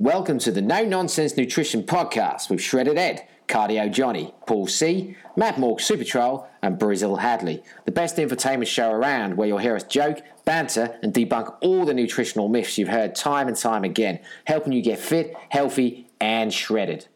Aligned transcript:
Welcome 0.00 0.38
to 0.40 0.52
the 0.52 0.62
No 0.62 0.84
Nonsense 0.84 1.36
Nutrition 1.36 1.82
Podcast 1.82 2.48
with 2.48 2.60
Shredded 2.60 2.96
Ed, 2.96 3.26
Cardio 3.48 3.90
Johnny, 3.92 4.32
Paul 4.46 4.68
C, 4.68 5.16
Matt 5.36 5.58
Morg 5.58 5.80
Super 5.80 6.04
Troll, 6.04 6.48
and 6.62 6.78
Brazil 6.78 7.16
Hadley. 7.16 7.64
The 7.84 7.90
best 7.90 8.16
infotainment 8.16 8.68
show 8.68 8.92
around 8.92 9.36
where 9.36 9.48
you'll 9.48 9.58
hear 9.58 9.74
us 9.74 9.82
joke, 9.82 10.22
banter, 10.44 10.96
and 11.02 11.12
debunk 11.12 11.52
all 11.62 11.84
the 11.84 11.94
nutritional 11.94 12.48
myths 12.48 12.78
you've 12.78 12.90
heard 12.90 13.16
time 13.16 13.48
and 13.48 13.56
time 13.56 13.82
again, 13.82 14.20
helping 14.44 14.72
you 14.72 14.82
get 14.82 15.00
fit, 15.00 15.34
healthy, 15.48 16.08
and 16.20 16.54
shredded. 16.54 17.08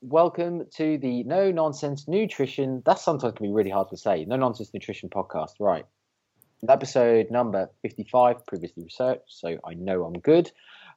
Welcome 0.00 0.64
to 0.76 0.96
the 0.96 1.24
No 1.24 1.50
Nonsense 1.50 2.08
Nutrition. 2.08 2.82
That 2.86 2.98
sometimes 2.98 3.34
can 3.34 3.44
be 3.44 3.52
really 3.52 3.68
hard 3.68 3.90
to 3.90 3.98
say. 3.98 4.24
No 4.24 4.36
Nonsense 4.36 4.72
Nutrition 4.72 5.10
Podcast, 5.10 5.56
right? 5.60 5.84
Episode 6.68 7.30
number 7.30 7.70
55, 7.82 8.44
previously 8.46 8.82
researched, 8.82 9.22
so 9.28 9.56
I 9.64 9.74
know 9.74 10.04
I'm 10.04 10.12
good. 10.12 10.50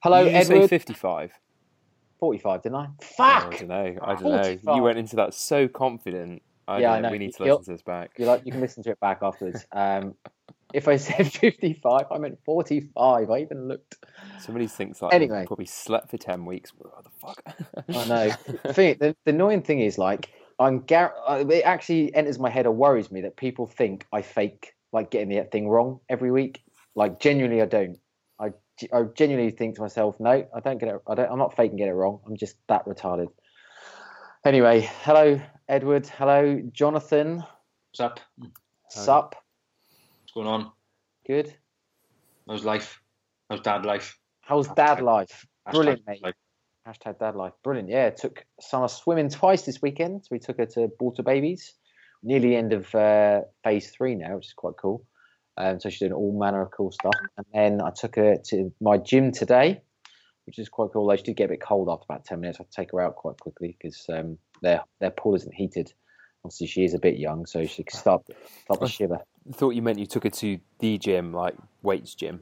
Hello, 0.04 0.24
Did 0.26 0.32
you 0.34 0.38
Edward. 0.38 0.62
say 0.64 0.68
55? 0.68 1.32
45, 2.20 2.64
didn't 2.64 2.76
I? 2.76 2.82
I 2.82 2.88
Fuck! 3.02 3.60
don't 3.60 3.68
know. 3.70 3.96
I 4.02 4.16
don't 4.16 4.64
know. 4.66 4.76
You 4.76 4.82
went 4.84 4.98
into 4.98 5.16
that 5.18 5.34
so 5.34 5.68
confident. 5.70 6.42
I 6.68 6.80
Yeah, 6.80 6.92
I 6.94 7.00
know. 7.02 7.12
We 7.12 7.18
need 7.18 7.34
to 7.36 7.46
You'll- 7.46 7.58
listen 7.60 7.74
to 7.74 7.78
this 7.78 7.82
back. 7.82 8.12
You 8.18 8.26
like 8.26 8.46
you 8.46 8.52
can 8.52 8.62
listen 8.62 8.84
to 8.84 8.92
it 8.92 9.00
back 9.00 9.20
afterwards. 9.22 9.66
Um, 9.72 10.16
if 10.74 10.88
I 10.88 10.96
said 10.96 11.32
55, 11.32 12.06
I 12.12 12.18
meant 12.18 12.40
45. 12.46 13.30
I 13.30 13.38
even 13.42 13.68
looked. 13.68 14.04
Somebody 14.40 14.66
thinks 14.68 15.02
like 15.04 15.14
Anyway. 15.14 15.46
probably 15.46 15.68
slept 15.68 16.10
for 16.10 16.18
10 16.18 16.46
weeks. 16.46 16.72
What 16.76 17.04
the 17.04 17.10
fuck? 17.12 17.44
I 17.90 18.06
know. 18.08 18.32
the, 18.64 18.74
thing, 18.74 18.98
the, 19.00 19.16
the 19.24 19.32
annoying 19.32 19.62
thing 19.62 19.82
is, 19.82 20.00
like, 20.00 20.30
I'm 20.60 20.80
gar- 20.82 21.14
uh, 21.28 21.44
it 21.48 21.62
actually 21.64 22.14
enters 22.16 22.40
my 22.40 22.50
head 22.50 22.66
or 22.66 22.72
worries 22.72 23.12
me 23.12 23.22
that 23.22 23.36
people 23.38 23.68
think 23.68 24.08
I 24.12 24.24
fake 24.24 24.73
like 24.94 25.12
getting 25.12 25.30
the 25.30 25.44
thing 25.44 25.68
wrong 25.68 26.00
every 26.08 26.32
week. 26.32 26.64
Like, 26.96 27.20
genuinely, 27.20 27.62
I 27.62 27.66
don't. 27.66 27.98
I, 28.40 28.52
I 28.94 29.04
genuinely 29.16 29.52
think 29.52 29.76
to 29.76 29.82
myself, 29.82 30.20
no, 30.20 30.48
I 30.56 30.60
don't 30.60 30.78
get 30.78 30.90
it. 30.90 31.02
I 31.08 31.16
don't. 31.16 31.32
I'm 31.32 31.40
not 31.40 31.56
faking 31.56 31.78
get 31.78 31.90
it 31.90 31.94
wrong. 31.94 32.20
I'm 32.26 32.38
just 32.38 32.56
that 32.68 32.86
retarded. 32.86 33.28
Anyway, 34.46 34.90
hello, 35.02 35.42
Edward. 35.68 36.08
Hello, 36.08 36.62
Jonathan. 36.72 37.44
What's 37.92 38.00
up? 38.00 38.20
Sup? 38.90 39.36
What's 40.22 40.34
going 40.34 40.48
on? 40.48 40.72
Good. 41.26 41.54
How's 42.48 42.64
life? 42.64 43.02
How's 43.50 43.62
dad 43.62 43.86
life? 43.86 44.18
How's 44.42 44.68
dad 44.70 45.02
life? 45.02 45.48
Hashtag 45.68 45.72
Brilliant, 45.72 46.02
mate. 46.08 46.24
life. 46.24 46.36
Hashtag 46.88 47.20
dad 47.20 47.36
life. 47.36 47.54
Brilliant. 47.64 47.90
Yeah, 47.90 48.10
took 48.10 48.46
Summer 48.60 48.90
swimming 48.90 49.30
twice 49.30 49.64
this 49.64 49.82
weekend. 49.82 50.24
So 50.24 50.30
we 50.32 50.40
took 50.40 50.58
her 50.58 50.66
to 50.66 50.92
Water 51.00 51.24
Babies. 51.24 51.74
Nearly 52.24 52.56
end 52.56 52.74
of 52.74 52.94
uh, 52.96 53.42
phase 53.64 53.90
three 53.92 54.16
now, 54.16 54.36
which 54.38 54.48
is 54.48 54.54
quite 54.54 54.76
cool. 54.82 55.06
Um, 55.58 55.80
so 55.80 55.90
she's 55.90 56.00
doing 56.00 56.14
all 56.14 56.38
manner 56.38 56.62
of 56.62 56.72
cool 56.72 56.92
stuff. 56.92 57.14
And 57.38 57.46
then 57.54 57.82
I 57.82 57.92
took 57.92 58.16
her 58.16 58.38
to 58.46 58.74
my 58.82 58.98
gym 58.98 59.32
today, 59.32 59.82
which 60.46 60.58
is 60.58 60.70
quite 60.70 60.90
cool. 60.94 61.06
Though 61.08 61.16
she 61.16 61.24
did 61.24 61.36
get 61.38 61.46
a 61.46 61.50
bit 61.50 61.62
cold 61.62 61.90
after 61.90 62.06
about 62.10 62.26
10 62.26 62.40
minutes. 62.40 62.60
I 62.60 62.64
had 62.64 62.72
to 62.72 62.76
take 62.82 62.92
her 62.92 63.02
out 63.02 63.16
quite 63.16 63.38
quickly 63.40 63.78
because 63.80 64.06
um, 64.12 64.38
their, 64.62 64.82
their 65.00 65.12
pool 65.12 65.36
isn't 65.36 65.54
heated. 65.54 65.94
Obviously, 66.44 66.68
she 66.68 66.84
is 66.84 66.94
a 66.94 67.00
bit 67.00 67.18
young, 67.18 67.46
so 67.46 67.66
she 67.66 67.84
can 67.84 67.98
start, 67.98 68.22
start 68.66 68.82
to 68.82 68.88
shiver. 68.88 69.20
thought 69.54 69.72
you 69.72 69.82
meant 69.82 69.98
you 70.00 70.06
took 70.06 70.24
her 70.24 70.30
to 70.30 70.60
the 70.80 70.98
gym, 70.98 71.32
like 71.34 71.56
weights 71.84 72.16
gym. 72.16 72.42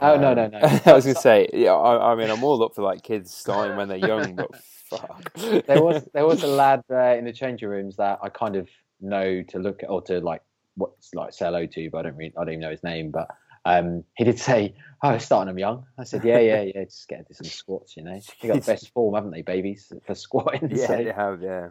Oh, 0.00 0.16
no, 0.16 0.30
Um, 0.30 0.36
no, 0.36 0.46
no. 0.48 0.58
I 0.86 0.92
was 0.92 1.04
going 1.04 1.14
to 1.14 1.20
say, 1.20 1.48
yeah, 1.52 1.74
I, 1.74 2.12
I 2.12 2.14
mean, 2.14 2.30
I'm 2.30 2.42
all 2.42 2.62
up 2.64 2.74
for 2.74 2.82
like 2.82 3.02
kids 3.02 3.32
starting 3.32 3.76
when 3.76 3.88
they're 3.88 3.98
young, 3.98 4.34
but 4.34 4.56
fuck. 4.88 5.34
there 5.66 5.82
was 5.82 6.04
there 6.14 6.26
was 6.26 6.42
a 6.42 6.46
lad 6.46 6.82
uh, 6.90 7.14
in 7.16 7.24
the 7.24 7.32
changing 7.32 7.68
rooms 7.68 7.96
that 7.96 8.18
I 8.22 8.28
kind 8.30 8.56
of 8.56 8.68
know 9.04 9.42
to 9.42 9.58
look 9.58 9.82
at 9.82 9.90
or 9.90 10.02
to 10.02 10.20
like 10.20 10.42
what's 10.76 11.14
like 11.14 11.32
say 11.32 11.46
hello 11.46 11.66
to, 11.66 11.90
but 11.90 11.98
I 11.98 12.02
don't 12.02 12.16
really 12.16 12.32
I 12.36 12.44
don't 12.44 12.54
even 12.54 12.60
know 12.60 12.70
his 12.70 12.82
name. 12.82 13.10
But 13.10 13.28
um, 13.64 14.04
he 14.16 14.24
did 14.24 14.38
say, 14.38 14.74
"Oh, 15.02 15.16
starting 15.18 15.48
them 15.48 15.58
young." 15.58 15.86
I 15.98 16.04
said, 16.04 16.24
"Yeah, 16.24 16.38
yeah, 16.40 16.62
yeah, 16.62 16.84
just 16.84 17.08
get 17.08 17.20
into 17.20 17.34
some 17.34 17.46
squats, 17.46 17.96
you 17.96 18.04
know. 18.04 18.20
They 18.40 18.48
got 18.48 18.60
the 18.60 18.72
best 18.72 18.92
form, 18.92 19.14
haven't 19.14 19.30
they, 19.30 19.42
babies, 19.42 19.92
for 20.06 20.14
squatting?" 20.14 20.70
Yeah, 20.76 20.86
so, 20.86 20.96
they 20.96 21.12
have. 21.12 21.42
Yeah. 21.42 21.68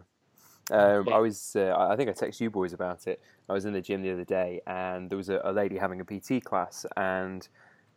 Um, 0.70 1.08
I 1.12 1.18
was. 1.18 1.54
Uh, 1.56 1.66
I 1.66 1.92
I 1.92 1.96
think 1.96 2.08
I 2.08 2.12
texted 2.12 2.40
you 2.40 2.50
boys 2.50 2.72
about 2.72 3.06
it. 3.06 3.20
I 3.48 3.52
was 3.52 3.64
in 3.64 3.72
the 3.72 3.80
gym 3.80 4.02
the 4.02 4.12
other 4.12 4.24
day, 4.24 4.60
and 4.66 5.10
there 5.10 5.18
was 5.18 5.28
a, 5.28 5.40
a 5.44 5.52
lady 5.52 5.76
having 5.76 6.00
a 6.00 6.04
PT 6.04 6.42
class, 6.44 6.86
and 6.96 7.46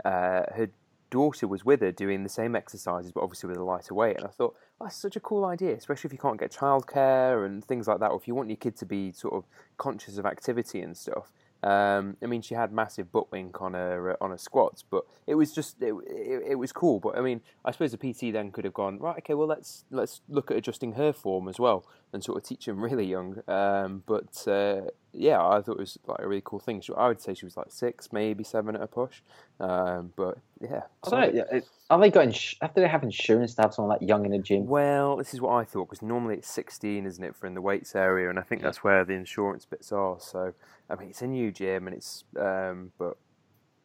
uh, 0.06 0.44
her 0.54 0.70
daughter 1.10 1.48
was 1.48 1.66
with 1.66 1.82
her 1.82 1.92
doing 1.92 2.24
the 2.24 2.30
same 2.30 2.56
exercises, 2.56 3.12
but 3.12 3.22
obviously 3.22 3.50
with 3.50 3.58
a 3.58 3.64
lighter 3.64 3.94
weight. 3.94 4.18
And 4.18 4.26
I 4.26 4.30
thought 4.30 4.56
oh, 4.80 4.86
that's 4.86 4.96
such 4.96 5.16
a 5.16 5.20
cool 5.20 5.46
idea, 5.46 5.74
especially 5.76 6.08
if 6.08 6.14
you 6.14 6.20
can't 6.20 6.40
get 6.40 6.52
childcare 6.52 7.46
and 7.46 7.64
things 7.64 7.88
like 7.88 8.00
that, 8.00 8.12
or 8.12 8.18
if 8.18 8.28
you 8.28 8.36
want 8.36 8.50
your 8.50 8.58
kid 8.58 8.76
to 8.78 8.86
be 8.86 9.12
sort 9.12 9.34
of 9.34 9.46
conscious 9.78 10.18
of 10.18 10.26
activity 10.26 10.82
and 10.82 10.96
stuff. 10.96 11.32
Um, 11.64 12.18
I 12.22 12.28
mean, 12.28 12.44
she 12.44 12.54
had 12.54 12.72
massive 12.72 13.12
butt 13.12 13.32
wink 13.32 13.62
on 13.62 13.74
her 13.74 14.12
uh, 14.12 14.16
on 14.22 14.30
her 14.30 14.38
squats, 14.38 14.84
but 14.84 15.06
it 15.26 15.36
was 15.36 15.54
just 15.54 15.82
it, 15.82 15.94
it, 16.08 16.44
it 16.50 16.56
was 16.56 16.72
cool. 16.72 17.00
But 17.00 17.18
I 17.18 17.22
mean, 17.22 17.42
I 17.66 17.72
suppose 17.72 17.92
the 17.92 17.98
PT 17.98 18.32
then 18.32 18.52
could 18.52 18.64
have 18.64 18.76
gone 18.76 19.00
right. 19.00 19.18
Okay, 19.18 19.34
well 19.34 19.48
let's 19.48 19.84
let's 19.90 20.22
look 20.30 20.52
at 20.52 20.58
adjusting 20.58 20.94
her 20.94 21.12
form 21.12 21.48
as 21.48 21.60
well 21.60 21.84
and 22.14 22.24
sort 22.24 22.38
of 22.38 22.44
teach 22.44 22.68
him 22.68 22.80
really 22.84 23.06
young. 23.06 23.42
Um, 23.48 24.04
but 24.06 24.48
uh, 24.48 24.82
yeah, 25.14 25.46
I 25.46 25.62
thought 25.62 25.74
it 25.74 25.80
was 25.80 25.98
like 26.08 26.20
a 26.20 26.28
really 26.28 26.42
cool 26.44 26.60
thing. 26.60 26.82
She, 26.82 26.94
I 26.94 27.08
would 27.08 27.22
say 27.22 27.34
she 27.34 27.46
was 27.46 27.58
like 27.58 27.68
six, 27.72 28.12
maybe 28.14 28.44
seven 28.44 28.76
at 28.76 28.82
a 28.82 28.88
push. 28.88 29.22
Um, 29.60 30.14
but 30.16 30.38
yeah, 30.62 30.84
I 31.04 31.10
don't 31.10 31.20
know, 31.22 31.32
yeah, 31.52 31.58
it- 31.58 31.68
Are 31.90 32.00
they 32.00 32.10
got? 32.12 32.26
Ins- 32.26 32.56
have 32.62 32.74
they 32.76 32.88
have 32.88 33.04
insurance 33.04 33.56
to 33.56 33.62
have 33.64 33.74
someone 33.74 33.98
that 34.00 34.06
young 34.08 34.26
in 34.26 34.34
a 34.34 34.40
gym? 34.40 34.66
Well, 34.68 35.18
this 35.18 35.34
is 35.34 35.42
what 35.42 35.54
I 35.54 35.64
thought 35.64 35.86
because 35.90 36.02
normally 36.02 36.36
it's 36.36 36.50
16, 36.50 37.06
isn't 37.06 37.24
it, 37.24 37.36
for 37.36 37.48
in 37.48 37.54
the 37.56 37.62
weights 37.62 37.96
area, 37.96 38.30
and 38.30 38.38
I 38.40 38.44
think 38.44 38.62
that's 38.62 38.84
where 38.84 39.04
the 39.06 39.14
insurance 39.14 39.66
bits 39.66 39.92
are. 39.92 40.18
So, 40.20 40.54
I 40.90 40.96
mean, 40.96 41.10
it's 41.10 41.22
a 41.22 41.28
new 41.28 41.52
gym, 41.52 41.88
and 41.88 41.96
it's 41.96 42.24
um, 42.40 42.92
but 42.98 43.18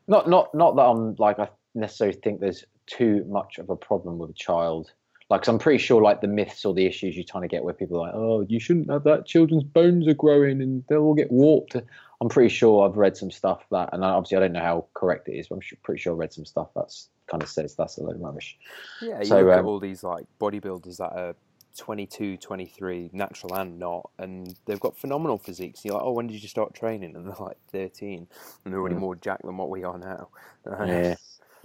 Not 0.08 0.28
not 0.28 0.54
not 0.54 0.76
that 0.76 0.82
I'm 0.82 1.14
like 1.16 1.38
I 1.38 1.48
necessarily 1.74 2.18
think 2.22 2.40
there's 2.40 2.64
too 2.86 3.24
much 3.28 3.58
of 3.58 3.70
a 3.70 3.76
problem 3.76 4.18
with 4.18 4.30
a 4.30 4.34
child. 4.34 4.92
Like, 5.32 5.40
'cause 5.40 5.48
I'm 5.48 5.58
pretty 5.58 5.78
sure 5.78 6.02
like 6.02 6.20
the 6.20 6.26
myths 6.28 6.62
or 6.66 6.74
the 6.74 6.84
issues 6.84 7.16
you're 7.16 7.24
trying 7.24 7.40
to 7.40 7.48
get 7.48 7.64
where 7.64 7.72
people 7.72 7.96
are 7.96 8.06
like, 8.08 8.14
oh, 8.14 8.42
you 8.42 8.60
shouldn't 8.60 8.90
have 8.90 9.04
that. 9.04 9.24
Children's 9.24 9.64
bones 9.64 10.06
are 10.06 10.12
growing 10.12 10.60
and 10.60 10.84
they'll 10.88 11.00
all 11.00 11.14
get 11.14 11.32
warped. 11.32 11.74
I'm 12.20 12.28
pretty 12.28 12.50
sure 12.50 12.86
I've 12.86 12.98
read 12.98 13.16
some 13.16 13.30
stuff 13.30 13.64
that, 13.70 13.88
and 13.94 14.04
obviously 14.04 14.36
I 14.36 14.40
don't 14.40 14.52
know 14.52 14.60
how 14.60 14.86
correct 14.92 15.28
it 15.30 15.38
is, 15.38 15.48
but 15.48 15.54
I'm 15.54 15.62
pretty 15.82 16.02
sure 16.02 16.12
I 16.12 16.16
read 16.16 16.34
some 16.34 16.44
stuff 16.44 16.68
that's 16.76 17.08
kind 17.30 17.42
of 17.42 17.48
says 17.48 17.74
that's 17.74 17.96
a 17.96 18.02
load 18.02 18.16
of 18.16 18.20
rubbish. 18.20 18.58
yeah, 19.00 19.20
you 19.20 19.24
So, 19.24 19.38
look 19.38 19.54
at 19.54 19.60
um, 19.60 19.66
all 19.66 19.80
these 19.80 20.04
like 20.04 20.26
bodybuilders 20.38 20.98
that 20.98 21.12
are 21.16 21.34
22, 21.78 22.36
23, 22.36 23.08
natural 23.14 23.54
and 23.54 23.78
not, 23.78 24.10
and 24.18 24.54
they've 24.66 24.78
got 24.80 24.98
phenomenal 24.98 25.38
physiques. 25.38 25.82
You're 25.82 25.94
like, 25.94 26.02
oh, 26.04 26.12
when 26.12 26.26
did 26.26 26.42
you 26.42 26.48
start 26.48 26.74
training? 26.74 27.16
And 27.16 27.26
they're 27.26 27.34
like 27.40 27.56
13, 27.70 28.28
and 28.66 28.72
they're 28.74 28.80
already 28.80 28.96
Mm. 28.96 29.00
more 29.00 29.16
jacked 29.16 29.46
than 29.46 29.56
what 29.56 29.70
we 29.70 29.82
are 29.82 29.96
now. 29.96 30.28
Yeah, 30.66 31.16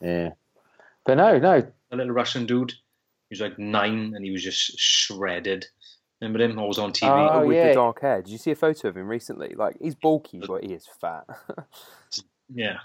yeah. 0.02 0.30
But 1.06 1.16
no, 1.16 1.38
no, 1.38 1.70
A 1.92 1.96
little 1.98 2.14
Russian 2.14 2.46
dude. 2.46 2.74
He 3.30 3.34
was 3.34 3.42
like 3.42 3.60
nine 3.60 4.14
and 4.16 4.24
he 4.24 4.32
was 4.32 4.44
just 4.44 4.80
shredded. 4.80 5.66
Remember 6.22 6.42
him? 6.44 6.58
Always 6.58 6.78
on 6.80 6.94
TV. 6.94 7.10
Oh, 7.10 7.42
Oh, 7.42 7.48
with 7.48 7.58
yeah. 7.58 7.68
the 7.70 7.74
dark 7.76 8.02
hair. 8.02 8.22
Did 8.22 8.32
you 8.32 8.38
see 8.38 8.52
a 8.52 8.56
photo 8.56 8.88
of 8.88 8.98
him 8.98 9.08
recently? 9.08 9.54
Like 9.56 9.78
he's 9.82 9.96
bulky, 9.96 10.42
but 10.48 10.64
he 10.64 10.74
is 10.74 10.88
fat. 11.00 11.26
yeah. 12.54 12.78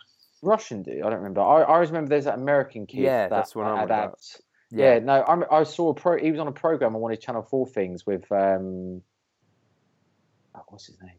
Russian 0.42 0.82
dude. 0.82 0.98
I 1.02 1.04
don't 1.10 1.18
remember. 1.18 1.40
I, 1.40 1.62
I 1.62 1.74
always 1.74 1.90
remember 1.90 2.08
there's 2.10 2.24
that 2.24 2.34
American 2.38 2.86
kid. 2.86 3.00
Yeah, 3.02 3.28
that 3.28 3.30
that's 3.30 3.54
what 3.54 3.66
I'm 3.66 3.76
had 3.76 3.84
about. 3.84 4.08
abs. 4.14 4.42
Yeah, 4.74 4.98
no, 5.00 5.20
I, 5.20 5.60
I 5.60 5.62
saw 5.64 5.90
a 5.90 5.94
pro. 5.94 6.18
He 6.18 6.30
was 6.30 6.40
on 6.40 6.48
a 6.48 6.52
program 6.52 6.96
on 6.96 7.00
one 7.02 7.12
of 7.12 7.20
Channel 7.20 7.42
Four 7.42 7.66
things 7.66 8.04
with 8.06 8.24
um, 8.32 9.02
oh, 10.54 10.60
what's 10.68 10.86
his 10.86 10.96
name? 11.00 11.12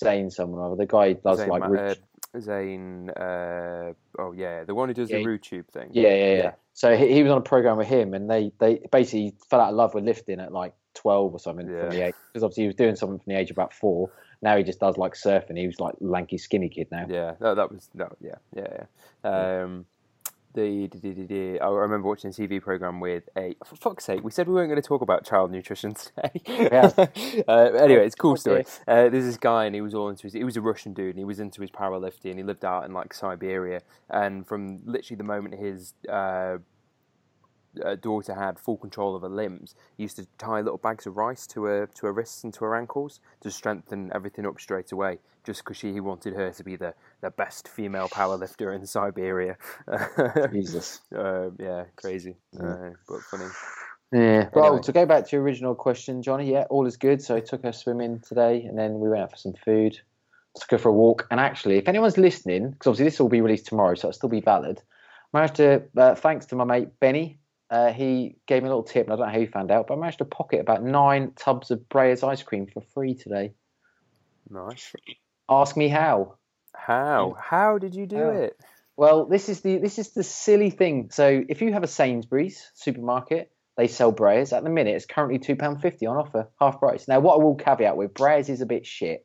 Zane, 0.00 0.30
someone 0.30 0.60
or 0.60 0.66
other. 0.66 0.76
The 0.76 0.86
guy 0.86 1.12
does 1.14 1.40
Zayn 1.40 1.48
like, 1.48 1.60
Ma- 1.62 1.66
rich- 1.68 1.98
Zayn, 2.36 3.10
uh, 3.10 3.92
oh 4.18 4.32
yeah, 4.32 4.64
the 4.64 4.74
one 4.74 4.88
who 4.88 4.94
does 4.94 5.10
Yeah, 5.10 5.18
the 5.22 5.32
he- 5.32 5.38
tube 5.38 5.68
thing. 5.70 5.90
yeah, 5.92 6.08
yeah, 6.08 6.14
yeah, 6.14 6.36
yeah. 6.36 6.52
So 6.74 6.96
he, 6.96 7.12
he 7.12 7.22
was 7.22 7.32
on 7.32 7.38
a 7.38 7.42
program 7.42 7.76
with 7.76 7.88
him, 7.88 8.14
and 8.14 8.30
they 8.30 8.52
they 8.58 8.80
basically 8.92 9.34
fell 9.48 9.60
out 9.60 9.70
of 9.70 9.74
love 9.76 9.94
with 9.94 10.04
lifting 10.04 10.40
at 10.40 10.52
like 10.52 10.74
twelve 10.94 11.32
or 11.32 11.38
something 11.38 11.68
Yeah. 11.68 11.80
from 11.80 11.90
the 11.90 12.02
age 12.06 12.14
because 12.32 12.42
obviously 12.44 12.64
he 12.64 12.66
was 12.68 12.76
doing 12.76 12.96
something 12.96 13.18
from 13.18 13.32
the 13.32 13.38
age 13.38 13.50
of 13.50 13.56
about 13.56 13.72
four. 13.72 14.10
Now 14.42 14.56
he 14.56 14.62
just 14.62 14.80
does 14.80 14.96
like 14.96 15.14
surfing. 15.14 15.58
He 15.58 15.66
was 15.66 15.80
like 15.80 15.94
lanky, 16.00 16.38
skinny 16.38 16.68
kid 16.68 16.88
now. 16.90 17.06
Yeah, 17.08 17.34
that, 17.40 17.54
that 17.54 17.70
was 17.72 17.90
that. 17.96 18.12
Yeah, 18.20 18.36
yeah, 18.56 18.84
yeah. 19.24 19.60
Um, 19.62 19.86
the, 20.54 20.88
the, 20.88 21.12
the, 21.12 21.26
the, 21.26 21.60
I 21.60 21.68
remember 21.68 22.08
watching 22.08 22.30
a 22.30 22.32
TV 22.32 22.60
program 22.60 23.00
with 23.00 23.28
a 23.36 23.56
for 23.64 23.76
fuck's 23.76 24.04
sake. 24.04 24.24
We 24.24 24.30
said 24.30 24.48
we 24.48 24.54
weren't 24.54 24.70
going 24.70 24.80
to 24.80 24.86
talk 24.86 25.02
about 25.02 25.24
child 25.24 25.50
nutrition 25.50 25.94
today. 25.94 26.40
Yeah. 26.46 26.90
uh, 27.48 27.52
anyway, 27.78 28.06
it's 28.06 28.14
a 28.14 28.18
cool 28.18 28.36
story. 28.36 28.64
Uh, 28.86 29.08
there's 29.08 29.24
this 29.24 29.36
guy, 29.36 29.66
and 29.66 29.74
he 29.74 29.80
was 29.80 29.94
all 29.94 30.08
into 30.08 30.24
his. 30.24 30.32
He 30.32 30.44
was 30.44 30.56
a 30.56 30.60
Russian 30.60 30.92
dude, 30.92 31.10
and 31.10 31.18
he 31.18 31.24
was 31.24 31.40
into 31.40 31.60
his 31.60 31.70
powerlifting. 31.70 32.30
And 32.30 32.38
he 32.38 32.42
lived 32.42 32.64
out 32.64 32.84
in 32.84 32.92
like 32.92 33.14
Siberia, 33.14 33.82
and 34.08 34.46
from 34.46 34.80
literally 34.84 35.16
the 35.16 35.24
moment 35.24 35.54
his 35.54 35.94
uh, 36.08 36.58
uh, 37.84 37.96
daughter 37.96 38.34
had 38.34 38.58
full 38.58 38.76
control 38.76 39.14
of 39.16 39.22
her 39.22 39.28
limbs, 39.28 39.74
he 39.96 40.04
used 40.04 40.16
to 40.16 40.26
tie 40.38 40.60
little 40.60 40.78
bags 40.78 41.06
of 41.06 41.16
rice 41.16 41.46
to 41.48 41.64
her 41.64 41.86
to 41.86 42.06
her 42.06 42.12
wrists 42.12 42.44
and 42.44 42.52
to 42.54 42.64
her 42.64 42.76
ankles 42.76 43.20
to 43.40 43.50
strengthen 43.50 44.10
everything 44.14 44.46
up 44.46 44.60
straight 44.60 44.92
away. 44.92 45.18
Just 45.44 45.64
because 45.64 45.80
he 45.80 46.00
wanted 46.00 46.34
her 46.34 46.50
to 46.50 46.62
be 46.64 46.76
the, 46.76 46.92
the 47.22 47.30
best 47.30 47.66
female 47.68 48.08
powerlifter 48.08 48.74
in 48.76 48.84
Siberia. 48.86 49.56
Jesus. 50.52 51.00
uh, 51.16 51.50
yeah, 51.58 51.84
crazy, 51.96 52.36
uh, 52.62 52.90
but 53.08 53.20
funny. 53.30 53.46
Yeah. 54.12 54.48
Well, 54.52 54.66
Anyway. 54.66 54.82
to 54.82 54.92
go 54.92 55.06
back 55.06 55.26
to 55.26 55.36
your 55.36 55.42
original 55.42 55.74
question, 55.74 56.22
Johnny, 56.22 56.50
yeah, 56.52 56.64
all 56.68 56.86
is 56.86 56.96
good. 56.96 57.22
So 57.22 57.36
I 57.36 57.40
took 57.40 57.62
her 57.62 57.72
swimming 57.72 58.20
today 58.20 58.62
and 58.64 58.78
then 58.78 59.00
we 59.00 59.08
went 59.08 59.22
out 59.22 59.30
for 59.30 59.36
some 59.36 59.54
food, 59.64 59.98
took 60.56 60.70
her 60.72 60.78
for 60.78 60.90
a 60.90 60.92
walk. 60.92 61.26
And 61.30 61.40
actually, 61.40 61.78
if 61.78 61.88
anyone's 61.88 62.18
listening, 62.18 62.70
because 62.72 62.88
obviously 62.88 63.04
this 63.06 63.20
will 63.20 63.28
be 63.28 63.40
released 63.40 63.66
tomorrow, 63.66 63.94
so 63.94 64.08
it'll 64.08 64.18
still 64.18 64.28
be 64.28 64.40
valid. 64.40 64.82
managed 65.32 65.56
to, 65.56 65.82
uh, 65.96 66.14
thanks 66.16 66.46
to 66.46 66.56
my 66.56 66.64
mate 66.64 66.88
Benny, 67.00 67.38
uh, 67.70 67.92
he 67.92 68.36
gave 68.46 68.62
me 68.62 68.68
a 68.68 68.70
little 68.70 68.82
tip, 68.82 69.06
and 69.06 69.12
I 69.12 69.16
don't 69.16 69.26
know 69.26 69.32
how 69.32 69.38
he 69.38 69.46
found 69.46 69.70
out, 69.70 69.86
but 69.86 69.94
I 69.94 69.96
managed 69.98 70.18
to 70.18 70.24
pocket 70.24 70.60
about 70.60 70.82
nine 70.82 71.32
tubs 71.36 71.70
of 71.70 71.88
Breyers 71.88 72.26
ice 72.26 72.42
cream 72.42 72.66
for 72.66 72.82
free 72.94 73.14
today. 73.14 73.52
Nice. 74.48 74.92
Ask 75.48 75.76
me 75.76 75.88
how. 75.88 76.36
How? 76.74 77.36
How 77.38 77.78
did 77.78 77.94
you 77.94 78.06
do 78.06 78.16
How? 78.16 78.30
it? 78.30 78.56
Well, 78.96 79.26
this 79.26 79.48
is 79.48 79.60
the 79.60 79.78
this 79.78 79.98
is 79.98 80.10
the 80.10 80.24
silly 80.24 80.70
thing. 80.70 81.10
So 81.10 81.42
if 81.48 81.62
you 81.62 81.72
have 81.72 81.84
a 81.84 81.88
Sainsbury's 81.88 82.70
supermarket, 82.74 83.50
they 83.76 83.86
sell 83.86 84.12
Breyers. 84.12 84.52
At 84.54 84.64
the 84.64 84.70
minute, 84.70 84.96
it's 84.96 85.06
currently 85.06 85.38
two 85.38 85.56
pound 85.56 85.80
fifty 85.80 86.06
on 86.06 86.16
offer, 86.16 86.50
half 86.60 86.80
price. 86.80 87.06
Now, 87.06 87.20
what 87.20 87.34
I 87.34 87.42
will 87.42 87.54
caveat 87.54 87.96
with 87.96 88.12
Breyers 88.14 88.48
is 88.48 88.60
a 88.60 88.66
bit 88.66 88.84
shit. 88.84 89.24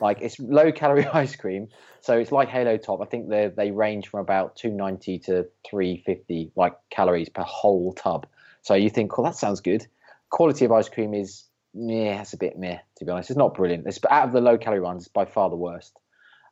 Like 0.00 0.18
it's 0.20 0.38
low 0.38 0.72
calorie 0.72 1.06
ice 1.12 1.36
cream, 1.36 1.68
so 2.00 2.18
it's 2.18 2.32
like 2.32 2.48
Halo 2.48 2.76
Top. 2.76 3.00
I 3.00 3.06
think 3.06 3.28
they 3.28 3.50
they 3.54 3.70
range 3.70 4.08
from 4.08 4.20
about 4.20 4.56
two 4.56 4.70
ninety 4.70 5.18
to 5.20 5.46
three 5.68 6.02
fifty 6.04 6.50
like 6.56 6.74
calories 6.90 7.28
per 7.28 7.42
whole 7.42 7.92
tub. 7.92 8.26
So 8.62 8.74
you 8.74 8.90
think, 8.90 9.16
well, 9.16 9.24
that 9.24 9.36
sounds 9.36 9.60
good. 9.60 9.86
Quality 10.30 10.64
of 10.64 10.72
ice 10.72 10.88
cream 10.88 11.14
is 11.14 11.44
yeah, 11.74 12.20
it's 12.20 12.32
a 12.32 12.36
bit 12.36 12.58
meh 12.58 12.78
to 12.96 13.04
be 13.04 13.10
honest. 13.10 13.30
It's 13.30 13.36
not 13.36 13.54
brilliant. 13.54 13.86
It's 13.86 14.00
out 14.10 14.28
of 14.28 14.32
the 14.32 14.40
low 14.40 14.58
calorie 14.58 14.80
ones, 14.80 15.04
it's 15.04 15.12
by 15.12 15.24
far 15.24 15.50
the 15.50 15.56
worst. 15.56 15.98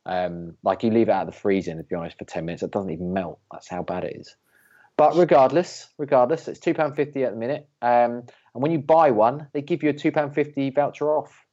Um, 0.05 0.55
like 0.63 0.83
you 0.83 0.89
leave 0.89 1.09
it 1.09 1.11
out 1.11 1.27
of 1.27 1.33
the 1.33 1.39
freezer, 1.39 1.75
to 1.75 1.83
be 1.83 1.95
honest, 1.95 2.17
for 2.17 2.25
ten 2.25 2.45
minutes, 2.45 2.63
it 2.63 2.71
doesn't 2.71 2.89
even 2.89 3.13
melt. 3.13 3.39
That's 3.51 3.67
how 3.67 3.83
bad 3.83 4.03
it 4.03 4.15
is. 4.15 4.35
But 4.97 5.15
regardless, 5.15 5.87
regardless, 5.97 6.47
it's 6.47 6.59
two 6.59 6.73
pound 6.73 6.95
fifty 6.95 7.23
at 7.23 7.31
the 7.31 7.37
minute. 7.37 7.67
Um, 7.81 8.23
and 8.53 8.61
when 8.61 8.71
you 8.71 8.79
buy 8.79 9.11
one, 9.11 9.47
they 9.53 9.61
give 9.61 9.83
you 9.83 9.89
a 9.89 9.93
two 9.93 10.11
pound 10.11 10.35
fifty 10.35 10.69
voucher 10.69 11.09
off. 11.09 11.45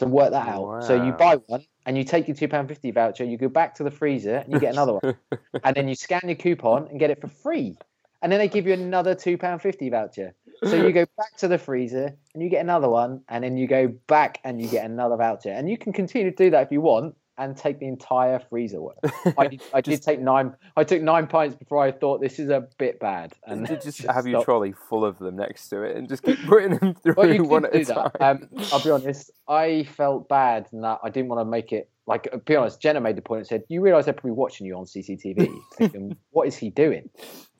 So 0.00 0.06
work 0.06 0.30
that 0.30 0.48
out. 0.48 0.82
So 0.84 1.04
you 1.04 1.12
buy 1.12 1.36
one 1.36 1.62
and 1.84 1.98
you 1.98 2.04
take 2.04 2.26
your 2.26 2.34
two 2.34 2.48
pound 2.48 2.68
fifty 2.68 2.90
voucher. 2.90 3.22
You 3.22 3.36
go 3.36 3.50
back 3.50 3.74
to 3.74 3.84
the 3.84 3.90
freezer 3.90 4.36
and 4.36 4.50
you 4.50 4.58
get 4.58 4.72
another 4.72 4.94
one, 4.94 5.14
and 5.62 5.76
then 5.76 5.88
you 5.88 5.94
scan 5.94 6.22
your 6.24 6.36
coupon 6.36 6.88
and 6.88 6.98
get 6.98 7.10
it 7.10 7.20
for 7.20 7.28
free. 7.28 7.76
And 8.22 8.32
then 8.32 8.38
they 8.38 8.48
give 8.48 8.66
you 8.66 8.72
another 8.72 9.14
two 9.14 9.36
pound 9.36 9.60
fifty 9.60 9.90
voucher. 9.90 10.34
So 10.64 10.74
you 10.74 10.90
go 10.92 11.04
back 11.18 11.36
to 11.40 11.48
the 11.48 11.58
freezer 11.58 12.16
and 12.32 12.42
you 12.42 12.48
get 12.48 12.62
another 12.62 12.88
one, 12.88 13.24
and 13.28 13.44
then 13.44 13.58
you 13.58 13.66
go 13.66 13.88
back 14.06 14.40
and 14.42 14.58
you 14.58 14.68
get 14.68 14.86
another 14.86 15.18
voucher. 15.18 15.50
And 15.50 15.68
you 15.68 15.76
can 15.76 15.92
continue 15.92 16.30
to 16.30 16.34
do 16.34 16.48
that 16.48 16.62
if 16.62 16.72
you 16.72 16.80
want, 16.80 17.14
and 17.40 17.56
take 17.56 17.80
the 17.80 17.86
entire 17.88 18.38
freezer 18.38 18.80
worth. 18.80 18.98
I 19.38 19.48
did, 19.48 19.62
I 19.74 19.80
did 19.80 20.02
take 20.02 20.20
nine. 20.20 20.54
I 20.76 20.84
took 20.84 21.02
nine 21.02 21.26
pints 21.26 21.56
before 21.56 21.82
I 21.82 21.90
thought 21.90 22.20
this 22.20 22.38
is 22.38 22.50
a 22.50 22.68
bit 22.78 23.00
bad, 23.00 23.32
and 23.46 23.68
And 23.68 23.80
just 23.82 24.02
have 24.16 24.26
your 24.26 24.44
trolley 24.44 24.72
full 24.72 25.04
of 25.04 25.18
them 25.18 25.36
next 25.36 25.68
to 25.70 25.82
it 25.82 25.96
and 25.96 26.08
just 26.08 26.22
keep 26.22 26.38
putting 26.46 26.76
them 26.78 26.94
through 26.94 27.14
Well, 27.16 27.34
you 27.34 27.42
one 27.44 27.64
at 27.64 27.74
a 27.74 27.84
time. 27.84 28.10
Um, 28.20 28.48
I'll 28.72 28.82
be 28.84 28.90
honest. 28.90 29.30
I 29.48 29.84
felt 29.96 30.28
bad 30.28 30.68
in 30.72 30.82
that 30.82 31.00
I 31.02 31.10
didn't 31.10 31.28
want 31.28 31.40
to 31.40 31.44
make 31.50 31.72
it. 31.72 31.88
Like, 32.06 32.28
uh, 32.32 32.38
be 32.38 32.56
honest, 32.56 32.80
Jenna 32.80 33.00
made 33.00 33.16
the 33.16 33.22
point 33.22 33.40
and 33.40 33.46
said, 33.46 33.62
"You 33.68 33.80
realise 33.82 34.04
they're 34.04 34.14
probably 34.14 34.32
watching 34.32 34.66
you 34.66 34.76
on 34.76 34.84
CCTV, 34.84 35.48
thinking, 35.78 36.16
what 36.30 36.46
is 36.48 36.56
he 36.56 36.70
doing?" 36.70 37.08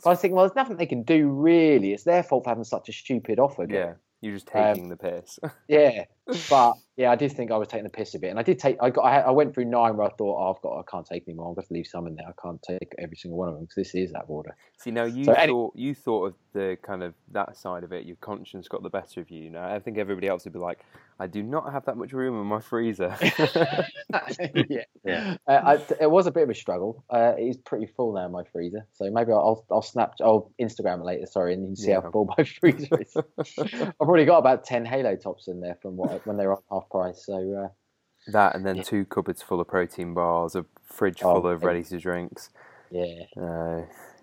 So 0.01 0.09
I 0.09 0.11
was 0.11 0.21
thinking, 0.21 0.35
well, 0.37 0.47
there's 0.47 0.57
nothing 0.57 0.77
they 0.77 0.87
can 0.87 1.03
do 1.03 1.29
really. 1.29 1.93
It's 1.93 2.05
their 2.05 2.23
fault 2.23 2.45
for 2.45 2.51
having 2.51 2.65
such 2.65 2.89
a 2.89 2.93
stupid 2.93 3.39
offer. 3.39 3.67
yeah, 3.69 3.95
you're 4.23 4.35
just 4.35 4.49
Um, 4.55 4.65
taking 4.75 4.89
the 4.89 4.97
piss. 4.97 5.39
Yeah, 5.69 6.05
but 6.49 6.75
yeah, 6.97 7.11
I 7.11 7.17
did 7.17 7.33
think 7.33 7.51
I 7.51 7.57
was 7.57 7.69
taking 7.69 7.85
the 7.85 7.91
piss 7.91 8.15
a 8.15 8.19
bit, 8.19 8.29
and 8.31 8.39
I 8.39 8.43
did 8.43 8.59
take. 8.59 8.77
I 8.81 8.91
got. 8.91 9.03
I, 9.03 9.21
I 9.21 9.31
went 9.31 9.55
through 9.55 9.65
nine 9.67 9.97
where 9.97 10.07
I 10.07 10.11
thought, 10.11 10.37
oh, 10.39 10.53
I've 10.55 10.61
got. 10.63 10.79
I 10.79 10.83
can't 10.91 11.07
take 11.07 11.25
any 11.27 11.35
more. 11.35 11.49
I'm 11.49 11.55
going 11.55 11.67
to 11.67 11.73
leave 11.73 11.87
some 11.87 12.07
in 12.07 12.15
there. 12.17 12.27
I 12.29 12.33
can't 12.43 12.61
take 12.63 12.93
every 12.99 13.17
single 13.17 13.39
one 13.39 13.49
of 13.49 13.55
them 13.55 13.65
because 13.65 13.77
this 13.77 13.95
is 13.95 14.13
that 14.13 14.25
of 14.25 14.31
order. 14.31 14.55
See, 14.79 14.91
now 14.91 15.05
you 15.05 15.25
So 15.25 15.33
any- 15.33 15.53
thought 15.53 15.73
you 15.77 15.95
thought 15.95 16.27
of 16.27 16.35
the 16.53 16.77
kind 16.83 17.03
of 17.03 17.15
that 17.33 17.57
side 17.57 17.85
of 17.85 17.93
it. 17.93 18.05
Your 18.07 18.17
conscience 18.17 18.69
got 18.69 18.83
the 18.83 18.91
better 18.91 19.21
of 19.21 19.31
you. 19.31 19.51
Now 19.51 19.73
I 19.75 19.79
think 19.79 19.97
everybody 19.99 20.27
else 20.29 20.45
would 20.45 20.53
be 20.53 20.59
like, 20.59 20.81
I 21.19 21.27
do 21.27 21.43
not 21.43 21.73
have 21.73 21.85
that 21.87 21.97
much 21.97 22.13
room 22.13 22.39
in 22.41 22.47
my 22.47 22.61
freezer. 22.61 23.17
yeah, 24.69 24.83
Yeah. 25.05 25.37
Uh, 25.47 25.53
I, 25.53 25.75
it 26.03 26.11
was 26.11 26.27
a 26.27 26.31
bit 26.31 26.43
of 26.45 26.51
a 26.51 26.55
struggle. 26.55 27.05
Uh, 27.11 27.35
it 27.39 27.43
is 27.45 27.57
pretty 27.57 27.87
full 27.87 28.13
now, 28.15 28.29
my 28.29 28.43
freezer. 28.53 28.87
So 28.95 29.11
maybe 29.11 29.33
I'll 29.33 29.65
I'll 29.71 29.83
snap. 29.83 30.15
I'll 30.21 30.51
Instagram 30.61 31.01
it 31.01 31.05
later. 31.05 31.27
Sorry, 31.27 31.55
and 31.55 31.63
you 31.63 31.69
can 31.69 31.77
see 31.77 31.91
Yeah. 31.91 32.01
how 32.03 32.11
full 32.11 32.35
my 32.37 32.45
freezer 32.61 33.01
is. 33.01 33.17
I've 33.17 33.95
already 34.01 34.25
got 34.27 34.39
about 34.39 34.65
ten 34.65 34.85
Halo 34.85 35.17
tops 35.17 35.49
in 35.49 35.61
there 35.61 35.77
from 35.81 35.97
what 35.97 36.11
when 36.25 36.37
they 36.37 36.47
were 36.47 36.55
on 36.57 36.63
half 36.71 36.89
price. 36.91 37.25
So 37.27 37.65
uh, 37.65 37.69
that 38.33 38.55
and 38.55 38.65
then 38.67 38.77
Yeah. 38.79 38.83
two 38.83 39.05
cupboards 39.05 39.43
full 39.43 39.61
of 39.61 39.69
protein 39.69 40.15
bars, 40.15 40.55
a 40.55 40.65
fridge 40.83 41.23
Oh, 41.23 41.35
full 41.41 41.47
of 41.49 41.65
ready 41.65 41.83
to 41.85 41.99
drinks. 41.99 42.51
yeah, 42.91 43.25
Uh, 43.37 43.83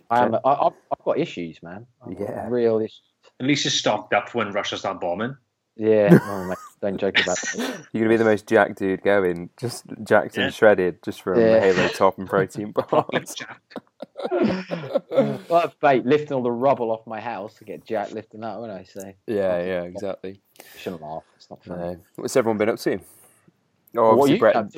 I 0.10 0.24
am. 0.26 0.36
I, 0.36 0.40
I've, 0.46 0.74
I've 0.92 1.04
got 1.04 1.18
issues, 1.18 1.62
man. 1.64 1.86
I've 2.06 2.20
Yeah. 2.20 2.48
real 2.50 2.80
issues. 2.80 3.02
At 3.40 3.46
least 3.46 3.66
it's 3.66 3.76
stocked 3.76 4.14
up 4.14 4.34
when 4.34 4.52
Russia 4.52 4.78
start 4.78 5.00
bombing. 5.02 5.36
Yeah, 5.76 6.18
oh, 6.24 6.46
mate, 6.46 6.58
don't 6.82 6.98
joke 6.98 7.20
about 7.20 7.38
it. 7.44 7.58
you're 7.92 8.02
gonna 8.04 8.10
be 8.10 8.18
the 8.18 8.24
most 8.26 8.48
jacked 8.48 8.80
dude 8.80 9.04
going, 9.04 9.50
just 9.60 9.86
jacked 10.04 10.36
Yeah. 10.38 10.46
and 10.46 10.54
shredded, 10.54 11.04
just 11.04 11.22
from 11.22 11.40
Yeah. 11.40 11.60
Halo 11.60 11.88
Top 11.90 12.18
and 12.18 12.28
protein 12.28 12.74
Properly 12.74 13.04
bars. 13.20 13.36
Well, 14.32 15.42
that's 15.50 15.76
bait 15.82 16.06
lifting 16.06 16.34
all 16.34 16.44
the 16.44 16.52
rubble 16.52 16.92
off 16.92 17.06
my 17.06 17.20
house 17.20 17.56
to 17.56 17.64
get 17.64 17.86
Jack 17.86 18.12
lifting 18.12 18.42
that, 18.42 18.60
won't 18.60 18.72
I? 18.72 18.84
say? 18.84 19.16
yeah, 19.28 19.62
yeah, 19.64 19.84
exactly. 19.84 20.42
I 20.60 20.64
shouldn't 20.78 21.02
laugh. 21.02 21.24
It's 21.36 21.50
not 21.50 21.64
funny. 21.64 21.84
Uh, 21.84 21.96
what's 22.16 22.36
everyone 22.36 22.58
been 22.58 22.70
up 22.70 22.80
to? 22.80 23.00
Oh, 23.96 24.16
What 24.16 24.30
you 24.30 24.38
Brett, 24.38 24.72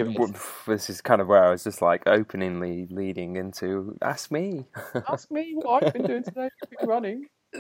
this 0.68 0.90
is 0.90 1.02
kind 1.02 1.20
of 1.20 1.28
where 1.28 1.44
I 1.44 1.50
was 1.50 1.64
just 1.64 1.82
like 1.82 2.04
openingly 2.06 2.88
leading 2.90 3.36
into 3.36 3.98
ask 4.02 4.32
me. 4.32 4.66
Ask 5.10 5.32
me 5.32 5.54
what 5.56 5.84
I've 5.84 5.94
been 5.94 6.06
doing 6.06 6.24
today. 6.24 6.50
I've 6.64 6.70
been 6.70 6.88
running. 6.88 7.26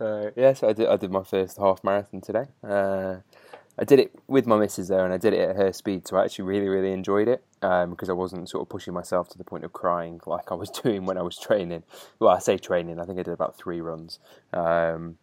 uh, 0.00 0.30
yeah, 0.36 0.52
so 0.52 0.68
I 0.68 0.72
did. 0.74 0.88
I 0.88 0.96
did 0.96 1.10
my 1.10 1.24
first 1.24 1.56
half 1.56 1.82
marathon 1.82 2.20
today. 2.20 2.44
Uh, 2.62 3.16
I 3.78 3.84
did 3.84 3.98
it 3.98 4.12
with 4.28 4.46
my 4.46 4.58
missus 4.58 4.88
there, 4.88 5.04
and 5.04 5.14
I 5.14 5.16
did 5.16 5.32
it 5.32 5.48
at 5.48 5.56
her 5.56 5.72
speed, 5.72 6.06
so 6.06 6.16
I 6.16 6.24
actually 6.24 6.44
really, 6.44 6.68
really 6.68 6.92
enjoyed 6.92 7.26
it 7.26 7.42
um, 7.62 7.90
because 7.90 8.10
I 8.10 8.12
wasn't 8.12 8.48
sort 8.48 8.62
of 8.62 8.68
pushing 8.68 8.92
myself 8.92 9.28
to 9.30 9.38
the 9.38 9.44
point 9.44 9.64
of 9.64 9.72
crying 9.72 10.20
like 10.26 10.52
I 10.52 10.54
was 10.54 10.70
doing 10.70 11.06
when 11.06 11.16
I 11.16 11.22
was 11.22 11.38
training. 11.38 11.82
Well, 12.18 12.30
I 12.30 12.38
say 12.38 12.58
training. 12.58 13.00
I 13.00 13.04
think 13.04 13.18
I 13.18 13.22
did 13.22 13.32
about 13.32 13.56
three 13.56 13.80
runs. 13.80 14.18
Um, 14.52 15.16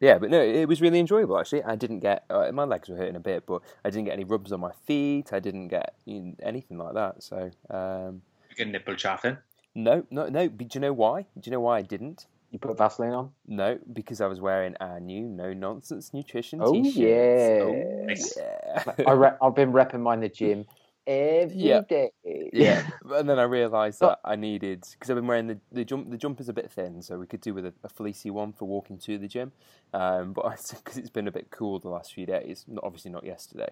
yeah, 0.00 0.18
but 0.18 0.30
no, 0.30 0.40
it 0.40 0.66
was 0.66 0.80
really 0.80 1.00
enjoyable 1.00 1.38
actually. 1.38 1.64
I 1.64 1.74
didn't 1.74 2.00
get 2.00 2.24
uh, 2.30 2.50
my 2.52 2.64
legs 2.64 2.88
were 2.88 2.96
hurting 2.96 3.16
a 3.16 3.20
bit, 3.20 3.44
but 3.46 3.62
I 3.84 3.90
didn't 3.90 4.04
get 4.04 4.12
any 4.12 4.24
rubs 4.24 4.52
on 4.52 4.60
my 4.60 4.70
feet. 4.86 5.32
I 5.32 5.40
didn't 5.40 5.68
get 5.68 5.94
you 6.04 6.20
know, 6.22 6.34
anything 6.42 6.78
like 6.78 6.94
that. 6.94 7.22
So 7.22 7.50
um, 7.68 8.22
You 8.48 8.56
get 8.56 8.68
nipple 8.68 8.94
chaffing. 8.94 9.38
no, 9.74 10.06
no, 10.10 10.28
no. 10.28 10.48
But 10.48 10.68
do 10.68 10.76
you 10.78 10.80
know 10.80 10.92
why? 10.92 11.22
Do 11.22 11.42
you 11.44 11.50
know 11.50 11.60
why 11.60 11.78
I 11.78 11.82
didn't? 11.82 12.26
You 12.50 12.58
put 12.58 12.76
Vaseline 12.78 13.12
on? 13.12 13.30
No, 13.46 13.78
because 13.92 14.20
I 14.20 14.26
was 14.26 14.40
wearing 14.40 14.74
our 14.80 15.00
new 15.00 15.22
no 15.28 15.52
nonsense 15.52 16.14
nutrition 16.14 16.60
Oh, 16.62 16.72
t-shirts. 16.72 16.96
yeah. 16.96 17.58
Oh, 17.62 18.06
Nice. 18.06 18.38
yeah. 18.38 18.84
I 19.06 19.12
re- 19.12 19.36
I've 19.42 19.54
been 19.54 19.72
repping 19.72 20.00
mine 20.00 20.18
in 20.18 20.20
the 20.22 20.28
gym 20.30 20.64
every 21.06 21.82
day. 21.88 22.10
Yeah. 22.24 22.48
yeah, 22.52 22.86
and 23.10 23.28
then 23.28 23.38
I 23.38 23.42
realised 23.42 24.00
that 24.00 24.20
I 24.24 24.36
needed 24.36 24.86
because 24.92 25.10
I've 25.10 25.16
been 25.16 25.26
wearing 25.26 25.46
the 25.46 25.58
the 25.72 25.84
jump. 25.84 26.10
The 26.10 26.16
jumper's 26.16 26.48
a 26.48 26.54
bit 26.54 26.70
thin, 26.70 27.02
so 27.02 27.18
we 27.18 27.26
could 27.26 27.42
do 27.42 27.52
with 27.52 27.66
a, 27.66 27.74
a 27.84 27.88
fleecy 27.88 28.30
one 28.30 28.54
for 28.54 28.64
walking 28.66 28.96
to 29.00 29.18
the 29.18 29.28
gym. 29.28 29.52
Um, 29.92 30.32
but 30.32 30.44
because 30.70 30.96
it's 30.96 31.10
been 31.10 31.28
a 31.28 31.32
bit 31.32 31.50
cool 31.50 31.78
the 31.78 31.90
last 31.90 32.14
few 32.14 32.24
days, 32.24 32.64
not 32.66 32.82
obviously 32.82 33.10
not 33.10 33.24
yesterday. 33.24 33.70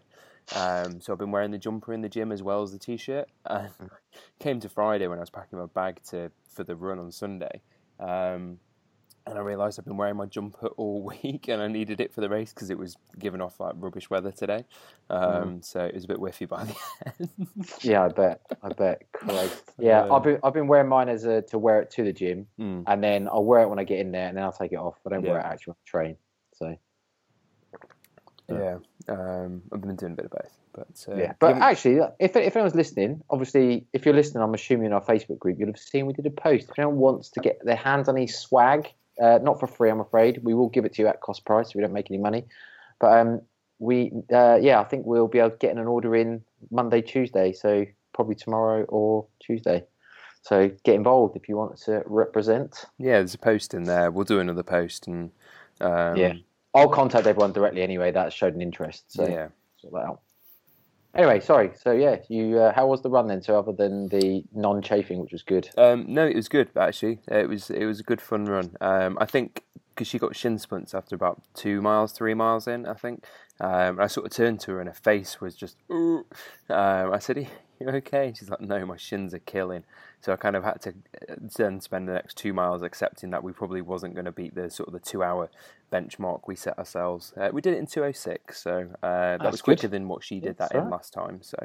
Um, 0.55 1.01
so 1.01 1.13
I've 1.15 1.19
been 1.19 1.31
wearing 1.31 1.51
the 1.51 1.59
jumper 1.59 1.93
in 1.95 2.03
the 2.03 2.09
gym 2.11 2.31
as 2.31 2.43
well 2.43 2.63
as 2.63 2.73
the 2.73 2.79
t-shirt. 2.79 3.29
And 3.47 3.71
came 4.39 4.61
to 4.61 4.69
Friday 4.69 5.07
when 5.07 5.19
I 5.19 5.23
was 5.23 5.31
packing 5.31 5.59
my 5.59 5.67
bag 5.67 6.01
to 6.11 6.31
for 6.53 6.63
the 6.63 6.77
run 6.77 6.99
on 6.99 7.11
Sunday. 7.11 7.63
Um, 7.99 8.59
and 9.27 9.37
I 9.37 9.41
realised 9.41 9.79
I've 9.79 9.85
been 9.85 9.97
wearing 9.97 10.17
my 10.17 10.27
jumper 10.27 10.67
all 10.77 11.03
week, 11.03 11.49
and 11.49 11.61
I 11.61 11.69
needed 11.69 12.01
it 12.01 12.13
for 12.15 12.21
the 12.21 12.29
race 12.29 12.53
because 12.53 12.71
it 12.71 12.79
was 12.79 12.97
giving 13.19 13.41
off 13.41 13.59
like 13.61 13.75
rubbish 13.77 14.09
weather 14.09 14.31
today. 14.31 14.65
Um, 15.11 15.63
So 15.63 15.81
it 15.85 15.95
was 15.95 16.05
a 16.05 16.09
bit 16.09 16.19
whiffy 16.19 16.47
by 16.49 16.65
the 16.65 16.77
end. 17.21 17.31
Yeah, 17.83 18.05
I 18.05 18.09
bet. 18.09 18.41
I 18.63 18.69
bet. 18.69 19.03
Christ. 19.13 19.63
Yeah, 19.79 20.03
Uh, 20.05 20.17
I've 20.17 20.23
been 20.23 20.39
I've 20.43 20.55
been 20.55 20.69
wearing 20.69 20.89
mine 20.89 21.09
as 21.09 21.25
a 21.25 21.43
to 21.43 21.59
wear 21.59 21.81
it 21.83 21.91
to 21.93 22.05
the 22.05 22.13
gym, 22.13 22.47
Mm. 22.59 22.85
and 22.87 23.03
then 23.05 23.29
I'll 23.29 23.45
wear 23.45 23.63
it 23.63 23.69
when 23.69 23.79
I 23.79 23.85
get 23.85 23.99
in 23.99 24.13
there, 24.13 24.29
and 24.29 24.37
then 24.37 24.45
I'll 24.45 24.53
take 24.53 24.73
it 24.73 24.77
off. 24.79 24.97
I 25.07 25.11
don't 25.11 25.23
wear 25.23 25.39
it 25.39 25.45
actually 25.45 25.73
when 25.73 25.77
I 25.77 25.91
train. 25.91 26.17
So 26.55 26.77
Yeah, 28.49 28.79
um, 29.09 29.63
I've 29.73 29.81
been 29.81 29.97
doing 29.97 30.13
a 30.13 30.17
bit 30.17 30.27
of 30.27 30.31
both, 30.31 30.57
but 30.73 31.07
uh, 31.13 31.17
yeah, 31.17 31.33
but 31.41 31.57
actually, 31.57 31.97
if 32.21 32.37
if 32.37 32.55
anyone's 32.57 32.77
listening, 32.77 33.23
obviously, 33.29 33.87
if 33.93 34.05
you're 34.07 34.15
listening, 34.15 34.43
I'm 34.45 34.55
assuming 34.55 34.87
in 34.87 34.93
our 34.93 35.03
Facebook 35.05 35.39
group, 35.41 35.59
you'll 35.59 35.69
have 35.69 35.79
seen 35.79 36.07
we 36.07 36.13
did 36.13 36.27
a 36.27 36.31
post. 36.31 36.69
If 36.71 36.79
anyone 36.79 36.97
wants 36.99 37.31
to 37.31 37.41
get 37.41 37.59
their 37.65 37.75
hands 37.77 38.09
on 38.09 38.17
any 38.17 38.29
swag, 38.29 38.93
uh, 39.23 39.39
not 39.43 39.61
for 39.61 39.67
free, 39.67 39.91
I'm 39.91 40.01
afraid, 40.01 40.41
we 40.43 40.55
will 40.55 40.69
give 40.69 40.85
it 40.85 40.95
to 40.95 41.03
you 41.03 41.09
at 41.09 41.21
cost 41.21 41.45
price. 41.45 41.75
We 41.75 41.81
don't 41.81 41.93
make 41.93 42.11
any 42.11 42.19
money, 42.19 42.45
but 43.01 43.19
um, 43.19 43.41
we 43.79 44.13
uh, 44.33 44.59
yeah, 44.61 44.81
I 44.81 44.85
think 44.85 45.07
we'll 45.07 45.29
be 45.29 45.39
able 45.39 45.51
to 45.51 45.57
get 45.57 45.77
an 45.77 45.87
order 45.87 46.15
in 46.17 46.43
Monday, 46.71 47.03
Tuesday, 47.03 47.53
so 47.53 47.87
probably 48.13 48.35
tomorrow 48.35 48.85
or 48.85 49.27
Tuesday. 49.41 49.85
So 50.43 50.71
get 50.85 50.95
involved 50.95 51.37
if 51.37 51.49
you 51.49 51.57
want 51.57 51.77
to 51.83 52.03
represent. 52.07 52.85
yeah, 52.99 53.19
there's 53.19 53.35
a 53.35 53.39
post 53.39 53.75
in 53.75 53.83
there. 53.83 54.11
We'll 54.11 54.25
do 54.25 54.39
another 54.39 54.63
post, 54.63 55.09
and 55.09 55.31
um, 55.81 56.17
Yeah. 56.17 56.35
I'll 56.73 56.89
contact 56.89 57.27
everyone 57.27 57.53
directly 57.53 57.83
anyway 57.83 58.13
that 58.13 58.33
showed 58.33 58.55
an 58.55 58.61
interest. 58.61 59.11
So 59.11 59.27
yeah. 59.27 59.49
sort 59.79 59.95
that 59.95 59.99
out. 60.01 60.21
Anyway, 61.17 61.41
sorry. 61.41 61.71
So 61.81 61.93
yeah, 61.93 62.17
you. 62.29 62.59
Uh, 62.59 62.73
how 62.75 62.87
was 62.87 63.03
the 63.03 63.11
run 63.11 63.27
then? 63.29 63.43
So 63.43 63.59
other 63.59 63.73
than 63.73 64.09
the 64.09 64.45
non-chafing, 64.55 65.19
which 65.19 65.33
was 65.33 65.43
good. 65.43 65.71
Um, 65.77 66.05
no, 66.09 66.27
it 66.27 66.37
was 66.37 66.49
good 66.49 66.69
actually. 66.77 67.21
It 67.29 67.49
was 67.49 67.71
it 67.71 67.85
was 67.87 68.01
a 68.01 68.03
good 68.03 68.21
fun 68.21 68.45
run. 68.45 68.77
Um, 68.81 69.17
I 69.21 69.25
think 69.25 69.63
because 69.95 70.09
she 70.09 70.19
got 70.19 70.37
shin 70.37 70.59
splints 70.59 70.95
after 70.95 71.15
about 71.15 71.43
two 71.55 71.81
miles, 71.81 72.13
three 72.13 72.35
miles 72.35 72.69
in, 72.69 72.87
I 72.87 72.95
think. 72.95 73.25
Um, 73.59 73.99
I 73.99 74.09
sort 74.09 74.27
of 74.27 74.33
turned 74.33 74.61
to 74.61 74.73
her 74.73 74.81
and 74.81 74.89
her 74.89 74.95
face 74.95 75.41
was 75.41 75.57
just. 75.57 75.77
Um, 75.91 76.25
I 76.69 77.19
said, 77.19 77.39
"You 77.81 77.89
okay?" 77.89 78.27
And 78.29 78.37
she's 78.37 78.51
like, 78.51 78.61
"No, 78.61 78.85
my 78.85 78.99
shins 78.99 79.33
are 79.33 79.39
killing." 79.39 79.85
So 80.23 80.33
I 80.33 80.37
kind 80.37 80.57
of 80.57 80.65
had 80.65 80.81
to 80.83 80.91
uh, 81.31 81.35
then 81.57 81.81
spend 81.81 82.09
the 82.09 82.15
next 82.15 82.37
two 82.37 82.53
miles 82.53 82.83
accepting 82.83 83.31
that 83.31 83.45
we 83.45 83.53
probably 83.53 83.81
wasn't 83.83 84.15
going 84.15 84.25
to 84.25 84.33
beat 84.33 84.55
the 84.57 84.71
sort 84.71 84.89
of 84.89 84.93
the 84.93 84.99
two-hour 85.01 85.51
benchmark 85.93 86.41
we 86.49 86.57
set 86.57 86.77
ourselves. 86.79 87.33
Uh, 87.37 87.51
we 87.53 87.61
did 87.61 87.75
it 87.75 87.79
in 87.79 87.87
two 87.87 88.03
oh 88.03 88.11
six, 88.13 88.61
so 88.63 88.89
uh, 89.03 89.07
that 89.07 89.41
That's 89.41 89.53
was 89.53 89.63
quicker 89.63 89.83
good. 89.83 89.93
than 89.93 90.09
what 90.09 90.25
she 90.25 90.41
did 90.41 90.57
That's 90.59 90.73
that 90.73 90.79
in 90.79 90.91
last 90.91 91.13
time. 91.13 91.43
So. 91.43 91.57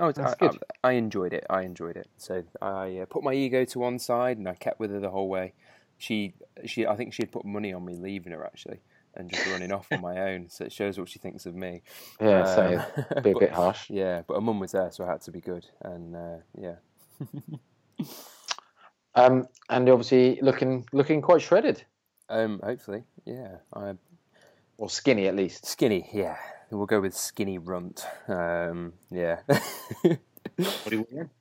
I, 0.00 0.06
was, 0.06 0.18
I, 0.18 0.30
I, 0.30 0.34
good. 0.48 0.58
I 0.82 0.92
enjoyed 0.92 1.34
it. 1.34 1.44
I 1.50 1.62
enjoyed 1.62 1.96
it. 1.98 2.08
So 2.16 2.42
I 2.62 2.98
uh, 3.00 3.04
put 3.04 3.22
my 3.22 3.34
ego 3.34 3.64
to 3.66 3.78
one 3.78 3.98
side 3.98 4.38
and 4.38 4.48
I 4.48 4.54
kept 4.54 4.80
with 4.80 4.90
her 4.90 4.98
the 5.00 5.10
whole 5.10 5.28
way. 5.28 5.52
She, 5.98 6.32
she, 6.64 6.86
I 6.86 6.96
think 6.96 7.12
she 7.12 7.22
had 7.22 7.30
put 7.30 7.44
money 7.44 7.74
on 7.74 7.84
me 7.84 7.94
leaving 7.96 8.32
her 8.32 8.42
actually 8.44 8.80
and 9.14 9.28
just 9.30 9.46
running 9.48 9.70
off 9.70 9.86
on 9.92 10.00
my 10.00 10.18
own. 10.32 10.48
So 10.48 10.64
it 10.64 10.72
shows 10.72 10.98
what 10.98 11.10
she 11.10 11.18
thinks 11.18 11.44
of 11.44 11.54
me. 11.54 11.82
Yeah, 12.18 12.44
so 12.46 12.84
Um, 13.14 13.22
be 13.22 13.30
a 13.30 13.32
but- 13.34 13.40
bit 13.40 13.52
harsh. 13.52 13.90
Yeah, 13.90 14.22
but 14.26 14.34
her 14.36 14.40
mum 14.40 14.60
was 14.60 14.72
there, 14.72 14.90
so 14.90 15.04
I 15.04 15.08
had 15.10 15.20
to 15.22 15.30
be 15.30 15.42
good. 15.42 15.66
And 15.82 16.16
uh, 16.16 16.36
yeah, 16.58 16.76
Um, 19.14 19.46
and 19.68 19.88
obviously 19.88 20.38
looking 20.40 20.86
looking 20.92 21.20
quite 21.20 21.42
shredded 21.42 21.84
um, 22.32 22.60
hopefully, 22.64 23.04
yeah. 23.26 23.56
I 23.74 23.92
or 24.78 24.88
skinny 24.88 25.26
at 25.28 25.36
least. 25.36 25.66
skinny, 25.66 26.08
yeah. 26.12 26.36
We'll 26.70 26.86
go 26.86 27.00
with 27.00 27.14
skinny 27.14 27.58
runt. 27.58 28.06
Um, 28.26 28.94
yeah. 29.10 29.40
What 29.46 30.18
do 30.88 30.96
you 30.96 31.06
want? 31.10 31.30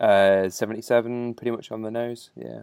Uh, 0.00 0.48
77, 0.48 1.34
pretty 1.34 1.50
much 1.50 1.72
on 1.72 1.82
the 1.82 1.90
nose, 1.90 2.30
yeah. 2.36 2.62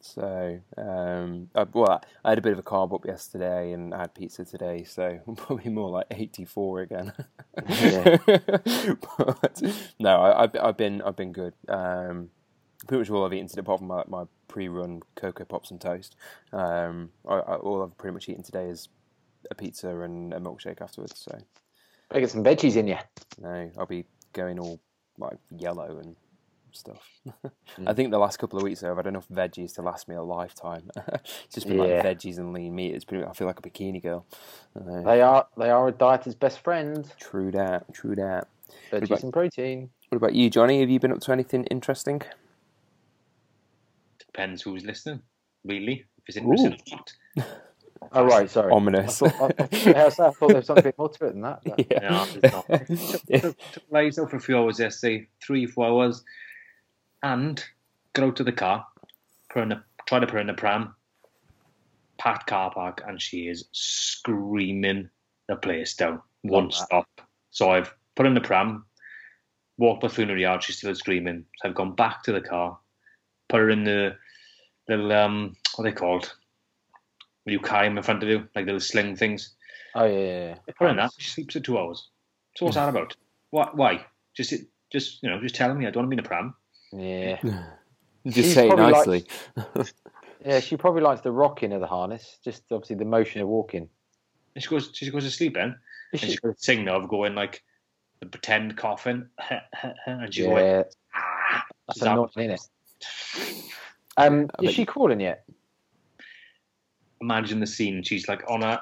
So, 0.00 0.58
um, 0.78 1.50
I, 1.54 1.64
well, 1.64 2.02
I 2.24 2.30
had 2.30 2.38
a 2.38 2.40
bit 2.40 2.54
of 2.54 2.58
a 2.58 2.62
carb 2.62 2.94
up 2.94 3.04
yesterday 3.04 3.72
and 3.72 3.92
I 3.92 3.98
had 3.98 4.14
pizza 4.14 4.42
today, 4.42 4.82
so 4.84 5.20
I'm 5.28 5.36
probably 5.36 5.70
more 5.70 5.90
like 5.90 6.06
84 6.10 6.80
again. 6.80 7.12
But 9.18 9.62
no, 9.98 10.16
I, 10.16 10.44
I've, 10.44 10.56
I've 10.58 10.76
been 10.78 11.02
I've 11.02 11.16
been 11.16 11.32
good. 11.32 11.52
Um, 11.68 12.30
pretty 12.86 13.00
much 13.00 13.10
all 13.10 13.24
I've 13.26 13.32
eaten 13.32 13.48
today, 13.48 13.60
apart 13.60 13.78
from 13.80 13.88
my, 13.88 14.02
my 14.08 14.24
pre-run 14.48 15.02
cocoa 15.14 15.44
pops 15.44 15.70
and 15.70 15.80
toast. 15.80 16.16
Um, 16.52 17.10
I, 17.28 17.34
I, 17.34 17.54
all 17.56 17.82
I've 17.82 17.96
pretty 17.98 18.14
much 18.14 18.28
eaten 18.28 18.42
today 18.42 18.66
is 18.68 18.88
a 19.50 19.54
pizza 19.54 20.00
and 20.00 20.32
a 20.34 20.38
milkshake 20.40 20.80
afterwards. 20.80 21.18
So 21.18 21.38
I 22.10 22.20
get 22.20 22.30
some 22.30 22.44
veggies 22.44 22.76
in 22.76 22.86
you. 22.88 22.98
no, 23.40 23.70
I'll 23.78 23.86
be 23.86 24.04
going 24.32 24.58
all 24.58 24.80
like 25.18 25.38
yellow 25.56 25.98
and 25.98 26.16
stuff. 26.72 27.02
Mm. 27.78 27.88
I 27.88 27.92
think 27.92 28.10
the 28.10 28.18
last 28.18 28.38
couple 28.38 28.56
of 28.58 28.62
weeks 28.62 28.80
though, 28.80 28.90
I've 28.90 28.96
had 28.96 29.06
enough 29.06 29.28
veggies 29.28 29.74
to 29.74 29.82
last 29.82 30.08
me 30.08 30.14
a 30.14 30.22
lifetime. 30.22 30.88
it's 30.96 31.46
just 31.54 31.66
been 31.68 31.76
Yeah. 31.76 31.96
like 32.02 32.04
veggies 32.18 32.38
and 32.38 32.54
lean 32.54 32.74
meat. 32.74 32.94
It's 32.94 33.04
pretty. 33.04 33.22
I 33.22 33.34
feel 33.34 33.46
like 33.46 33.58
a 33.58 33.62
bikini 33.62 34.02
girl. 34.02 34.24
Uh, 34.74 35.02
They 35.02 35.20
are 35.20 35.46
they 35.58 35.68
are 35.68 35.88
a 35.88 35.92
dieter's 35.92 36.34
best 36.34 36.60
friend. 36.60 37.06
true 37.20 37.50
that. 37.50 37.92
True 37.92 38.14
that. 38.14 38.48
Veggies 38.90 39.02
about- 39.06 39.22
and 39.24 39.32
protein. 39.32 39.90
What 40.08 40.16
about 40.16 40.34
you, 40.34 40.48
Johnny? 40.48 40.80
Have 40.80 40.88
you 40.88 40.98
been 40.98 41.12
up 41.12 41.20
to 41.20 41.32
anything 41.32 41.64
interesting? 41.64 42.22
Depends 44.36 44.60
who's 44.60 44.84
listening, 44.84 45.22
really. 45.64 46.04
If 46.18 46.24
it's 46.28 46.36
interesting 46.36 46.74
or 46.92 46.98
not. 47.36 47.46
Oh 48.12 48.24
right, 48.24 48.50
sorry. 48.50 48.70
Ominous. 48.70 49.22
I, 49.22 49.30
thought- 49.30 49.54
I, 49.58 50.04
I, 50.06 50.10
thought 50.10 50.48
there 50.48 50.56
was 50.56 50.66
something 50.66 50.92
more 50.98 51.08
to 51.08 51.24
it 51.24 51.32
than 51.32 51.40
that. 51.40 51.62
but- 51.64 51.90
yeah. 51.90 52.00
No, 52.00 52.26
it's 52.34 52.52
not. 52.52 52.66
took, 52.86 53.42
took, 53.42 53.72
took 53.72 53.82
lives 53.90 54.18
out 54.18 54.28
for 54.28 54.36
a 54.36 54.40
few 54.40 54.58
hours 54.58 54.78
yesterday, 54.78 55.26
three, 55.42 55.64
four 55.64 55.86
hours, 55.86 56.22
and 57.22 57.64
got 58.12 58.26
out 58.26 58.36
to 58.36 58.44
the 58.44 58.52
car, 58.52 58.86
put 59.50 59.62
in 59.62 59.70
the, 59.70 59.82
tried 60.04 60.20
to 60.20 60.26
put 60.26 60.40
in 60.40 60.48
the 60.48 60.52
pram, 60.52 60.94
packed 62.18 62.46
car 62.46 62.70
park, 62.70 63.02
and 63.06 63.20
she 63.20 63.48
is 63.48 63.64
screaming 63.72 65.08
the 65.48 65.56
place 65.56 65.94
down, 65.94 66.20
one 66.42 66.66
that. 66.66 66.74
stop. 66.74 67.08
So 67.52 67.70
I've 67.70 67.90
put 68.14 68.26
in 68.26 68.34
the 68.34 68.42
pram, 68.42 68.84
walked 69.78 70.02
between 70.02 70.28
her 70.28 70.36
yard, 70.36 70.62
she's 70.62 70.76
still 70.76 70.94
screaming. 70.94 71.46
So 71.56 71.70
I've 71.70 71.74
gone 71.74 71.94
back 71.94 72.22
to 72.24 72.32
the 72.32 72.42
car, 72.42 72.78
put 73.48 73.60
her 73.60 73.70
in 73.70 73.84
the 73.84 74.16
little, 74.88 75.12
um, 75.12 75.56
what 75.74 75.86
are 75.86 75.90
they 75.90 75.96
called? 75.96 76.34
When 77.44 77.52
you 77.52 77.60
carry 77.60 77.88
them 77.88 77.96
in 77.98 78.02
front 78.02 78.22
of 78.22 78.28
you, 78.28 78.48
like 78.54 78.66
little 78.66 78.80
sling 78.80 79.16
things. 79.16 79.54
Oh 79.94 80.04
yeah, 80.04 80.18
yeah, 80.18 80.54
yeah. 80.66 80.74
Her 80.78 80.88
in 80.88 80.96
that. 80.96 81.12
She 81.18 81.30
sleeps 81.30 81.54
for 81.54 81.60
two 81.60 81.78
hours. 81.78 82.08
So 82.56 82.64
what's 82.66 82.76
that 82.76 82.88
about? 82.88 83.16
Why? 83.50 83.68
Why? 83.72 84.06
Just, 84.36 84.52
it? 84.52 84.62
just 84.92 85.22
you 85.22 85.30
know, 85.30 85.40
just 85.40 85.54
telling 85.54 85.78
me 85.78 85.86
I 85.86 85.90
don't 85.90 86.02
want 86.08 86.10
to 86.12 86.16
be 86.16 86.20
in 86.20 86.24
a 86.24 86.28
pram. 86.28 86.54
Yeah. 86.92 87.38
Just 88.26 88.48
She's 88.48 88.54
say 88.54 88.66
it 88.66 88.74
probably 88.74 88.92
like- 88.92 89.06
nicely. 89.76 89.84
Yeah, 90.44 90.60
she 90.60 90.76
probably 90.76 91.02
likes 91.02 91.22
the 91.22 91.32
rocking 91.32 91.72
of 91.72 91.80
the 91.80 91.86
harness, 91.88 92.38
just 92.44 92.62
obviously 92.70 92.94
the 92.96 93.04
motion 93.04 93.40
of 93.40 93.48
walking. 93.48 93.88
And 94.54 94.62
she 94.62 94.68
goes, 94.68 94.90
she 94.94 95.10
goes 95.10 95.24
to 95.24 95.30
sleep 95.30 95.54
then, 95.54 95.76
Is 96.12 96.22
and 96.22 96.30
she- 96.30 96.36
she 96.36 96.40
goes 96.40 96.56
to 96.56 96.62
sing 96.62 96.84
now 96.84 96.96
of 96.96 97.08
going 97.08 97.34
like 97.34 97.62
the 98.20 98.26
pretend 98.26 98.76
coughing, 98.76 99.26
and 100.06 100.32
she's 100.32 100.46
going, 100.46 100.64
yeah, 100.64 100.82
ah. 101.14 101.64
that's 101.88 101.98
She's 101.98 102.06
out. 102.06 102.30
annoying, 102.36 102.50
isn't 102.50 102.70
it? 103.40 103.64
Um, 104.16 104.48
is 104.62 104.74
she 104.74 104.82
you- 104.82 104.86
crawling 104.86 105.20
yet? 105.20 105.44
Imagine 107.20 107.60
the 107.60 107.66
scene. 107.66 108.02
She's 108.02 108.28
like 108.28 108.42
on 108.50 108.62
her, 108.62 108.80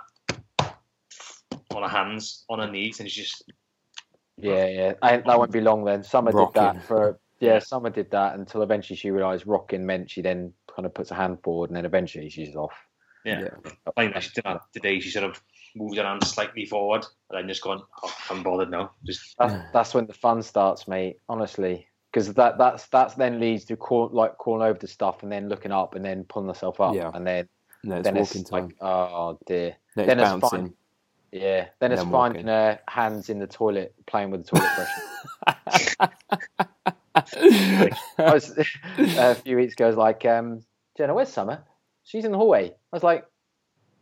on 1.71 1.83
her 1.83 1.89
hands, 1.89 2.45
on 2.49 2.59
her 2.59 2.71
knees, 2.71 2.99
and 3.01 3.09
she's 3.09 3.29
just 3.29 3.45
Yeah, 4.37 4.67
yeah. 4.67 4.93
I, 5.03 5.19
that 5.19 5.39
won't 5.39 5.53
be 5.53 5.61
long 5.61 5.85
then. 5.85 6.03
Summer 6.03 6.33
did 6.33 6.49
that 6.55 6.83
for 6.83 7.19
yeah. 7.39 7.59
Summer 7.61 7.91
did 7.91 8.11
that 8.11 8.35
until 8.35 8.63
eventually 8.63 8.97
she 8.97 9.11
realised 9.11 9.47
rocking 9.47 9.87
meant 9.87 10.11
she 10.11 10.21
then 10.21 10.53
kind 10.75 10.85
of 10.87 10.95
puts 10.95 11.11
her 11.11 11.17
hand 11.17 11.39
forward 11.45 11.71
and 11.71 11.77
then 11.77 11.85
eventually 11.85 12.29
she's 12.29 12.57
off. 12.57 12.75
yeah. 13.25 13.43
Yeah. 13.43 13.71
I 13.97 14.11
think 14.11 14.21
she 14.23 14.31
did 14.35 14.45
that 14.45 14.63
today. 14.73 14.99
She 14.99 15.11
sort 15.11 15.27
of 15.27 15.41
moved 15.77 15.97
her 15.97 16.05
hand 16.05 16.27
slightly 16.27 16.65
forward, 16.67 17.05
and 17.31 17.39
then 17.39 17.49
just 17.49 17.63
gone. 17.63 17.83
Oh, 18.03 18.15
I'm 18.31 18.43
bothered 18.43 18.71
now. 18.71 18.93
Just 19.05 19.37
That's, 19.39 19.55
that's 19.73 19.95
when 19.95 20.07
the 20.07 20.13
fun 20.15 20.43
starts, 20.43 20.89
mate. 20.89 21.19
Honestly, 21.29 21.87
because 22.15 22.33
that 22.35 22.59
that's 22.59 22.87
that's 22.87 23.15
then 23.15 23.41
leads 23.41 23.65
to 23.65 23.77
crawl, 23.77 24.09
like 24.13 24.39
crawling 24.39 24.65
over 24.69 24.79
to 24.79 24.87
stuff 24.87 25.25
and 25.25 25.33
then 25.33 25.49
looking 25.49 25.73
up 25.73 25.97
and 25.97 26.05
then 26.05 26.23
pulling 26.23 26.47
herself 26.49 26.81
up 26.81 26.95
Yeah. 26.95 27.11
and 27.13 27.27
then 27.27 27.49
No, 27.83 27.97
it's 27.97 28.05
then 28.05 28.15
walking 28.15 28.43
it's 28.43 28.51
time. 28.51 28.67
like 28.67 28.77
oh 28.81 29.37
dear. 29.47 29.75
no, 29.97 30.07
then 30.07 30.21
it's 30.21 30.31
it's 30.33 30.49
fine. 30.49 30.73
Yeah, 31.33 31.67
then 31.81 31.91
it's 31.91 32.01
Then 32.03 32.13
finding 32.13 32.47
her 32.47 32.79
hands 32.87 33.29
in 33.29 33.41
the 33.41 33.49
toilet, 33.49 33.93
playing 34.07 34.31
with 34.31 34.47
the 34.47 34.57
toilet 34.57 34.71
brush. 34.77 35.97
I 38.17 38.33
was, 38.33 38.57
a 38.99 39.35
few 39.35 39.57
weeks 39.57 39.73
ago, 39.73 39.87
I 39.87 39.89
was 39.89 39.97
like, 39.97 40.25
um, 40.25 40.61
Jenna, 40.97 41.13
where's 41.13 41.31
Summer? 41.31 41.65
She's 42.05 42.25
in 42.25 42.31
the 42.31 42.39
hallway. 42.39 42.69
I 42.71 42.75
was 42.93 43.03
like, 43.03 43.25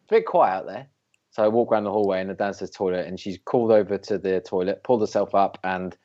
it's 0.02 0.12
a 0.12 0.16
bit 0.16 0.26
quiet 0.26 0.58
out 0.58 0.66
there. 0.66 0.88
So 1.30 1.42
I 1.42 1.48
walk 1.48 1.72
around 1.72 1.84
the 1.84 1.90
hallway 1.90 2.20
in 2.20 2.28
the 2.28 2.34
downstairs 2.34 2.70
toilet, 2.70 3.06
and 3.06 3.18
she's 3.18 3.38
called 3.42 3.72
over 3.72 3.96
to 3.96 4.18
the 4.18 4.40
toilet, 4.40 4.84
pulled 4.84 5.00
herself 5.00 5.34
up, 5.34 5.56
and 5.64 5.96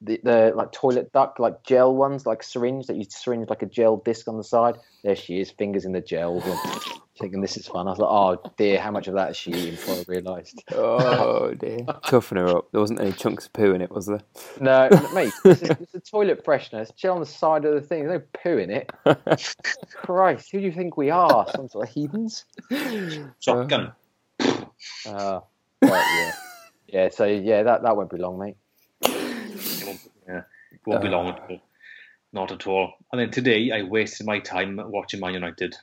the, 0.00 0.20
the 0.22 0.52
like 0.54 0.72
toilet 0.72 1.12
duck, 1.12 1.38
like 1.38 1.62
gel 1.64 1.94
ones, 1.94 2.26
like 2.26 2.42
syringe 2.42 2.86
that 2.86 2.96
you 2.96 3.04
syringe 3.08 3.48
like 3.48 3.62
a 3.62 3.66
gel 3.66 3.96
disc 3.98 4.28
on 4.28 4.36
the 4.36 4.44
side. 4.44 4.76
There 5.04 5.16
she 5.16 5.40
is, 5.40 5.50
fingers 5.50 5.84
in 5.84 5.92
the 5.92 6.00
gel, 6.00 6.40
thinking 7.18 7.40
this 7.40 7.56
is 7.56 7.66
fun. 7.66 7.86
I 7.86 7.90
was 7.90 7.98
like, 7.98 8.10
oh 8.10 8.52
dear, 8.56 8.80
how 8.80 8.90
much 8.90 9.08
of 9.08 9.14
that 9.14 9.30
is 9.30 9.36
she 9.36 9.50
eating? 9.52 9.70
Before 9.72 9.94
I 9.94 10.04
realised. 10.08 10.62
oh 10.72 11.54
dear. 11.54 11.86
Toughen 12.06 12.38
her 12.38 12.48
up. 12.48 12.72
There 12.72 12.80
wasn't 12.80 13.00
any 13.00 13.12
chunks 13.12 13.46
of 13.46 13.52
poo 13.52 13.72
in 13.72 13.82
it, 13.82 13.90
was 13.90 14.06
there? 14.06 14.22
No, 14.60 14.88
mate, 15.14 15.32
this 15.44 15.62
is, 15.62 15.70
it's 15.70 15.94
a 15.94 16.00
toilet 16.00 16.44
freshener. 16.44 16.82
It's 16.82 16.92
gel 16.92 17.14
on 17.14 17.20
the 17.20 17.26
side 17.26 17.64
of 17.64 17.74
the 17.74 17.80
thing. 17.80 18.06
There's 18.06 18.20
no 18.20 18.40
poo 18.42 18.58
in 18.58 18.70
it. 18.70 18.90
Christ, 19.94 20.50
who 20.50 20.58
do 20.58 20.64
you 20.64 20.72
think 20.72 20.96
we 20.96 21.10
are? 21.10 21.46
Some 21.54 21.68
sort 21.68 21.88
of 21.88 21.94
heathens? 21.94 22.44
shotgun. 23.40 23.92
Uh, 25.06 25.40
but 25.80 25.90
yeah, 25.90 26.32
yeah. 26.88 27.08
So 27.10 27.24
yeah, 27.26 27.62
that 27.64 27.82
that 27.82 27.96
won't 27.96 28.10
be 28.10 28.18
long, 28.18 28.38
mate. 28.38 28.56
It 29.02 29.86
won't, 29.86 30.00
yeah, 30.26 30.42
it 30.71 30.71
won't 30.86 31.02
be 31.02 31.08
long 31.08 31.28
at 31.28 31.40
all. 31.48 31.58
Not 32.32 32.52
at 32.52 32.66
all. 32.66 32.92
And 33.12 33.20
then 33.20 33.30
today, 33.30 33.70
I 33.70 33.82
wasted 33.82 34.26
my 34.26 34.38
time 34.38 34.80
watching 34.84 35.20
Man 35.20 35.34
United. 35.34 35.74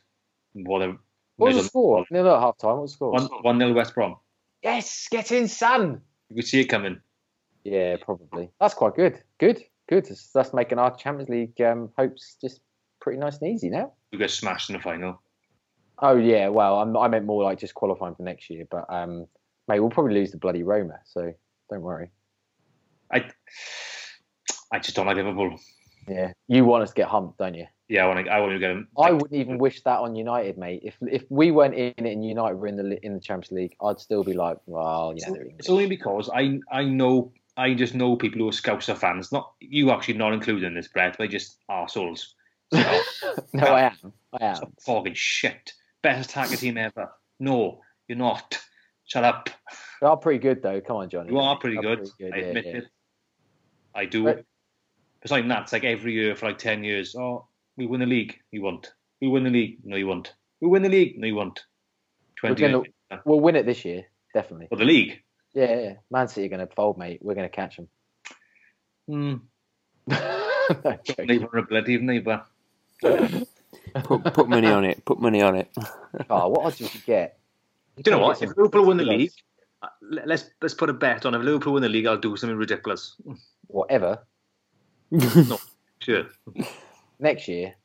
What 0.53 0.81
a 0.81 0.97
What 1.35 1.53
was 1.53 1.57
the 1.57 1.63
score? 1.63 2.05
Nil 2.09 2.27
at 2.27 2.39
half 2.39 2.57
time. 2.57 2.71
What 2.71 2.81
was 2.83 2.91
the 2.91 2.95
score? 2.95 3.11
one 3.11 3.25
one 3.41 3.57
nil 3.57 3.73
West 3.73 3.93
Brom. 3.93 4.17
Yes, 4.63 5.07
get 5.09 5.31
in, 5.31 5.47
son. 5.47 6.01
You 6.29 6.35
could 6.35 6.47
see 6.47 6.61
it 6.61 6.65
coming. 6.65 6.99
Yeah, 7.63 7.97
probably. 8.01 8.49
That's 8.59 8.73
quite 8.73 8.95
good. 8.95 9.21
Good, 9.39 9.63
good. 9.87 10.09
That's, 10.33 10.53
making 10.53 10.79
our 10.79 10.95
Champions 10.95 11.29
League 11.29 11.61
um, 11.61 11.91
hopes 11.97 12.35
just 12.41 12.61
pretty 12.99 13.19
nice 13.19 13.37
and 13.37 13.53
easy 13.53 13.69
now. 13.69 13.93
We 14.11 14.17
got 14.17 14.31
smashed 14.31 14.69
in 14.69 14.75
the 14.75 14.81
final. 14.81 15.21
Oh 15.99 16.15
yeah, 16.15 16.47
well, 16.47 16.79
I'm, 16.79 16.95
I 16.95 17.07
meant 17.09 17.25
more 17.25 17.43
like 17.43 17.59
just 17.59 17.73
qualifying 17.73 18.15
for 18.15 18.23
next 18.23 18.49
year, 18.49 18.65
but 18.69 18.85
um, 18.89 19.27
mate, 19.67 19.79
we'll 19.79 19.89
probably 19.89 20.13
lose 20.13 20.31
the 20.31 20.37
bloody 20.37 20.63
Roma, 20.63 20.99
so 21.05 21.33
don't 21.69 21.81
worry. 21.81 22.11
I 23.11 23.29
I 24.71 24.79
just 24.79 24.95
don't 24.95 25.05
like 25.07 25.17
Liverpool. 25.17 25.59
Yeah, 26.07 26.33
you 26.47 26.65
want 26.65 26.83
us 26.83 26.89
to 26.89 26.95
get 26.95 27.07
humped, 27.07 27.37
don't 27.37 27.53
you? 27.53 27.67
Yeah, 27.87 28.05
I 28.05 28.07
want 28.07 28.25
to. 28.25 28.31
I 28.31 28.39
want 28.39 28.51
to 28.53 28.59
get 28.59 28.67
them. 28.69 28.87
I 28.97 29.11
wouldn't 29.11 29.33
even 29.33 29.57
wish 29.57 29.81
that 29.81 29.99
on 29.99 30.15
United, 30.15 30.57
mate. 30.57 30.81
If 30.83 30.95
if 31.01 31.23
we 31.29 31.51
weren't 31.51 31.75
in 31.75 31.93
it 31.97 32.11
and 32.11 32.23
United 32.25 32.55
were 32.55 32.67
in 32.67 32.75
the 32.75 33.03
in 33.05 33.13
the 33.13 33.19
Champions 33.19 33.51
League, 33.51 33.75
I'd 33.81 33.99
still 33.99 34.23
be 34.23 34.33
like, 34.33 34.57
well, 34.65 35.13
yeah. 35.15 35.29
they're 35.31 35.47
It's 35.57 35.69
only 35.69 35.87
because 35.87 36.29
I 36.33 36.59
I 36.71 36.83
know 36.83 37.31
I 37.57 37.73
just 37.73 37.93
know 37.93 38.15
people 38.15 38.39
who 38.39 38.47
are 38.47 38.51
Scouser 38.51 38.95
fans. 38.95 39.31
Not 39.31 39.51
you, 39.59 39.91
actually, 39.91 40.13
not 40.13 40.33
included 40.33 40.65
in 40.65 40.75
this, 40.75 40.87
Brett. 40.87 41.17
They 41.17 41.27
just 41.27 41.57
arseholes. 41.69 42.27
So, 42.71 43.01
no, 43.53 43.65
I 43.65 43.81
am. 43.81 44.13
I 44.39 44.45
am. 44.45 44.73
fucking 44.85 45.15
shit. 45.15 45.73
best 46.01 46.29
attacker 46.29 46.55
team 46.55 46.77
ever. 46.77 47.11
No, 47.39 47.81
you're 48.07 48.17
not. 48.17 48.59
Shut 49.05 49.23
up. 49.23 49.49
They 49.99 50.07
are 50.07 50.15
pretty 50.15 50.39
good 50.39 50.61
though. 50.61 50.79
Come 50.79 50.97
on, 50.97 51.09
Johnny. 51.09 51.31
You 51.31 51.39
are 51.39 51.57
pretty 51.57 51.77
They're 51.81 51.95
good. 51.95 52.09
I 52.21 52.37
admit 52.37 52.65
yeah. 52.65 52.71
it. 52.77 52.87
I 53.95 54.05
do. 54.05 54.27
Right. 54.27 54.45
It's 55.21 55.31
like 55.31 55.47
that. 55.47 55.63
It's 55.63 55.73
like 55.73 55.83
every 55.83 56.13
year 56.13 56.35
for 56.35 56.47
like 56.47 56.57
10 56.57 56.83
years. 56.83 57.15
Oh, 57.15 57.45
we 57.77 57.85
win 57.85 57.99
the 57.99 58.05
league. 58.05 58.39
You 58.51 58.61
won't. 58.61 58.93
We 59.21 59.27
win 59.27 59.43
the 59.43 59.49
league. 59.49 59.79
No, 59.83 59.95
you 59.97 60.07
won't. 60.07 60.33
We 60.61 60.67
win 60.67 60.81
the 60.81 60.89
league. 60.89 61.17
No, 61.19 61.27
you 61.27 61.35
won't. 61.35 61.59
We're 62.43 62.55
20 62.55 62.61
gonna- 62.61 63.21
We'll 63.25 63.39
win 63.39 63.55
it 63.55 63.65
this 63.65 63.83
year, 63.85 64.05
definitely. 64.33 64.67
For 64.67 64.75
the 64.77 64.85
league. 64.85 65.21
Yeah, 65.53 65.65
yeah, 65.69 65.81
yeah. 65.81 65.93
Man 66.11 66.27
City 66.27 66.45
are 66.45 66.49
going 66.55 66.65
to 66.67 66.73
fold, 66.73 66.97
mate. 66.97 67.19
We're 67.21 67.33
going 67.33 67.49
to 67.49 67.55
catch 67.55 67.77
them. 67.77 67.87
Hmm. 69.07 69.35
No, 70.85 70.95
joking. 71.03 71.47
A 71.51 71.61
bloody, 71.63 71.93
even 71.93 72.05
they. 72.05 72.19
Put, 74.03 74.23
put 74.35 74.47
money 74.47 74.67
on 74.67 74.85
it. 74.85 75.03
Put 75.03 75.19
money 75.19 75.41
on 75.41 75.55
it. 75.55 75.67
oh, 76.29 76.49
what 76.49 76.63
odds 76.65 76.79
would 76.79 76.93
you 76.93 77.01
get? 77.01 77.39
Do 77.97 78.03
you 78.11 78.11
know 78.17 78.23
what? 78.23 78.37
some 78.37 78.49
If 78.51 78.55
Liverpool 78.57 78.85
win 78.85 78.97
the 78.97 79.03
league, 79.03 79.31
uh, 79.81 79.87
let- 80.01 80.27
let's 80.27 80.51
let's 80.61 80.75
put 80.75 80.91
a 80.91 80.93
bet 80.93 81.25
on 81.25 81.33
if 81.33 81.41
Liverpool 81.41 81.73
win 81.73 81.81
the 81.81 81.89
league, 81.89 82.05
I'll 82.05 82.17
do 82.17 82.37
something 82.37 82.55
ridiculous. 82.55 83.15
whatever, 83.67 84.27
Sure. 86.01 86.27
next 87.19 87.47
year. 87.49 87.75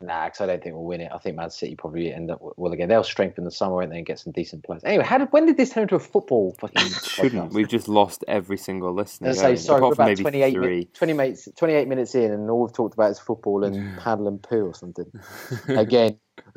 Nah, 0.00 0.24
because 0.24 0.40
I 0.40 0.46
don't 0.46 0.62
think 0.62 0.74
we'll 0.74 0.84
win 0.84 1.00
it. 1.02 1.10
I 1.14 1.18
think 1.18 1.36
Man 1.36 1.50
City 1.50 1.76
probably 1.76 2.12
end 2.12 2.30
up 2.30 2.40
well 2.56 2.72
again. 2.72 2.88
They'll 2.88 3.04
strengthen 3.04 3.44
the 3.44 3.50
summer 3.50 3.82
and 3.82 3.92
then 3.92 4.02
get 4.02 4.18
some 4.18 4.32
decent 4.32 4.64
players. 4.64 4.82
Anyway, 4.84 5.04
how 5.04 5.18
did 5.18 5.28
when 5.30 5.46
did 5.46 5.56
this 5.58 5.70
turn 5.70 5.82
into 5.82 5.94
a 5.94 6.00
football 6.00 6.56
fucking? 6.58 6.88
Shouldn't. 7.04 7.52
We've 7.52 7.68
just 7.68 7.86
lost 7.86 8.24
every 8.26 8.56
single 8.56 8.92
listener. 8.94 9.32
Say 9.34 9.54
sorry. 9.56 9.82
We're 9.82 9.92
about 9.92 10.06
maybe 10.08 10.22
28, 10.22 10.52
three. 10.54 10.78
mi- 10.80 10.84
20 10.92 11.12
minutes, 11.12 11.48
28 11.56 11.86
minutes 11.86 12.14
in, 12.16 12.32
and 12.32 12.50
all 12.50 12.62
we've 12.62 12.72
talked 12.72 12.94
about 12.94 13.10
is 13.12 13.18
football 13.20 13.62
and 13.62 13.96
paddle 13.98 14.26
and 14.26 14.42
poo 14.42 14.64
or 14.66 14.74
something. 14.74 15.06
Again, 15.68 16.18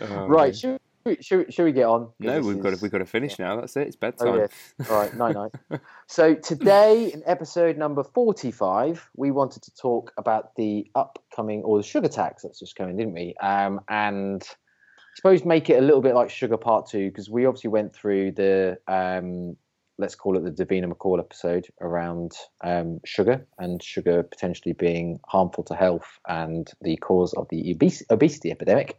Oh, 0.00 0.26
right? 0.28 0.56
Should 0.56 0.80
should, 1.20 1.46
we- 1.46 1.52
should 1.52 1.64
we 1.64 1.72
get 1.72 1.86
on? 1.86 2.10
No, 2.20 2.40
we've 2.40 2.60
got 2.60 2.70
to, 2.74 2.78
we've 2.82 2.90
got 2.92 2.98
to 2.98 3.06
finish 3.06 3.38
now. 3.38 3.60
That's 3.60 3.76
it. 3.76 3.86
It's 3.88 3.96
bedtime. 3.96 4.28
Oh, 4.28 4.36
yeah. 4.36 4.86
All 4.90 4.96
right, 5.00 5.14
night 5.14 5.34
night. 5.34 5.52
So 6.10 6.34
today, 6.34 7.12
in 7.12 7.22
episode 7.26 7.76
number 7.76 8.02
forty-five, 8.02 9.08
we 9.16 9.30
wanted 9.30 9.62
to 9.64 9.74
talk 9.74 10.12
about 10.16 10.54
the 10.56 10.86
upcoming 10.94 11.62
or 11.62 11.76
the 11.76 11.82
sugar 11.82 12.08
tax 12.08 12.42
that's 12.42 12.58
just 12.60 12.76
coming, 12.76 12.96
didn't 12.96 13.12
we? 13.14 13.34
Um, 13.42 13.80
and 13.88 14.42
I 14.42 15.14
suppose 15.16 15.44
make 15.44 15.68
it 15.68 15.74
a 15.78 15.82
little 15.82 16.00
bit 16.00 16.14
like 16.14 16.30
Sugar 16.30 16.56
Part 16.56 16.88
Two 16.88 17.08
because 17.10 17.28
we 17.28 17.44
obviously 17.44 17.68
went 17.70 17.94
through 17.94 18.32
the 18.32 18.78
um, 18.88 19.56
let's 19.98 20.14
call 20.14 20.36
it 20.36 20.44
the 20.44 20.64
Davina 20.64 20.90
McCall 20.90 21.18
episode 21.18 21.66
around 21.80 22.32
um, 22.64 23.00
sugar 23.04 23.44
and 23.58 23.82
sugar 23.82 24.22
potentially 24.22 24.72
being 24.72 25.18
harmful 25.26 25.64
to 25.64 25.74
health 25.74 26.20
and 26.28 26.70
the 26.82 26.96
cause 26.98 27.34
of 27.34 27.48
the 27.50 27.72
obes- 27.72 28.04
obesity 28.08 28.50
epidemic. 28.50 28.96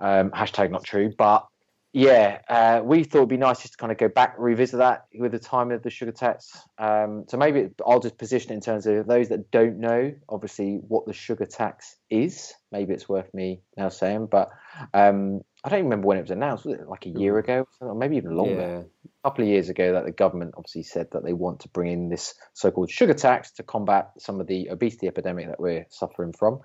Um, 0.00 0.30
hashtag 0.30 0.70
not 0.70 0.84
true, 0.84 1.12
but 1.16 1.46
yeah, 1.92 2.38
uh, 2.48 2.82
we 2.84 3.02
thought 3.02 3.18
it'd 3.18 3.28
be 3.30 3.36
nice 3.36 3.62
just 3.62 3.72
to 3.72 3.76
kind 3.76 3.90
of 3.90 3.98
go 3.98 4.08
back, 4.08 4.36
revisit 4.38 4.78
that 4.78 5.06
with 5.12 5.32
the 5.32 5.40
time 5.40 5.72
of 5.72 5.82
the 5.82 5.90
sugar 5.90 6.12
tax. 6.12 6.56
Um, 6.78 7.24
so 7.28 7.36
maybe 7.36 7.68
I'll 7.84 7.98
just 7.98 8.16
position 8.16 8.52
it 8.52 8.54
in 8.54 8.60
terms 8.60 8.86
of 8.86 9.06
those 9.08 9.28
that 9.30 9.50
don't 9.50 9.80
know, 9.80 10.14
obviously, 10.28 10.78
what 10.86 11.06
the 11.06 11.12
sugar 11.12 11.46
tax 11.46 11.96
is. 12.08 12.54
Maybe 12.70 12.94
it's 12.94 13.08
worth 13.08 13.32
me 13.34 13.62
now 13.76 13.88
saying, 13.88 14.28
but 14.30 14.50
um, 14.94 15.40
I 15.64 15.68
don't 15.68 15.82
remember 15.82 16.06
when 16.06 16.18
it 16.18 16.22
was 16.22 16.30
announced. 16.30 16.64
Was 16.64 16.78
it 16.78 16.88
like 16.88 17.06
a 17.06 17.10
year 17.10 17.36
ago, 17.38 17.66
or 17.80 17.96
maybe 17.96 18.16
even 18.16 18.36
longer? 18.36 18.54
Yeah. 18.54 19.08
a 19.24 19.28
couple 19.28 19.42
of 19.42 19.50
years 19.50 19.68
ago 19.68 19.92
that 19.92 20.04
the 20.04 20.12
government 20.12 20.54
obviously 20.56 20.84
said 20.84 21.08
that 21.10 21.24
they 21.24 21.32
want 21.32 21.58
to 21.60 21.68
bring 21.70 21.90
in 21.90 22.08
this 22.08 22.34
so-called 22.54 22.90
sugar 22.90 23.14
tax 23.14 23.50
to 23.52 23.64
combat 23.64 24.10
some 24.16 24.40
of 24.40 24.46
the 24.46 24.68
obesity 24.68 25.08
epidemic 25.08 25.48
that 25.48 25.58
we're 25.58 25.86
suffering 25.90 26.32
from 26.32 26.60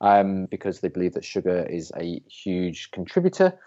um, 0.00 0.46
because 0.46 0.80
they 0.80 0.88
believe 0.88 1.14
that 1.14 1.24
sugar 1.24 1.64
is 1.64 1.92
a 1.96 2.20
huge 2.28 2.90
contributor 2.90 3.58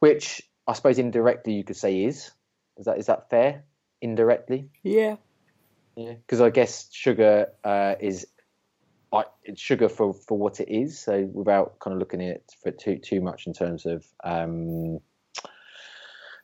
which 0.00 0.42
i 0.66 0.72
suppose 0.72 0.98
indirectly 0.98 1.54
you 1.54 1.64
could 1.64 1.76
say 1.76 2.04
is 2.04 2.30
is 2.76 2.86
that 2.86 2.98
is 2.98 3.06
that 3.06 3.30
fair 3.30 3.64
indirectly 4.02 4.68
Yeah. 4.82 5.16
yeah 5.96 6.14
because 6.14 6.40
i 6.40 6.50
guess 6.50 6.88
sugar 6.92 7.48
uh, 7.64 7.94
is 8.00 8.26
it's 9.44 9.60
sugar 9.60 9.88
for 9.88 10.12
for 10.12 10.36
what 10.36 10.60
it 10.60 10.68
is 10.68 10.98
so 10.98 11.28
without 11.32 11.78
kind 11.78 11.94
of 11.94 12.00
looking 12.00 12.20
at 12.22 12.36
it 12.36 12.54
for 12.62 12.70
too 12.70 12.98
too 12.98 13.20
much 13.20 13.46
in 13.46 13.52
terms 13.52 13.86
of 13.86 14.04
um 14.24 14.98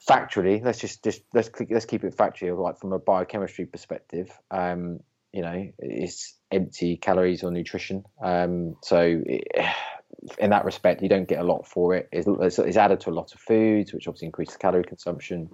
factually 0.09 0.63
let's 0.65 0.79
just 0.79 1.05
just 1.05 1.23
let's 1.35 1.49
click- 1.49 1.69
let's 1.71 1.85
keep 1.85 2.05
it 2.05 2.17
factually. 2.17 2.57
like 2.59 2.79
from 2.79 2.93
a 2.93 2.99
biochemistry 2.99 3.67
perspective 3.67 4.31
um 4.51 5.01
you 5.33 5.43
know 5.43 5.69
it's 5.79 6.37
empty 6.51 6.97
calories 6.97 7.43
or 7.43 7.51
nutrition. 7.51 8.05
Um 8.23 8.77
so 8.83 9.21
it, 9.25 9.49
in 10.39 10.51
that 10.51 10.65
respect 10.65 11.03
you 11.03 11.09
don't 11.09 11.29
get 11.29 11.41
a 11.41 11.45
lot 11.45 11.67
for 11.67 11.95
it. 11.95 12.09
It's, 12.13 12.59
it's, 12.59 12.77
added 12.77 13.01
to 13.01 13.11
a 13.11 13.13
lot 13.13 13.33
of 13.35 13.41
foods 13.41 13.93
which 13.93 14.07
obviously 14.07 14.27
increases 14.27 14.57
calorie 14.57 14.85
consumption. 14.85 15.51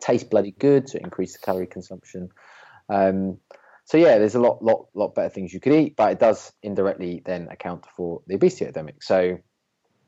Tastes 0.00 0.28
bloody 0.28 0.52
good 0.52 0.88
so 0.88 0.96
it 0.96 1.04
increases 1.04 1.36
calorie 1.36 1.66
consumption. 1.66 2.30
Um 2.88 3.38
so 3.84 3.98
yeah 3.98 4.18
there's 4.18 4.34
a 4.34 4.40
lot 4.40 4.62
lot 4.62 4.86
lot 4.94 5.14
better 5.14 5.28
things 5.28 5.52
you 5.52 5.60
could 5.60 5.74
eat 5.74 5.96
but 5.96 6.12
it 6.12 6.18
does 6.18 6.52
indirectly 6.62 7.22
then 7.24 7.48
account 7.50 7.84
for 7.96 8.22
the 8.26 8.36
obesity 8.36 8.64
epidemic. 8.64 9.02
So 9.02 9.38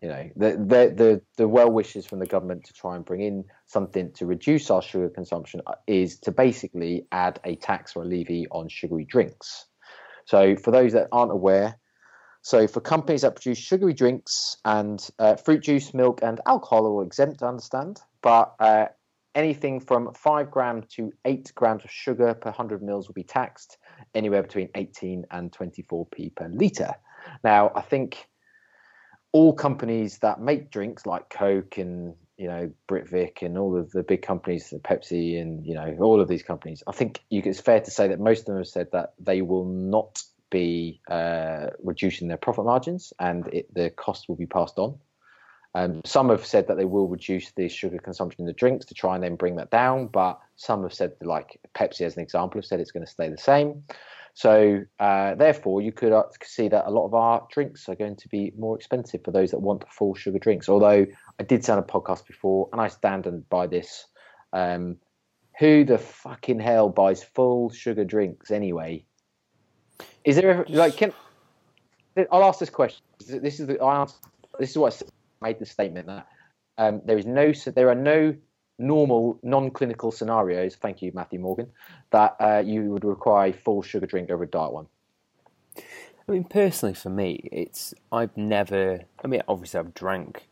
you 0.02 0.08
know 0.08 0.30
the 0.36 0.50
the 0.50 0.94
the, 0.96 1.22
the 1.36 1.48
well 1.48 1.70
wishes 1.70 2.06
from 2.06 2.18
the 2.18 2.26
government 2.26 2.64
to 2.64 2.72
try 2.72 2.96
and 2.96 3.04
bring 3.04 3.20
in 3.20 3.44
something 3.66 4.12
to 4.12 4.26
reduce 4.26 4.70
our 4.70 4.82
sugar 4.82 5.08
consumption 5.08 5.60
uh, 5.66 5.74
is 5.86 6.18
to 6.20 6.32
basically 6.32 7.06
add 7.12 7.40
a 7.44 7.56
tax 7.56 7.96
or 7.96 8.02
a 8.02 8.06
levy 8.06 8.46
on 8.50 8.68
sugary 8.68 9.04
drinks. 9.04 9.66
So 10.26 10.56
for 10.56 10.70
those 10.70 10.92
that 10.92 11.08
aren't 11.10 11.32
aware 11.32 11.78
so 12.42 12.66
for 12.66 12.80
companies 12.80 13.22
that 13.22 13.34
produce 13.34 13.58
sugary 13.58 13.92
drinks 13.92 14.56
and 14.64 15.06
uh, 15.18 15.36
fruit 15.36 15.62
juice 15.62 15.92
milk 15.92 16.20
and 16.22 16.40
alcohol 16.46 16.98
are 16.98 17.04
exempt 17.04 17.42
i 17.42 17.48
understand 17.48 18.00
but 18.22 18.54
uh, 18.60 18.86
anything 19.34 19.80
from 19.80 20.12
5 20.14 20.50
grams 20.50 20.86
to 20.94 21.12
8 21.24 21.52
grams 21.54 21.84
of 21.84 21.90
sugar 21.90 22.34
per 22.34 22.50
100 22.50 22.82
mils 22.82 23.08
will 23.08 23.14
be 23.14 23.24
taxed 23.24 23.78
anywhere 24.14 24.42
between 24.42 24.68
18 24.74 25.24
and 25.30 25.52
24p 25.52 26.34
per 26.34 26.48
litre. 26.48 26.94
Now 27.44 27.70
i 27.74 27.82
think 27.82 28.28
all 29.32 29.52
companies 29.52 30.18
that 30.18 30.40
make 30.40 30.70
drinks 30.70 31.06
like 31.06 31.28
Coke 31.30 31.78
and 31.78 32.14
you 32.36 32.46
know 32.46 32.70
Britvic 32.88 33.42
and 33.42 33.58
all 33.58 33.78
of 33.78 33.90
the 33.90 34.02
big 34.02 34.22
companies, 34.22 34.72
Pepsi 34.82 35.40
and 35.40 35.66
you 35.66 35.74
know 35.74 35.96
all 36.00 36.20
of 36.20 36.28
these 36.28 36.42
companies, 36.42 36.82
I 36.86 36.92
think 36.92 37.22
you, 37.30 37.42
it's 37.44 37.60
fair 37.60 37.80
to 37.80 37.90
say 37.90 38.08
that 38.08 38.20
most 38.20 38.40
of 38.40 38.46
them 38.46 38.56
have 38.56 38.68
said 38.68 38.88
that 38.92 39.14
they 39.18 39.42
will 39.42 39.64
not 39.66 40.22
be 40.50 41.00
uh, 41.10 41.66
reducing 41.82 42.28
their 42.28 42.38
profit 42.38 42.64
margins 42.64 43.12
and 43.18 43.46
it, 43.48 43.72
the 43.74 43.90
cost 43.90 44.28
will 44.28 44.36
be 44.36 44.46
passed 44.46 44.78
on. 44.78 44.98
Um, 45.74 46.00
some 46.04 46.30
have 46.30 46.46
said 46.46 46.68
that 46.68 46.76
they 46.76 46.86
will 46.86 47.08
reduce 47.08 47.52
the 47.52 47.68
sugar 47.68 47.98
consumption 47.98 48.42
in 48.42 48.46
the 48.46 48.54
drinks 48.54 48.86
to 48.86 48.94
try 48.94 49.14
and 49.14 49.22
then 49.22 49.36
bring 49.36 49.56
that 49.56 49.70
down, 49.70 50.06
but 50.06 50.40
some 50.56 50.82
have 50.82 50.94
said, 50.94 51.12
like 51.22 51.60
Pepsi 51.74 52.00
as 52.00 52.16
an 52.16 52.22
example, 52.22 52.58
have 52.58 52.64
said 52.64 52.80
it's 52.80 52.90
going 52.90 53.04
to 53.04 53.10
stay 53.10 53.28
the 53.28 53.36
same. 53.36 53.84
So 54.34 54.82
uh, 55.00 55.34
therefore, 55.34 55.82
you 55.82 55.92
could 55.92 56.12
uh, 56.12 56.24
see 56.42 56.68
that 56.68 56.86
a 56.86 56.90
lot 56.90 57.06
of 57.06 57.14
our 57.14 57.46
drinks 57.50 57.88
are 57.88 57.96
going 57.96 58.16
to 58.16 58.28
be 58.28 58.52
more 58.56 58.76
expensive 58.76 59.22
for 59.24 59.30
those 59.30 59.50
that 59.50 59.60
want 59.60 59.84
full 59.90 60.14
sugar 60.14 60.38
drinks. 60.38 60.68
Although 60.68 61.06
I 61.38 61.42
did 61.42 61.68
on 61.68 61.78
a 61.78 61.82
podcast 61.82 62.26
before, 62.26 62.68
and 62.72 62.80
I 62.80 62.88
stand 62.88 63.26
and 63.26 63.48
by 63.48 63.66
this. 63.66 64.06
Um, 64.52 64.96
who 65.58 65.84
the 65.84 65.98
fucking 65.98 66.60
hell 66.60 66.88
buys 66.88 67.22
full 67.22 67.70
sugar 67.70 68.04
drinks 68.04 68.50
anyway? 68.50 69.04
Is 70.24 70.36
there 70.36 70.50
ever, 70.50 70.66
like 70.68 70.96
can 70.96 71.12
I'll 72.30 72.44
ask 72.44 72.60
this 72.60 72.70
question. 72.70 73.02
This 73.26 73.60
is 73.60 73.66
the 73.66 73.82
I 73.82 74.00
answer, 74.00 74.16
this 74.58 74.70
is 74.70 74.78
what 74.78 75.02
I 75.42 75.48
made 75.48 75.58
the 75.58 75.66
statement 75.66 76.06
that 76.06 76.26
um, 76.78 77.02
there 77.04 77.18
is 77.18 77.26
no 77.26 77.52
there 77.74 77.88
are 77.88 77.94
no 77.94 78.34
normal 78.78 79.38
non-clinical 79.42 80.12
scenarios. 80.12 80.76
Thank 80.76 81.02
you, 81.02 81.12
Matthew 81.14 81.40
Morgan. 81.40 81.70
That 82.10 82.36
uh, 82.40 82.62
you 82.64 82.84
would 82.84 83.04
require 83.04 83.50
a 83.50 83.52
full 83.52 83.82
sugar 83.82 84.06
drink 84.06 84.30
over 84.30 84.44
a 84.44 84.46
diet 84.46 84.72
one. 84.72 84.86
I 85.76 86.32
mean, 86.32 86.44
personally, 86.44 86.94
for 86.94 87.10
me, 87.10 87.48
it's 87.50 87.94
I've 88.12 88.36
never. 88.36 89.00
I 89.24 89.26
mean, 89.26 89.42
obviously, 89.48 89.80
I've 89.80 89.94
drank 89.94 90.48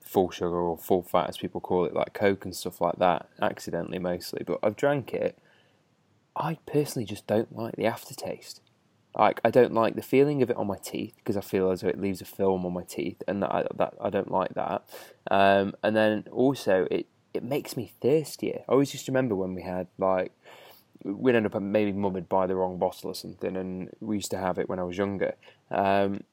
full 0.00 0.30
sugar 0.30 0.56
or 0.56 0.78
full 0.78 1.02
fat, 1.02 1.28
as 1.28 1.36
people 1.36 1.60
call 1.60 1.84
it, 1.84 1.92
like 1.92 2.14
Coke 2.14 2.44
and 2.44 2.54
stuff 2.54 2.80
like 2.80 2.96
that, 2.96 3.28
accidentally 3.42 3.98
mostly. 3.98 4.42
But 4.46 4.60
I've 4.62 4.76
drank 4.76 5.12
it. 5.12 5.38
I 6.36 6.58
personally 6.66 7.06
just 7.06 7.26
don't 7.26 7.54
like 7.54 7.76
the 7.76 7.86
aftertaste. 7.86 8.60
Like, 9.16 9.40
I 9.44 9.50
don't 9.50 9.74
like 9.74 9.94
the 9.94 10.02
feeling 10.02 10.42
of 10.42 10.50
it 10.50 10.56
on 10.56 10.66
my 10.66 10.76
teeth 10.76 11.14
because 11.16 11.36
I 11.36 11.40
feel 11.40 11.70
as 11.70 11.82
though 11.82 11.88
it 11.88 12.00
leaves 12.00 12.20
a 12.20 12.24
film 12.24 12.66
on 12.66 12.72
my 12.72 12.82
teeth, 12.82 13.22
and 13.28 13.42
that 13.42 13.52
I, 13.52 13.66
that 13.76 13.94
I 14.00 14.10
don't 14.10 14.30
like 14.30 14.54
that. 14.54 14.88
Um, 15.30 15.74
and 15.82 15.94
then 15.94 16.24
also, 16.32 16.88
it 16.90 17.06
it 17.34 17.42
makes 17.42 17.76
me 17.76 17.92
thirstier. 18.00 18.64
I 18.68 18.72
always 18.72 18.94
used 18.94 19.06
to 19.06 19.12
remember 19.12 19.34
when 19.34 19.54
we 19.54 19.62
had 19.62 19.88
like 19.98 20.32
we'd 21.04 21.34
end 21.34 21.46
up 21.46 21.60
maybe 21.60 21.92
mum 21.92 22.14
would 22.14 22.28
buy 22.28 22.46
the 22.46 22.56
wrong 22.56 22.78
bottle 22.78 23.10
or 23.10 23.14
something, 23.14 23.56
and 23.56 23.90
we 24.00 24.16
used 24.16 24.30
to 24.30 24.38
have 24.38 24.58
it 24.58 24.68
when 24.68 24.78
I 24.78 24.84
was 24.84 24.96
younger. 24.96 25.34
Um, 25.70 26.24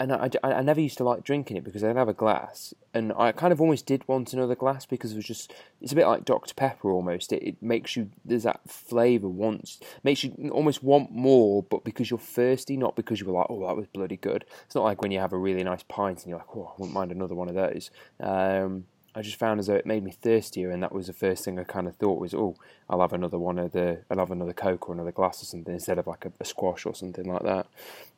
and 0.00 0.12
I, 0.12 0.28
I, 0.42 0.52
I 0.54 0.62
never 0.62 0.80
used 0.80 0.98
to 0.98 1.04
like 1.04 1.22
drinking 1.22 1.56
it 1.56 1.62
because 1.62 1.84
I'd 1.84 1.96
have 1.96 2.08
a 2.08 2.12
glass, 2.12 2.74
and 2.92 3.12
I 3.16 3.30
kind 3.32 3.52
of 3.52 3.60
almost 3.60 3.86
did 3.86 4.06
want 4.08 4.32
another 4.32 4.56
glass 4.56 4.84
because 4.84 5.12
it 5.12 5.16
was 5.16 5.24
just 5.24 5.54
it's 5.80 5.92
a 5.92 5.94
bit 5.94 6.06
like 6.06 6.24
Dr 6.24 6.52
Pepper 6.54 6.90
almost. 6.90 7.32
It, 7.32 7.42
it 7.42 7.62
makes 7.62 7.94
you 7.94 8.10
there's 8.24 8.42
that 8.42 8.60
flavour 8.68 9.28
once 9.28 9.78
makes 10.02 10.24
you 10.24 10.50
almost 10.52 10.82
want 10.82 11.12
more, 11.12 11.62
but 11.62 11.84
because 11.84 12.10
you're 12.10 12.18
thirsty, 12.18 12.76
not 12.76 12.96
because 12.96 13.20
you 13.20 13.26
were 13.26 13.32
like, 13.32 13.46
oh, 13.48 13.66
that 13.66 13.76
was 13.76 13.86
bloody 13.86 14.16
good. 14.16 14.44
It's 14.66 14.74
not 14.74 14.84
like 14.84 15.00
when 15.00 15.12
you 15.12 15.20
have 15.20 15.32
a 15.32 15.38
really 15.38 15.62
nice 15.62 15.84
pint 15.84 16.18
and 16.18 16.26
you're 16.28 16.38
like, 16.38 16.56
oh, 16.56 16.72
I 16.72 16.80
wouldn't 16.80 16.94
mind 16.94 17.12
another 17.12 17.36
one 17.36 17.48
of 17.48 17.54
those. 17.54 17.90
Um, 18.18 18.84
I 19.14 19.20
just 19.22 19.38
found 19.38 19.60
as 19.60 19.66
though 19.66 19.74
it 19.74 19.84
made 19.86 20.02
me 20.02 20.10
thirstier, 20.10 20.70
and 20.70 20.82
that 20.82 20.92
was 20.92 21.06
the 21.06 21.12
first 21.12 21.44
thing 21.44 21.58
I 21.58 21.64
kind 21.64 21.86
of 21.86 21.96
thought 21.96 22.20
was, 22.20 22.32
oh, 22.32 22.56
I'll 22.88 23.00
have 23.00 23.12
another 23.12 23.38
one 23.38 23.58
of 23.58 23.72
the, 23.72 23.98
I'll 24.10 24.18
have 24.18 24.30
another 24.30 24.54
Coke 24.54 24.88
or 24.88 24.94
another 24.94 25.12
glass 25.12 25.42
or 25.42 25.46
something 25.46 25.74
instead 25.74 25.98
of 25.98 26.06
like 26.06 26.24
a, 26.24 26.32
a 26.40 26.44
squash 26.44 26.86
or 26.86 26.94
something 26.94 27.26
like 27.26 27.42
that. 27.42 27.66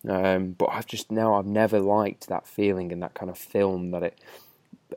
Um, 0.08 0.52
but 0.52 0.68
I've 0.70 0.86
just 0.86 1.10
now 1.10 1.34
I've 1.34 1.46
never 1.46 1.80
liked 1.80 2.28
that 2.28 2.46
feeling 2.46 2.92
and 2.92 3.02
that 3.02 3.14
kind 3.14 3.30
of 3.30 3.38
film 3.38 3.90
that 3.90 4.02
it 4.04 4.18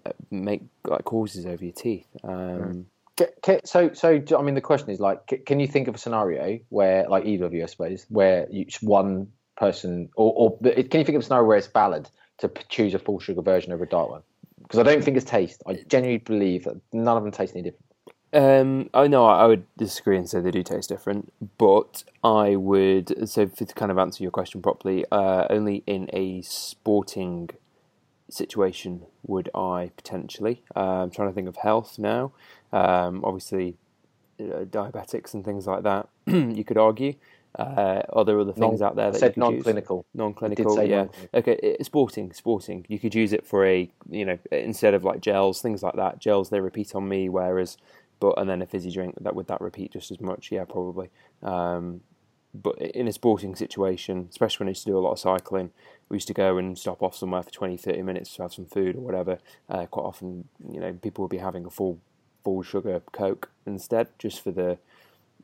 uh, 0.05 0.11
make 0.29 0.61
like 0.85 1.05
causes 1.05 1.45
over 1.45 1.63
your 1.63 1.73
teeth. 1.73 2.07
Um, 2.23 2.87
so, 3.63 3.91
so 3.93 4.21
I 4.37 4.41
mean, 4.43 4.53
the 4.53 4.61
question 4.61 4.91
is 4.91 4.99
like, 4.99 5.43
can 5.45 5.59
you 5.59 5.67
think 5.67 5.87
of 5.87 5.95
a 5.95 5.97
scenario 5.97 6.59
where, 6.69 7.07
like 7.09 7.25
either 7.25 7.45
of 7.45 7.53
you, 7.53 7.63
I 7.63 7.65
suppose, 7.65 8.05
where 8.09 8.47
you, 8.51 8.67
one 8.81 9.31
person, 9.57 10.09
or, 10.15 10.33
or 10.35 10.57
can 10.59 10.99
you 10.99 11.05
think 11.05 11.15
of 11.15 11.21
a 11.21 11.23
scenario 11.23 11.47
where 11.47 11.57
it's 11.57 11.67
valid 11.67 12.09
to 12.39 12.51
choose 12.69 12.93
a 12.93 12.99
full 12.99 13.19
sugar 13.19 13.41
version 13.41 13.73
over 13.73 13.85
a 13.85 13.87
dark 13.87 14.11
one? 14.11 14.21
Because 14.61 14.79
I 14.79 14.83
don't 14.83 15.03
think 15.03 15.17
it's 15.17 15.25
taste. 15.25 15.63
I 15.67 15.79
genuinely 15.87 16.19
believe 16.19 16.65
that 16.65 16.79
none 16.91 17.17
of 17.17 17.23
them 17.23 17.31
taste 17.31 17.55
any 17.55 17.63
different. 17.63 17.83
Um, 18.33 18.89
I 18.93 19.07
know 19.07 19.25
I 19.25 19.45
would 19.45 19.65
disagree 19.77 20.17
and 20.17 20.29
say 20.29 20.41
they 20.41 20.51
do 20.51 20.63
taste 20.63 20.89
different, 20.89 21.31
but 21.57 22.03
I 22.23 22.55
would 22.55 23.29
so 23.29 23.45
to 23.45 23.65
kind 23.67 23.91
of 23.91 23.97
answer 23.97 24.23
your 24.23 24.31
question 24.31 24.61
properly. 24.61 25.05
Uh, 25.11 25.47
only 25.49 25.83
in 25.87 26.09
a 26.11 26.41
sporting 26.41 27.49
situation 28.29 29.05
would 29.25 29.49
I 29.55 29.91
potentially. 29.95 30.63
Uh, 30.75 31.03
I'm 31.03 31.11
trying 31.11 31.29
to 31.29 31.33
think 31.33 31.47
of 31.47 31.57
health 31.57 31.97
now. 31.97 32.33
Um, 32.73 33.23
obviously, 33.23 33.75
uh, 34.39 34.65
diabetics 34.65 35.33
and 35.33 35.45
things 35.45 35.65
like 35.65 35.83
that. 35.83 36.09
you 36.27 36.63
could 36.65 36.77
argue. 36.77 37.13
Uh, 37.55 38.03
are 38.13 38.23
there 38.23 38.39
other 38.39 38.53
things 38.53 38.81
non, 38.81 38.89
out 38.89 38.95
there 38.95 39.11
that 39.11 39.19
said 39.19 39.35
you 39.35 39.41
non-clinical? 39.41 39.97
Use? 39.97 40.05
Non-clinical, 40.13 40.83
yeah. 40.83 40.97
Non-clinical. 40.97 41.39
Okay, 41.39 41.77
sporting, 41.81 42.31
sporting. 42.33 42.85
You 42.87 42.99
could 42.99 43.15
use 43.15 43.33
it 43.33 43.45
for 43.45 43.65
a, 43.65 43.89
you 44.09 44.25
know, 44.25 44.37
instead 44.51 44.93
of 44.93 45.03
like 45.03 45.21
gels, 45.21 45.61
things 45.61 45.81
like 45.81 45.95
that. 45.95 46.19
Gels 46.19 46.49
they 46.49 46.59
repeat 46.59 46.93
on 46.93 47.07
me, 47.07 47.29
whereas, 47.29 47.77
but 48.19 48.37
and 48.37 48.49
then 48.49 48.61
a 48.61 48.67
fizzy 48.67 48.91
drink 48.91 49.15
that 49.21 49.35
would 49.35 49.47
that 49.47 49.61
repeat 49.61 49.93
just 49.93 50.11
as 50.11 50.19
much? 50.19 50.51
Yeah, 50.51 50.65
probably. 50.65 51.09
Um, 51.41 52.01
but 52.53 52.77
in 52.79 53.07
a 53.07 53.11
sporting 53.11 53.55
situation, 53.55 54.27
especially 54.29 54.63
when 54.63 54.69
I 54.69 54.71
used 54.71 54.83
to 54.83 54.91
do 54.91 54.97
a 54.97 54.99
lot 54.99 55.11
of 55.11 55.19
cycling, 55.19 55.71
we 56.09 56.15
used 56.15 56.27
to 56.27 56.33
go 56.33 56.57
and 56.57 56.77
stop 56.77 57.03
off 57.03 57.15
somewhere 57.15 57.43
for 57.43 57.51
20, 57.51 57.77
30 57.77 58.01
minutes 58.01 58.35
to 58.35 58.43
have 58.43 58.53
some 58.53 58.65
food 58.65 58.95
or 58.95 59.01
whatever. 59.01 59.39
Uh, 59.69 59.85
quite 59.85 60.03
often, 60.03 60.47
you 60.71 60.79
know, 60.79 60.93
people 60.93 61.23
would 61.23 61.29
be 61.29 61.37
having 61.37 61.65
a 61.65 61.69
full, 61.69 61.99
full 62.43 62.63
sugar 62.63 63.01
Coke 63.11 63.51
instead, 63.65 64.07
just 64.17 64.43
for 64.43 64.51
the, 64.51 64.77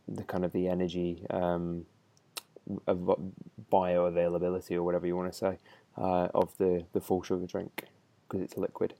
the 0.07 0.23
kind 0.23 0.45
of 0.45 0.53
the 0.53 0.67
energy. 0.67 1.25
Um, 1.29 1.85
of 2.87 3.19
bioavailability 3.71 4.71
or 4.71 4.83
whatever 4.83 5.05
you 5.05 5.15
want 5.15 5.31
to 5.31 5.37
say 5.37 5.57
uh, 5.97 6.27
of 6.33 6.55
the, 6.57 6.85
the 6.93 7.01
full 7.01 7.21
sugar 7.21 7.45
drink 7.45 7.85
because 8.27 8.41
it's 8.41 8.57
liquid 8.57 8.93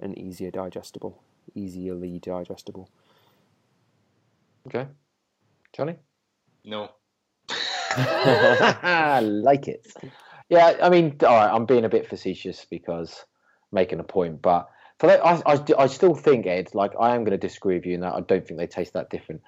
and 0.00 0.16
easier 0.18 0.50
digestible, 0.50 1.22
easily 1.54 2.18
digestible. 2.18 2.88
Okay, 4.66 4.86
Johnny. 5.72 5.96
No. 6.64 6.90
I 7.96 9.20
like 9.22 9.68
it. 9.68 9.86
Yeah, 10.48 10.76
I 10.82 10.88
mean, 10.88 11.16
all 11.22 11.36
right, 11.36 11.52
I'm 11.52 11.66
being 11.66 11.84
a 11.84 11.88
bit 11.88 12.08
facetious 12.08 12.66
because 12.68 13.24
making 13.72 14.00
a 14.00 14.04
point, 14.04 14.40
but 14.40 14.68
for 14.98 15.08
that, 15.08 15.24
I, 15.24 15.42
I, 15.46 15.64
I 15.78 15.86
still 15.86 16.14
think 16.14 16.46
Ed, 16.46 16.74
like 16.74 16.92
I 16.98 17.14
am 17.14 17.24
going 17.24 17.38
to 17.38 17.46
disagree 17.46 17.76
with 17.76 17.86
you 17.86 17.94
in 17.94 18.00
that 18.00 18.14
I 18.14 18.20
don't 18.20 18.46
think 18.46 18.58
they 18.58 18.66
taste 18.66 18.92
that 18.94 19.10
different. 19.10 19.42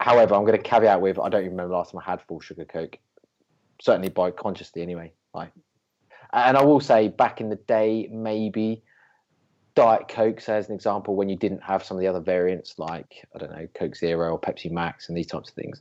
However, 0.00 0.34
I'm 0.34 0.44
going 0.44 0.56
to 0.56 0.62
caveat 0.62 1.00
with 1.00 1.18
I 1.18 1.28
don't 1.28 1.42
even 1.42 1.52
remember 1.52 1.74
last 1.74 1.92
time 1.92 2.02
I 2.04 2.10
had 2.10 2.22
full 2.22 2.40
sugar 2.40 2.64
Coke. 2.64 2.98
Certainly 3.80 4.10
by 4.10 4.30
consciously, 4.30 4.82
anyway. 4.82 5.12
Like, 5.32 5.50
and 6.32 6.56
I 6.56 6.62
will 6.62 6.80
say, 6.80 7.08
back 7.08 7.40
in 7.40 7.48
the 7.48 7.56
day, 7.56 8.08
maybe 8.10 8.82
Diet 9.74 10.08
Coke, 10.08 10.40
say 10.40 10.56
as 10.56 10.68
an 10.68 10.74
example, 10.74 11.16
when 11.16 11.28
you 11.28 11.36
didn't 11.36 11.62
have 11.62 11.84
some 11.84 11.96
of 11.96 12.00
the 12.00 12.06
other 12.06 12.20
variants 12.20 12.78
like 12.78 13.26
I 13.34 13.38
don't 13.38 13.50
know 13.50 13.66
Coke 13.74 13.96
Zero 13.96 14.32
or 14.32 14.40
Pepsi 14.40 14.70
Max 14.70 15.08
and 15.08 15.16
these 15.16 15.26
types 15.26 15.48
of 15.48 15.54
things, 15.54 15.80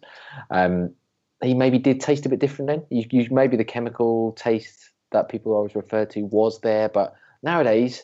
um, 0.49 0.93
he 1.41 1.54
maybe 1.54 1.78
did 1.78 1.99
taste 1.99 2.26
a 2.26 2.30
bit 2.30 2.39
different. 2.39 2.67
Then 2.69 2.84
you, 2.89 3.06
you, 3.12 3.28
maybe 3.30 3.58
the 3.58 3.63
chemical 3.63 4.32
taste 4.34 4.91
that 5.12 5.30
people 5.30 5.54
always 5.54 5.76
refer 5.76 6.06
to 6.06 6.21
was 6.21 6.60
there, 6.62 6.89
but 6.89 7.13
nowadays, 7.43 8.04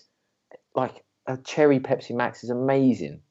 like 0.75 1.03
a 1.25 1.37
cherry 1.37 1.79
Pepsi 1.79 2.15
Max 2.15 2.43
is 2.43 2.51
amazing. 2.51 3.21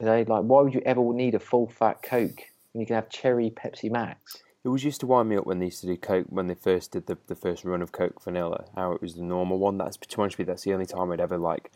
You 0.00 0.06
know, 0.06 0.24
like 0.26 0.44
why 0.44 0.62
would 0.62 0.74
you 0.74 0.82
ever 0.84 1.00
need 1.12 1.34
a 1.34 1.38
full 1.38 1.68
fat 1.68 2.02
Coke 2.02 2.42
when 2.72 2.80
you 2.80 2.86
can 2.86 2.96
have 2.96 3.08
cherry 3.08 3.50
Pepsi 3.50 3.90
Max? 3.90 4.42
It 4.64 4.68
was 4.68 4.82
used 4.82 5.00
to 5.00 5.06
wind 5.06 5.28
me 5.28 5.36
up 5.36 5.46
when 5.46 5.58
they 5.58 5.66
used 5.66 5.82
to 5.82 5.86
do 5.86 5.96
Coke 5.96 6.26
when 6.30 6.46
they 6.46 6.54
first 6.54 6.92
did 6.92 7.06
the, 7.06 7.18
the 7.26 7.34
first 7.34 7.64
run 7.64 7.82
of 7.82 7.92
Coke 7.92 8.22
Vanilla. 8.22 8.64
How 8.74 8.92
it 8.92 9.02
was 9.02 9.14
the 9.14 9.22
normal 9.22 9.58
one. 9.58 9.76
That's 9.76 9.98
to 9.98 10.36
be 10.36 10.44
that's 10.44 10.62
the 10.62 10.72
only 10.72 10.86
time 10.86 11.12
I'd 11.12 11.20
ever 11.20 11.36
like 11.36 11.70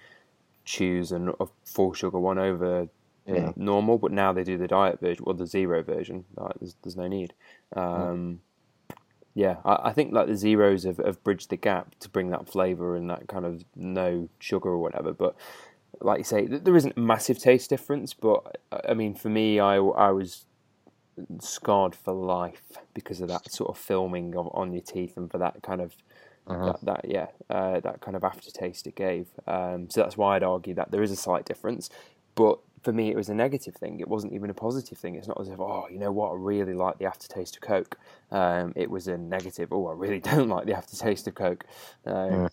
choose 0.64 1.12
a, 1.12 1.20
a 1.38 1.46
full 1.64 1.92
sugar 1.92 2.18
one 2.18 2.38
over 2.38 2.88
yeah. 3.26 3.52
normal. 3.56 3.98
But 3.98 4.12
now 4.12 4.32
they 4.32 4.42
do 4.42 4.56
the 4.56 4.68
diet 4.68 5.00
version 5.00 5.24
or 5.26 5.34
the 5.34 5.46
zero 5.46 5.82
version. 5.82 6.24
Like, 6.34 6.54
there's, 6.60 6.76
there's 6.82 6.96
no 6.96 7.08
need. 7.08 7.34
Um, 7.76 7.82
mm. 7.82 8.38
Yeah, 9.34 9.56
I, 9.64 9.90
I, 9.90 9.92
think 9.92 10.12
like 10.12 10.26
the 10.26 10.34
zeros 10.34 10.84
have, 10.84 10.96
have 10.96 11.22
bridged 11.22 11.50
the 11.50 11.56
gap 11.56 11.94
to 12.00 12.08
bring 12.08 12.30
that 12.30 12.48
flavour 12.48 12.96
and 12.96 13.08
that 13.10 13.28
kind 13.28 13.44
of 13.44 13.64
no 13.76 14.28
sugar 14.38 14.70
or 14.70 14.78
whatever. 14.78 15.12
But 15.12 15.36
like 16.00 16.18
you 16.18 16.24
say, 16.24 16.46
there 16.46 16.76
isn't 16.76 16.96
a 16.96 17.00
massive 17.00 17.38
taste 17.38 17.70
difference, 17.70 18.14
but 18.14 18.60
I 18.88 18.94
mean, 18.94 19.14
for 19.14 19.28
me, 19.28 19.60
I, 19.60 19.76
I 19.76 20.10
was 20.10 20.44
scarred 21.40 21.94
for 21.94 22.12
life 22.12 22.62
because 22.94 23.20
of 23.20 23.28
that 23.28 23.50
sort 23.50 23.70
of 23.70 23.78
filming 23.78 24.36
of, 24.36 24.48
on 24.52 24.72
your 24.72 24.82
teeth 24.82 25.16
and 25.16 25.30
for 25.30 25.38
that 25.38 25.62
kind 25.62 25.80
of 25.80 25.96
uh-huh. 26.46 26.66
that, 26.66 26.80
that, 26.82 27.04
yeah 27.04 27.26
uh, 27.50 27.80
that 27.80 28.00
kind 28.00 28.16
of 28.16 28.24
aftertaste 28.24 28.86
it 28.86 28.94
gave. 28.94 29.26
Um, 29.46 29.90
so 29.90 30.02
that's 30.02 30.16
why 30.16 30.36
I'd 30.36 30.42
argue 30.42 30.74
that 30.74 30.90
there 30.90 31.02
is 31.02 31.10
a 31.10 31.16
slight 31.16 31.44
difference, 31.44 31.90
but 32.34 32.58
for 32.82 32.92
me 32.92 33.10
it 33.10 33.16
was 33.16 33.28
a 33.28 33.34
negative 33.34 33.74
thing. 33.74 34.00
It 34.00 34.08
wasn't 34.08 34.32
even 34.32 34.50
a 34.50 34.54
positive 34.54 34.98
thing. 34.98 35.16
It's 35.16 35.28
not 35.28 35.40
as 35.40 35.48
if 35.48 35.60
oh 35.60 35.86
you 35.90 35.98
know 35.98 36.12
what 36.12 36.30
I 36.30 36.34
really 36.36 36.74
like 36.74 36.98
the 36.98 37.06
aftertaste 37.06 37.56
of 37.56 37.62
Coke. 37.62 37.98
Um, 38.30 38.72
it 38.76 38.90
was 38.90 39.08
a 39.08 39.18
negative. 39.18 39.72
Oh 39.72 39.88
I 39.88 39.92
really 39.92 40.20
don't 40.32 40.48
like 40.48 40.66
the 40.66 40.74
aftertaste 40.74 41.26
of 41.26 41.34
Coke. 41.34 41.64
Um, 42.06 42.48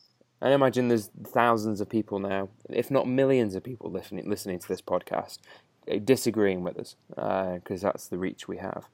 I 0.45 0.53
imagine 0.53 0.89
there's 0.89 1.09
thousands 1.25 1.81
of 1.81 1.89
people 1.89 2.19
now, 2.19 2.49
if 2.69 2.91
not 2.91 3.07
millions 3.07 3.55
of 3.55 3.63
people 3.63 3.89
listening 3.89 4.29
listening 4.29 4.59
to 4.59 4.67
this 4.67 4.79
podcast, 4.79 5.39
uh, 5.91 5.97
disagreeing 5.97 6.63
with 6.63 6.77
us 6.77 6.95
because 7.09 7.83
uh, 7.83 7.87
that's 7.87 8.09
the 8.09 8.19
reach 8.19 8.47
we 8.47 8.57
have. 8.57 8.85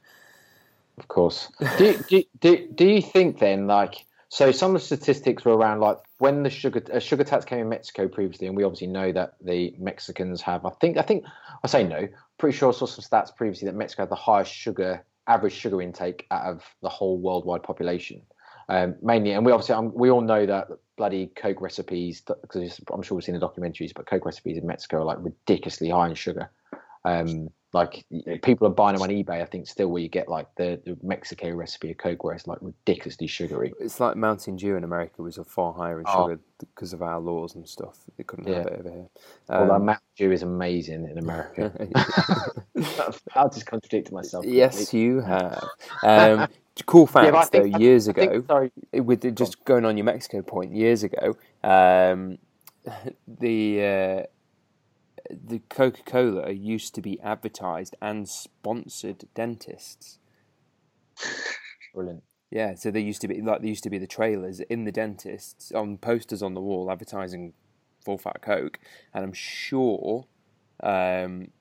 Of 0.98 1.10
course. 1.10 1.50
do, 1.78 1.98
do, 2.08 2.24
do, 2.40 2.68
do 2.74 2.88
you 2.88 3.02
think 3.02 3.40
then, 3.40 3.68
like, 3.68 4.06
so 4.30 4.54
some 4.54 4.74
of 4.74 4.82
the 4.82 4.86
statistics 4.86 5.44
were 5.44 5.58
around 5.58 5.82
like 5.82 5.98
when 6.20 6.44
the 6.44 6.50
sugar 6.50 6.82
uh, 6.94 7.00
sugar 7.00 7.26
tax 7.26 7.44
came 7.44 7.60
in 7.60 7.68
Mexico 7.68 8.08
previously, 8.08 8.48
and 8.48 8.56
we 8.56 8.64
obviously 8.64 8.88
know 8.88 9.12
that 9.12 9.34
the 9.42 9.76
Mexicans 9.78 10.42
have. 10.42 10.66
I 10.66 10.70
think 10.80 10.96
I 10.96 11.02
think 11.02 11.26
I 11.66 11.68
say 11.68 11.84
no. 11.84 12.08
Pretty 12.38 12.58
sure 12.58 12.70
I 12.70 12.72
saw 12.72 12.86
some 12.86 13.04
stats 13.04 13.36
previously 13.36 13.66
that 13.66 13.76
Mexico 13.76 14.04
had 14.04 14.10
the 14.10 14.16
highest 14.16 14.54
sugar 14.54 15.04
average 15.28 15.54
sugar 15.54 15.82
intake 15.82 16.28
out 16.32 16.46
of 16.46 16.64
the 16.82 16.88
whole 16.88 17.18
worldwide 17.18 17.64
population. 17.64 18.22
Um, 18.70 18.96
mainly, 19.02 19.32
and 19.32 19.46
we 19.46 19.52
obviously 19.52 19.76
um, 19.76 19.94
we 19.94 20.10
all 20.10 20.22
know 20.22 20.46
that 20.46 20.70
bloody 21.02 21.32
Coke 21.36 21.62
recipes, 21.62 22.22
because 22.22 22.80
I'm 22.94 23.02
sure 23.02 23.16
we've 23.16 23.26
seen 23.26 23.34
the 23.34 23.42
documentaries, 23.42 23.92
but 23.92 24.06
Coke 24.06 24.24
recipes 24.24 24.60
in 24.60 24.68
Mexico 24.68 24.98
are 24.98 25.04
like 25.04 25.18
ridiculously 25.20 25.90
high 25.90 26.10
in 26.10 26.14
sugar. 26.14 26.52
Um, 27.04 27.50
like 27.74 28.06
people 28.42 28.68
are 28.68 28.72
buying 28.72 28.96
them 28.96 29.02
on 29.04 29.10
eBay. 29.10 29.42
I 29.42 29.46
think 29.46 29.68
still 29.68 29.88
where 29.88 30.02
you 30.02 30.10
get 30.10 30.28
like 30.28 30.48
the, 30.56 30.82
the 30.86 30.98
Mexico 31.02 31.52
recipe 31.52 31.92
of 31.92 31.98
Coke, 31.98 32.24
where 32.24 32.36
it's 32.36 32.48
like 32.48 32.58
ridiculously 32.62 33.28
sugary. 33.28 33.74
It's 33.80 34.00
like 34.00 34.18
Mountain 34.18 34.58
Dew 34.58 34.76
in 34.76 34.84
America 34.84 35.22
was 35.22 35.38
a 35.38 35.44
far 35.44 35.74
higher 35.74 36.00
in 36.00 36.06
oh. 36.08 36.28
sugar 36.28 36.42
because 36.60 36.92
of 36.92 37.02
our 37.02 37.20
laws 37.20 37.56
and 37.56 37.68
stuff. 37.68 37.98
They 38.18 38.24
couldn't 38.24 38.48
yeah. 38.48 38.58
have 38.58 38.68
it 38.68 38.80
over 38.80 38.90
here. 38.90 39.10
Um, 39.50 39.68
well, 39.70 39.80
Mountain 39.80 40.08
Dew 40.18 40.32
is 40.32 40.44
amazing 40.44 41.10
in 41.10 41.18
America. 41.18 41.72
I'll 43.36 43.50
just 43.50 43.66
contradict 43.66 44.12
myself. 44.12 44.46
Yes, 44.46 44.94
you 44.94 45.22
have. 45.22 45.64
Um, 46.04 46.48
cool 46.86 47.08
fact 47.08 47.34
yeah, 47.34 47.62
though, 47.62 47.78
years 47.78 48.08
ago, 48.08 48.28
think, 48.28 48.48
sorry. 48.48 48.72
with 48.94 49.36
just 49.36 49.64
going 49.66 49.86
on 49.86 49.98
your 49.98 50.06
Mexico 50.06 50.42
point, 50.42 50.76
years 50.76 51.04
ago, 51.04 51.38
um, 51.64 52.38
the 53.28 53.82
uh, 53.82 54.24
the 55.44 55.60
Coca 55.70 56.04
Cola 56.04 56.52
used 56.52 56.96
to 56.96 57.02
be 57.02 57.20
advertised 57.22 57.96
and 58.02 58.28
sponsored 58.28 59.26
dentists. 59.34 60.20
Brilliant. 61.94 62.24
Yeah, 62.50 62.76
so 62.76 62.92
there 62.92 63.02
used 63.02 63.22
to 63.22 63.28
be 63.28 63.42
like 63.42 63.62
there 63.62 63.70
used 63.70 63.84
to 63.84 63.90
be 63.90 63.98
the 63.98 64.08
trailers 64.08 64.60
in 64.60 64.84
the 64.84 64.92
dentists 64.92 65.72
on 65.72 65.98
posters 65.98 66.44
on 66.44 66.54
the 66.54 66.62
wall 66.62 66.92
advertising 66.92 67.54
full 68.04 68.18
fat 68.18 68.42
Coke, 68.42 68.80
and 69.14 69.24
I'm 69.24 69.34
sure 69.34 70.26
um, 70.84 71.52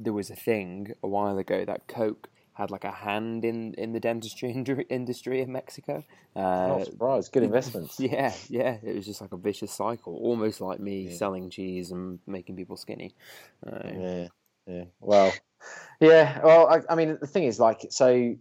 there 0.00 0.12
was 0.12 0.30
a 0.30 0.36
thing 0.36 0.92
a 1.02 1.08
while 1.08 1.38
ago 1.38 1.64
that 1.64 1.86
Coke 1.86 2.28
had 2.60 2.70
like 2.70 2.84
a 2.84 2.90
hand 2.90 3.44
in, 3.44 3.74
in 3.74 3.92
the 3.92 4.00
dentistry 4.00 4.50
industry 4.90 5.40
in 5.40 5.50
Mexico. 5.50 6.04
Uh, 6.36 6.40
Not 6.40 6.84
surprised. 6.84 7.32
Good 7.32 7.42
investments. 7.42 7.98
Yeah, 8.00 8.32
yeah. 8.48 8.76
It 8.82 8.96
was 8.96 9.06
just 9.06 9.20
like 9.20 9.32
a 9.32 9.36
vicious 9.36 9.72
cycle, 9.72 10.14
almost 10.16 10.60
like 10.60 10.78
me 10.78 11.08
yeah. 11.08 11.16
selling 11.16 11.48
cheese 11.50 11.90
and 11.90 12.18
making 12.26 12.56
people 12.56 12.76
skinny. 12.76 13.14
Uh, 13.66 13.88
yeah, 13.98 14.28
yeah. 14.66 14.84
Well, 15.00 15.32
yeah. 16.00 16.40
Well, 16.44 16.68
I, 16.68 16.92
I 16.92 16.94
mean, 16.96 17.18
the 17.20 17.26
thing 17.26 17.44
is, 17.44 17.58
like, 17.58 17.86
so 17.90 18.36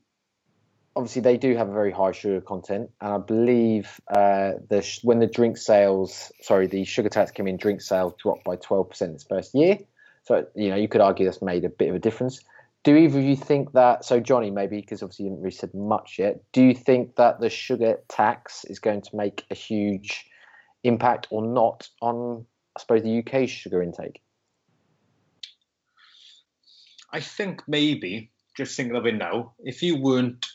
obviously 0.96 1.22
they 1.22 1.38
do 1.38 1.56
have 1.56 1.70
a 1.70 1.74
very 1.74 1.92
high 1.92 2.12
sugar 2.12 2.42
content, 2.42 2.90
and 3.00 3.14
I 3.14 3.18
believe 3.18 4.02
uh, 4.08 4.54
the 4.70 5.00
when 5.04 5.20
the 5.20 5.28
drink 5.28 5.58
sales, 5.58 6.32
sorry, 6.42 6.68
the 6.68 6.84
sugar 6.84 7.10
tax 7.10 7.32
came 7.32 7.48
in, 7.48 7.58
drink 7.58 7.82
sales 7.82 8.14
dropped 8.22 8.44
by 8.44 8.58
twelve 8.58 8.90
percent 8.90 9.14
its 9.14 9.24
first 9.24 9.56
year. 9.56 9.78
So 10.24 10.46
you 10.56 10.70
know 10.70 10.76
you 10.76 10.88
could 10.88 11.02
argue 11.02 11.26
that's 11.26 11.42
made 11.42 11.64
a 11.64 11.70
bit 11.70 11.90
of 11.90 11.96
a 11.96 12.00
difference. 12.00 12.44
Do 12.84 12.96
either 12.96 13.20
of 13.20 13.26
you 13.26 13.36
think 13.36 13.74
that? 13.74 14.06
So 14.06 14.20
Johnny, 14.20 14.52
maybe 14.52 14.80
because 14.80 15.04
obviously 15.04 15.26
you 15.26 15.32
haven't 15.32 15.44
really 15.44 15.56
said 15.56 15.74
much 15.74 16.18
yet. 16.18 16.40
Do 16.54 16.64
you 16.64 16.74
think 16.74 17.16
that 17.18 17.40
the 17.40 17.50
sugar 17.50 17.98
tax 18.08 18.64
is 18.66 18.80
going 18.80 19.02
to 19.02 19.16
make 19.16 19.46
a 19.52 19.56
huge 19.56 20.26
impact 20.84 21.28
or 21.30 21.46
not 21.46 21.90
on, 22.02 22.46
I 22.78 22.80
suppose, 22.80 23.04
the 23.04 23.20
UK 23.20 23.50
sugar 23.50 23.84
intake? 23.84 24.22
I 27.12 27.20
think 27.20 27.64
maybe 27.68 28.32
just 28.56 28.78
thinking 28.78 28.96
of 28.96 29.06
it 29.06 29.16
now, 29.16 29.54
if 29.60 29.82
you 29.84 30.00
weren't 30.00 30.46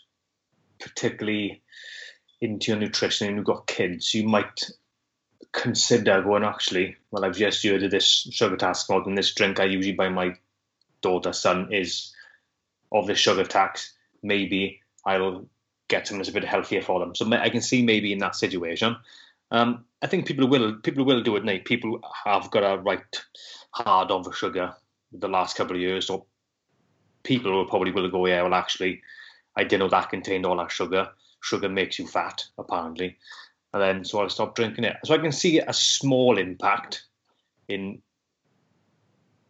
particularly 0.81 1.63
into 2.41 2.71
your 2.71 2.81
nutrition 2.81 3.29
and 3.29 3.37
you've 3.37 3.47
got 3.47 3.67
kids, 3.67 4.15
you 4.15 4.27
might 4.27 4.61
consider 5.53 6.23
going 6.23 6.45
actually, 6.45 6.97
well, 7.11 7.25
I've 7.25 7.37
just 7.37 7.65
of 7.83 7.91
this 7.91 8.05
sugar 8.05 8.57
tax 8.57 8.89
mod 8.89 9.07
and 9.07 9.17
this 9.17 9.35
drink 9.35 9.61
I 9.61 9.65
usually 9.65 9.95
buy 9.95 10.09
my 10.09 10.35
daughter, 11.05 11.33
son 11.33 11.73
is 11.73 12.13
of 12.91 13.07
the 13.07 13.15
sugar 13.15 13.45
tax. 13.45 13.93
Maybe 14.23 14.81
I'll 15.05 15.47
get 15.89 16.07
them 16.07 16.21
as 16.21 16.29
a 16.29 16.33
bit 16.33 16.45
healthier 16.45 16.83
for 16.83 16.99
them. 16.99 17.15
So 17.15 17.31
I 17.33 17.51
can 17.51 17.61
see 17.61 17.83
maybe 17.85 18.13
in 18.13 18.19
that 18.19 18.37
situation. 18.37 18.97
Um, 19.51 19.85
I 20.03 20.07
think 20.07 20.27
people 20.27 20.49
will 20.49 20.75
people 20.83 21.05
will 21.05 21.23
do 21.23 21.37
it 21.37 21.45
now. 21.45 21.59
People 21.65 22.01
have 22.25 22.51
got 22.51 22.65
a 22.65 22.83
right 22.83 23.25
hard 23.71 24.11
on 24.11 24.25
for 24.25 24.33
sugar 24.33 24.75
the 25.13 25.29
last 25.29 25.57
couple 25.57 25.77
of 25.77 25.83
years, 25.83 26.07
so 26.07 26.27
people 27.23 27.53
will 27.53 27.67
probably 27.67 27.91
will 27.91 28.11
go, 28.11 28.27
yeah, 28.27 28.43
well, 28.43 28.55
actually, 28.55 29.03
I 29.57 29.65
didn't 29.65 29.81
know 29.81 29.89
that 29.89 30.11
contained 30.11 30.47
all 30.47 30.57
that 30.57 30.71
sugar. 30.71 31.09
Sugar 31.41 31.69
makes 31.69 31.99
you 31.99 32.07
fat, 32.07 32.45
apparently. 32.59 33.17
And 33.73 33.83
then, 33.83 34.05
so 34.05 34.21
I'll 34.21 34.29
stop 34.29 34.55
drinking 34.55 34.85
it. 34.85 34.97
So 35.05 35.15
I 35.15 35.19
can 35.19 35.33
see 35.33 35.59
a 35.59 35.73
small 35.73 36.39
impact 36.39 37.05
in. 37.69 38.03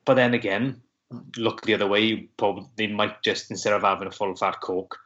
But 0.05 0.15
then 0.15 0.35
again, 0.35 0.81
look 1.37 1.63
the 1.63 1.75
other 1.75 1.87
way. 1.87 2.29
Probably 2.37 2.67
they 2.77 2.87
might 2.87 3.23
just 3.23 3.51
instead 3.51 3.73
of 3.73 3.83
having 3.83 4.09
a 4.09 4.13
full 4.13 4.35
fat 4.37 4.61
Coke 4.61 4.97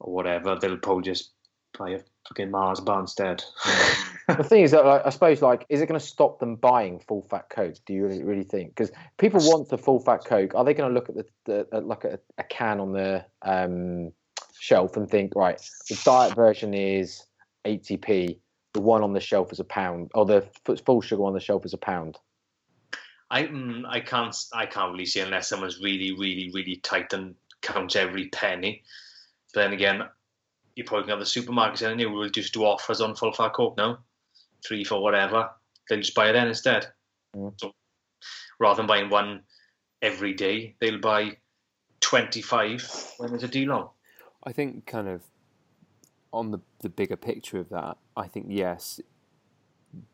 or 0.00 0.12
whatever, 0.12 0.56
they'll 0.56 0.76
probably 0.76 1.04
just 1.04 1.32
buy 1.78 1.90
a 1.90 2.00
fucking 2.28 2.50
Mars 2.50 2.80
bar 2.80 3.00
instead. 3.00 3.42
the 4.28 4.44
thing 4.44 4.62
is 4.62 4.70
that 4.72 4.84
like, 4.84 5.02
I 5.04 5.10
suppose 5.10 5.42
like 5.42 5.66
is 5.68 5.80
it 5.80 5.86
going 5.86 5.98
to 5.98 6.06
stop 6.06 6.38
them 6.38 6.56
buying 6.56 7.00
full 7.00 7.26
fat 7.30 7.48
Coke? 7.50 7.76
Do 7.86 7.94
you 7.94 8.06
really, 8.06 8.22
really 8.22 8.44
think? 8.44 8.70
Because 8.70 8.92
people 9.18 9.40
want 9.40 9.68
the 9.68 9.78
full 9.78 10.00
fat 10.00 10.24
Coke. 10.24 10.54
Are 10.54 10.64
they 10.64 10.74
going 10.74 10.88
to 10.88 10.94
look 10.94 11.08
at 11.08 11.16
the, 11.16 11.26
the 11.44 11.66
at 11.72 11.86
like 11.86 12.04
a, 12.04 12.18
a, 12.38 12.44
can 12.44 12.80
on 12.80 12.92
the 12.92 13.24
um, 13.42 14.12
shelf 14.58 14.96
and 14.96 15.08
think 15.08 15.32
right, 15.34 15.60
the 15.88 16.00
diet 16.04 16.34
version 16.34 16.74
is 16.74 17.24
80p, 17.64 18.38
the 18.74 18.80
one 18.80 19.02
on 19.02 19.12
the 19.12 19.20
shelf 19.20 19.52
is 19.52 19.60
a 19.60 19.64
pound, 19.64 20.10
or 20.14 20.24
the 20.24 20.46
full 20.84 21.00
sugar 21.00 21.24
on 21.24 21.34
the 21.34 21.40
shelf 21.40 21.64
is 21.64 21.74
a 21.74 21.78
pound? 21.78 22.18
I 23.32 23.44
mm, 23.44 23.84
I 23.88 24.00
can't 24.00 24.36
I 24.52 24.66
can't 24.66 24.92
really 24.92 25.06
see 25.06 25.20
unless 25.20 25.48
someone's 25.48 25.80
really 25.80 26.12
really 26.12 26.50
really 26.52 26.76
tight 26.76 27.14
and 27.14 27.34
counts 27.62 27.96
every 27.96 28.28
penny. 28.28 28.82
But 29.52 29.62
then 29.62 29.72
again, 29.72 30.02
you're 30.76 30.86
probably 30.86 31.08
gonna 31.08 31.24
have 31.24 31.26
the 31.26 31.40
supermarkets 31.40 31.90
and 31.90 31.98
you 31.98 32.10
will 32.10 32.28
just 32.28 32.52
do 32.52 32.64
offers 32.64 33.00
on 33.00 33.16
full 33.16 33.32
fat 33.32 33.54
coke 33.54 33.78
now, 33.78 33.98
three 34.64 34.84
for 34.84 35.02
whatever. 35.02 35.50
They'll 35.88 36.00
just 36.00 36.14
buy 36.14 36.28
it 36.28 36.34
then 36.34 36.48
instead. 36.48 36.88
Mm. 37.34 37.58
So 37.58 37.72
rather 38.60 38.76
than 38.76 38.86
buying 38.86 39.08
one 39.08 39.40
every 40.02 40.34
day, 40.34 40.76
they'll 40.78 41.00
buy 41.00 41.38
twenty 42.00 42.42
five 42.42 42.86
when 43.16 43.30
there's 43.30 43.44
a 43.44 43.48
deal 43.48 43.72
on. 43.72 43.88
I 44.44 44.52
think 44.52 44.84
kind 44.84 45.08
of 45.08 45.22
on 46.34 46.50
the 46.50 46.60
the 46.80 46.90
bigger 46.90 47.16
picture 47.16 47.58
of 47.58 47.70
that, 47.70 47.96
I 48.14 48.28
think 48.28 48.48
yes, 48.50 49.00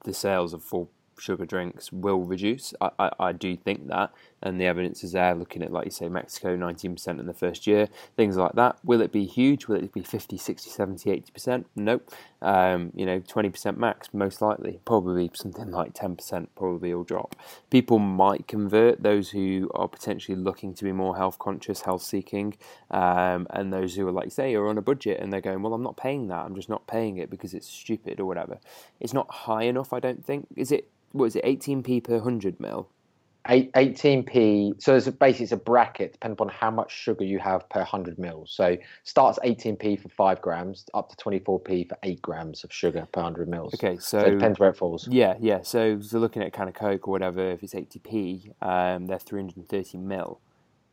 the 0.05 0.15
sales 0.15 0.55
of 0.55 0.63
full 0.63 0.93
sugar 1.21 1.47
drinks 1.47 1.93
will 1.93 2.21
reduce. 2.21 2.75
I, 2.81 2.91
I, 2.99 3.11
I, 3.21 3.33
do 3.33 3.57
think 3.57 3.89
that, 3.89 4.13
and 4.43 4.61
the 4.61 4.67
evidence 4.67 5.03
is 5.03 5.13
there. 5.13 5.35
Looking 5.35 5.63
at, 5.63 5.73
like 5.73 5.85
you 5.85 5.91
say, 5.91 6.09
Mexico, 6.09 6.57
19% 6.57 7.09
in 7.21 7.27
the 7.27 7.35
first 7.35 7.67
year, 7.67 7.89
things 8.17 8.37
like 8.37 8.53
that. 8.53 8.79
Will 8.85 9.01
it 9.01 9.13
be 9.13 9.25
huge? 9.25 9.67
Will 9.67 9.83
it 9.83 9.93
be 9.93 10.03
50, 10.03 10.37
60, 10.37 10.71
70, 10.71 11.11
80%? 11.11 11.65
Nope. 11.77 12.11
Um, 12.41 12.93
you 12.95 13.05
know, 13.05 13.21
20% 13.21 13.77
max, 13.77 14.13
most 14.13 14.41
likely. 14.41 14.81
Probably 14.85 15.31
something 15.35 15.71
like 15.71 15.95
10% 15.95 16.49
probably 16.57 16.95
will 16.95 17.05
drop. 17.05 17.35
People 17.71 17.99
might 17.99 18.47
convert 18.47 19.03
those 19.03 19.31
who 19.31 19.71
are 19.75 19.89
potentially 19.89 20.37
looking 20.37 20.75
to 20.75 20.85
be 20.85 20.93
more 20.93 21.17
health 21.17 21.39
conscious, 21.39 21.83
health 21.83 22.03
seeking, 22.03 22.57
um, 22.91 23.47
and 23.51 23.73
those 23.73 23.97
who 23.97 24.07
are, 24.07 24.13
like 24.13 24.31
say, 24.31 24.55
are 24.55 24.69
on 24.69 24.79
a 24.79 24.83
budget 24.83 25.21
and 25.21 25.33
they're 25.33 25.41
going, 25.41 25.63
well, 25.63 25.75
I'm 25.75 25.83
not 25.83 25.97
paying 25.97 26.29
that. 26.29 26.45
I'm 26.45 26.55
just 26.55 26.69
not 26.69 26.87
paying 26.87 27.17
it 27.19 27.31
because 27.31 27.55
it's 27.55 27.69
stupid 27.69 28.21
or 28.21 28.27
whatever. 28.27 28.59
It's 29.01 29.13
not 29.13 29.31
high 29.31 29.65
enough, 29.65 29.93
I 29.93 30.01
don't 30.01 30.25
think. 30.25 30.47
Is 30.57 30.71
it 30.71 30.89
what 31.13 31.27
is 31.27 31.37
it, 31.37 31.45
18p 31.45 32.05
per 32.05 32.15
100 32.15 32.61
mil? 32.61 32.89
18p. 33.49 34.81
So 34.81 34.93
there's 34.93 35.07
a, 35.07 35.13
basically 35.13 35.45
it's 35.45 35.53
a 35.53 35.57
bracket 35.57 36.13
depending 36.13 36.35
upon 36.35 36.49
how 36.49 36.71
much 36.71 36.93
sugar 36.93 37.25
you 37.25 37.39
have 37.39 37.69
per 37.69 37.81
100 37.81 38.19
mils. 38.19 38.53
So 38.53 38.77
starts 39.05 39.39
18p 39.45 40.03
for 40.03 40.09
five 40.11 40.41
grams, 40.43 40.85
up 40.95 41.09
to 41.11 41.17
24p 41.17 41.89
for 41.89 41.99
eight 42.03 42.21
grams 42.23 42.65
of 42.65 42.73
sugar 42.73 43.07
per 43.13 43.23
100 43.23 43.49
mils. 43.49 43.75
Okay, 43.75 43.97
so, 43.97 44.21
so 44.21 44.27
it 44.27 44.31
depends 44.33 44.59
where 44.59 44.71
it 44.71 44.77
falls. 44.77 45.09
Yeah, 45.09 45.35
yeah. 45.41 45.63
So, 45.63 46.01
so 46.01 46.19
looking 46.19 46.43
at 46.43 46.53
kind 46.53 46.69
of 46.69 46.75
Coke 46.75 47.09
or 47.09 47.13
whatever, 47.13 47.51
if 47.51 47.63
it's 47.63 47.75
80p, 47.75 48.53
um, 48.63 49.07
they're 49.07 49.19
330 49.19 49.99
mil. 49.99 50.41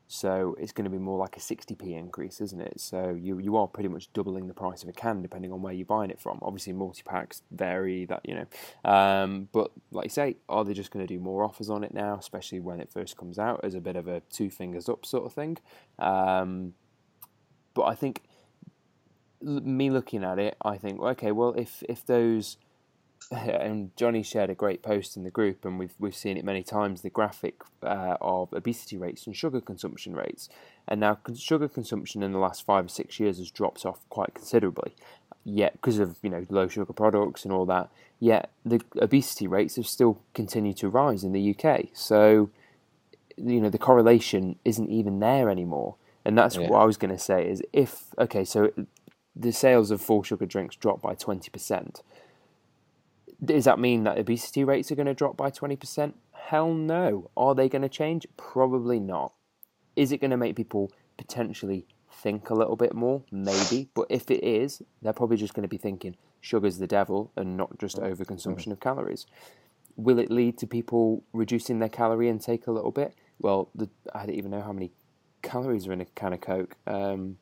So 0.08 0.56
it's 0.60 0.72
going 0.72 0.84
to 0.84 0.92
be 0.92 1.00
more 1.00 1.18
like 1.18 1.36
a 1.36 1.40
60p 1.40 1.98
increase, 1.98 2.40
isn't 2.40 2.62
it? 2.62 2.80
So 2.80 3.18
you 3.20 3.40
you 3.40 3.58
are 3.58 3.68
pretty 3.68 3.90
much 3.90 4.14
doubling 4.14 4.48
the 4.48 4.54
price 4.54 4.84
of 4.84 4.90
a 4.90 4.94
can 4.94 5.22
depending 5.24 5.52
on 5.52 5.62
where 5.64 5.74
you're 5.74 5.86
buying 5.86 6.12
it 6.12 6.20
from. 6.20 6.40
Obviously, 6.44 6.74
multi 6.74 7.02
packs 7.04 7.42
vary, 7.52 8.06
that 8.06 8.22
you 8.24 8.36
know. 8.36 8.90
Um, 8.90 9.50
but 9.52 9.72
like 9.92 10.06
you 10.06 10.10
say, 10.10 10.38
are 10.48 10.64
they 10.64 10.74
just 10.74 10.92
going 10.92 11.06
to 11.06 11.12
do 11.12 11.20
more 11.20 11.44
offers 11.44 11.70
on 11.70 11.84
it 11.84 11.94
now, 11.94 12.18
especially 12.20 12.60
when 12.60 12.80
it 12.80 12.92
first 12.92 13.18
comes 13.18 13.40
out 13.40 13.62
as 13.64 13.74
a 13.74 13.82
bit 13.82 13.96
of 13.96 14.08
a 14.08 14.22
two 14.32 14.52
fingers 14.52 14.88
up 14.88 15.06
sort 15.06 15.26
of 15.26 15.34
thing? 15.34 15.58
Um, 15.98 16.76
but 17.74 17.84
I 17.84 17.96
think 17.96 18.22
me 19.42 19.90
looking 19.90 20.24
at 20.24 20.38
it, 20.38 20.56
I 20.62 20.78
think 20.78 21.00
okay, 21.00 21.32
well 21.32 21.54
if 21.54 21.84
if 21.90 22.06
those 22.06 22.58
and 23.32 23.96
Johnny 23.96 24.24
shared 24.24 24.50
a 24.50 24.56
great 24.56 24.84
post 24.84 25.18
in 25.18 25.24
the 25.24 25.32
group, 25.32 25.66
and 25.66 25.80
we've 25.80 25.94
we've 26.00 26.16
seen 26.16 26.38
it 26.38 26.46
many 26.46 26.64
times. 26.64 27.02
The 27.02 27.10
graphic 27.10 27.62
uh, 27.82 28.18
of 28.22 28.54
obesity 28.54 28.98
rates 28.98 29.26
and 29.26 29.36
sugar 29.36 29.62
consumption 29.62 30.16
rates, 30.16 30.50
and 30.88 31.00
now 31.00 31.20
sugar 31.36 31.68
consumption 31.68 32.24
in 32.24 32.32
the 32.32 32.40
last 32.40 32.66
five 32.66 32.86
or 32.86 32.90
six 32.90 33.20
years 33.20 33.38
has 33.38 33.52
dropped 33.52 33.86
off 33.86 34.00
quite 34.10 34.34
considerably. 34.34 34.96
Yet, 35.44 35.74
because 35.74 36.00
of 36.00 36.18
you 36.22 36.30
know 36.30 36.46
low 36.50 36.68
sugar 36.68 36.94
products 36.94 37.44
and 37.44 37.54
all 37.54 37.66
that, 37.68 37.90
yet 38.20 38.52
the 38.66 38.82
obesity 38.98 39.48
rates 39.48 39.76
have 39.76 39.88
still 39.88 40.22
continued 40.34 40.78
to 40.78 40.90
rise 40.90 41.24
in 41.24 41.34
the 41.34 41.56
UK. 41.56 41.88
So, 41.94 42.50
you 43.38 43.62
know, 43.62 43.70
the 43.70 43.78
correlation 43.78 44.58
isn't 44.66 44.90
even 44.90 45.20
there 45.20 45.50
anymore. 45.50 45.96
And 46.24 46.38
that's 46.38 46.56
yeah. 46.56 46.68
what 46.68 46.82
I 46.82 46.86
was 46.86 46.98
going 46.98 47.16
to 47.16 47.22
say 47.22 47.48
is 47.48 47.62
if 47.72 48.06
okay, 48.18 48.44
so 48.44 48.72
the 49.36 49.52
sales 49.52 49.92
of 49.92 50.02
full 50.02 50.24
sugar 50.24 50.46
drinks 50.46 50.76
dropped 50.76 51.02
by 51.02 51.14
twenty 51.14 51.50
percent 51.50 52.02
does 53.44 53.66
that 53.66 53.80
mean 53.80 54.04
that 54.04 54.18
obesity 54.18 54.64
rates 54.64 54.92
are 54.92 54.96
going 54.96 55.06
to 55.08 55.14
drop 55.14 55.38
by 55.38 55.52
20%? 55.52 56.14
Hell 56.34 56.74
no. 56.74 57.30
Are 57.36 57.56
they 57.56 57.70
going 57.70 57.82
to 57.82 57.90
change? 57.90 58.28
Probably 58.38 59.00
not. 59.00 59.34
Is 59.96 60.12
it 60.12 60.20
going 60.20 60.32
to 60.32 60.38
make 60.38 60.56
people 60.56 60.92
potentially 61.18 61.88
think 62.12 62.50
a 62.50 62.54
little 62.54 62.76
bit 62.76 62.94
more? 62.94 63.24
Maybe. 63.32 63.90
But 63.94 64.08
if 64.10 64.30
it 64.30 64.44
is, 64.44 64.82
they're 65.02 65.14
probably 65.14 65.38
just 65.38 65.54
going 65.54 65.64
to 65.64 65.70
be 65.70 65.78
thinking 65.78 66.16
sugar's 66.42 66.78
the 66.78 66.88
devil 66.88 67.32
and 67.36 67.58
not 67.58 67.78
just 67.80 67.98
mm. 67.98 68.12
overconsumption 68.12 68.72
of 68.72 68.80
calories. 68.80 69.26
Will 69.96 70.20
it 70.20 70.30
lead 70.30 70.58
to 70.60 70.68
people 70.68 71.24
reducing 71.34 71.80
their 71.80 71.90
calorie 71.90 72.30
intake 72.30 72.68
a 72.68 72.72
little 72.72 72.92
bit? 72.92 73.16
Well, 73.40 73.70
the, 73.74 73.90
I 74.14 74.26
don't 74.26 74.36
even 74.36 74.52
know 74.52 74.62
how 74.62 74.74
many 74.74 74.92
calories 75.42 75.88
are 75.88 75.94
in 75.94 76.02
a 76.02 76.06
can 76.06 76.34
of 76.34 76.42
Coke. 76.42 76.76
Um, 76.86 77.38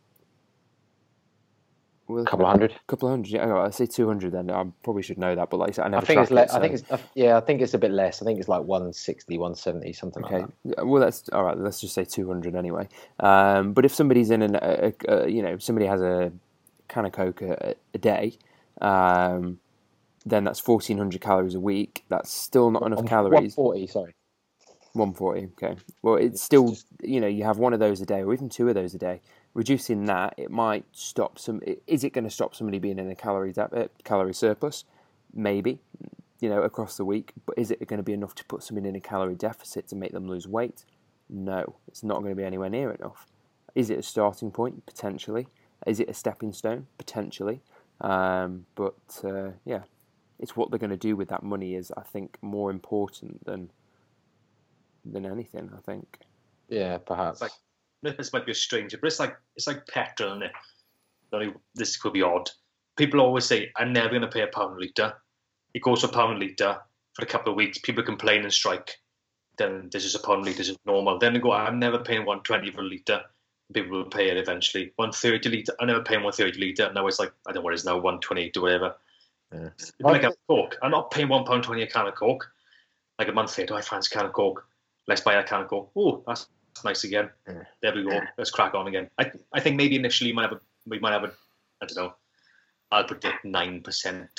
a 2.19 2.25
couple 2.25 2.45
of 2.45 2.51
hundred. 2.51 2.71
A 2.71 2.79
couple 2.87 3.07
of 3.07 3.13
hundred. 3.13 3.31
Yeah, 3.31 3.57
I 3.57 3.69
say 3.69 3.85
two 3.85 4.07
hundred. 4.07 4.31
Then 4.33 4.49
I 4.49 4.65
probably 4.83 5.03
should 5.03 5.17
know 5.17 5.35
that, 5.35 5.49
but 5.49 5.57
like 5.57 5.77
I 5.79 5.87
never. 5.87 6.03
I 6.03 6.05
think 6.05 6.21
it's 6.21 6.31
less. 6.31 6.51
So. 6.51 6.57
I 6.57 6.61
think 6.61 6.73
it's 6.73 6.91
uh, 6.91 6.97
yeah. 7.15 7.37
I 7.37 7.39
think 7.41 7.61
it's 7.61 7.73
a 7.73 7.77
bit 7.77 7.91
less. 7.91 8.21
I 8.21 8.25
think 8.25 8.39
it's 8.39 8.47
like 8.47 8.63
160, 8.63 9.37
170, 9.37 9.93
something 9.93 10.23
okay. 10.25 10.39
like 10.41 10.49
that. 10.65 10.87
Well, 10.87 11.01
that's 11.01 11.29
all 11.29 11.43
right. 11.43 11.57
Let's 11.57 11.81
just 11.81 11.93
say 11.93 12.05
two 12.05 12.27
hundred 12.27 12.55
anyway. 12.55 12.87
Um, 13.19 13.73
but 13.73 13.85
if 13.85 13.93
somebody's 13.93 14.31
in 14.31 14.41
an, 14.41 14.55
a, 14.55 14.93
a, 15.07 15.27
you 15.27 15.41
know, 15.41 15.57
somebody 15.57 15.85
has 15.87 16.01
a 16.01 16.31
can 16.87 17.05
of 17.05 17.11
Coke 17.11 17.41
a, 17.41 17.75
a 17.93 17.97
day, 17.97 18.37
um, 18.81 19.59
then 20.25 20.43
that's 20.43 20.59
fourteen 20.59 20.97
hundred 20.97 21.21
calories 21.21 21.55
a 21.55 21.59
week. 21.59 22.03
That's 22.09 22.31
still 22.31 22.71
not 22.71 22.83
enough 22.83 23.05
calories. 23.05 23.55
Forty, 23.55 23.87
sorry. 23.87 24.15
One 24.93 25.13
forty. 25.13 25.49
Okay. 25.61 25.75
Well, 26.01 26.15
it's 26.15 26.41
still 26.41 26.75
you 27.01 27.19
know 27.19 27.27
you 27.27 27.43
have 27.43 27.57
one 27.57 27.73
of 27.73 27.79
those 27.79 28.01
a 28.01 28.05
day, 28.05 28.21
or 28.21 28.33
even 28.33 28.49
two 28.49 28.69
of 28.69 28.75
those 28.75 28.93
a 28.93 28.99
day. 28.99 29.21
Reducing 29.53 30.05
that, 30.05 30.33
it 30.37 30.49
might 30.49 30.85
stop 30.91 31.37
some. 31.37 31.61
Is 31.85 32.03
it 32.03 32.11
going 32.11 32.23
to 32.23 32.29
stop 32.29 32.55
somebody 32.55 32.79
being 32.79 32.97
in 32.97 33.09
a 33.09 33.15
calorie 33.15 33.53
de- 33.53 33.61
uh, 33.61 33.87
calorie 34.03 34.33
surplus? 34.33 34.85
Maybe. 35.33 35.79
You 36.39 36.49
know, 36.49 36.63
across 36.63 36.97
the 36.97 37.05
week, 37.05 37.31
but 37.45 37.57
is 37.57 37.71
it 37.71 37.87
going 37.87 37.99
to 37.99 38.03
be 38.03 38.11
enough 38.11 38.35
to 38.35 38.43
put 38.45 38.63
somebody 38.63 38.89
in 38.89 38.95
a 38.95 38.99
calorie 38.99 39.35
deficit 39.35 39.87
to 39.89 39.95
make 39.95 40.11
them 40.11 40.27
lose 40.27 40.47
weight? 40.47 40.83
No, 41.29 41.75
it's 41.87 42.03
not 42.03 42.21
going 42.21 42.31
to 42.31 42.35
be 42.35 42.43
anywhere 42.43 42.69
near 42.69 42.91
enough. 42.91 43.27
Is 43.75 43.89
it 43.89 43.99
a 43.99 44.03
starting 44.03 44.51
point? 44.51 44.85
Potentially. 44.85 45.47
Is 45.87 45.99
it 45.99 46.09
a 46.09 46.13
stepping 46.13 46.51
stone? 46.51 46.87
Potentially. 46.97 47.61
Um, 48.01 48.65
but 48.75 48.95
uh, 49.23 49.51
yeah, 49.65 49.83
it's 50.39 50.55
what 50.55 50.69
they're 50.69 50.79
going 50.79 50.89
to 50.89 50.97
do 50.97 51.15
with 51.15 51.29
that 51.29 51.43
money 51.43 51.75
is, 51.75 51.91
I 51.95 52.01
think, 52.01 52.37
more 52.41 52.69
important 52.69 53.45
than 53.45 53.71
than 55.05 55.25
anything. 55.25 55.71
I 55.75 55.79
think. 55.79 56.19
Yeah, 56.67 56.97
perhaps. 56.97 57.41
Like 57.41 57.51
this 58.03 58.33
might 58.33 58.45
be 58.45 58.51
a 58.51 58.55
stranger, 58.55 58.97
but 58.97 59.07
it's 59.07 59.19
like 59.19 59.35
it's 59.55 59.67
like 59.67 59.87
petrol, 59.87 60.31
isn't 60.31 60.43
it? 60.43 61.55
This 61.73 61.97
could 61.97 62.13
be 62.13 62.21
odd. 62.21 62.49
People 62.95 63.21
always 63.21 63.45
say, 63.45 63.71
"I'm 63.75 63.93
never 63.93 64.09
going 64.09 64.21
to 64.21 64.27
pay 64.27 64.41
a 64.41 64.47
pound 64.47 64.77
a 64.77 64.79
litre." 64.79 65.15
It 65.73 65.81
goes 65.81 66.01
for 66.01 66.07
a 66.07 66.11
pound 66.11 66.37
a 66.37 66.45
litre 66.45 66.79
for 67.13 67.23
a 67.23 67.27
couple 67.27 67.51
of 67.51 67.57
weeks. 67.57 67.79
People 67.79 68.03
complain 68.03 68.43
and 68.43 68.53
strike. 68.53 68.99
Then 69.57 69.89
this 69.91 70.05
is 70.05 70.15
a 70.15 70.19
pound 70.19 70.43
a 70.43 70.45
litre, 70.45 70.57
this 70.57 70.69
is 70.69 70.77
normal. 70.85 71.17
Then 71.17 71.33
they 71.33 71.39
go, 71.39 71.51
"I'm 71.51 71.79
never 71.79 71.99
paying 71.99 72.25
one 72.25 72.41
twenty 72.41 72.71
for 72.71 72.81
a 72.81 72.83
litre." 72.83 73.23
People 73.73 73.97
will 73.97 74.09
pay 74.09 74.29
it 74.29 74.37
eventually. 74.37 74.93
One 74.97 75.11
thirty 75.11 75.49
litre. 75.49 75.73
I'm 75.79 75.87
never 75.87 76.03
paying 76.03 76.23
one 76.23 76.33
thirty 76.33 76.59
litre. 76.59 76.93
Now 76.93 77.07
it's 77.07 77.19
like 77.19 77.33
I 77.47 77.51
don't 77.51 77.61
know 77.61 77.65
what 77.65 77.73
it 77.73 77.79
is 77.79 77.85
now, 77.85 77.97
one 77.97 78.19
twenty 78.19 78.43
eight 78.43 78.57
or 78.57 78.61
whatever. 78.61 78.95
Yeah. 79.51 79.69
Like 79.99 80.23
a 80.23 80.33
Coke. 80.47 80.77
I'm 80.81 80.91
not 80.91 81.11
paying 81.11 81.29
one 81.29 81.45
pound 81.45 81.63
twenty 81.63 81.83
a 81.83 81.87
can 81.87 82.07
of 82.07 82.15
Coke. 82.15 82.51
Like 83.17 83.27
a 83.27 83.31
month 83.31 83.57
later, 83.57 83.75
I 83.75 83.81
fancy 83.81 84.13
a 84.13 84.17
can 84.17 84.25
of 84.25 84.33
Coke. 84.33 84.67
Let's 85.07 85.21
buy 85.21 85.35
a 85.35 85.43
can 85.43 85.61
of 85.61 85.67
Coke. 85.67 85.91
Oh, 85.95 86.23
that's 86.27 86.47
nice 86.83 87.03
again. 87.03 87.29
Yeah. 87.47 87.63
There 87.81 87.95
we 87.95 88.03
go. 88.03 88.19
Let's 88.37 88.51
crack 88.51 88.73
on 88.73 88.87
again. 88.87 89.09
I 89.17 89.31
I 89.53 89.59
think 89.59 89.75
maybe 89.75 89.95
initially 89.95 90.31
we 90.31 90.35
might 90.35 90.49
have 90.49 90.53
a 90.53 90.61
we 90.87 90.99
might 90.99 91.13
have 91.13 91.23
a 91.23 91.31
I 91.81 91.85
don't 91.85 91.97
know. 91.97 92.13
I'll 92.91 93.03
predict 93.05 93.43
nine 93.45 93.81
percent 93.81 94.29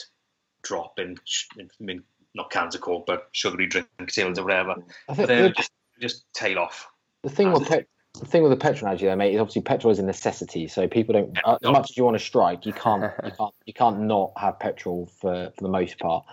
drop 0.62 0.98
in, 0.98 1.16
in 1.58 1.68
I 1.80 1.84
mean 1.84 2.02
not 2.34 2.50
cans 2.50 2.74
of 2.74 2.80
Coke 2.80 3.06
but 3.06 3.28
sugary 3.32 3.66
drink 3.66 3.88
sales 4.08 4.38
or 4.38 4.44
whatever. 4.44 4.74
I 5.08 5.14
think 5.14 5.28
Then 5.28 5.42
the, 5.44 5.50
just 5.50 5.70
just 6.00 6.32
tail 6.34 6.58
off. 6.58 6.88
the 7.22 7.30
thing 7.30 7.52
with 7.52 7.68
pet, 7.68 7.86
the 8.18 8.26
thing 8.26 8.42
with 8.42 8.50
the 8.50 8.56
petrol 8.56 8.86
analogy, 8.86 9.06
though, 9.06 9.16
mate, 9.16 9.34
is 9.34 9.40
obviously 9.40 9.62
petrol 9.62 9.92
is 9.92 9.98
a 9.98 10.02
necessity. 10.02 10.68
So 10.68 10.86
people 10.86 11.12
don't. 11.14 11.38
Uh, 11.44 11.58
as 11.62 11.70
much 11.70 11.90
as 11.90 11.96
you 11.96 12.04
want 12.04 12.16
to 12.18 12.24
strike, 12.24 12.64
you 12.66 12.72
can't. 12.72 13.12
You 13.24 13.32
can't. 13.36 13.54
You 13.66 13.72
can't 13.72 14.00
not 14.00 14.32
have 14.36 14.58
petrol 14.58 15.06
for 15.06 15.52
for 15.56 15.62
the 15.62 15.68
most 15.68 15.98
part. 15.98 16.24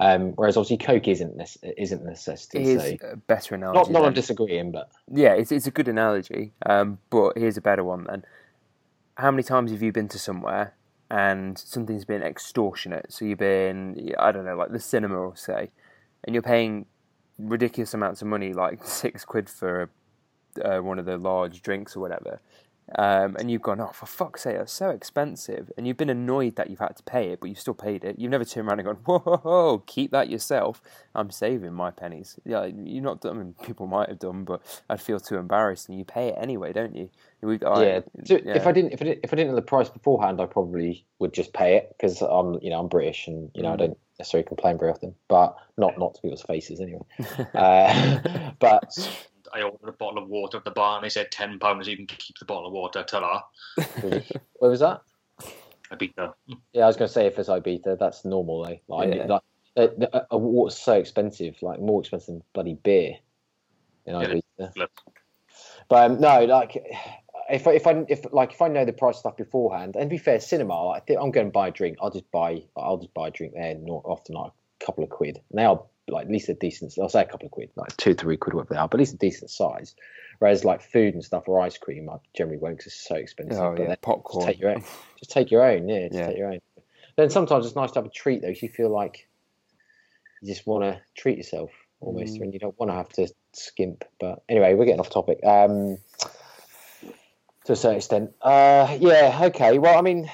Um, 0.00 0.32
whereas 0.32 0.56
obviously 0.56 0.78
Coke 0.78 1.08
isn't 1.08 1.36
nec- 1.36 1.74
isn't 1.76 2.00
a 2.00 2.10
necessity. 2.10 2.58
It 2.58 2.66
is 2.66 2.98
so 3.00 3.08
a 3.12 3.16
better 3.16 3.54
analogy. 3.54 3.78
not 3.78 3.90
not 3.90 4.06
I'm 4.06 4.14
disagreeing, 4.14 4.72
but 4.72 4.90
Yeah, 5.12 5.34
it's, 5.34 5.52
it's 5.52 5.66
a 5.66 5.70
good 5.70 5.88
analogy. 5.88 6.52
Um, 6.64 6.98
but 7.10 7.36
here's 7.36 7.58
a 7.58 7.60
better 7.60 7.84
one 7.84 8.04
then. 8.04 8.24
How 9.16 9.30
many 9.30 9.42
times 9.42 9.70
have 9.72 9.82
you 9.82 9.92
been 9.92 10.08
to 10.08 10.18
somewhere 10.18 10.74
and 11.10 11.58
something's 11.58 12.06
been 12.06 12.22
extortionate? 12.22 13.12
So 13.12 13.26
you've 13.26 13.38
been, 13.38 14.14
I 14.18 14.32
don't 14.32 14.46
know, 14.46 14.56
like 14.56 14.72
the 14.72 14.80
cinema 14.80 15.18
or 15.18 15.36
say, 15.36 15.70
and 16.24 16.34
you're 16.34 16.42
paying 16.42 16.86
ridiculous 17.38 17.92
amounts 17.92 18.22
of 18.22 18.28
money, 18.28 18.54
like 18.54 18.82
six 18.84 19.26
quid 19.26 19.50
for 19.50 19.90
uh, 20.64 20.78
one 20.78 20.98
of 20.98 21.04
the 21.04 21.18
large 21.18 21.60
drinks 21.60 21.94
or 21.94 22.00
whatever. 22.00 22.40
Um, 22.98 23.36
and 23.38 23.50
you've 23.50 23.62
gone, 23.62 23.80
oh, 23.80 23.90
for 23.94 24.06
fuck's 24.06 24.42
sake, 24.42 24.56
that's 24.56 24.72
so 24.72 24.90
expensive. 24.90 25.70
And 25.76 25.86
you've 25.86 25.96
been 25.96 26.10
annoyed 26.10 26.56
that 26.56 26.70
you've 26.70 26.80
had 26.80 26.96
to 26.96 27.02
pay 27.04 27.28
it, 27.30 27.40
but 27.40 27.48
you've 27.48 27.60
still 27.60 27.74
paid 27.74 28.04
it. 28.04 28.18
You've 28.18 28.30
never 28.30 28.44
turned 28.44 28.68
around 28.68 28.80
and 28.80 28.86
gone, 28.86 28.96
whoa, 29.04 29.18
whoa, 29.20 29.36
whoa 29.38 29.78
keep 29.86 30.10
that 30.10 30.28
yourself. 30.28 30.82
I'm 31.14 31.30
saving 31.30 31.72
my 31.72 31.90
pennies. 31.90 32.36
Yeah, 32.44 32.64
you're 32.64 33.02
not. 33.02 33.24
I 33.24 33.32
mean, 33.32 33.54
people 33.62 33.86
might 33.86 34.08
have 34.08 34.18
done, 34.18 34.44
but 34.44 34.60
I'd 34.88 35.00
feel 35.00 35.20
too 35.20 35.36
embarrassed. 35.36 35.88
And 35.88 35.98
you 35.98 36.04
pay 36.04 36.28
it 36.28 36.34
anyway, 36.40 36.72
don't 36.72 36.96
you? 36.96 37.10
We, 37.42 37.58
I- 37.64 37.84
yeah. 37.84 38.00
So 38.24 38.36
If. 38.44 38.66
I 38.66 38.72
didn't 38.72 38.92
if 38.92 39.00
I 39.02 39.04
didn't 39.04 39.20
if 39.24 39.32
I 39.32 39.36
didn't 39.36 39.50
know 39.50 39.56
the 39.56 39.62
price 39.62 39.88
beforehand, 39.88 40.40
I 40.40 40.46
probably 40.46 41.04
would 41.20 41.32
just 41.32 41.52
pay 41.52 41.76
it 41.76 41.94
because 41.96 42.20
I'm 42.22 42.58
you 42.62 42.70
know 42.70 42.80
I'm 42.80 42.88
British 42.88 43.26
and 43.28 43.50
you 43.54 43.62
know 43.62 43.70
I 43.72 43.76
Mm. 43.76 43.78
don't 43.78 43.98
necessarily 44.18 44.46
complain 44.46 44.78
very 44.78 44.90
often, 44.90 45.14
but 45.28 45.56
not 45.78 45.96
not 45.98 46.14
to 46.16 46.20
people's 46.22 46.42
faces 46.42 46.80
anyway. 46.80 47.00
uh, 47.54 48.50
but 48.58 48.92
I 49.52 49.62
ordered 49.62 49.88
a 49.88 49.92
bottle 49.92 50.22
of 50.22 50.28
water 50.28 50.58
at 50.58 50.64
the 50.64 50.70
bar 50.70 50.96
and 50.96 51.04
they 51.04 51.08
said 51.08 51.30
ten 51.30 51.58
pounds 51.58 51.88
you 51.88 51.96
can 51.96 52.06
keep 52.06 52.38
the 52.38 52.44
bottle 52.44 52.66
of 52.66 52.72
water. 52.72 53.02
Ta-ra. 53.02 53.42
where 54.00 54.70
was 54.70 54.80
that? 54.80 55.02
Ibiza. 55.92 56.34
Yeah, 56.72 56.84
I 56.84 56.86
was 56.86 56.96
going 56.96 57.08
to 57.08 57.12
say 57.12 57.26
if 57.26 57.38
it's 57.38 57.48
Ibiza, 57.48 57.98
that's 57.98 58.24
normal 58.24 58.64
though. 58.64 58.78
Like, 58.88 59.14
Yeah. 59.14 59.26
like 59.26 59.42
uh, 59.76 59.86
the, 59.86 59.94
the, 59.98 60.26
a 60.30 60.38
water's 60.38 60.78
so 60.78 60.94
expensive, 60.94 61.56
like 61.62 61.80
more 61.80 62.00
expensive 62.00 62.34
than 62.34 62.42
bloody 62.52 62.74
beer 62.74 63.16
in 64.06 64.14
Yeah. 64.14 64.34
Ibiza. 64.58 64.86
But 65.88 66.10
um, 66.10 66.20
no, 66.20 66.44
like 66.44 66.76
if 67.50 67.66
I, 67.66 67.72
if 67.72 67.86
I 67.86 68.04
if 68.08 68.32
like 68.32 68.52
if 68.52 68.62
I 68.62 68.68
know 68.68 68.84
the 68.84 68.92
price 68.92 69.18
stuff 69.18 69.36
beforehand, 69.36 69.96
and 69.96 70.08
to 70.08 70.14
be 70.14 70.18
fair, 70.18 70.38
cinema, 70.40 70.84
like, 70.84 71.02
I 71.02 71.04
think 71.04 71.20
I'm 71.20 71.32
going 71.32 71.48
to 71.48 71.52
buy 71.52 71.68
a 71.68 71.70
drink. 71.72 71.98
I'll 72.00 72.10
just 72.10 72.30
buy 72.30 72.62
I'll 72.76 72.98
just 72.98 73.12
buy 73.12 73.28
a 73.28 73.30
drink 73.30 73.54
there, 73.54 73.74
not 73.74 74.02
often 74.04 74.36
like 74.36 74.52
a 74.80 74.84
couple 74.84 75.02
of 75.02 75.10
quid. 75.10 75.40
And 75.50 75.58
they 75.58 75.64
are 75.64 75.82
like 76.10 76.26
at 76.26 76.30
least 76.32 76.48
a 76.48 76.54
decent. 76.54 76.92
Size, 76.92 77.02
I'll 77.02 77.08
say 77.08 77.22
a 77.22 77.26
couple 77.26 77.46
of 77.46 77.52
quid, 77.52 77.70
like 77.76 77.96
two 77.96 78.14
three 78.14 78.36
quid, 78.36 78.54
whatever 78.54 78.74
they 78.74 78.80
are, 78.80 78.88
but 78.88 78.96
at 78.96 79.00
least 79.00 79.14
a 79.14 79.18
decent 79.18 79.50
size. 79.50 79.94
Whereas 80.38 80.64
like 80.64 80.80
food 80.80 81.14
and 81.14 81.24
stuff 81.24 81.48
or 81.48 81.60
ice 81.60 81.76
cream, 81.78 82.08
I 82.08 82.16
generally 82.34 82.58
won't 82.58 82.78
because 82.78 82.92
it's 82.92 83.06
so 83.06 83.16
expensive. 83.16 83.60
Oh, 83.62 83.74
but 83.76 83.82
yeah, 83.88 83.94
popcorn. 84.00 84.46
Just 84.46 84.52
take 84.54 84.60
your 84.60 84.70
own. 84.70 84.84
Just 85.18 85.30
take 85.30 85.50
your 85.50 85.64
own. 85.64 85.88
Yeah, 85.88 86.08
just 86.08 86.14
Yeah. 86.18 86.26
take 86.28 86.38
your 86.38 86.52
own. 86.52 86.60
Then 87.16 87.28
sometimes 87.30 87.66
it's 87.66 87.76
nice 87.76 87.90
to 87.92 87.98
have 87.98 88.06
a 88.06 88.10
treat 88.10 88.40
though. 88.42 88.48
If 88.48 88.62
you 88.62 88.68
feel 88.70 88.88
like 88.88 89.28
you 90.40 90.48
just 90.54 90.66
want 90.66 90.84
to 90.84 91.00
treat 91.14 91.36
yourself 91.36 91.70
almost, 92.00 92.36
Mm. 92.36 92.40
when 92.40 92.52
you 92.52 92.58
don't 92.58 92.78
want 92.80 92.90
to 92.90 92.94
have 92.94 93.10
to 93.10 93.28
skimp. 93.52 94.04
But 94.18 94.42
anyway, 94.48 94.72
we're 94.74 94.86
getting 94.86 95.00
off 95.00 95.10
topic. 95.10 95.40
Um, 95.44 95.98
to 97.64 97.72
a 97.72 97.76
certain 97.76 97.98
extent, 97.98 98.30
uh, 98.40 98.96
yeah, 98.98 99.38
okay. 99.44 99.78
Well, 99.78 99.98
I 99.98 100.00
mean, 100.00 100.30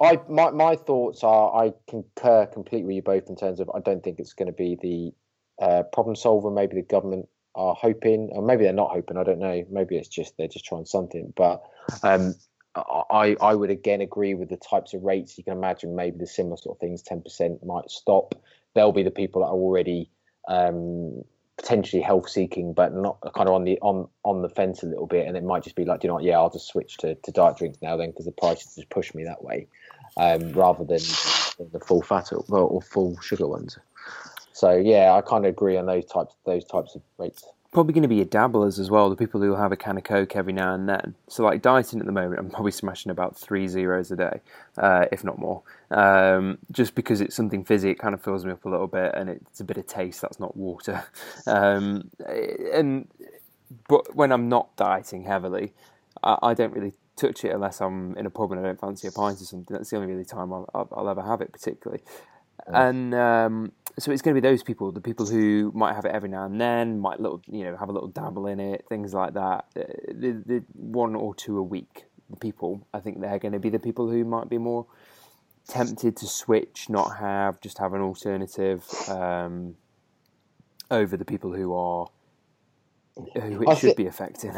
I 0.00 0.18
my 0.28 0.50
my 0.50 0.76
thoughts 0.76 1.22
are 1.22 1.64
I 1.64 1.74
concur 1.88 2.46
completely 2.46 2.86
with 2.86 2.96
you 2.96 3.02
both 3.02 3.28
in 3.28 3.36
terms 3.36 3.60
of 3.60 3.70
I 3.74 3.80
don't 3.80 4.02
think 4.02 4.18
it's 4.18 4.32
going 4.32 4.46
to 4.46 4.52
be 4.52 4.78
the 4.80 5.64
uh, 5.64 5.82
problem 5.92 6.16
solver. 6.16 6.50
Maybe 6.50 6.76
the 6.76 6.82
government 6.82 7.28
are 7.54 7.74
hoping, 7.74 8.30
or 8.32 8.42
maybe 8.42 8.64
they're 8.64 8.72
not 8.72 8.90
hoping. 8.90 9.16
I 9.16 9.24
don't 9.24 9.38
know. 9.38 9.64
Maybe 9.70 9.96
it's 9.96 10.08
just 10.08 10.36
they're 10.38 10.48
just 10.48 10.64
trying 10.64 10.86
something. 10.86 11.32
But 11.36 11.62
um, 12.02 12.34
I 12.74 13.36
I 13.40 13.54
would 13.54 13.70
again 13.70 14.00
agree 14.00 14.34
with 14.34 14.48
the 14.48 14.56
types 14.56 14.94
of 14.94 15.02
rates 15.02 15.36
you 15.36 15.44
can 15.44 15.52
imagine. 15.52 15.94
Maybe 15.94 16.18
the 16.18 16.26
similar 16.26 16.56
sort 16.56 16.76
of 16.76 16.80
things, 16.80 17.02
ten 17.02 17.20
percent 17.20 17.64
might 17.64 17.90
stop. 17.90 18.34
There'll 18.74 18.92
be 18.92 19.02
the 19.02 19.10
people 19.10 19.42
that 19.42 19.48
are 19.48 19.54
already 19.54 20.10
um, 20.48 21.24
potentially 21.58 22.02
health 22.02 22.28
seeking, 22.28 22.72
but 22.72 22.94
not 22.94 23.18
kind 23.34 23.48
of 23.48 23.54
on 23.54 23.64
the 23.64 23.78
on 23.82 24.08
on 24.24 24.42
the 24.42 24.48
fence 24.48 24.82
a 24.82 24.86
little 24.86 25.06
bit, 25.06 25.26
and 25.26 25.36
it 25.36 25.44
might 25.44 25.62
just 25.62 25.76
be 25.76 25.84
like, 25.84 26.00
do 26.00 26.08
you 26.08 26.12
know? 26.12 26.20
Yeah, 26.20 26.38
I'll 26.38 26.50
just 26.50 26.68
switch 26.68 26.96
to, 26.98 27.16
to 27.16 27.32
diet 27.32 27.56
drinks 27.56 27.78
now 27.82 27.96
then 27.96 28.10
because 28.10 28.24
the 28.24 28.32
prices 28.32 28.76
just 28.76 28.88
push 28.88 29.14
me 29.14 29.24
that 29.24 29.42
way, 29.44 29.66
um, 30.16 30.52
rather 30.52 30.84
than 30.84 31.00
the 31.72 31.80
full 31.84 32.02
fat 32.02 32.30
or, 32.32 32.82
full 32.82 33.18
sugar 33.20 33.46
ones. 33.46 33.78
So 34.52 34.76
yeah, 34.76 35.12
I 35.12 35.20
kind 35.20 35.44
of 35.44 35.50
agree 35.50 35.76
on 35.76 35.86
those 35.86 36.04
types 36.06 36.34
those 36.44 36.64
types 36.64 36.94
of 36.94 37.02
rates. 37.18 37.44
probably 37.72 37.94
going 37.94 38.02
to 38.02 38.08
be 38.08 38.16
your 38.16 38.24
dabblers 38.26 38.78
as 38.78 38.90
well, 38.90 39.08
the 39.08 39.16
people 39.16 39.40
who 39.40 39.54
have 39.54 39.72
a 39.72 39.76
can 39.76 39.96
of 39.96 40.04
Coke 40.04 40.36
every 40.36 40.52
now 40.52 40.74
and 40.74 40.88
then. 40.88 41.14
So, 41.28 41.44
like 41.44 41.62
dieting 41.62 42.00
at 42.00 42.06
the 42.06 42.12
moment, 42.12 42.40
I'm 42.40 42.50
probably 42.50 42.72
smashing 42.72 43.10
about 43.10 43.36
three 43.36 43.68
zeros 43.68 44.10
a 44.10 44.16
day, 44.16 44.40
uh, 44.76 45.06
if 45.12 45.24
not 45.24 45.38
more. 45.38 45.62
Um, 45.90 46.58
just 46.72 46.94
because 46.94 47.20
it's 47.20 47.34
something 47.34 47.64
fizzy, 47.64 47.90
it 47.90 47.98
kind 47.98 48.12
of 48.12 48.22
fills 48.22 48.44
me 48.44 48.52
up 48.52 48.64
a 48.64 48.68
little 48.68 48.88
bit, 48.88 49.14
and 49.14 49.30
it's 49.30 49.60
a 49.60 49.64
bit 49.64 49.78
of 49.78 49.86
taste. 49.86 50.20
That's 50.20 50.40
not 50.40 50.56
water. 50.56 51.04
Um, 51.46 52.10
and 52.72 53.08
but 53.88 54.14
when 54.14 54.30
I'm 54.30 54.48
not 54.48 54.76
dieting 54.76 55.24
heavily, 55.24 55.72
I, 56.22 56.38
I 56.42 56.54
don't 56.54 56.72
really 56.72 56.92
touch 57.20 57.44
it 57.44 57.52
unless 57.52 57.80
I'm 57.80 58.16
in 58.16 58.26
a 58.26 58.30
pub 58.30 58.52
and 58.52 58.60
I 58.60 58.64
don't 58.64 58.80
fancy 58.80 59.08
a 59.08 59.12
pint 59.12 59.40
or 59.40 59.44
something. 59.44 59.76
That's 59.76 59.90
the 59.90 59.96
only 59.96 60.08
really 60.12 60.24
time 60.24 60.52
I'll, 60.52 60.68
I'll, 60.74 60.88
I'll 60.96 61.08
ever 61.08 61.22
have 61.22 61.40
it, 61.40 61.52
particularly. 61.52 62.02
And 62.66 63.14
um, 63.14 63.72
so 63.98 64.12
it's 64.12 64.22
going 64.22 64.34
to 64.34 64.40
be 64.40 64.46
those 64.46 64.62
people, 64.62 64.92
the 64.92 65.00
people 65.00 65.26
who 65.26 65.72
might 65.74 65.94
have 65.94 66.04
it 66.04 66.12
every 66.12 66.28
now 66.28 66.44
and 66.44 66.60
then, 66.60 67.00
might 67.00 67.18
little, 67.18 67.40
you 67.46 67.64
know, 67.64 67.76
have 67.76 67.88
a 67.88 67.92
little 67.92 68.08
dabble 68.08 68.46
in 68.46 68.60
it, 68.60 68.84
things 68.88 69.12
like 69.14 69.34
that. 69.34 69.64
Uh, 69.76 69.82
The, 70.22 70.30
the 70.46 70.64
one 70.74 71.14
or 71.14 71.34
two 71.34 71.58
a 71.58 71.62
week, 71.62 72.04
the 72.28 72.36
people, 72.36 72.86
I 72.92 73.00
think 73.00 73.20
they're 73.20 73.38
going 73.38 73.52
to 73.52 73.58
be 73.58 73.70
the 73.70 73.78
people 73.78 74.10
who 74.10 74.24
might 74.24 74.48
be 74.48 74.58
more 74.58 74.86
tempted 75.66 76.16
to 76.18 76.26
switch, 76.26 76.88
not 76.88 77.16
have, 77.18 77.60
just 77.60 77.78
have 77.78 77.94
an 77.94 78.02
alternative 78.02 78.84
um, 79.08 79.76
over 80.90 81.16
the 81.16 81.24
people 81.24 81.52
who 81.52 81.74
are 81.74 82.08
who 83.16 83.62
it 83.62 83.78
should 83.78 83.96
thi- 83.96 84.02
be 84.02 84.06
affecting. 84.06 84.52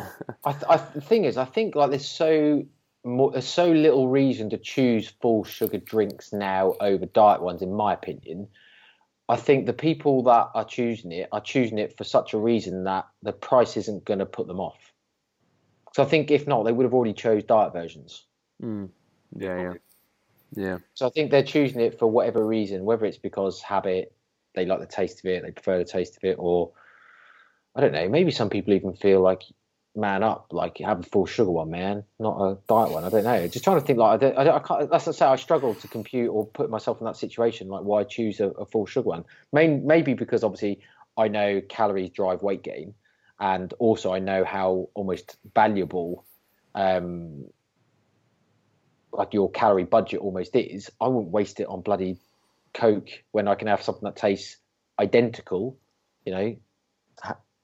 I, 0.44 0.52
th- 0.52 0.64
I 0.68 0.76
the 0.94 1.00
thing 1.00 1.24
is, 1.24 1.36
I 1.36 1.44
think 1.44 1.74
like 1.74 1.90
there's 1.90 2.08
so 2.08 2.64
more, 3.04 3.32
there's 3.32 3.46
so 3.46 3.70
little 3.70 4.08
reason 4.08 4.50
to 4.50 4.58
choose 4.58 5.08
full 5.20 5.44
sugar 5.44 5.78
drinks 5.78 6.32
now 6.32 6.74
over 6.80 7.06
diet 7.06 7.42
ones, 7.42 7.62
in 7.62 7.72
my 7.72 7.92
opinion. 7.92 8.48
I 9.28 9.36
think 9.36 9.66
the 9.66 9.72
people 9.72 10.24
that 10.24 10.48
are 10.54 10.64
choosing 10.64 11.12
it 11.12 11.28
are 11.32 11.40
choosing 11.40 11.78
it 11.78 11.96
for 11.96 12.04
such 12.04 12.34
a 12.34 12.38
reason 12.38 12.84
that 12.84 13.06
the 13.22 13.32
price 13.32 13.76
isn't 13.76 14.04
going 14.04 14.18
to 14.18 14.26
put 14.26 14.46
them 14.46 14.60
off. 14.60 14.92
So 15.94 16.02
I 16.02 16.06
think 16.06 16.30
if 16.30 16.46
not, 16.46 16.64
they 16.64 16.72
would 16.72 16.84
have 16.84 16.94
already 16.94 17.12
chose 17.12 17.44
diet 17.44 17.72
versions. 17.72 18.24
mm. 18.62 18.88
Yeah, 19.34 19.62
yeah, 19.62 19.72
yeah. 20.54 20.78
So 20.94 21.06
I 21.06 21.10
think 21.10 21.30
they're 21.30 21.42
choosing 21.42 21.80
it 21.80 21.98
for 21.98 22.06
whatever 22.06 22.46
reason, 22.46 22.84
whether 22.84 23.06
it's 23.06 23.16
because 23.16 23.62
habit, 23.62 24.12
they 24.54 24.66
like 24.66 24.80
the 24.80 24.86
taste 24.86 25.20
of 25.20 25.26
it, 25.26 25.42
they 25.42 25.50
prefer 25.50 25.78
the 25.78 25.84
taste 25.84 26.18
of 26.18 26.24
it, 26.24 26.36
or 26.38 26.72
I 27.74 27.80
don't 27.80 27.92
know. 27.92 28.08
Maybe 28.08 28.30
some 28.30 28.50
people 28.50 28.74
even 28.74 28.94
feel 28.94 29.20
like 29.20 29.42
man 29.94 30.22
up, 30.22 30.48
like 30.52 30.78
have 30.78 31.00
a 31.00 31.02
full 31.02 31.26
sugar 31.26 31.50
one, 31.50 31.70
man, 31.70 32.04
not 32.18 32.40
a 32.40 32.58
diet 32.68 32.90
one. 32.90 33.04
I 33.04 33.08
don't 33.08 33.24
know. 33.24 33.46
Just 33.48 33.64
trying 33.64 33.80
to 33.80 33.86
think 33.86 33.98
like 33.98 34.12
I 34.12 34.16
don't, 34.16 34.38
I, 34.38 34.44
don't, 34.44 34.54
I 34.54 34.66
can't. 34.66 34.90
That's 34.90 35.16
say 35.16 35.26
I 35.26 35.36
struggle 35.36 35.74
to 35.74 35.88
compute 35.88 36.30
or 36.30 36.46
put 36.46 36.70
myself 36.70 37.00
in 37.00 37.06
that 37.06 37.16
situation. 37.16 37.68
Like 37.68 37.84
why 37.84 38.04
choose 38.04 38.40
a, 38.40 38.48
a 38.48 38.66
full 38.66 38.86
sugar 38.86 39.08
one? 39.08 39.24
Main, 39.52 39.86
maybe 39.86 40.14
because 40.14 40.44
obviously 40.44 40.80
I 41.16 41.28
know 41.28 41.60
calories 41.68 42.10
drive 42.10 42.42
weight 42.42 42.62
gain, 42.62 42.94
and 43.40 43.72
also 43.78 44.12
I 44.12 44.18
know 44.18 44.44
how 44.44 44.88
almost 44.94 45.36
valuable, 45.54 46.24
um, 46.74 47.46
like 49.12 49.34
your 49.34 49.50
calorie 49.50 49.84
budget 49.84 50.20
almost 50.20 50.56
is. 50.56 50.90
I 51.00 51.08
wouldn't 51.08 51.32
waste 51.32 51.60
it 51.60 51.66
on 51.66 51.80
bloody 51.82 52.18
Coke 52.74 53.08
when 53.32 53.48
I 53.48 53.54
can 53.54 53.68
have 53.68 53.82
something 53.82 54.04
that 54.04 54.16
tastes 54.16 54.56
identical, 54.98 55.78
you 56.24 56.32
know, 56.32 56.56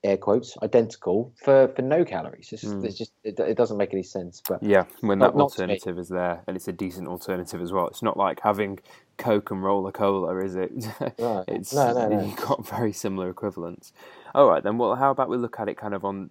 air 0.05 0.17
quotes 0.17 0.57
identical 0.63 1.33
for 1.43 1.69
for 1.69 1.83
no 1.83 2.05
calories. 2.05 2.53
It's, 2.53 2.65
mm. 2.65 2.85
it's 2.85 2.97
just 2.97 3.13
it, 3.25 3.39
it, 3.41 3.57
doesn't 3.57 3.77
make 3.77 3.93
any 3.93 4.03
sense. 4.03 4.43
But 4.47 4.63
yeah, 4.63 4.85
when 5.01 5.19
not, 5.19 5.35
that 5.35 5.41
alternative 5.41 5.99
is 5.99 6.09
there 6.09 6.43
and 6.47 6.57
it's 6.57 6.69
a 6.69 6.73
decent 6.73 7.09
alternative 7.09 7.61
as 7.61 7.73
well. 7.73 7.89
It's 7.89 8.03
not 8.03 8.17
like 8.17 8.41
having 8.43 8.79
Coke 9.17 9.51
and 9.51 9.63
Rola 9.63 9.93
Cola, 9.93 10.37
is 10.39 10.55
it? 10.55 10.73
Right. 11.19 11.45
it's 11.49 11.75
no, 11.75 11.93
no, 11.93 12.09
no. 12.09 12.25
You've 12.25 12.37
got 12.37 12.67
very 12.67 12.93
similar 12.93 13.29
equivalents. 13.29 13.93
All 14.35 14.49
right, 14.49 14.63
then. 14.63 14.79
Well, 14.79 14.95
how 14.95 15.11
about 15.11 15.29
we 15.29 15.37
look 15.37 15.59
at 15.59 15.69
it 15.69 15.77
kind 15.77 15.95
of 15.95 16.05
on. 16.05 16.31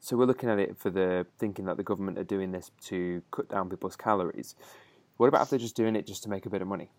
So 0.00 0.16
we're 0.16 0.26
looking 0.26 0.48
at 0.48 0.58
it 0.58 0.78
for 0.78 0.90
the 0.90 1.26
thinking 1.38 1.66
that 1.66 1.76
the 1.76 1.82
government 1.82 2.18
are 2.18 2.24
doing 2.24 2.52
this 2.52 2.70
to 2.86 3.22
cut 3.30 3.48
down 3.48 3.68
people's 3.68 3.96
calories. 3.96 4.54
What 5.18 5.28
about 5.28 5.42
if 5.42 5.50
they're 5.50 5.58
just 5.58 5.76
doing 5.76 5.94
it 5.96 6.06
just 6.06 6.22
to 6.22 6.30
make 6.30 6.46
a 6.46 6.50
bit 6.50 6.62
of 6.62 6.68
money? 6.68 6.90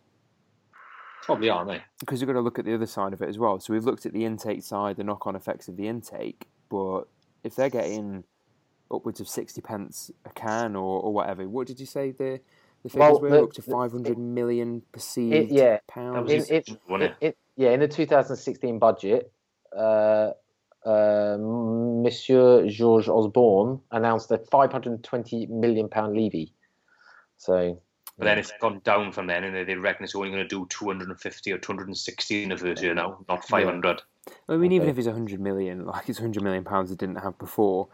Probably 1.24 1.50
aren't 1.50 1.70
they? 1.70 1.82
Because 2.00 2.20
you've 2.20 2.28
got 2.28 2.34
to 2.34 2.42
look 2.42 2.60
at 2.60 2.66
the 2.66 2.74
other 2.74 2.88
side 2.88 3.14
of 3.14 3.22
it 3.22 3.30
as 3.30 3.38
well. 3.38 3.60
So 3.60 3.74
we've 3.74 3.86
looked 3.86 4.06
at 4.06 4.14
the 4.14 4.26
intake 4.26 4.64
side, 4.64 4.98
the 4.98 5.04
knock 5.04 5.28
on 5.28 5.36
effects 5.36 5.68
of 5.68 5.78
the 5.78 5.88
intake, 5.88 6.48
but 6.70 7.04
if 7.44 7.56
they're 7.56 7.70
getting 7.70 8.24
upwards 8.90 9.20
of 9.20 9.28
60 9.28 9.62
pence 9.62 10.12
a 10.26 10.30
can 10.30 10.76
or, 10.76 11.02
or 11.02 11.14
whatever, 11.14 11.48
what 11.48 11.68
did 11.68 11.80
you 11.80 11.86
say 11.86 12.12
the, 12.12 12.40
the 12.84 12.90
figures 12.90 12.96
well, 12.96 13.22
were? 13.22 13.30
The, 13.30 13.44
up 13.44 13.54
to 13.54 13.62
500 13.62 14.16
the, 14.16 14.20
million 14.20 14.82
perceived 14.92 15.36
it, 15.36 15.52
yeah, 15.52 15.78
pounds? 15.88 16.32
It, 16.32 16.50
it, 16.50 16.70
it, 16.70 17.16
it, 17.22 17.38
yeah, 17.56 17.72
in 17.72 17.80
the 17.80 17.88
2016 17.88 18.80
budget, 18.80 19.32
uh, 19.78 20.32
uh, 20.86 21.38
Monsieur 21.40 22.68
George 22.68 23.08
Osborne 23.08 23.80
announced 23.92 24.32
a 24.32 24.40
520 24.40 25.46
million 25.48 25.88
pound 25.88 26.16
levy. 26.16 26.54
So 27.38 27.80
but 28.18 28.26
then 28.26 28.38
it's 28.38 28.52
gone 28.60 28.82
down 28.84 29.12
from 29.12 29.28
then, 29.28 29.44
and 29.44 29.68
they 29.68 29.76
reckon 29.76 30.04
it's 30.04 30.16
only 30.16 30.30
going 30.30 30.44
to 30.44 30.48
do 30.48 30.66
250 30.70 31.52
or 31.52 31.58
260 31.58 32.44
in 32.44 32.50
the 32.50 32.58
first 32.58 32.82
year 32.82 32.94
now, 32.94 33.24
not 33.28 33.48
500. 33.48 34.02
I 34.48 34.58
mean, 34.58 34.72
even 34.72 34.90
if 34.90 34.98
it's 34.98 35.08
100 35.08 35.40
million, 35.40 35.86
like 35.86 36.10
it's 36.10 36.20
100 36.20 36.44
million 36.44 36.64
pounds 36.64 36.92
it 36.92 37.00
didn't 37.00 37.16
have 37.16 37.38
before. 37.40 37.88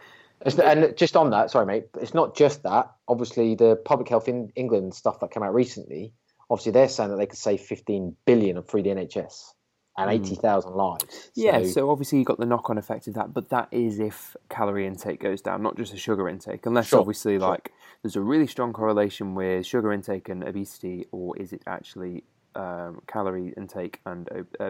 and 0.63 0.95
just 0.97 1.15
on 1.15 1.30
that, 1.32 1.51
sorry, 1.51 1.65
mate, 1.65 1.88
it's 1.99 2.13
not 2.13 2.36
just 2.36 2.63
that. 2.63 2.91
Obviously, 3.07 3.55
the 3.55 3.76
Public 3.76 4.09
Health 4.09 4.28
in 4.28 4.51
England 4.55 4.93
stuff 4.93 5.20
that 5.20 5.32
came 5.32 5.43
out 5.43 5.53
recently, 5.53 6.13
obviously 6.49 6.72
they're 6.72 6.89
saying 6.89 7.09
that 7.09 7.18
they 7.18 7.26
could 7.26 7.39
save 7.39 7.61
15 7.61 8.15
billion 8.26 8.57
of 8.57 8.68
free 8.68 8.82
the 8.82 8.89
NHS 8.89 9.53
and 9.98 10.10
hmm. 10.10 10.26
80,000 10.26 10.74
lives. 10.74 11.32
Yeah, 11.36 11.60
so, 11.60 11.68
so 11.68 11.89
obviously 11.89 12.20
you've 12.20 12.28
got 12.28 12.39
the 12.39 12.45
knock 12.45 12.70
on 12.70 12.78
effect 12.78 13.08
of 13.08 13.16
that, 13.16 13.34
but 13.34 13.50
that 13.50 13.68
is 13.72 14.00
if 14.00 14.36
calorie 14.50 14.86
intake 14.86 15.20
goes 15.20 15.41
down, 15.41 15.64
not 15.64 15.76
just 15.78 15.91
the 15.91 15.98
sugar 15.98 16.30
intake, 16.30 16.66
unless 16.66 16.88
sure, 16.88 17.00
obviously 17.00 17.39
sure. 17.39 17.50
like 17.50 17.72
there's 18.04 18.16
a 18.16 18.22
really 18.22 18.48
strong 18.48 18.74
correlation 18.74 19.36
with 19.36 19.66
sugar 19.66 19.91
intake 19.91 20.30
and 20.30 20.43
obesity, 20.43 21.08
or 21.12 21.36
is 21.38 21.52
it 21.52 21.62
actually 21.66 22.24
um, 22.56 23.02
calorie 23.08 23.54
intake 23.58 24.00
and 24.06 24.30
uh, 24.60 24.70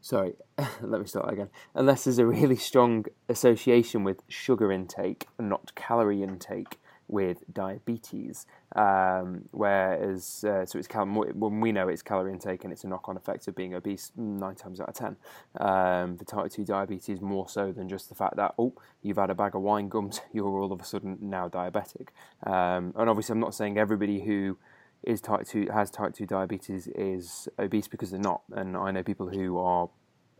sorry, 0.00 0.34
let 0.82 1.00
me 1.00 1.06
start 1.06 1.32
again. 1.32 1.48
Unless 1.74 2.04
there's 2.04 2.18
a 2.18 2.26
really 2.26 2.56
strong 2.56 3.04
association 3.28 4.04
with 4.04 4.22
sugar 4.28 4.72
intake 4.72 5.28
and 5.38 5.48
not 5.48 5.74
calorie 5.74 6.22
intake 6.22 6.79
with 7.10 7.42
diabetes, 7.52 8.46
um, 8.76 9.42
whereas 9.50 10.44
uh, 10.44 10.64
so 10.64 10.78
it's 10.78 10.88
cal- 10.88 11.06
when 11.06 11.60
we 11.60 11.72
know 11.72 11.88
it's 11.88 12.02
calorie 12.02 12.32
intake 12.32 12.64
and 12.64 12.72
it's 12.72 12.84
a 12.84 12.88
knock-on 12.88 13.16
effect 13.16 13.48
of 13.48 13.54
being 13.54 13.74
obese 13.74 14.12
nine 14.16 14.54
times 14.54 14.80
out 14.80 14.88
of 14.88 14.94
ten. 14.94 15.16
Um, 15.58 16.16
for 16.16 16.24
type 16.24 16.50
two 16.50 16.64
diabetes, 16.64 17.20
more 17.20 17.48
so 17.48 17.72
than 17.72 17.88
just 17.88 18.08
the 18.08 18.14
fact 18.14 18.36
that 18.36 18.54
oh 18.58 18.74
you've 19.02 19.16
had 19.16 19.30
a 19.30 19.34
bag 19.34 19.54
of 19.54 19.62
wine 19.62 19.88
gums, 19.88 20.20
you're 20.32 20.60
all 20.60 20.72
of 20.72 20.80
a 20.80 20.84
sudden 20.84 21.18
now 21.20 21.48
diabetic. 21.48 22.08
Um, 22.46 22.94
and 22.96 23.10
obviously, 23.10 23.32
I'm 23.32 23.40
not 23.40 23.54
saying 23.54 23.76
everybody 23.76 24.20
who 24.20 24.56
is 25.02 25.20
type 25.20 25.46
two 25.46 25.66
has 25.72 25.90
type 25.90 26.14
two 26.14 26.26
diabetes 26.26 26.86
is 26.88 27.48
obese 27.58 27.88
because 27.88 28.10
they're 28.10 28.20
not, 28.20 28.42
and 28.52 28.76
I 28.76 28.90
know 28.90 29.02
people 29.02 29.28
who 29.28 29.58
are 29.58 29.88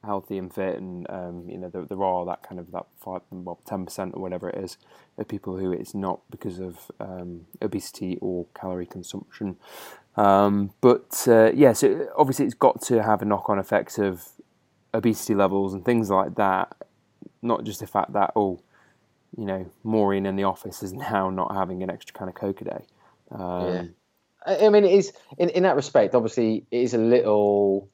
healthy 0.05 0.39
and 0.39 0.53
fit, 0.53 0.77
and 0.77 1.07
um, 1.11 1.49
you 1.49 1.59
know 1.59 1.69
there, 1.69 1.85
there, 1.85 2.03
are 2.03 2.25
that 2.27 2.43
kind 2.43 2.59
of 2.59 2.71
that 2.73 2.87
five, 3.03 3.23
well, 3.31 3.61
ten 3.67 3.85
percent 3.85 4.15
or 4.15 4.23
whatever 4.23 4.49
it 4.49 4.63
is 4.63 4.77
of 5.19 5.29
people 5.29 5.57
who 5.57 5.73
it's 5.73 5.95
not 5.95 6.21
because 6.31 6.59
of 6.59 6.91
um, 7.01 7.47
obesity 7.63 8.19
or 8.21 8.47
calorie 8.55 8.87
consumption. 8.87 9.57
Um, 10.17 10.73
but 10.81 11.25
uh, 11.29 11.53
yeah, 11.53 11.73
so 11.73 12.09
obviously 12.17 12.45
it's 12.45 12.55
got 12.55 12.83
to 12.83 13.03
have 13.03 13.23
a 13.23 13.25
knock-on 13.25 13.59
effect 13.59 13.99
of 13.99 14.29
obesity 14.93 15.35
levels 15.35 15.73
and 15.73 15.85
things 15.85 16.11
like 16.11 16.35
that. 16.35 16.75
Not 17.43 17.65
just 17.65 17.81
the 17.81 17.87
fact 17.87 18.13
that 18.15 18.33
oh, 18.37 18.61
you 19.37 19.45
know, 19.45 19.71
Maureen 19.85 20.27
in 20.27 20.37
the 20.37 20.45
office 20.45 20.83
is 20.83 20.93
now 21.11 21.31
not 21.31 21.55
having 21.55 21.83
an 21.83 21.91
extra 21.91 22.15
kind 22.15 22.29
of 22.29 22.35
coke 22.35 22.61
a 22.61 22.65
day. 22.65 22.85
Um, 23.31 23.67
yeah. 23.67 23.83
I 24.47 24.69
mean, 24.71 24.85
it 24.85 24.93
is 24.93 25.13
in, 25.39 25.51
in 25.51 25.65
that 25.65 25.77
respect. 25.77 26.15
Obviously, 26.15 26.65
it 26.71 26.79
is 26.79 26.95
a 26.95 26.99
little 26.99 27.91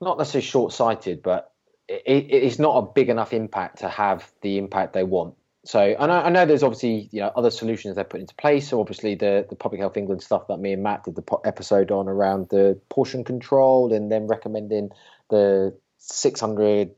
not 0.00 0.18
necessarily 0.18 0.46
short 0.46 0.72
sighted, 0.72 1.22
but 1.22 1.52
it, 1.88 2.26
it's 2.30 2.58
not 2.58 2.76
a 2.76 2.92
big 2.92 3.08
enough 3.08 3.32
impact 3.32 3.78
to 3.78 3.88
have 3.88 4.30
the 4.42 4.58
impact 4.58 4.92
they 4.92 5.04
want. 5.04 5.34
So, 5.64 5.80
and 5.80 6.10
I, 6.12 6.22
I, 6.22 6.28
know 6.30 6.46
there's 6.46 6.62
obviously 6.62 7.08
you 7.12 7.20
know 7.20 7.32
other 7.34 7.50
solutions 7.50 7.96
they're 7.96 8.04
put 8.04 8.20
into 8.20 8.34
place. 8.34 8.68
So 8.68 8.80
obviously 8.80 9.16
the 9.16 9.46
the 9.48 9.56
Public 9.56 9.80
Health 9.80 9.96
England 9.96 10.22
stuff 10.22 10.46
that 10.48 10.58
me 10.58 10.72
and 10.72 10.82
Matt 10.82 11.04
did 11.04 11.14
the 11.14 11.22
po- 11.22 11.42
episode 11.44 11.90
on 11.90 12.08
around 12.08 12.48
the 12.48 12.80
portion 12.88 13.24
control 13.24 13.92
and 13.92 14.10
then 14.10 14.26
recommending 14.28 14.90
the 15.30 15.76
600, 15.98 16.90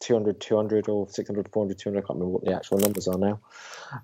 200, 0.00 0.40
200 0.40 0.88
or 0.88 1.08
600, 1.08 1.48
400, 1.48 1.78
200. 1.78 1.98
I 1.98 2.00
can't 2.00 2.18
remember 2.18 2.32
what 2.32 2.44
the 2.44 2.54
actual 2.54 2.78
numbers 2.78 3.08
are 3.08 3.18
now. 3.18 3.40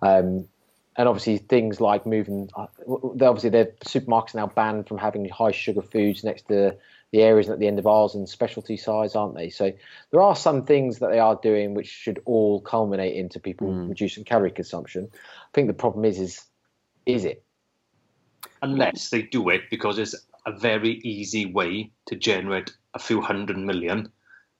Um, 0.00 0.48
and 0.96 1.08
obviously 1.08 1.38
things 1.38 1.80
like 1.80 2.06
moving. 2.06 2.48
Uh, 2.56 2.66
obviously, 2.88 3.50
the 3.50 3.72
supermarkets 3.84 4.34
now 4.36 4.46
banned 4.46 4.86
from 4.86 4.98
having 4.98 5.28
high 5.28 5.50
sugar 5.50 5.82
foods 5.82 6.22
next 6.22 6.48
to 6.48 6.76
the 7.12 7.22
areas 7.22 7.48
at 7.48 7.58
the 7.58 7.66
end 7.66 7.78
of 7.78 7.86
ours 7.86 8.14
and 8.14 8.28
specialty 8.28 8.76
size, 8.76 9.14
aren't 9.14 9.36
they? 9.36 9.50
So 9.50 9.72
there 10.10 10.22
are 10.22 10.34
some 10.34 10.64
things 10.64 10.98
that 10.98 11.10
they 11.10 11.20
are 11.20 11.38
doing 11.42 11.74
which 11.74 11.88
should 11.88 12.20
all 12.24 12.60
culminate 12.60 13.16
into 13.16 13.38
people 13.38 13.68
mm. 13.68 13.88
reducing 13.88 14.24
calorie 14.24 14.50
consumption. 14.50 15.08
I 15.12 15.48
think 15.52 15.68
the 15.68 15.74
problem 15.74 16.04
is, 16.04 16.18
is 16.18 16.44
is 17.06 17.24
it? 17.24 17.44
Unless 18.62 19.10
they 19.10 19.22
do 19.22 19.48
it 19.50 19.62
because 19.70 19.98
it's 19.98 20.14
a 20.46 20.52
very 20.52 21.00
easy 21.04 21.46
way 21.46 21.90
to 22.06 22.16
generate 22.16 22.72
a 22.94 22.98
few 22.98 23.20
hundred 23.20 23.58
million, 23.58 24.10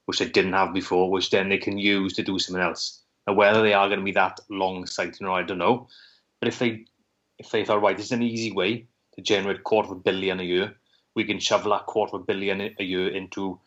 which 0.05 0.19
they 0.19 0.29
didn't 0.29 0.53
have 0.53 0.73
before, 0.73 1.09
which 1.09 1.29
then 1.29 1.49
they 1.49 1.57
can 1.57 1.77
use 1.77 2.13
to 2.13 2.23
do 2.23 2.39
something 2.39 2.63
else. 2.63 3.01
Now, 3.27 3.33
whether 3.33 3.61
they 3.61 3.73
are 3.73 3.87
going 3.87 3.99
to 3.99 4.05
be 4.05 4.11
that 4.11 4.39
long 4.49 4.85
sighted 4.85 5.23
or 5.23 5.31
I 5.31 5.43
don't 5.43 5.57
know. 5.57 5.87
But 6.39 6.49
if 6.49 6.59
they 6.59 6.85
if 7.37 7.49
they 7.49 7.65
thought, 7.65 7.81
right, 7.81 7.97
this 7.97 8.07
is 8.07 8.11
an 8.11 8.21
easy 8.21 8.51
way 8.51 8.87
to 9.15 9.21
generate 9.21 9.59
a 9.59 9.63
quarter 9.63 9.91
of 9.91 9.97
a 9.97 10.01
billion 10.01 10.39
a 10.39 10.43
year, 10.43 10.75
we 11.15 11.23
can 11.23 11.39
shovel 11.39 11.71
that 11.71 11.85
quarter 11.85 12.15
of 12.15 12.21
a 12.21 12.25
billion 12.25 12.61
a 12.61 12.83
year 12.83 13.07
into 13.07 13.59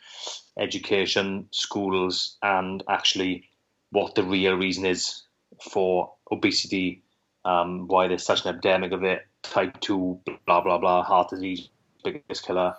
education, 0.58 1.48
schools, 1.50 2.36
and 2.42 2.82
actually 2.88 3.48
what 3.90 4.14
the 4.14 4.22
real 4.22 4.54
reason 4.54 4.84
is 4.84 5.22
for 5.70 6.12
obesity, 6.30 7.02
um, 7.44 7.88
why 7.88 8.06
there's 8.06 8.24
such 8.24 8.44
an 8.44 8.50
epidemic 8.50 8.92
of 8.92 9.02
it, 9.02 9.26
type 9.42 9.80
2, 9.80 10.20
blah, 10.46 10.60
blah, 10.60 10.78
blah, 10.78 11.02
heart 11.02 11.30
disease, 11.30 11.70
biggest 12.04 12.44
killer. 12.44 12.74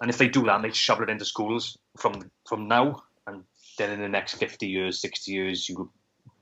And 0.00 0.08
if 0.08 0.18
they 0.18 0.28
do 0.28 0.44
that 0.44 0.56
and 0.56 0.64
they 0.64 0.70
shovel 0.70 1.04
it 1.04 1.10
into 1.10 1.24
schools 1.24 1.76
from 1.96 2.30
from 2.46 2.68
now, 2.68 3.02
and 3.26 3.44
then 3.78 3.90
in 3.90 4.00
the 4.00 4.08
next 4.08 4.34
50 4.34 4.66
years, 4.66 5.00
60 5.00 5.32
years, 5.32 5.68
you 5.68 5.90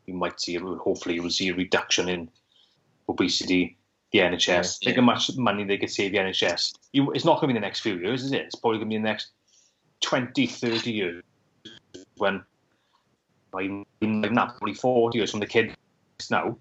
you 0.07 0.14
might 0.14 0.41
see, 0.41 0.57
hopefully, 0.57 1.14
you 1.14 1.22
will 1.22 1.30
see 1.30 1.49
a 1.49 1.55
reduction 1.55 2.09
in 2.09 2.28
obesity 3.09 3.76
the 4.12 4.18
NHS. 4.20 4.78
Yeah. 4.80 4.86
Think 4.86 4.96
how 4.96 5.02
much 5.02 5.36
money 5.36 5.64
they 5.64 5.78
could 5.78 5.90
save 5.90 6.12
the 6.12 6.18
NHS. 6.18 6.74
You, 6.92 7.10
it's 7.12 7.24
not 7.24 7.40
going 7.40 7.48
to 7.48 7.54
be 7.54 7.58
the 7.58 7.66
next 7.66 7.80
few 7.80 7.98
years, 7.98 8.24
is 8.24 8.32
it? 8.32 8.42
It's 8.42 8.54
probably 8.54 8.78
going 8.78 8.90
to 8.90 8.96
be 8.96 8.98
the 8.98 9.08
next 9.08 9.30
20, 10.02 10.46
30 10.46 10.92
years 10.92 11.22
when, 12.16 12.44
even 13.58 13.84
not 14.32 14.58
probably 14.58 14.74
40 14.74 15.18
years 15.18 15.30
from 15.30 15.40
the 15.40 15.46
kids 15.46 15.74
now, 16.30 16.56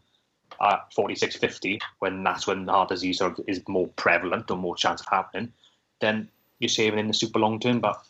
at 0.62 0.94
46, 0.94 1.38
50, 1.38 1.80
when 2.00 2.24
that's 2.24 2.48
when 2.48 2.66
the 2.66 2.72
heart 2.72 2.90
disease 2.90 3.18
sort 3.18 3.40
of 3.40 3.46
is 3.48 3.62
more 3.68 3.88
prevalent 3.90 4.52
or 4.52 4.58
more 4.58 4.76
chance 4.76 5.02
of 5.02 5.08
happening, 5.08 5.52
then 6.00 6.30
you're 6.60 6.70
saving 6.70 7.00
in 7.00 7.08
the 7.08 7.14
super 7.14 7.40
long 7.40 7.60
term. 7.60 7.80
But 7.80 8.02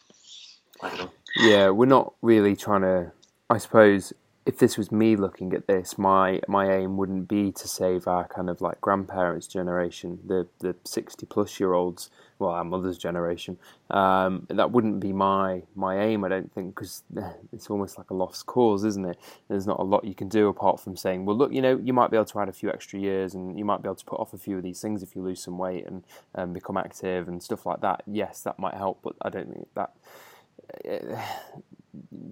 I 0.82 0.90
don't 0.90 1.00
know. 1.00 1.12
Yeah, 1.38 1.70
we're 1.70 1.86
not 1.86 2.14
really 2.22 2.56
trying 2.56 2.82
to, 2.82 3.12
I 3.50 3.58
suppose, 3.58 4.14
if 4.44 4.58
this 4.58 4.76
was 4.76 4.92
me 4.92 5.16
looking 5.16 5.54
at 5.54 5.68
this, 5.68 6.00
my 6.00 6.42
my 6.48 6.74
aim 6.74 6.98
wouldn't 6.98 7.28
be 7.28 7.52
to 7.52 7.68
save 7.68 8.08
our 8.08 8.28
kind 8.28 8.50
of 8.50 8.60
like 8.60 8.82
grandparents' 8.82 9.46
generation, 9.46 10.20
the 10.26 10.48
the 10.60 10.76
sixty 10.84 11.28
plus 11.28 11.60
year 11.60 11.74
olds, 11.74 12.10
well, 12.40 12.50
our 12.50 12.64
mother's 12.64 12.98
generation. 12.98 13.58
Um, 13.92 14.48
that 14.50 14.72
wouldn't 14.72 15.00
be 15.00 15.14
my 15.14 15.62
my 15.76 16.02
aim. 16.02 16.24
I 16.24 16.30
don't 16.30 16.52
think 16.52 16.74
because 16.74 17.04
it's 17.54 17.70
almost 17.70 18.00
like 18.00 18.10
a 18.10 18.16
lost 18.16 18.48
cause, 18.48 18.84
isn't 18.84 19.06
it? 19.06 19.20
There's 19.48 19.68
not 19.68 19.80
a 19.80 19.84
lot 19.84 20.06
you 20.06 20.16
can 20.16 20.28
do 20.28 20.48
apart 20.48 20.80
from 20.80 20.98
saying, 20.98 21.26
well, 21.26 21.38
look, 21.38 21.54
you 21.54 21.62
know, 21.62 21.78
you 21.78 21.94
might 21.94 22.10
be 22.10 22.18
able 22.18 22.26
to 22.26 22.40
add 22.40 22.50
a 22.50 22.54
few 22.54 22.72
extra 22.72 23.00
years, 23.00 23.36
and 23.36 23.60
you 23.60 23.66
might 23.66 23.84
be 23.84 23.88
able 23.88 23.96
to 23.96 24.06
put 24.06 24.20
off 24.20 24.34
a 24.34 24.40
few 24.40 24.58
of 24.58 24.64
these 24.64 24.82
things 24.82 25.04
if 25.04 25.16
you 25.16 25.22
lose 25.22 25.44
some 25.44 25.60
weight 25.60 25.86
and 25.86 26.04
um, 26.34 26.52
become 26.52 26.78
active 26.78 27.28
and 27.28 27.44
stuff 27.44 27.68
like 27.68 27.82
that. 27.82 28.02
Yes, 28.08 28.42
that 28.42 28.58
might 28.58 28.74
help, 28.74 29.02
but 29.04 29.14
I 29.22 29.30
don't 29.30 29.54
think 29.54 29.68
that 29.76 29.92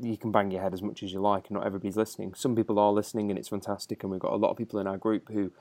you 0.01 0.17
can 0.17 0.31
bang 0.31 0.51
your 0.51 0.61
head 0.61 0.73
as 0.73 0.81
much 0.81 1.03
as 1.03 1.11
you 1.11 1.19
like, 1.19 1.47
and 1.47 1.55
not 1.55 1.65
everybody's 1.65 1.97
listening. 1.97 2.33
Some 2.33 2.55
people 2.55 2.79
are 2.79 2.91
listening, 2.91 3.29
and 3.29 3.37
it's 3.37 3.49
fantastic. 3.49 4.03
And 4.03 4.11
we've 4.11 4.19
got 4.19 4.33
a 4.33 4.37
lot 4.37 4.51
of 4.51 4.57
people 4.57 4.79
in 4.79 4.87
our 4.87 4.97
group 4.97 5.29
who 5.31 5.51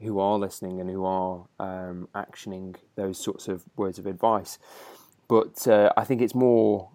who 0.00 0.18
are 0.18 0.38
listening 0.38 0.80
and 0.80 0.90
who 0.90 1.04
are 1.04 1.46
um, 1.58 2.08
actioning 2.14 2.76
those 2.96 3.18
sorts 3.18 3.48
of 3.48 3.64
words 3.76 3.98
of 3.98 4.06
advice. 4.06 4.58
But 5.26 5.66
uh, 5.66 5.90
I 5.96 6.04
think 6.04 6.20
it's 6.20 6.34
more 6.34 6.90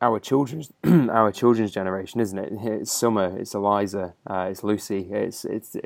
our 0.00 0.20
children's 0.20 0.72
our 0.84 1.32
children's 1.32 1.72
generation, 1.72 2.20
isn't 2.20 2.38
it? 2.38 2.52
It's 2.62 2.92
Summer, 2.92 3.36
it's 3.38 3.54
Eliza, 3.54 4.14
uh, 4.26 4.48
it's 4.50 4.62
Lucy, 4.62 5.08
it's 5.10 5.44
it's 5.44 5.76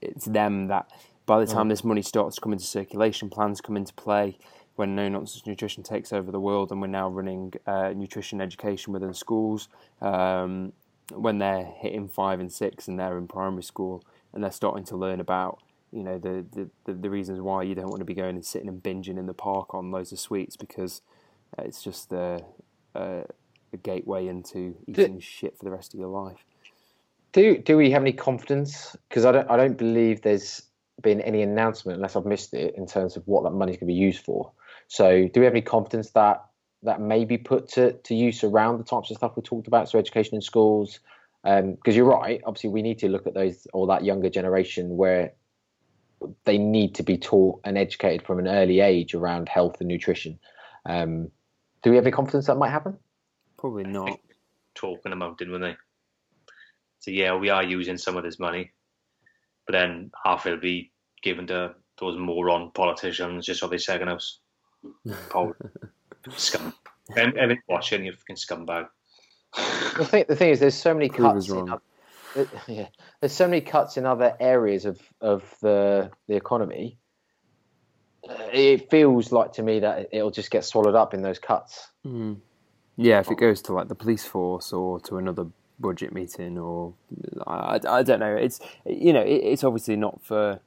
it's 0.00 0.24
them 0.24 0.68
that 0.68 0.90
by 1.26 1.38
the 1.38 1.46
time 1.46 1.66
mm. 1.66 1.70
this 1.70 1.84
money 1.84 2.02
starts 2.02 2.36
to 2.36 2.40
come 2.40 2.52
into 2.52 2.64
circulation, 2.64 3.28
plans 3.28 3.60
come 3.60 3.76
into 3.76 3.92
play 3.92 4.38
when 4.78 4.94
no 4.94 5.08
nonsense 5.08 5.44
nutrition 5.44 5.82
takes 5.82 6.12
over 6.12 6.30
the 6.30 6.38
world, 6.40 6.70
and 6.70 6.80
we're 6.80 6.86
now 6.86 7.08
running 7.08 7.52
uh, 7.66 7.92
nutrition 7.96 8.40
education 8.40 8.92
within 8.92 9.12
schools. 9.12 9.68
Um, 10.00 10.72
when 11.12 11.38
they're 11.38 11.64
hitting 11.64 12.06
five 12.06 12.38
and 12.38 12.52
six, 12.52 12.86
and 12.86 12.98
they're 12.98 13.18
in 13.18 13.26
primary 13.26 13.62
school, 13.62 14.04
and 14.32 14.42
they're 14.42 14.52
starting 14.52 14.84
to 14.84 14.96
learn 14.96 15.20
about 15.20 15.58
you 15.90 16.04
know 16.04 16.18
the, 16.18 16.44
the, 16.52 16.70
the, 16.84 16.92
the 16.92 17.10
reasons 17.10 17.40
why 17.40 17.62
you 17.62 17.74
don't 17.74 17.88
want 17.88 17.98
to 17.98 18.04
be 18.04 18.14
going 18.14 18.36
and 18.36 18.44
sitting 18.44 18.68
and 18.68 18.82
binging 18.82 19.18
in 19.18 19.26
the 19.26 19.34
park 19.34 19.74
on 19.74 19.90
loads 19.90 20.12
of 20.12 20.20
sweets 20.20 20.56
because 20.56 21.02
it's 21.58 21.82
just 21.82 22.12
a, 22.12 22.44
a, 22.94 23.24
a 23.72 23.76
gateway 23.78 24.28
into 24.28 24.76
eating 24.86 25.14
do, 25.14 25.20
shit 25.20 25.56
for 25.58 25.64
the 25.64 25.70
rest 25.70 25.94
of 25.94 25.98
your 25.98 26.08
life. 26.08 26.44
Do 27.32 27.58
do 27.58 27.76
we 27.76 27.90
have 27.90 28.02
any 28.02 28.12
confidence? 28.12 28.94
Because 29.08 29.24
I 29.24 29.32
don't 29.32 29.50
I 29.50 29.56
don't 29.56 29.76
believe 29.76 30.22
there's 30.22 30.62
been 31.02 31.20
any 31.20 31.42
announcement 31.42 31.96
unless 31.96 32.16
I've 32.16 32.26
missed 32.26 32.54
it 32.54 32.74
in 32.76 32.86
terms 32.86 33.16
of 33.16 33.26
what 33.26 33.44
that 33.44 33.50
money's 33.50 33.76
going 33.76 33.88
to 33.88 33.94
be 33.94 33.94
used 33.94 34.24
for. 34.24 34.52
So, 34.88 35.28
do 35.28 35.40
we 35.40 35.44
have 35.44 35.54
any 35.54 35.62
confidence 35.62 36.10
that 36.10 36.44
that 36.82 37.00
may 37.00 37.24
be 37.24 37.38
put 37.38 37.68
to, 37.70 37.92
to 37.92 38.14
use 38.14 38.42
around 38.42 38.78
the 38.78 38.84
types 38.84 39.10
of 39.10 39.18
stuff 39.18 39.32
we 39.36 39.42
talked 39.42 39.68
about? 39.68 39.88
So, 39.88 39.98
education 39.98 40.34
in 40.34 40.40
schools, 40.40 41.00
because 41.44 41.62
um, 41.62 41.76
you're 41.84 42.06
right. 42.06 42.40
Obviously, 42.44 42.70
we 42.70 42.82
need 42.82 42.98
to 43.00 43.08
look 43.08 43.26
at 43.26 43.34
those 43.34 43.66
or 43.72 43.86
that 43.88 44.04
younger 44.04 44.30
generation 44.30 44.96
where 44.96 45.32
they 46.44 46.58
need 46.58 46.94
to 46.96 47.02
be 47.02 47.16
taught 47.16 47.60
and 47.64 47.78
educated 47.78 48.26
from 48.26 48.38
an 48.38 48.48
early 48.48 48.80
age 48.80 49.14
around 49.14 49.48
health 49.48 49.76
and 49.80 49.88
nutrition. 49.88 50.38
Um, 50.86 51.30
do 51.82 51.90
we 51.90 51.96
have 51.96 52.06
any 52.06 52.12
confidence 52.12 52.46
that 52.46 52.56
might 52.56 52.70
happen? 52.70 52.98
Probably 53.56 53.84
not. 53.84 54.18
Talking 54.74 55.12
about 55.12 55.40
it, 55.40 55.50
when 55.50 55.60
they? 55.60 55.76
So 57.00 57.10
yeah, 57.10 57.36
we 57.36 57.50
are 57.50 57.62
using 57.62 57.98
some 57.98 58.16
of 58.16 58.24
this 58.24 58.38
money, 58.38 58.72
but 59.66 59.72
then 59.72 60.10
half 60.24 60.46
it'll 60.46 60.58
be 60.58 60.92
given 61.22 61.46
to 61.48 61.74
those 62.00 62.16
moron 62.16 62.70
politicians 62.72 63.46
just 63.46 63.60
so 63.60 63.68
they 63.68 63.78
second 63.78 64.08
us. 64.08 64.40
Paul, 65.30 65.54
scum. 66.36 66.74
Everyone 67.16 67.58
watching, 67.68 68.04
you 68.04 68.12
fucking 68.12 68.36
scumbag. 68.36 68.88
The 69.96 70.04
thing, 70.04 70.24
the 70.28 70.36
thing 70.36 70.50
is, 70.50 70.60
there's 70.60 70.74
so 70.74 70.92
many 70.92 71.08
cuts. 71.08 71.48
In 71.48 71.70
other, 71.70 72.48
yeah, 72.66 72.88
there's 73.20 73.32
so 73.32 73.46
many 73.46 73.60
cuts 73.60 73.96
in 73.96 74.06
other 74.06 74.36
areas 74.38 74.84
of 74.84 75.00
of 75.20 75.42
the 75.62 76.10
the 76.26 76.36
economy. 76.36 76.98
It 78.52 78.90
feels 78.90 79.32
like 79.32 79.54
to 79.54 79.62
me 79.62 79.80
that 79.80 80.08
it'll 80.12 80.30
just 80.30 80.50
get 80.50 80.64
swallowed 80.64 80.94
up 80.94 81.14
in 81.14 81.22
those 81.22 81.38
cuts. 81.38 81.88
Mm. 82.06 82.38
Yeah, 82.96 83.20
if 83.20 83.30
it 83.30 83.38
goes 83.38 83.62
to 83.62 83.72
like 83.72 83.88
the 83.88 83.94
police 83.94 84.24
force 84.24 84.72
or 84.72 85.00
to 85.00 85.16
another 85.16 85.46
budget 85.78 86.12
meeting, 86.12 86.58
or 86.58 86.94
I, 87.46 87.80
I 87.88 88.02
don't 88.02 88.20
know. 88.20 88.34
It's 88.34 88.60
you 88.84 89.12
know, 89.12 89.22
it, 89.22 89.40
it's 89.44 89.64
obviously 89.64 89.96
not 89.96 90.22
for 90.22 90.60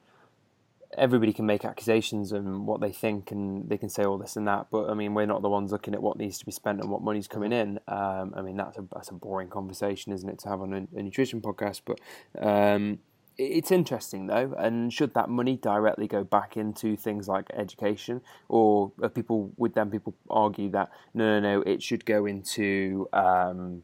everybody 0.97 1.33
can 1.33 1.45
make 1.45 1.65
accusations 1.65 2.31
and 2.31 2.65
what 2.65 2.81
they 2.81 2.91
think, 2.91 3.31
and 3.31 3.69
they 3.69 3.77
can 3.77 3.89
say 3.89 4.03
all 4.03 4.17
this 4.17 4.35
and 4.35 4.47
that. 4.47 4.67
But 4.71 4.89
I 4.89 4.93
mean, 4.93 5.13
we're 5.13 5.25
not 5.25 5.41
the 5.41 5.49
ones 5.49 5.71
looking 5.71 5.93
at 5.93 6.01
what 6.01 6.17
needs 6.17 6.37
to 6.39 6.45
be 6.45 6.51
spent 6.51 6.81
and 6.81 6.89
what 6.89 7.01
money's 7.01 7.27
coming 7.27 7.53
in. 7.53 7.79
Um, 7.87 8.33
I 8.35 8.41
mean, 8.41 8.57
that's 8.57 8.77
a 8.77 8.85
that's 8.93 9.09
a 9.09 9.13
boring 9.13 9.49
conversation, 9.49 10.11
isn't 10.11 10.29
it, 10.29 10.39
to 10.39 10.49
have 10.49 10.61
on 10.61 10.73
a, 10.73 10.99
a 10.99 11.03
nutrition 11.03 11.41
podcast? 11.41 11.81
But 11.85 11.99
um, 12.41 12.99
it's 13.37 13.71
interesting 13.71 14.27
though, 14.27 14.53
and 14.57 14.91
should 14.91 15.13
that 15.13 15.29
money 15.29 15.57
directly 15.57 16.07
go 16.07 16.23
back 16.23 16.57
into 16.57 16.95
things 16.95 17.27
like 17.27 17.49
education, 17.53 18.21
or 18.49 18.91
people 19.13 19.51
would 19.57 19.73
then 19.73 19.89
people 19.89 20.13
argue 20.29 20.69
that 20.71 20.91
no, 21.13 21.39
no, 21.39 21.55
no, 21.55 21.61
it 21.61 21.81
should 21.81 22.05
go 22.05 22.25
into 22.25 23.07
um, 23.13 23.83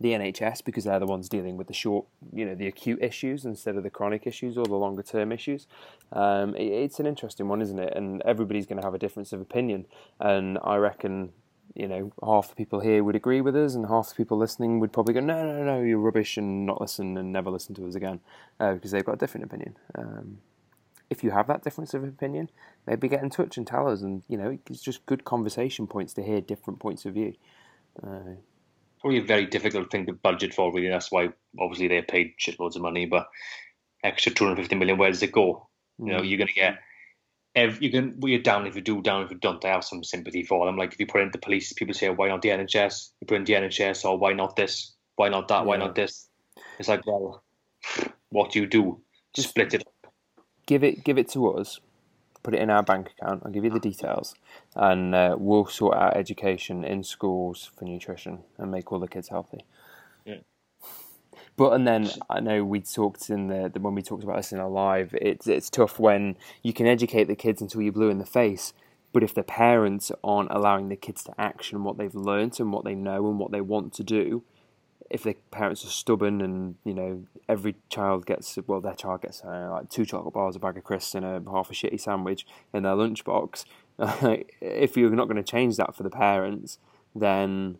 the 0.00 0.12
NHS 0.12 0.64
because 0.64 0.84
they're 0.84 0.98
the 0.98 1.06
ones 1.06 1.28
dealing 1.28 1.58
with 1.58 1.66
the 1.66 1.74
short, 1.74 2.06
you 2.32 2.46
know, 2.46 2.54
the 2.54 2.66
acute 2.66 3.02
issues 3.02 3.44
instead 3.44 3.76
of 3.76 3.82
the 3.82 3.90
chronic 3.90 4.26
issues 4.26 4.56
or 4.56 4.64
the 4.64 4.74
longer 4.74 5.02
term 5.02 5.30
issues. 5.30 5.66
Um, 6.12 6.54
it, 6.56 6.72
it's 6.72 6.98
an 6.98 7.06
interesting 7.06 7.48
one, 7.48 7.60
isn't 7.60 7.78
it? 7.78 7.92
And 7.94 8.22
everybody's 8.22 8.66
going 8.66 8.80
to 8.80 8.86
have 8.86 8.94
a 8.94 8.98
difference 8.98 9.32
of 9.34 9.40
opinion. 9.42 9.86
And 10.18 10.58
I 10.64 10.76
reckon, 10.76 11.32
you 11.74 11.86
know, 11.86 12.12
half 12.24 12.48
the 12.48 12.54
people 12.54 12.80
here 12.80 13.04
would 13.04 13.14
agree 13.14 13.42
with 13.42 13.54
us, 13.54 13.74
and 13.74 13.86
half 13.86 14.08
the 14.08 14.14
people 14.14 14.38
listening 14.38 14.80
would 14.80 14.92
probably 14.92 15.12
go, 15.12 15.20
no, 15.20 15.44
no, 15.44 15.62
no, 15.62 15.82
you're 15.82 15.98
rubbish, 15.98 16.38
and 16.38 16.64
not 16.64 16.80
listen 16.80 17.18
and 17.18 17.30
never 17.30 17.50
listen 17.50 17.74
to 17.74 17.86
us 17.86 17.94
again 17.94 18.20
uh, 18.58 18.72
because 18.72 18.92
they've 18.92 19.04
got 19.04 19.14
a 19.14 19.18
different 19.18 19.44
opinion. 19.44 19.76
Um, 19.94 20.38
if 21.10 21.22
you 21.22 21.32
have 21.32 21.46
that 21.48 21.62
difference 21.62 21.92
of 21.92 22.04
opinion, 22.04 22.48
maybe 22.86 23.08
get 23.08 23.22
in 23.22 23.30
touch 23.30 23.58
and 23.58 23.66
tell 23.66 23.88
us. 23.88 24.00
And 24.00 24.22
you 24.28 24.38
know, 24.38 24.58
it's 24.70 24.80
just 24.80 25.04
good 25.04 25.24
conversation 25.24 25.86
points 25.86 26.14
to 26.14 26.22
hear 26.22 26.40
different 26.40 26.78
points 26.78 27.04
of 27.04 27.14
view. 27.14 27.34
Uh, 28.02 28.36
probably 29.00 29.18
a 29.18 29.24
very 29.24 29.46
difficult 29.46 29.90
thing 29.90 30.06
to 30.06 30.12
budget 30.12 30.54
for. 30.54 30.72
Really, 30.72 30.88
that's 30.88 31.10
why 31.10 31.30
obviously 31.58 31.88
they 31.88 31.96
have 31.96 32.08
paid 32.08 32.34
shitloads 32.38 32.76
of 32.76 32.82
money, 32.82 33.06
but 33.06 33.28
extra 34.04 34.32
250 34.32 34.76
million, 34.76 34.98
where 34.98 35.10
does 35.10 35.22
it 35.22 35.32
go? 35.32 35.68
You 35.98 36.12
know, 36.12 36.20
mm. 36.20 36.28
you're 36.28 36.38
going 36.38 36.48
to 36.48 36.54
get. 36.54 36.78
You 37.82 37.90
can, 37.90 38.14
well, 38.18 38.30
you're 38.30 38.42
down 38.42 38.66
if 38.66 38.76
you 38.76 38.80
do, 38.80 39.02
down 39.02 39.24
if 39.24 39.30
you 39.30 39.38
don't. 39.38 39.64
I 39.64 39.68
have 39.68 39.84
some 39.84 40.04
sympathy 40.04 40.44
for 40.44 40.66
them. 40.66 40.76
Like 40.76 40.92
if 40.92 41.00
you 41.00 41.06
put 41.06 41.20
in 41.20 41.30
the 41.32 41.38
police, 41.38 41.72
people 41.72 41.94
say, 41.94 42.08
"Why 42.08 42.28
not 42.28 42.42
the 42.42 42.50
NHS?" 42.50 43.10
You 43.20 43.26
put 43.26 43.38
in 43.38 43.44
the 43.44 43.54
NHS, 43.54 44.04
or 44.04 44.16
why 44.18 44.32
not 44.32 44.54
this? 44.54 44.94
Why 45.16 45.28
not 45.28 45.48
that? 45.48 45.60
Yeah. 45.60 45.64
Why 45.64 45.76
not 45.76 45.94
this? 45.94 46.28
It's 46.78 46.88
like, 46.88 47.06
well, 47.06 47.42
what 48.30 48.52
do 48.52 48.60
you 48.60 48.66
do? 48.66 49.00
Just 49.34 49.50
split 49.50 49.74
it. 49.74 49.82
Up. 49.82 50.12
Give 50.66 50.84
it, 50.84 51.04
give 51.04 51.18
it 51.18 51.28
to 51.30 51.48
us 51.50 51.80
put 52.42 52.54
it 52.54 52.60
in 52.60 52.70
our 52.70 52.82
bank 52.82 53.12
account. 53.18 53.42
I'll 53.44 53.52
give 53.52 53.64
you 53.64 53.70
the 53.70 53.80
details, 53.80 54.34
and 54.74 55.14
uh, 55.14 55.36
we'll 55.38 55.66
sort 55.66 55.96
out 55.96 56.16
education 56.16 56.84
in 56.84 57.02
schools 57.02 57.70
for 57.76 57.84
nutrition 57.84 58.40
and 58.58 58.70
make 58.70 58.92
all 58.92 58.98
the 58.98 59.08
kids 59.08 59.28
healthy. 59.28 59.64
Yeah. 60.24 60.38
But 61.56 61.72
and 61.72 61.86
then 61.86 62.10
I 62.28 62.40
know 62.40 62.64
we 62.64 62.80
talked 62.80 63.28
in 63.28 63.48
the, 63.48 63.70
the 63.72 63.80
when 63.80 63.94
we 63.94 64.02
talked 64.02 64.24
about 64.24 64.36
this 64.36 64.52
in 64.52 64.58
our 64.58 64.70
live. 64.70 65.14
It's 65.20 65.46
it's 65.46 65.68
tough 65.70 65.98
when 65.98 66.36
you 66.62 66.72
can 66.72 66.86
educate 66.86 67.24
the 67.24 67.36
kids 67.36 67.60
until 67.60 67.82
you're 67.82 67.92
blue 67.92 68.10
in 68.10 68.18
the 68.18 68.26
face, 68.26 68.72
but 69.12 69.22
if 69.22 69.34
the 69.34 69.42
parents 69.42 70.12
aren't 70.22 70.50
allowing 70.50 70.88
the 70.88 70.96
kids 70.96 71.24
to 71.24 71.34
action 71.38 71.84
what 71.84 71.98
they've 71.98 72.14
learnt 72.14 72.60
and 72.60 72.72
what 72.72 72.84
they 72.84 72.94
know 72.94 73.28
and 73.28 73.38
what 73.38 73.50
they 73.50 73.60
want 73.60 73.92
to 73.94 74.04
do, 74.04 74.42
if 75.10 75.24
the 75.24 75.34
parents 75.50 75.84
are 75.84 75.88
stubborn 75.88 76.40
and 76.40 76.76
you 76.84 76.94
know 76.94 77.24
every 77.48 77.74
child 77.88 78.24
gets 78.24 78.58
well 78.66 78.80
their 78.80 78.94
child 78.94 79.22
gets 79.22 79.42
uh, 79.44 79.68
like 79.70 79.90
two 79.90 80.06
chocolate 80.06 80.32
bars, 80.32 80.56
a 80.56 80.58
bag 80.58 80.76
of 80.76 80.84
crisps, 80.84 81.14
and 81.14 81.24
a 81.24 81.42
half 81.50 81.70
a 81.70 81.74
shitty 81.74 82.00
sandwich 82.00 82.46
in 82.72 82.84
their 82.84 82.94
lunchbox. 82.94 83.64
if 84.60 84.96
you're 84.96 85.10
not 85.10 85.26
going 85.26 85.36
to 85.36 85.42
change 85.42 85.76
that 85.76 85.94
for 85.94 86.04
the 86.04 86.10
parents, 86.10 86.78
then 87.14 87.78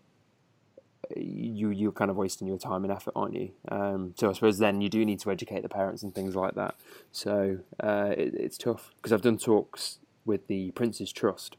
you 1.16 1.70
you're 1.70 1.92
kind 1.92 2.10
of 2.10 2.16
wasting 2.16 2.46
your 2.46 2.58
time 2.58 2.84
and 2.84 2.92
effort, 2.92 3.12
aren't 3.16 3.34
you? 3.34 3.50
Um, 3.68 4.14
so 4.16 4.30
I 4.30 4.32
suppose 4.32 4.58
then 4.58 4.80
you 4.80 4.88
do 4.88 5.04
need 5.04 5.20
to 5.20 5.30
educate 5.30 5.62
the 5.62 5.68
parents 5.68 6.02
and 6.02 6.14
things 6.14 6.34
like 6.34 6.54
that. 6.54 6.74
So 7.12 7.58
uh, 7.82 8.12
it, 8.16 8.34
it's 8.34 8.58
tough 8.58 8.90
because 8.96 9.12
I've 9.12 9.22
done 9.22 9.38
talks 9.38 9.98
with 10.24 10.46
the 10.48 10.70
Prince's 10.72 11.12
Trust, 11.12 11.56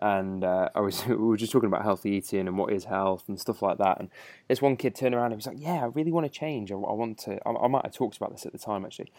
and 0.00 0.44
uh, 0.44 0.68
I 0.74 0.80
was 0.80 1.06
we 1.08 1.16
were 1.16 1.36
just 1.36 1.52
talking 1.52 1.66
about 1.66 1.82
healthy 1.82 2.10
eating 2.10 2.46
and 2.46 2.56
what 2.56 2.72
is 2.72 2.84
health 2.84 3.24
and 3.28 3.38
stuff 3.38 3.62
like 3.62 3.78
that. 3.78 4.00
And 4.00 4.10
this 4.48 4.62
one 4.62 4.76
kid 4.76 4.94
turned 4.94 5.14
around 5.14 5.26
and 5.26 5.34
he 5.34 5.36
was 5.36 5.46
like, 5.46 5.60
"Yeah, 5.60 5.82
I 5.82 5.86
really 5.86 6.12
want 6.12 6.30
to 6.30 6.38
change. 6.38 6.72
I, 6.72 6.74
I 6.74 6.92
want 6.92 7.18
to. 7.20 7.38
I, 7.46 7.52
I, 7.52 7.68
might 7.68 7.84
have 7.84 7.94
talked 7.94 8.16
about 8.16 8.32
this 8.32 8.46
at 8.46 8.52
the 8.52 8.58
time 8.58 8.84
actually. 8.84 9.12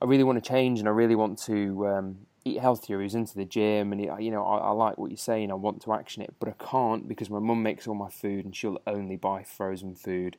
I 0.00 0.04
really 0.04 0.24
want 0.24 0.42
to 0.42 0.46
change 0.46 0.78
and 0.78 0.88
I 0.88 0.92
really 0.92 1.14
want 1.14 1.38
to 1.40 1.86
um, 1.86 2.18
eat 2.44 2.60
healthier." 2.60 2.98
He 2.98 3.04
was 3.04 3.14
into 3.14 3.34
the 3.34 3.44
gym 3.44 3.92
and 3.92 4.00
he, 4.00 4.10
you 4.24 4.30
know, 4.30 4.44
I, 4.44 4.58
I 4.58 4.70
like 4.70 4.98
what 4.98 5.10
you're 5.10 5.18
saying. 5.18 5.50
I 5.50 5.54
want 5.54 5.82
to 5.82 5.92
action 5.92 6.22
it, 6.22 6.34
but 6.38 6.48
I 6.48 6.64
can't 6.64 7.08
because 7.08 7.30
my 7.30 7.38
mum 7.38 7.62
makes 7.62 7.86
all 7.86 7.94
my 7.94 8.10
food 8.10 8.44
and 8.44 8.54
she'll 8.54 8.80
only 8.86 9.16
buy 9.16 9.42
frozen 9.42 9.94
food. 9.94 10.36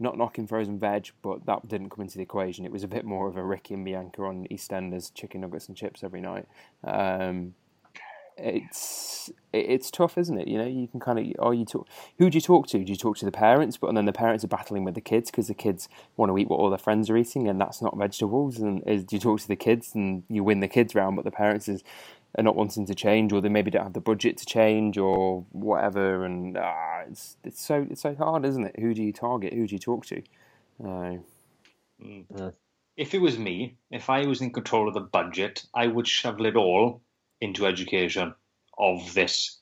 Not 0.00 0.18
knocking 0.18 0.48
frozen 0.48 0.80
veg, 0.80 1.10
but 1.22 1.46
that 1.46 1.68
didn't 1.68 1.90
come 1.90 2.02
into 2.02 2.16
the 2.16 2.24
equation. 2.24 2.64
It 2.64 2.72
was 2.72 2.82
a 2.82 2.88
bit 2.88 3.04
more 3.04 3.28
of 3.28 3.36
a 3.36 3.44
Ricky 3.44 3.74
and 3.74 3.84
Bianca 3.84 4.22
on 4.22 4.44
EastEnders 4.50 5.14
chicken 5.14 5.42
nuggets 5.42 5.68
and 5.68 5.76
chips 5.76 6.02
every 6.02 6.20
night. 6.20 6.48
Um, 6.82 7.54
it's 8.36 9.30
it's 9.52 9.90
tough, 9.90 10.18
isn't 10.18 10.38
it? 10.38 10.48
You 10.48 10.58
know, 10.58 10.66
you 10.66 10.88
can 10.88 11.00
kind 11.00 11.18
of 11.18 11.26
oh, 11.38 11.52
you 11.52 11.64
talk. 11.64 11.88
Who 12.18 12.30
do 12.30 12.36
you 12.36 12.42
talk 12.42 12.66
to? 12.68 12.84
Do 12.84 12.90
you 12.92 12.96
talk 12.96 13.16
to 13.18 13.24
the 13.24 13.32
parents? 13.32 13.76
But 13.76 13.94
then 13.94 14.04
the 14.04 14.12
parents 14.12 14.44
are 14.44 14.48
battling 14.48 14.84
with 14.84 14.94
the 14.94 15.00
kids 15.00 15.30
because 15.30 15.48
the 15.48 15.54
kids 15.54 15.88
want 16.16 16.30
to 16.30 16.38
eat 16.38 16.48
what 16.48 16.58
all 16.58 16.70
their 16.70 16.78
friends 16.78 17.08
are 17.10 17.16
eating, 17.16 17.48
and 17.48 17.60
that's 17.60 17.80
not 17.80 17.96
vegetables. 17.96 18.58
And 18.58 18.82
is, 18.86 19.04
do 19.04 19.16
you 19.16 19.20
talk 19.20 19.40
to 19.40 19.48
the 19.48 19.56
kids 19.56 19.94
and 19.94 20.24
you 20.28 20.42
win 20.42 20.60
the 20.60 20.68
kids 20.68 20.94
round, 20.94 21.16
but 21.16 21.24
the 21.24 21.30
parents 21.30 21.68
is 21.68 21.84
are 22.36 22.42
not 22.42 22.56
wanting 22.56 22.86
to 22.86 22.94
change, 22.94 23.32
or 23.32 23.40
they 23.40 23.48
maybe 23.48 23.70
don't 23.70 23.84
have 23.84 23.92
the 23.92 24.00
budget 24.00 24.36
to 24.38 24.46
change, 24.46 24.98
or 24.98 25.44
whatever. 25.52 26.24
And 26.24 26.56
ah, 26.58 27.02
it's 27.08 27.36
it's 27.44 27.60
so 27.60 27.86
it's 27.90 28.02
so 28.02 28.14
hard, 28.14 28.44
isn't 28.44 28.64
it? 28.64 28.80
Who 28.80 28.94
do 28.94 29.02
you 29.02 29.12
target? 29.12 29.52
Who 29.52 29.66
do 29.66 29.74
you 29.74 29.78
talk 29.78 30.06
to? 30.06 30.22
Uh, 30.84 31.16
If 32.96 33.14
it 33.14 33.20
was 33.20 33.38
me, 33.38 33.76
if 33.90 34.08
I 34.10 34.26
was 34.26 34.40
in 34.40 34.52
control 34.52 34.88
of 34.88 34.94
the 34.94 35.00
budget, 35.00 35.64
I 35.74 35.86
would 35.88 36.06
shovel 36.06 36.46
it 36.46 36.56
all 36.56 37.03
into 37.44 37.66
education 37.66 38.34
of 38.78 39.14
this 39.14 39.60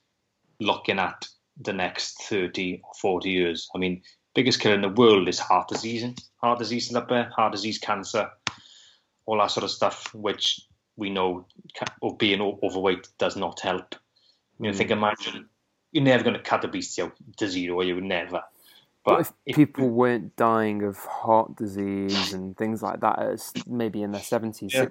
looking 0.61 0.99
at 0.99 1.27
the 1.61 1.73
next 1.73 2.23
30 2.25 2.81
or 2.85 2.95
40 3.01 3.29
years. 3.29 3.69
I 3.75 3.79
mean, 3.79 4.03
biggest 4.35 4.61
killer 4.61 4.77
in 4.77 4.83
the 4.83 4.89
world 4.89 5.29
is 5.29 5.39
heart 5.39 5.69
disease. 5.69 6.05
Heart 6.37 6.61
disease 6.61 6.89
is 6.89 6.97
up 6.97 7.09
there, 7.09 7.31
heart 7.37 7.53
disease, 7.53 7.79
cancer, 7.79 8.31
all 9.27 9.39
that 9.39 9.51
sort 9.51 9.65
of 9.65 9.71
stuff, 9.71 10.15
which 10.15 10.61
we 10.97 11.11
know 11.11 11.47
or 12.01 12.17
being 12.17 12.41
overweight 12.41 13.09
does 13.19 13.37
not 13.37 13.61
help. 13.61 13.97
You 14.61 14.71
know, 14.71 14.77
think, 14.77 14.91
mm. 14.91 14.99
imagine, 14.99 15.49
you're 15.91 16.05
never 16.05 16.23
going 16.23 16.37
to 16.37 16.43
cut 16.43 16.65
obesity 16.65 17.03
out 17.03 17.13
to 17.39 17.49
zero, 17.49 17.83
you 17.83 17.97
would 17.97 18.05
never. 18.05 18.43
But 19.05 19.15
But 19.17 19.21
if 19.21 19.33
if- 19.47 19.57
people 19.57 19.89
weren't 19.89 20.37
dying 20.37 20.83
of 20.85 20.99
heart 20.99 21.57
disease 21.57 22.33
and 22.33 22.57
things 22.57 22.83
like 22.83 23.01
that, 23.01 23.19
as 23.19 23.53
maybe 23.67 24.03
in 24.03 24.13
their 24.13 24.23
seventies, 24.23 24.73
Yeah. 24.73 24.85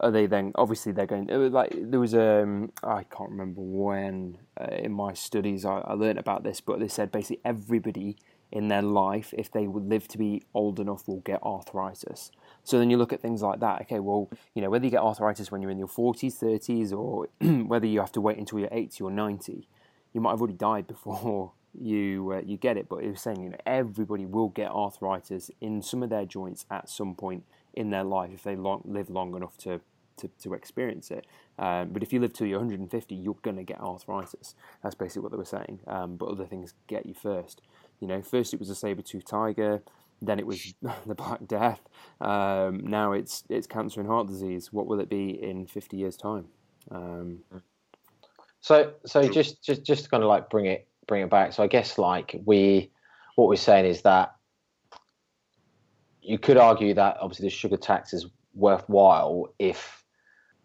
Are 0.00 0.10
they 0.10 0.26
then? 0.26 0.52
Obviously, 0.56 0.92
they're 0.92 1.06
going. 1.06 1.26
Like 1.52 1.74
there 1.76 2.00
was 2.00 2.14
um, 2.14 2.72
I 2.82 3.04
can't 3.04 3.30
remember 3.30 3.60
when 3.60 4.38
uh, 4.60 4.74
in 4.76 4.92
my 4.92 5.12
studies 5.12 5.64
I, 5.64 5.78
I 5.78 5.92
learned 5.94 6.18
about 6.18 6.42
this, 6.42 6.60
but 6.60 6.80
they 6.80 6.88
said 6.88 7.12
basically 7.12 7.40
everybody 7.44 8.16
in 8.50 8.68
their 8.68 8.82
life, 8.82 9.34
if 9.36 9.50
they 9.50 9.66
would 9.66 9.88
live 9.88 10.06
to 10.08 10.18
be 10.18 10.42
old 10.54 10.78
enough, 10.78 11.08
will 11.08 11.20
get 11.20 11.42
arthritis. 11.42 12.30
So 12.62 12.78
then 12.78 12.88
you 12.90 12.96
look 12.96 13.12
at 13.12 13.20
things 13.20 13.42
like 13.42 13.60
that. 13.60 13.82
Okay, 13.82 14.00
well, 14.00 14.30
you 14.54 14.62
know 14.62 14.70
whether 14.70 14.84
you 14.84 14.90
get 14.90 15.02
arthritis 15.02 15.50
when 15.50 15.62
you're 15.62 15.70
in 15.70 15.78
your 15.78 15.88
forties, 15.88 16.36
thirties, 16.36 16.92
or 16.92 17.28
whether 17.40 17.86
you 17.86 18.00
have 18.00 18.12
to 18.12 18.20
wait 18.20 18.38
until 18.38 18.58
you're 18.58 18.68
eighty 18.72 19.02
or 19.02 19.10
ninety, 19.10 19.68
you 20.12 20.20
might 20.20 20.30
have 20.30 20.40
already 20.40 20.56
died 20.56 20.86
before 20.86 21.52
you 21.80 22.32
uh, 22.32 22.42
you 22.44 22.56
get 22.56 22.76
it. 22.76 22.88
But 22.88 23.04
it 23.04 23.10
was 23.10 23.20
saying 23.20 23.42
you 23.42 23.50
know 23.50 23.58
everybody 23.64 24.26
will 24.26 24.48
get 24.48 24.70
arthritis 24.70 25.50
in 25.60 25.82
some 25.82 26.02
of 26.02 26.10
their 26.10 26.24
joints 26.24 26.66
at 26.70 26.88
some 26.88 27.14
point 27.14 27.44
in 27.74 27.90
their 27.90 28.04
life 28.04 28.30
if 28.32 28.42
they 28.42 28.56
long, 28.56 28.82
live 28.84 29.10
long 29.10 29.34
enough 29.36 29.56
to 29.58 29.80
to, 30.16 30.28
to 30.42 30.54
experience 30.54 31.10
it. 31.10 31.26
Um, 31.58 31.88
but 31.90 32.02
if 32.02 32.12
you 32.12 32.20
live 32.20 32.32
till 32.32 32.46
you're 32.46 32.58
150, 32.60 33.14
you're 33.14 33.36
going 33.42 33.56
to 33.56 33.64
get 33.64 33.80
arthritis. 33.80 34.54
That's 34.82 34.94
basically 34.94 35.22
what 35.22 35.32
they 35.32 35.38
were 35.38 35.44
saying. 35.44 35.80
Um, 35.88 36.16
but 36.16 36.28
other 36.28 36.46
things 36.46 36.74
get 36.86 37.06
you 37.06 37.14
first. 37.14 37.62
You 38.00 38.08
know, 38.08 38.22
first 38.22 38.54
it 38.54 38.60
was 38.60 38.70
a 38.70 38.74
saber-tooth 38.74 39.24
tiger, 39.24 39.82
then 40.22 40.38
it 40.38 40.46
was 40.46 40.74
the 41.06 41.14
Black 41.14 41.46
Death. 41.46 41.80
Um, 42.20 42.86
now 42.86 43.12
it's 43.12 43.44
it's 43.48 43.66
cancer 43.66 44.00
and 44.00 44.08
heart 44.08 44.28
disease. 44.28 44.72
What 44.72 44.86
will 44.86 45.00
it 45.00 45.08
be 45.08 45.30
in 45.30 45.66
50 45.66 45.96
years' 45.96 46.16
time? 46.16 46.46
Um, 46.90 47.40
So, 48.60 48.94
so 49.04 49.28
just, 49.28 49.62
just, 49.62 49.84
just 49.84 50.04
to 50.04 50.10
kind 50.10 50.22
of 50.22 50.28
like 50.28 50.48
bring 50.48 50.66
it, 50.66 50.88
bring 51.06 51.22
it 51.22 51.30
back. 51.30 51.52
So, 51.52 51.62
I 51.62 51.66
guess 51.66 51.98
like 51.98 52.40
we, 52.46 52.90
what 53.36 53.48
we're 53.48 53.56
saying 53.56 53.86
is 53.86 54.02
that 54.02 54.36
you 56.24 56.38
could 56.38 56.56
argue 56.56 56.94
that 56.94 57.18
obviously 57.20 57.46
the 57.46 57.50
sugar 57.50 57.76
tax 57.76 58.12
is 58.14 58.26
worthwhile 58.54 59.52
if, 59.58 60.02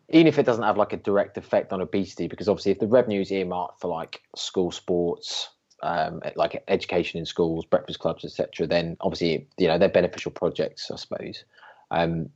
even 0.10 0.28
if 0.28 0.40
it 0.40 0.46
doesn't 0.46 0.64
have 0.64 0.78
like 0.78 0.94
a 0.94 0.98
direct 0.98 1.38
effect 1.38 1.74
on 1.74 1.82
obesity, 1.82 2.28
because 2.28 2.48
obviously 2.48 2.72
if 2.72 2.80
the 2.80 2.88
revenue 2.88 3.22
is 3.22 3.32
earmarked 3.32 3.82
for 3.82 3.90
like 3.90 4.22
school 4.36 4.72
sports, 4.72 5.50
um, 5.84 6.22
like 6.36 6.64
education 6.70 7.20
in 7.20 7.26
schools, 7.26 7.66
breakfast 7.66 8.00
clubs, 8.00 8.24
etc., 8.24 8.68
then 8.68 8.96
obviously 9.02 9.48
you 9.58 9.68
know 9.68 9.78
they're 9.78 9.90
beneficial 9.90 10.32
projects, 10.32 10.90
I 10.92 10.96
suppose. 10.96 11.44
Um, 11.92 12.30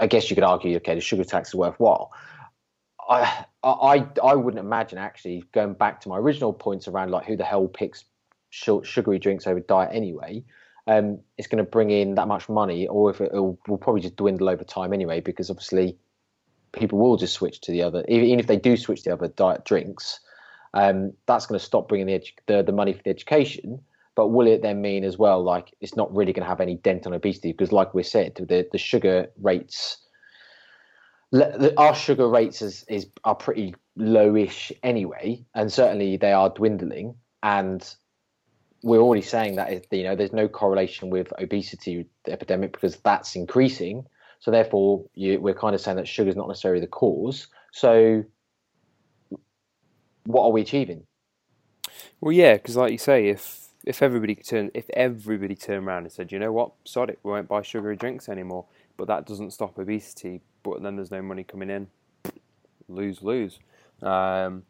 I 0.00 0.06
guess 0.06 0.30
you 0.30 0.36
could 0.36 0.44
argue, 0.44 0.76
okay, 0.76 0.94
the 0.94 1.00
sugar 1.00 1.24
tax 1.24 1.48
is 1.48 1.54
worthwhile. 1.54 2.12
I, 3.08 3.44
I 3.64 4.06
I 4.22 4.34
wouldn't 4.36 4.64
imagine 4.64 4.98
actually 4.98 5.44
going 5.52 5.74
back 5.74 6.00
to 6.02 6.08
my 6.08 6.18
original 6.18 6.52
points 6.52 6.86
around 6.86 7.10
like 7.10 7.26
who 7.26 7.36
the 7.36 7.44
hell 7.44 7.66
picks 7.66 8.04
sugary 8.50 9.18
drinks 9.18 9.46
over 9.46 9.60
diet 9.60 9.90
anyway. 9.92 10.44
Um, 10.90 11.20
it's 11.38 11.46
going 11.46 11.64
to 11.64 11.70
bring 11.70 11.90
in 11.90 12.16
that 12.16 12.26
much 12.26 12.48
money, 12.48 12.88
or 12.88 13.10
if 13.10 13.20
it 13.20 13.32
will, 13.32 13.58
probably 13.80 14.00
just 14.00 14.16
dwindle 14.16 14.48
over 14.48 14.64
time 14.64 14.92
anyway, 14.92 15.20
because 15.20 15.48
obviously 15.48 15.96
people 16.72 16.98
will 16.98 17.16
just 17.16 17.34
switch 17.34 17.60
to 17.62 17.72
the 17.72 17.82
other. 17.82 18.04
Even 18.08 18.26
even 18.26 18.40
if 18.40 18.46
they 18.48 18.56
do 18.56 18.76
switch 18.76 19.02
to 19.02 19.10
the 19.10 19.14
other 19.14 19.28
diet 19.28 19.64
drinks, 19.64 20.18
um, 20.74 21.12
that's 21.26 21.46
going 21.46 21.58
to 21.58 21.64
stop 21.64 21.88
bringing 21.88 22.08
the, 22.08 22.14
edu- 22.14 22.32
the 22.46 22.62
the 22.62 22.72
money 22.72 22.92
for 22.92 23.02
the 23.04 23.10
education. 23.10 23.80
But 24.16 24.28
will 24.28 24.48
it 24.48 24.62
then 24.62 24.82
mean 24.82 25.04
as 25.04 25.16
well 25.16 25.42
like 25.42 25.72
it's 25.80 25.96
not 25.96 26.12
really 26.14 26.32
going 26.32 26.42
to 26.42 26.48
have 26.48 26.60
any 26.60 26.74
dent 26.74 27.06
on 27.06 27.14
obesity? 27.14 27.52
Because 27.52 27.72
like 27.72 27.94
we 27.94 28.02
said, 28.02 28.34
the 28.34 28.68
the 28.72 28.78
sugar 28.78 29.28
rates 29.40 29.98
le- 31.32 31.58
the, 31.58 31.78
our 31.78 31.94
sugar 31.94 32.28
rates 32.28 32.62
is, 32.62 32.84
is 32.88 33.06
are 33.24 33.34
pretty 33.34 33.74
lowish 33.98 34.72
anyway, 34.82 35.44
and 35.54 35.72
certainly 35.72 36.16
they 36.16 36.32
are 36.32 36.50
dwindling. 36.50 37.14
And 37.42 37.82
we're 38.82 39.00
already 39.00 39.22
saying 39.22 39.56
that 39.56 39.86
you 39.92 40.04
know 40.04 40.16
there's 40.16 40.32
no 40.32 40.48
correlation 40.48 41.10
with 41.10 41.32
obesity 41.40 42.06
epidemic 42.26 42.72
because 42.72 42.96
that's 42.98 43.36
increasing. 43.36 44.06
So 44.40 44.50
therefore, 44.50 45.04
you, 45.14 45.38
we're 45.40 45.54
kind 45.54 45.74
of 45.74 45.82
saying 45.82 45.98
that 45.98 46.08
sugar 46.08 46.30
is 46.30 46.36
not 46.36 46.48
necessarily 46.48 46.80
the 46.80 46.86
cause. 46.86 47.48
So 47.72 48.24
what 50.24 50.44
are 50.44 50.52
we 50.52 50.62
achieving? 50.62 51.04
Well, 52.20 52.32
yeah, 52.32 52.54
because 52.54 52.76
like 52.76 52.92
you 52.92 52.98
say, 52.98 53.28
if 53.28 53.68
if 53.84 54.02
everybody 54.02 54.34
could 54.34 54.46
turn 54.46 54.70
if 54.74 54.88
everybody 54.90 55.56
turned 55.56 55.86
around 55.86 56.04
and 56.04 56.12
said, 56.12 56.32
you 56.32 56.38
know 56.38 56.52
what, 56.52 56.72
sod 56.84 57.10
it, 57.10 57.18
we 57.22 57.32
won't 57.32 57.48
buy 57.48 57.62
sugary 57.62 57.96
drinks 57.96 58.28
anymore, 58.28 58.66
but 58.96 59.08
that 59.08 59.26
doesn't 59.26 59.52
stop 59.52 59.78
obesity. 59.78 60.40
But 60.62 60.82
then 60.82 60.96
there's 60.96 61.10
no 61.10 61.22
money 61.22 61.44
coming 61.44 61.70
in, 61.70 61.88
lose 62.88 63.22
lose. 63.22 63.58
Um, 64.02 64.64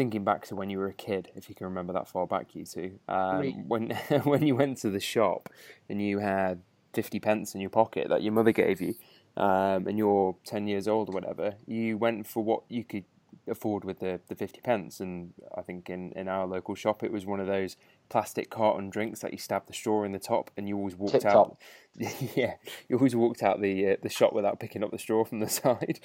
thinking 0.00 0.24
back 0.24 0.46
to 0.46 0.56
when 0.56 0.70
you 0.70 0.78
were 0.78 0.86
a 0.86 0.94
kid, 0.94 1.30
if 1.36 1.50
you 1.50 1.54
can 1.54 1.66
remember 1.66 1.92
that 1.92 2.08
far 2.08 2.26
back, 2.26 2.54
you 2.54 2.64
two, 2.64 2.98
um, 3.06 3.68
when 3.68 3.90
when 4.24 4.42
you 4.42 4.56
went 4.56 4.78
to 4.78 4.88
the 4.88 4.98
shop 4.98 5.50
and 5.90 6.00
you 6.00 6.20
had 6.20 6.62
fifty 6.94 7.20
pence 7.20 7.54
in 7.54 7.60
your 7.60 7.68
pocket 7.68 8.08
that 8.08 8.22
your 8.22 8.32
mother 8.32 8.50
gave 8.50 8.80
you, 8.80 8.94
um, 9.36 9.86
and 9.86 9.98
you're 9.98 10.34
ten 10.46 10.66
years 10.66 10.88
old 10.88 11.10
or 11.10 11.12
whatever, 11.12 11.54
you 11.66 11.98
went 11.98 12.26
for 12.26 12.42
what 12.42 12.62
you 12.70 12.82
could 12.82 13.04
afford 13.46 13.84
with 13.84 14.00
the, 14.00 14.20
the 14.28 14.34
50 14.34 14.60
pence. 14.60 15.00
And 15.00 15.32
I 15.56 15.62
think 15.62 15.90
in, 15.90 16.12
in 16.12 16.28
our 16.28 16.46
local 16.46 16.74
shop 16.74 17.02
it 17.02 17.12
was 17.12 17.26
one 17.26 17.40
of 17.40 17.46
those 17.46 17.76
plastic 18.10 18.50
carton 18.50 18.90
drinks 18.90 19.20
that 19.20 19.32
you 19.32 19.38
stab 19.38 19.66
the 19.66 19.72
straw 19.72 20.02
in 20.02 20.12
the 20.12 20.18
top 20.18 20.50
and 20.56 20.68
you 20.68 20.76
always 20.76 20.96
walked 20.96 21.12
Tip 21.12 21.24
out 21.24 21.56
yeah 22.34 22.54
you 22.88 22.96
always 22.96 23.16
walked 23.16 23.42
out 23.42 23.60
the 23.60 23.92
uh, 23.92 23.96
the 24.02 24.08
shop 24.08 24.32
without 24.32 24.60
picking 24.60 24.84
up 24.84 24.90
the 24.90 24.98
straw 24.98 25.24
from 25.24 25.40
the 25.40 25.48
side. 25.48 26.00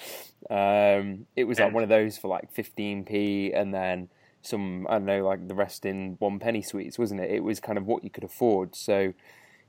Um, 0.48 1.26
it 1.36 1.44
was 1.44 1.58
like 1.58 1.74
one 1.74 1.82
of 1.82 1.88
those 1.88 2.16
for 2.16 2.28
like 2.28 2.54
15p 2.54 3.58
and 3.58 3.74
then 3.74 4.08
some 4.40 4.86
I 4.88 4.94
don't 4.94 5.06
know 5.06 5.26
like 5.26 5.46
the 5.48 5.54
rest 5.54 5.84
in 5.84 6.16
one 6.18 6.38
penny 6.38 6.62
sweets 6.62 6.98
wasn't 6.98 7.20
it? 7.20 7.30
It 7.30 7.44
was 7.44 7.60
kind 7.60 7.76
of 7.76 7.86
what 7.86 8.04
you 8.04 8.10
could 8.10 8.24
afford. 8.24 8.74
So 8.74 9.12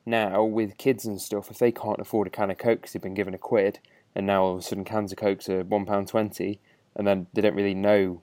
now 0.06 0.44
with 0.44 0.78
kids 0.78 1.06
and 1.06 1.20
stuff 1.20 1.52
if 1.52 1.58
they 1.58 1.72
can't 1.72 2.00
afford 2.00 2.28
a 2.28 2.30
can 2.30 2.52
of 2.52 2.58
coke 2.58 2.82
because 2.82 2.94
they've 2.94 3.02
been 3.02 3.14
given 3.14 3.34
a 3.34 3.40
quid 3.40 3.80
and 4.16 4.26
now 4.26 4.44
all 4.44 4.54
of 4.54 4.60
a 4.60 4.62
sudden 4.62 4.86
cans 4.86 5.12
of 5.12 5.18
cokes 5.18 5.50
are 5.50 5.64
one 5.64 5.86
pound 5.86 6.08
twenty 6.08 6.60
and 6.96 7.08
then 7.08 7.28
they 7.34 7.42
don't 7.42 7.56
really 7.56 7.74
know 7.74 8.22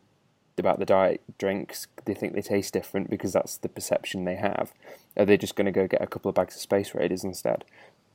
about 0.58 0.78
the 0.78 0.84
diet 0.86 1.20
drinks. 1.38 1.86
Do 1.98 2.02
They 2.06 2.14
think 2.14 2.34
they 2.34 2.42
taste 2.42 2.72
different 2.72 3.10
because 3.10 3.32
that's 3.32 3.56
the 3.56 3.68
perception 3.68 4.24
they 4.24 4.36
have. 4.36 4.72
Are 5.16 5.24
they 5.24 5.36
just 5.36 5.56
going 5.56 5.66
to 5.66 5.72
go 5.72 5.86
get 5.86 6.02
a 6.02 6.06
couple 6.06 6.28
of 6.28 6.34
bags 6.34 6.54
of 6.56 6.60
Space 6.62 6.94
Raiders 6.94 7.24
instead? 7.24 7.64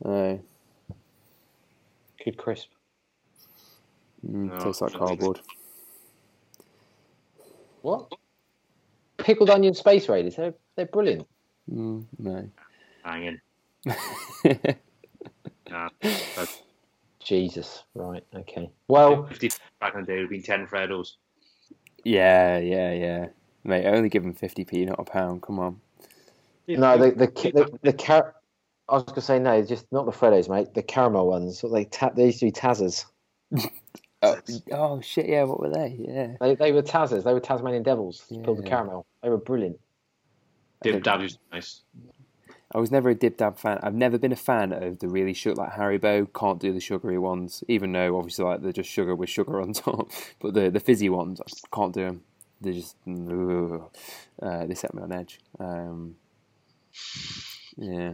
Uh, 0.03 0.35
Good 2.23 2.37
crisp. 2.37 2.67
mm, 4.25 4.49
No, 4.49 4.57
tastes 4.57 4.81
like 4.81 4.93
I 4.95 4.99
don't 4.99 5.07
think 5.07 5.21
so. 5.21 5.27
cardboard. 5.27 5.39
What? 7.81 8.11
Pickled 9.17 9.49
onion 9.49 9.73
space 9.73 10.09
raiders. 10.09 10.35
They're, 10.35 10.53
they're 10.75 10.85
brilliant. 10.85 11.27
Mm, 11.73 12.05
no. 12.17 12.49
hanging. 13.03 13.39
Nah, 15.69 15.89
Jesus. 17.19 17.83
Right. 17.93 18.23
Okay. 18.35 18.71
Well, 18.87 19.27
50 19.27 19.51
back 19.79 19.93
in 19.93 20.01
the 20.01 20.07
day 20.07 20.13
would 20.15 20.21
have 20.23 20.29
been 20.31 20.41
10 20.41 20.65
Freddos. 20.65 21.09
Yeah, 22.03 22.57
yeah, 22.59 22.93
yeah. 22.93 23.27
Mate, 23.63 23.85
I 23.85 23.91
only 23.91 24.09
give 24.09 24.23
them 24.23 24.33
50p, 24.33 24.87
not 24.87 24.99
a 24.99 25.03
pound. 25.03 25.41
Come 25.41 25.59
on. 25.59 25.79
no, 26.67 26.97
the 26.97 27.11
the 27.11 27.27
the, 27.27 27.51
the, 27.51 27.79
the 27.83 27.93
car- 27.93 28.35
I 28.87 28.93
was 28.95 29.03
gonna 29.03 29.21
say 29.21 29.39
no, 29.39 29.61
just 29.63 29.85
not 29.91 30.05
the 30.05 30.11
Freddos, 30.11 30.49
mate. 30.49 30.73
The 30.73 30.83
caramel 30.83 31.27
ones. 31.27 31.63
They 31.71 31.85
ta- 31.85 32.11
they 32.15 32.27
used 32.27 32.39
to 32.39 32.45
be 32.45 32.51
Tazzers. 32.51 33.05
Oh, 34.21 34.35
oh, 34.73 34.99
shit, 34.99 35.29
yeah, 35.29 35.43
what 35.43 35.61
were 35.61 35.69
they? 35.69 35.95
Yeah. 35.97 36.33
They 36.41 36.53
they 36.55 36.71
were 36.73 36.81
Tazzers. 36.81 37.23
They 37.23 37.33
were 37.33 37.39
Tasmanian 37.39 37.83
devils. 37.83 38.25
Called 38.43 38.57
the 38.57 38.63
caramel. 38.63 39.05
They 39.23 39.29
were 39.29 39.37
brilliant. 39.37 39.79
Dip 40.81 41.03
Dab 41.03 41.21
is 41.21 41.37
nice. 41.53 41.83
I 42.73 42.77
was 42.77 42.91
never 42.91 43.09
a 43.09 43.15
Dip 43.15 43.37
Dab 43.37 43.57
fan. 43.57 43.79
I've 43.81 43.95
never 43.95 44.17
been 44.19 44.31
a 44.31 44.35
fan 44.37 44.71
of 44.71 44.99
the 44.99 45.07
really 45.07 45.33
sugar 45.33 45.55
like 45.55 45.71
Haribo. 45.73 46.27
Can't 46.33 46.59
do 46.59 46.71
the 46.71 46.79
sugary 46.79 47.17
ones, 47.17 47.63
even 47.67 47.91
though 47.91 48.15
obviously 48.17 48.45
like 48.45 48.61
they're 48.61 48.71
just 48.71 48.89
sugar 48.91 49.15
with 49.15 49.29
sugar 49.29 49.59
on 49.59 49.73
top. 49.85 50.11
But 50.39 50.53
the 50.53 50.69
the 50.69 50.79
fizzy 50.79 51.09
ones, 51.09 51.41
I 51.41 51.75
can't 51.75 51.93
do 51.93 52.01
them. 52.05 52.21
They 52.61 52.73
just 52.73 52.95
uh, 53.07 54.65
they 54.65 54.75
set 54.75 54.93
me 54.93 55.01
on 55.01 55.11
edge. 55.11 55.39
Um, 55.59 56.15
yeah. 57.77 58.13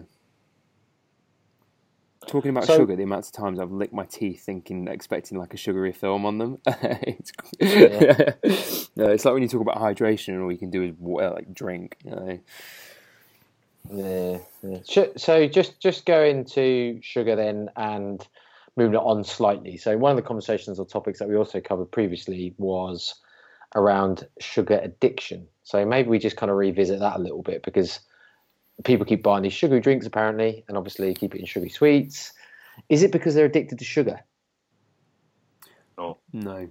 Talking 2.28 2.52
about 2.52 2.66
So- 2.66 2.78
sugar, 2.78 2.96
the 2.96 3.04
amount 3.04 3.26
of 3.26 3.32
times 3.34 3.60
I've 3.60 3.72
licked 3.72 3.94
my 3.94 4.06
teeth 4.06 4.44
thinking, 4.46 4.88
expecting 4.88 5.38
like 5.38 5.54
a 5.54 5.58
sugary 5.58 5.92
film 5.92 6.26
on 6.26 6.38
them. 6.40 6.58
it's, 6.66 7.32
Yeah. 7.60 8.34
no, 8.96 9.12
it's 9.12 9.26
like 9.26 9.34
when 9.34 9.44
you 9.44 9.50
talk 9.50 9.62
about 9.62 9.78
hydration 9.78 10.30
and 10.30 10.42
all 10.42 10.52
you 10.52 10.58
can 10.58 10.72
do 10.72 10.82
is 10.84 10.94
water, 10.98 11.30
like 11.32 11.54
drink. 11.54 11.98
You 12.04 12.12
know? 12.12 12.40
Yeah, 13.92 14.38
yeah. 14.64 14.80
Sh- 14.88 15.18
So 15.18 15.48
just 15.48 15.80
just 15.80 16.06
going 16.06 16.46
to 16.46 17.00
sugar 17.02 17.36
then 17.36 17.70
and 17.76 18.26
moving 18.76 18.96
it 18.96 19.04
on 19.04 19.24
slightly. 19.24 19.78
So 19.78 19.98
one 19.98 20.12
of 20.12 20.18
the 20.18 20.24
conversations 20.28 20.80
or 20.80 20.86
topics 20.86 21.20
that 21.20 21.30
we 21.30 21.36
also 21.36 21.62
covered 21.62 21.92
previously 21.92 22.54
was 22.58 23.16
around 23.76 24.28
sugar 24.40 24.80
addiction. 24.82 25.48
So 25.64 25.86
maybe 25.86 26.10
we 26.10 26.20
just 26.20 26.38
kind 26.38 26.50
of 26.52 26.58
revisit 26.58 27.00
that 27.00 27.18
a 27.18 27.22
little 27.22 27.42
bit 27.42 27.64
because 27.64 28.00
people 28.84 29.06
keep 29.06 29.24
buying 29.24 29.44
these 29.44 29.54
sugary 29.54 29.80
drinks 29.80 30.06
apparently, 30.06 30.64
and 30.68 30.78
obviously 30.78 31.14
keep 31.14 31.36
it 31.36 31.40
in 31.40 31.46
sugary 31.46 31.70
sweets. 31.70 32.34
Is 32.90 33.04
it 33.04 33.12
because 33.12 33.36
they're 33.36 33.46
addicted 33.46 33.80
to 33.80 33.86
sugar? 33.86 34.20
No, 35.98 36.18
No. 36.34 36.70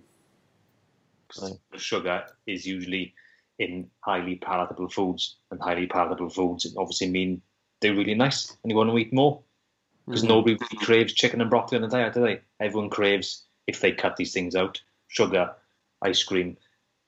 because 1.29 1.59
the 1.73 1.79
sugar 1.79 2.25
is 2.47 2.67
usually 2.67 3.15
in 3.59 3.91
highly 4.01 4.37
palatable 4.37 4.89
foods, 4.89 5.37
and 5.51 5.61
highly 5.61 5.87
palatable 5.87 6.31
foods 6.31 6.75
obviously 6.77 7.09
mean 7.09 7.43
they're 7.81 7.95
really 7.95 8.15
nice, 8.15 8.57
and 8.63 8.71
you 8.71 8.77
want 8.77 8.91
to 8.91 8.99
eat 8.99 9.13
more. 9.13 9.43
Because 10.07 10.23
Mhm. 10.23 10.29
nobody 10.29 10.55
really 10.55 10.85
craves 10.85 11.15
chicken 11.15 11.41
and 11.41 11.49
broccoli 11.49 11.79
on 11.79 11.85
a 11.85 11.89
diet, 11.89 12.13
do 12.15 12.21
they? 12.21 12.41
Everyone 12.61 12.91
craves 12.91 13.45
if 13.67 13.81
they 13.81 13.93
cut 13.93 14.17
these 14.17 14.35
things 14.35 14.55
out: 14.55 14.83
sugar, 15.09 15.55
ice 16.03 16.23
cream, 16.23 16.57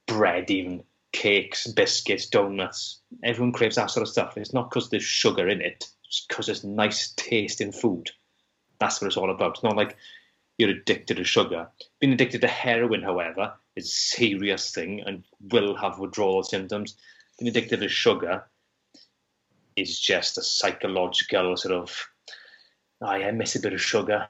bread, 0.07 0.51
even 0.51 0.83
cakes, 1.13 1.67
biscuits, 1.67 2.27
donuts. 2.27 3.01
Everyone 3.23 3.53
craves 3.53 3.77
that 3.77 3.91
sort 3.91 4.03
of 4.03 4.09
stuff. 4.09 4.39
It's 4.39 4.55
not 4.55 4.71
because 4.71 4.89
there's 4.89 5.05
sugar 5.05 5.49
in 5.49 5.61
it; 5.61 5.89
it's 6.05 6.25
because 6.27 6.49
it's 6.49 6.65
nice 6.65 7.13
taste 7.17 7.61
in 7.61 7.73
food. 7.73 8.11
That's 8.79 9.01
what 9.01 9.09
it's 9.09 9.17
all 9.17 9.31
about. 9.31 9.57
It's 9.57 9.63
not 9.63 9.77
like 9.77 9.97
you're 10.59 10.71
addicted 10.71 11.19
to 11.19 11.25
sugar. 11.25 11.69
Being 12.01 12.13
addicted 12.15 12.41
to 12.43 12.49
heroin, 12.49 13.03
however, 13.03 13.55
is 13.77 13.87
a 13.87 13.89
serious 13.89 14.71
thing 14.73 15.03
and 15.07 15.23
will 15.53 15.77
have 15.77 15.99
withdrawal 15.99 16.43
symptoms. 16.43 16.97
Being 17.39 17.51
addicted 17.51 17.81
to 17.81 17.89
sugar 17.89 18.45
is 19.77 19.99
just 20.01 20.39
a 20.39 20.43
psychological 20.43 21.57
sort 21.57 21.75
of, 21.75 22.09
I, 23.03 23.25
I 23.25 23.31
miss 23.33 23.55
a 23.57 23.61
bit 23.61 23.75
of 23.75 23.81
sugar. 23.83 24.27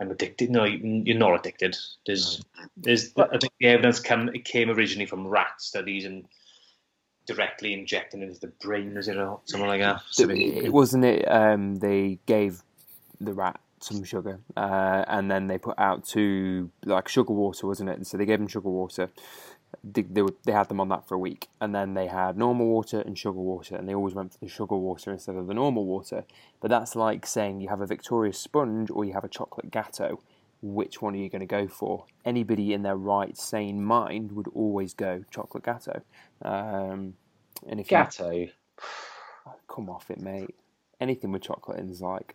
I'm 0.00 0.12
addicted. 0.12 0.50
No, 0.50 0.64
you- 0.64 1.02
you're 1.04 1.18
not 1.18 1.34
addicted. 1.34 1.76
There's, 2.06 2.44
there's. 2.76 3.12
I 3.18 3.36
think 3.38 3.52
the 3.58 3.66
evidence 3.66 3.98
come 3.98 4.28
it 4.28 4.44
came 4.44 4.70
originally 4.70 5.06
from 5.06 5.26
rat 5.26 5.54
studies 5.60 6.04
and 6.04 6.24
directly 7.26 7.74
injecting 7.74 8.22
into 8.22 8.38
the 8.38 8.46
brain, 8.62 8.96
is 8.96 9.08
it 9.08 9.16
or 9.16 9.40
something 9.46 9.66
like 9.68 9.80
that? 9.80 10.00
It 10.64 10.72
wasn't 10.72 11.04
it. 11.04 11.28
Um, 11.30 11.74
they 11.76 12.20
gave 12.26 12.62
the 13.20 13.32
rat 13.34 13.60
some 13.82 14.04
sugar, 14.04 14.40
uh, 14.56 15.04
and 15.08 15.30
then 15.30 15.46
they 15.46 15.58
put 15.58 15.78
out 15.78 16.04
two 16.04 16.70
like 16.84 17.08
sugar 17.08 17.32
water, 17.32 17.66
wasn't 17.66 17.90
it? 17.90 17.96
And 17.96 18.06
so 18.06 18.16
they 18.16 18.26
gave 18.26 18.38
them 18.38 18.48
sugar 18.48 18.68
water. 18.68 19.10
They, 19.84 20.02
they, 20.02 20.22
were, 20.22 20.34
they 20.44 20.52
had 20.52 20.68
them 20.68 20.80
on 20.80 20.88
that 20.88 21.06
for 21.06 21.14
a 21.14 21.18
week, 21.18 21.48
and 21.60 21.74
then 21.74 21.94
they 21.94 22.06
had 22.06 22.38
normal 22.38 22.66
water 22.66 23.00
and 23.00 23.18
sugar 23.18 23.38
water, 23.38 23.76
and 23.76 23.88
they 23.88 23.94
always 23.94 24.14
went 24.14 24.32
for 24.32 24.38
the 24.38 24.48
sugar 24.48 24.76
water 24.76 25.12
instead 25.12 25.36
of 25.36 25.46
the 25.46 25.54
normal 25.54 25.84
water. 25.84 26.24
But 26.60 26.70
that's 26.70 26.96
like 26.96 27.26
saying 27.26 27.60
you 27.60 27.68
have 27.68 27.80
a 27.80 27.86
Victoria 27.86 28.32
sponge 28.32 28.90
or 28.90 29.04
you 29.04 29.12
have 29.12 29.24
a 29.24 29.28
chocolate 29.28 29.70
gateau. 29.70 30.20
Which 30.60 31.00
one 31.00 31.14
are 31.14 31.18
you 31.18 31.28
going 31.28 31.40
to 31.40 31.46
go 31.46 31.68
for? 31.68 32.06
Anybody 32.24 32.72
in 32.72 32.82
their 32.82 32.96
right, 32.96 33.36
sane 33.36 33.84
mind 33.84 34.32
would 34.32 34.48
always 34.48 34.92
go 34.92 35.24
chocolate 35.30 35.62
gateau. 35.64 36.02
Um, 36.42 37.14
and 37.66 37.80
if 37.80 37.90
you, 37.90 37.96
Gateau. 37.98 38.46
come 39.68 39.88
off 39.88 40.10
it, 40.10 40.20
mate. 40.20 40.54
Anything 41.00 41.32
with 41.32 41.42
chocolate 41.42 41.78
in 41.78 41.88
is 41.88 42.00
like, 42.00 42.34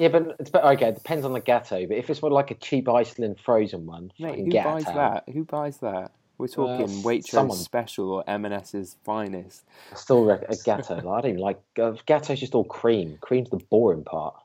Yeah, 0.00 0.08
but 0.08 0.36
it's 0.40 0.50
but 0.50 0.64
okay. 0.64 0.88
It 0.88 0.94
depends 0.96 1.24
on 1.24 1.32
the 1.32 1.40
gateau. 1.40 1.86
But 1.86 1.96
if 1.98 2.08
it's 2.10 2.22
more 2.22 2.30
like 2.30 2.50
a 2.50 2.54
cheap 2.54 2.88
Iceland 2.88 3.38
frozen 3.38 3.86
one, 3.86 4.12
mate, 4.18 4.38
who 4.38 4.50
buys 4.64 4.84
that? 4.84 5.24
Who 5.32 5.44
buys 5.44 5.78
that? 5.78 6.12
We're 6.38 6.48
talking 6.48 6.86
s- 6.86 7.02
Waitrose 7.02 7.28
someone. 7.28 7.58
Special 7.58 8.10
or 8.12 8.24
M&S's 8.26 8.96
finest. 9.04 9.62
I 9.92 9.96
still 9.96 10.24
reckon 10.24 10.48
a 10.50 10.56
gateau. 10.56 10.96
I 10.96 11.20
don't 11.20 11.26
even 11.32 11.40
like 11.40 11.60
uh, 11.78 11.92
gateau's 12.06 12.40
just 12.40 12.54
all 12.54 12.64
cream. 12.64 13.18
Cream's 13.20 13.50
the 13.50 13.58
boring 13.58 14.04
part. 14.04 14.36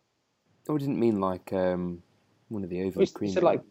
Oh, 0.68 0.76
I 0.76 0.78
didn't 0.78 1.00
mean 1.00 1.22
like 1.22 1.54
um, 1.54 2.02
one 2.50 2.64
of 2.66 2.70
the 2.70 2.84
over 2.84 3.06
cream. 3.14 3.34
like. 3.36 3.62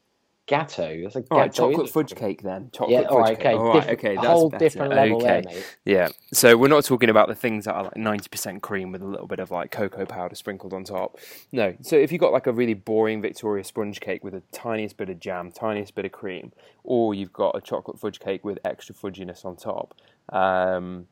Gatto. 0.47 1.03
That's 1.03 1.17
all 1.17 1.23
right, 1.31 1.51
gateau 1.51 1.71
chocolate 1.71 1.89
fudge 1.91 2.15
cake 2.15 2.43
then. 2.43 2.69
Chocolate 2.73 2.91
Yeah, 2.91 3.01
fudge 3.03 3.11
all 3.11 3.19
right, 3.21 3.37
cake. 3.39 3.47
okay. 3.47 3.55
All 3.55 3.75
right, 3.75 3.89
okay, 3.91 4.13
a 4.13 4.15
that's 4.17 4.27
whole 4.27 4.51
better. 4.51 4.65
different 4.65 4.95
level 4.95 5.17
okay. 5.17 5.27
there, 5.27 5.43
mate. 5.47 5.77
Yeah, 5.87 6.09
so 6.35 6.57
we're 6.59 6.69
not 6.69 6.85
talking 6.85 7.09
about 7.09 7.29
the 7.29 7.35
things 7.35 7.65
that 7.65 7.73
are 7.75 7.85
like 7.85 7.97
ninety 7.97 8.29
percent 8.29 8.63
cream 8.63 8.93
with 8.93 9.01
a 9.01 9.07
little 9.07 9.27
bit 9.27 9.39
of 9.39 9.51
like 9.51 9.71
cocoa 9.71 10.05
powder 10.05 10.35
sprinkled 10.35 10.75
on 10.75 10.85
top. 10.85 11.19
No, 11.51 11.75
so 11.81 11.97
if 11.97 12.13
you 12.13 12.19
got 12.19 12.33
like 12.33 12.47
a 12.47 12.53
really 12.53 12.75
boring 12.75 13.23
Victoria 13.23 13.65
sponge 13.65 14.01
cake 14.01 14.23
with 14.23 14.35
the 14.35 14.43
tiniest 14.53 14.99
bit 14.99 15.09
of 15.09 15.19
jam, 15.19 15.51
tiniest 15.51 15.95
bit 15.95 16.05
of 16.05 16.13
cream, 16.13 16.53
or 16.83 17.15
you've 17.15 17.33
got 17.33 17.57
a 17.57 17.61
chocolate 17.63 17.99
fudge 17.99 18.21
cake 18.21 18.45
with 18.45 18.59
extra 18.67 18.95
fudginess 18.95 19.47
on 19.47 19.57
top. 19.57 19.95
Um, 20.31 21.07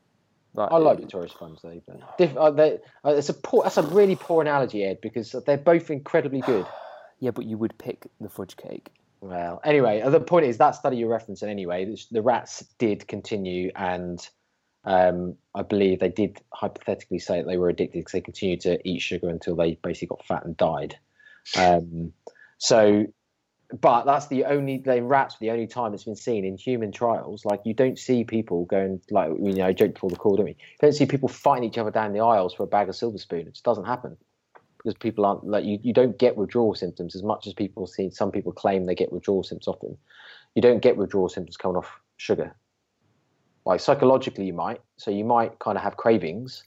I 0.55 0.77
like 0.77 0.99
Victoria 0.99 1.29
Sponge 1.29 1.59
though. 1.63 1.81
But 1.87 2.17
diff- 2.19 2.37
uh, 2.37 2.51
they, 2.51 2.79
uh, 3.03 3.15
it's 3.15 3.29
a 3.29 3.33
poor, 3.33 3.63
that's 3.63 3.77
a 3.77 3.81
really 3.81 4.15
poor 4.15 4.41
analogy, 4.41 4.83
Ed, 4.83 4.99
because 5.01 5.31
they're 5.47 5.57
both 5.57 5.89
incredibly 5.89 6.41
good. 6.41 6.65
Yeah, 7.19 7.31
but 7.31 7.45
you 7.45 7.57
would 7.57 7.77
pick 7.77 8.07
the 8.19 8.27
fudge 8.27 8.57
cake. 8.57 8.89
Well, 9.23 9.61
anyway, 9.63 10.03
the 10.05 10.19
point 10.19 10.47
is 10.47 10.57
that 10.57 10.71
study 10.71 10.97
you're 10.97 11.09
referencing 11.17 11.47
anyway, 11.47 11.85
the- 11.85 12.05
the 12.11 12.21
rats 12.21 12.59
did 12.77 13.07
continue, 13.07 13.71
and 13.73 14.19
um, 14.83 15.37
I 15.55 15.61
believe 15.61 16.01
they 16.01 16.09
did 16.09 16.41
hypothetically 16.51 17.19
say 17.19 17.37
that 17.37 17.47
they 17.47 17.55
were 17.55 17.69
addicted 17.69 17.99
because 17.99 18.11
they 18.11 18.19
continued 18.19 18.59
to 18.61 18.85
eat 18.85 19.01
sugar 19.01 19.29
until 19.29 19.55
they 19.55 19.75
basically 19.75 20.07
got 20.07 20.25
fat 20.25 20.43
and 20.43 20.57
died. 20.57 20.97
Um, 21.57 22.11
so, 22.57 23.05
but 23.79 24.03
that's 24.03 24.27
the 24.27 24.43
only 24.43 24.79
the 24.79 25.01
rats 25.01 25.37
the 25.39 25.51
only 25.51 25.67
time 25.67 25.93
it's 25.93 26.03
been 26.03 26.17
seen 26.17 26.43
in 26.43 26.57
human 26.57 26.91
trials. 26.91 27.45
Like 27.45 27.61
you 27.63 27.73
don't 27.73 27.97
see 27.97 28.25
people 28.25 28.65
going 28.65 28.99
like 29.09 29.29
you 29.39 29.53
know 29.53 29.67
I 29.67 29.71
joked 29.71 29.93
before 29.93 30.09
the 30.09 30.17
call, 30.17 30.35
don't 30.35 30.47
we? 30.47 30.51
You 30.51 30.77
don't 30.81 30.91
see 30.91 31.05
people 31.05 31.29
fighting 31.29 31.63
each 31.63 31.77
other 31.77 31.91
down 31.91 32.11
the 32.11 32.19
aisles 32.19 32.53
for 32.53 32.63
a 32.63 32.67
bag 32.67 32.89
of 32.89 32.95
silver 32.97 33.17
spoon. 33.17 33.47
It 33.47 33.53
just 33.53 33.63
doesn't 33.63 33.85
happen 33.85 34.17
because 34.83 34.97
people 34.97 35.25
aren't 35.25 35.45
like 35.45 35.63
you, 35.65 35.79
you 35.81 35.93
don't 35.93 36.17
get 36.17 36.35
withdrawal 36.35 36.75
symptoms 36.75 37.15
as 37.15 37.23
much 37.23 37.47
as 37.47 37.53
people 37.53 37.87
see 37.87 38.09
some 38.09 38.31
people 38.31 38.51
claim 38.51 38.85
they 38.85 38.95
get 38.95 39.11
withdrawal 39.11 39.43
symptoms 39.43 39.67
often. 39.67 39.97
You 40.55 40.61
don't 40.61 40.81
get 40.81 40.97
withdrawal 40.97 41.29
symptoms 41.29 41.57
coming 41.57 41.77
off 41.77 41.99
sugar. 42.17 42.55
Like 43.65 43.79
psychologically 43.79 44.45
you 44.45 44.53
might 44.53 44.81
so 44.97 45.11
you 45.11 45.23
might 45.23 45.59
kind 45.59 45.77
of 45.77 45.83
have 45.83 45.97
cravings 45.97 46.63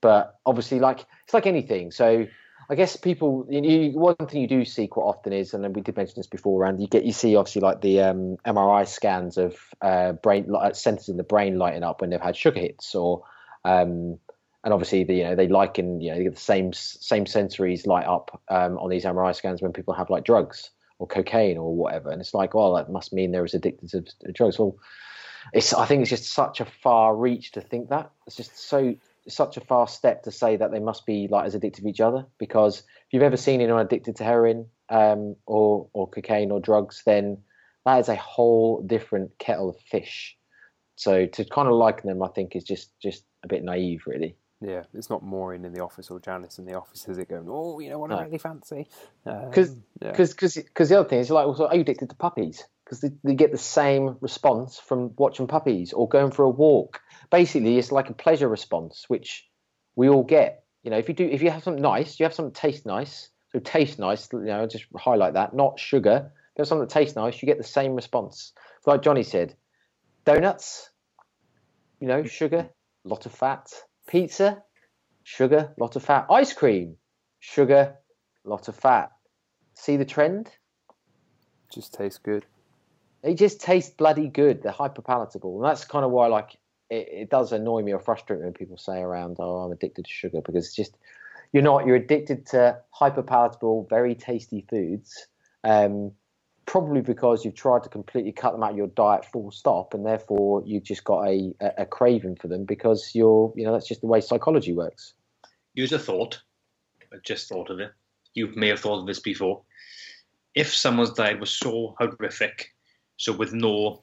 but 0.00 0.38
obviously 0.46 0.80
like 0.80 1.06
it's 1.24 1.34
like 1.34 1.46
anything. 1.46 1.90
So 1.90 2.26
i 2.68 2.74
guess 2.74 2.94
people 2.94 3.46
you, 3.48 3.62
you, 3.62 3.98
one 3.98 4.14
thing 4.14 4.42
you 4.42 4.46
do 4.46 4.64
see 4.64 4.86
quite 4.86 5.02
often 5.02 5.32
is 5.32 5.54
and 5.54 5.64
then 5.64 5.72
we 5.72 5.80
did 5.80 5.96
mention 5.96 6.14
this 6.16 6.26
before 6.26 6.64
and 6.66 6.80
you 6.80 6.86
get 6.86 7.04
you 7.04 7.12
see 7.12 7.34
obviously 7.34 7.60
like 7.60 7.80
the 7.80 8.00
um, 8.00 8.36
mri 8.46 8.86
scans 8.86 9.38
of 9.38 9.56
uh, 9.80 10.12
brain 10.12 10.44
like, 10.46 10.76
centers 10.76 11.08
in 11.08 11.16
the 11.16 11.24
brain 11.24 11.58
lighting 11.58 11.82
up 11.82 12.00
when 12.00 12.10
they've 12.10 12.20
had 12.20 12.36
sugar 12.36 12.60
hits 12.60 12.94
or 12.94 13.24
um, 13.64 14.18
and 14.64 14.74
obviously 14.74 15.04
the, 15.04 15.14
you 15.14 15.24
know 15.24 15.34
they 15.34 15.48
liken 15.48 16.00
you 16.00 16.14
know 16.14 16.30
the 16.30 16.36
same 16.36 16.72
same 16.72 17.24
sensories 17.24 17.86
light 17.86 18.06
up 18.06 18.40
um, 18.48 18.78
on 18.78 18.90
these 18.90 19.04
MRI 19.04 19.34
scans 19.34 19.62
when 19.62 19.72
people 19.72 19.94
have 19.94 20.10
like 20.10 20.24
drugs 20.24 20.70
or 20.98 21.06
cocaine 21.06 21.56
or 21.56 21.74
whatever, 21.74 22.10
and 22.10 22.20
it's 22.20 22.34
like, 22.34 22.54
well, 22.54 22.74
that 22.74 22.90
must 22.90 23.12
mean 23.12 23.32
they're 23.32 23.44
as 23.44 23.54
addicted 23.54 23.88
to, 23.88 24.02
to 24.02 24.32
drugs. 24.32 24.58
Well, 24.58 24.76
it's 25.52 25.72
I 25.72 25.86
think 25.86 26.02
it's 26.02 26.10
just 26.10 26.32
such 26.32 26.60
a 26.60 26.66
far 26.66 27.16
reach 27.16 27.52
to 27.52 27.60
think 27.60 27.88
that 27.88 28.10
it's 28.26 28.36
just 28.36 28.58
so 28.58 28.94
such 29.28 29.56
a 29.56 29.60
far 29.60 29.88
step 29.88 30.22
to 30.24 30.30
say 30.30 30.56
that 30.56 30.70
they 30.70 30.78
must 30.78 31.06
be 31.06 31.28
like 31.28 31.46
as 31.46 31.54
addicted 31.54 31.82
to 31.82 31.88
each 31.88 32.00
other 32.00 32.26
because 32.38 32.78
if 32.78 33.12
you've 33.12 33.22
ever 33.22 33.36
seen 33.36 33.60
anyone 33.60 33.84
addicted 33.84 34.16
to 34.16 34.24
heroin 34.24 34.66
um, 34.88 35.36
or 35.46 35.88
or 35.92 36.08
cocaine 36.08 36.50
or 36.50 36.60
drugs, 36.60 37.02
then 37.06 37.38
that 37.86 37.98
is 37.98 38.08
a 38.08 38.16
whole 38.16 38.82
different 38.82 39.38
kettle 39.38 39.70
of 39.70 39.80
fish. 39.80 40.36
So 40.96 41.26
to 41.26 41.44
kind 41.46 41.68
of 41.68 41.74
liken 41.74 42.08
them, 42.08 42.22
I 42.22 42.28
think 42.28 42.54
is 42.54 42.64
just 42.64 42.98
just 43.00 43.24
a 43.42 43.48
bit 43.48 43.64
naive, 43.64 44.02
really. 44.06 44.36
Yeah, 44.60 44.82
it's 44.92 45.08
not 45.08 45.22
Maureen 45.22 45.64
in 45.64 45.72
the 45.72 45.80
office 45.82 46.10
or 46.10 46.20
Janice 46.20 46.58
in 46.58 46.66
the 46.66 46.74
office, 46.74 47.08
is 47.08 47.16
it? 47.16 47.28
Going, 47.28 47.46
oh, 47.48 47.78
you 47.80 47.88
know 47.88 47.98
what 47.98 48.12
I 48.12 48.16
No. 48.16 48.24
really 48.24 48.38
fancy? 48.38 48.88
Because 49.24 49.70
Um, 49.70 49.84
yeah. 50.02 50.10
because 50.10 50.34
because 50.54 50.88
the 50.90 50.98
other 50.98 51.08
thing 51.08 51.20
is 51.20 51.30
like, 51.30 51.46
also, 51.46 51.66
are 51.66 51.74
you 51.74 51.80
addicted 51.80 52.10
to 52.10 52.16
puppies? 52.16 52.62
Because 52.84 53.00
they, 53.00 53.10
they 53.24 53.34
get 53.34 53.52
the 53.52 53.58
same 53.58 54.18
response 54.20 54.78
from 54.78 55.14
watching 55.16 55.46
puppies 55.46 55.94
or 55.94 56.08
going 56.08 56.30
for 56.30 56.44
a 56.44 56.50
walk. 56.50 57.00
Basically, 57.30 57.78
it's 57.78 57.90
like 57.90 58.10
a 58.10 58.14
pleasure 58.14 58.48
response, 58.48 59.06
which 59.08 59.48
we 59.96 60.08
all 60.10 60.24
get. 60.24 60.64
You 60.82 60.90
know, 60.90 60.98
if 60.98 61.08
you 61.08 61.14
do, 61.14 61.24
if 61.24 61.40
you 61.42 61.50
have 61.50 61.62
something 61.62 61.82
nice, 61.82 62.20
you 62.20 62.24
have 62.24 62.34
something 62.34 62.52
that 62.52 62.60
tastes 62.60 62.84
nice. 62.84 63.30
So 63.52 63.60
taste 63.60 63.98
nice, 63.98 64.28
you 64.32 64.40
know, 64.40 64.66
just 64.66 64.84
highlight 64.96 65.34
that. 65.34 65.54
Not 65.54 65.80
sugar. 65.80 66.32
If 66.32 66.58
you 66.58 66.62
have 66.62 66.68
something 66.68 66.86
that 66.86 66.92
tastes 66.92 67.16
nice, 67.16 67.40
you 67.40 67.46
get 67.46 67.58
the 67.58 67.64
same 67.64 67.94
response. 67.94 68.52
Like 68.86 69.02
Johnny 69.02 69.22
said, 69.22 69.54
donuts, 70.24 70.90
you 71.98 72.08
know, 72.08 72.24
sugar, 72.24 72.68
lot 73.04 73.26
of 73.26 73.32
fat. 73.32 73.72
Pizza, 74.10 74.64
sugar, 75.22 75.72
lot 75.78 75.94
of 75.94 76.02
fat. 76.02 76.26
Ice 76.30 76.52
cream, 76.52 76.96
sugar, 77.38 77.94
lot 78.44 78.66
of 78.66 78.74
fat. 78.74 79.12
See 79.74 79.96
the 79.96 80.04
trend? 80.04 80.50
Just 81.72 81.94
tastes 81.94 82.18
good. 82.18 82.44
They 83.22 83.34
just 83.34 83.60
taste 83.60 83.96
bloody 83.96 84.26
good. 84.26 84.62
They're 84.62 84.72
hyper 84.72 85.02
palatable, 85.02 85.62
and 85.62 85.70
that's 85.70 85.84
kind 85.84 86.04
of 86.04 86.10
why 86.10 86.26
like 86.26 86.56
it, 86.90 87.08
it 87.12 87.30
does 87.30 87.52
annoy 87.52 87.82
me 87.82 87.92
or 87.92 88.00
frustrate 88.00 88.40
me 88.40 88.46
when 88.46 88.54
people 88.54 88.76
say 88.76 89.00
around, 89.00 89.36
"Oh, 89.38 89.58
I'm 89.58 89.70
addicted 89.70 90.06
to 90.06 90.10
sugar," 90.10 90.40
because 90.44 90.66
it's 90.66 90.74
just 90.74 90.96
you're 91.52 91.62
not. 91.62 91.86
You're 91.86 91.96
addicted 91.96 92.46
to 92.46 92.80
hyper 92.90 93.22
palatable, 93.22 93.86
very 93.88 94.16
tasty 94.16 94.66
foods. 94.68 95.28
Um, 95.62 96.12
probably 96.70 97.00
because 97.00 97.44
you've 97.44 97.56
tried 97.56 97.82
to 97.82 97.88
completely 97.88 98.30
cut 98.30 98.52
them 98.52 98.62
out 98.62 98.70
of 98.70 98.76
your 98.76 98.86
diet 98.86 99.24
full 99.24 99.50
stop 99.50 99.92
and 99.92 100.06
therefore 100.06 100.62
you've 100.64 100.84
just 100.84 101.02
got 101.02 101.26
a, 101.26 101.52
a, 101.76 101.84
craving 101.84 102.36
for 102.36 102.46
them 102.46 102.64
because 102.64 103.10
you're 103.12 103.52
you 103.56 103.64
know 103.64 103.72
that's 103.72 103.88
just 103.88 104.02
the 104.02 104.06
way 104.06 104.20
psychology 104.20 104.72
works 104.72 105.14
use 105.74 105.92
a 105.92 105.98
thought. 105.98 106.40
I 107.12 107.16
just 107.24 107.48
thought 107.48 107.70
of 107.70 107.80
it. 107.80 107.92
You 108.34 108.52
may 108.54 108.68
have 108.68 108.80
thought 108.80 109.00
of 109.00 109.06
this 109.06 109.18
before. 109.20 109.62
If 110.54 110.74
someone's 110.74 111.12
diet 111.12 111.40
was 111.40 111.50
so 111.50 111.94
horrific, 111.98 112.74
so 113.16 113.32
with 113.32 113.52
no 113.52 114.02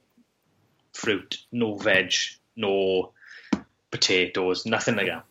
fruit, 0.94 1.38
no 1.52 1.76
veg, 1.76 2.14
no 2.56 3.14
potatoes, 3.92 4.66
nothing 4.66 4.96
like 4.96 5.08
that, 5.08 5.26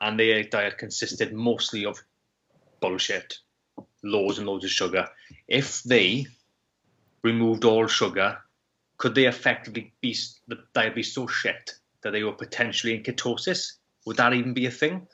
and 0.00 0.18
their 0.18 0.42
diet 0.44 0.78
consisted 0.78 1.32
mostly 1.32 1.84
of 1.84 2.02
bullshit, 2.80 3.38
loads 4.06 4.38
and 4.38 4.46
loads 4.46 4.64
of 4.64 4.70
sugar, 4.70 5.08
if 5.48 5.82
they 5.82 6.26
removed 7.22 7.64
all 7.64 7.86
sugar, 7.86 8.38
could 8.98 9.14
they 9.14 9.26
effectively 9.26 9.92
be 10.00 10.16
the 10.48 10.58
diet 10.74 10.94
be 10.94 11.02
so 11.02 11.26
shit 11.26 11.72
that 12.02 12.12
they 12.12 12.22
were 12.22 12.32
potentially 12.32 12.94
in 12.94 13.02
ketosis? 13.02 13.72
Would 14.06 14.16
that 14.16 14.32
even 14.32 14.54
be 14.54 14.66
a 14.66 14.70
thing? 14.70 15.06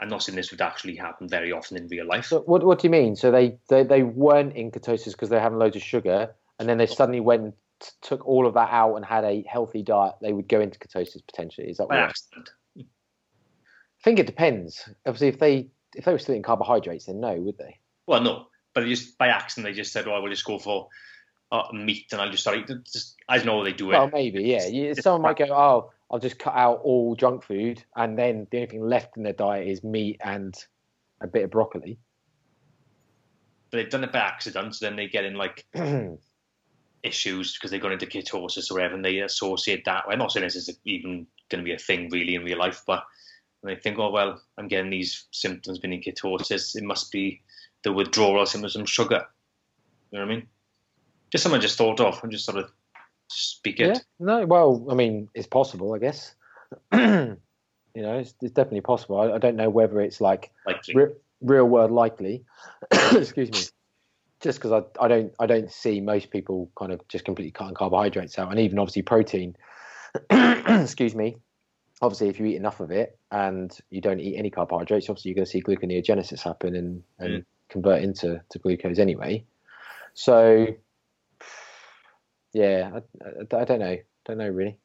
I'm 0.00 0.08
not 0.08 0.22
saying 0.22 0.36
this 0.36 0.50
would 0.50 0.60
actually 0.60 0.96
happen 0.96 1.28
very 1.28 1.50
often 1.52 1.76
in 1.76 1.88
real 1.88 2.06
life. 2.06 2.26
so 2.26 2.40
what, 2.40 2.62
what 2.64 2.78
do 2.78 2.86
you 2.86 2.90
mean 2.90 3.16
so 3.16 3.30
they, 3.30 3.58
they, 3.68 3.82
they 3.82 4.02
weren't 4.02 4.54
in 4.54 4.70
ketosis 4.70 5.12
because 5.12 5.28
they're 5.28 5.40
having 5.40 5.58
loads 5.58 5.76
of 5.76 5.82
sugar 5.82 6.34
and 6.58 6.68
then 6.68 6.78
they 6.78 6.86
suddenly 6.86 7.20
went 7.20 7.54
t- 7.80 7.90
took 8.00 8.24
all 8.26 8.46
of 8.46 8.54
that 8.54 8.68
out 8.70 8.94
and 8.94 9.04
had 9.04 9.24
a 9.24 9.44
healthy 9.48 9.82
diet 9.82 10.14
they 10.22 10.32
would 10.32 10.48
go 10.48 10.60
into 10.60 10.78
ketosis 10.78 11.26
potentially 11.26 11.68
is 11.68 11.78
that 11.78 11.88
what 11.88 11.98
i 11.98 12.84
think 14.04 14.20
it 14.20 14.26
depends 14.26 14.88
obviously 15.04 15.28
if 15.28 15.40
they 15.40 15.68
if 15.94 16.04
they 16.04 16.12
were 16.12 16.18
still 16.18 16.34
eating 16.34 16.42
carbohydrates 16.42 17.06
then 17.06 17.20
no 17.20 17.34
would 17.34 17.58
they 17.58 17.78
Well, 18.06 18.22
no, 18.22 18.46
but 18.74 18.84
it 18.84 18.88
just 18.88 19.18
by 19.18 19.28
accident 19.28 19.66
they 19.66 19.76
just 19.76 19.92
said, 19.92 20.06
"Well, 20.06 20.20
we'll 20.22 20.30
just 20.30 20.44
go 20.44 20.58
for 20.58 20.88
uh, 21.50 21.64
meat," 21.72 22.06
and 22.12 22.20
I'll 22.20 22.30
just 22.30 22.42
start 22.42 22.58
eating. 22.58 22.82
Just, 22.84 23.16
I 23.28 23.36
don't 23.36 23.46
know 23.46 23.58
how 23.58 23.64
they 23.64 23.72
do 23.72 23.90
it. 23.90 23.94
Well, 23.94 24.10
maybe, 24.12 24.44
yeah. 24.44 24.66
You, 24.66 24.94
someone 24.94 25.22
might 25.22 25.36
go, 25.36 25.46
"Oh, 25.50 25.90
I'll 26.10 26.18
just 26.18 26.38
cut 26.38 26.54
out 26.54 26.80
all 26.84 27.16
junk 27.16 27.42
food, 27.42 27.82
and 27.96 28.18
then 28.18 28.46
the 28.50 28.58
only 28.58 28.70
thing 28.70 28.82
left 28.82 29.16
in 29.16 29.22
their 29.24 29.32
diet 29.32 29.68
is 29.68 29.82
meat 29.82 30.20
and 30.22 30.54
a 31.20 31.26
bit 31.26 31.44
of 31.44 31.50
broccoli." 31.50 31.98
but 33.70 33.78
they've 33.78 33.90
done 33.90 34.04
it 34.04 34.12
by 34.12 34.20
accident. 34.20 34.74
So 34.74 34.86
then 34.86 34.96
they 34.96 35.08
get 35.08 35.24
in 35.24 35.34
like 35.34 35.66
issues 37.02 37.54
because 37.54 37.70
they've 37.70 37.80
gone 37.80 37.92
into 37.92 38.06
ketosis 38.06 38.70
or 38.70 38.74
whatever, 38.74 38.94
and 38.94 39.04
they 39.04 39.18
associate 39.20 39.84
that. 39.84 40.04
I'm 40.08 40.18
not 40.18 40.32
saying 40.32 40.46
this 40.46 40.56
is 40.56 40.78
even 40.84 41.26
going 41.48 41.64
to 41.64 41.68
be 41.68 41.74
a 41.74 41.78
thing 41.78 42.08
really 42.10 42.34
in 42.34 42.44
real 42.44 42.58
life, 42.58 42.82
but 42.86 43.04
they 43.62 43.76
think, 43.76 43.98
"Oh, 43.98 44.10
well, 44.10 44.40
I'm 44.56 44.68
getting 44.68 44.90
these 44.90 45.26
symptoms 45.30 45.78
being 45.78 45.94
in 45.94 46.02
ketosis. 46.02 46.76
It 46.76 46.84
must 46.84 47.10
be 47.10 47.42
the 47.82 47.92
withdrawal 47.92 48.46
symptoms 48.46 48.74
from 48.74 48.86
sugar." 48.86 49.26
You 50.10 50.18
know 50.18 50.26
what 50.26 50.32
I 50.32 50.36
mean? 50.36 50.48
Just 51.30 51.42
something 51.42 51.58
I 51.58 51.62
just 51.62 51.76
thought 51.78 52.00
of. 52.00 52.20
I'm 52.22 52.30
just 52.30 52.44
sort 52.44 52.58
of 52.58 52.70
speak 53.28 53.80
it. 53.80 53.88
yeah. 53.88 53.98
No. 54.18 54.46
Well, 54.46 54.86
I 54.90 54.94
mean, 54.94 55.28
it's 55.34 55.46
possible, 55.46 55.92
I 55.94 55.98
guess. 55.98 56.34
you 56.92 57.36
know, 58.02 58.18
it's, 58.18 58.34
it's 58.40 58.52
definitely 58.52 58.80
possible. 58.80 59.20
I, 59.20 59.32
I 59.34 59.38
don't 59.38 59.56
know 59.56 59.70
whether 59.70 60.00
it's 60.00 60.20
like 60.20 60.50
re- 60.94 61.14
real 61.40 61.66
world 61.66 61.90
likely. 61.90 62.44
Excuse 62.90 63.50
me. 63.50 63.60
Just 64.40 64.60
because 64.60 64.70
I, 64.70 65.04
I 65.04 65.08
don't 65.08 65.34
I 65.40 65.46
don't 65.46 65.70
see 65.70 66.00
most 66.00 66.30
people 66.30 66.70
kind 66.78 66.92
of 66.92 67.06
just 67.08 67.24
completely 67.24 67.50
cutting 67.50 67.74
carbohydrates 67.74 68.38
out, 68.38 68.52
and 68.52 68.60
even 68.60 68.78
obviously 68.78 69.02
protein. 69.02 69.56
excuse 70.30 71.14
me. 71.14 71.36
Obviously, 72.00 72.28
if 72.28 72.38
you 72.38 72.46
eat 72.46 72.56
enough 72.56 72.80
of 72.80 72.90
it 72.90 73.18
and 73.32 73.76
you 73.90 74.00
don't 74.00 74.20
eat 74.20 74.36
any 74.36 74.50
carbohydrates, 74.50 75.08
obviously 75.08 75.30
you're 75.30 75.34
going 75.34 75.46
to 75.46 75.50
see 75.50 75.62
gluconeogenesis 75.62 76.42
happen 76.42 76.76
and, 76.76 77.02
and 77.18 77.40
Mm. 77.40 77.44
convert 77.68 78.02
into 78.02 78.40
to 78.50 78.58
glucose 78.60 78.98
anyway. 78.98 79.44
So, 80.14 80.66
yeah, 82.52 82.90
I, 82.94 83.56
I, 83.56 83.60
I 83.60 83.64
don't 83.64 83.80
know. 83.80 83.96
Don't 84.26 84.38
know 84.38 84.48
really. 84.48 84.78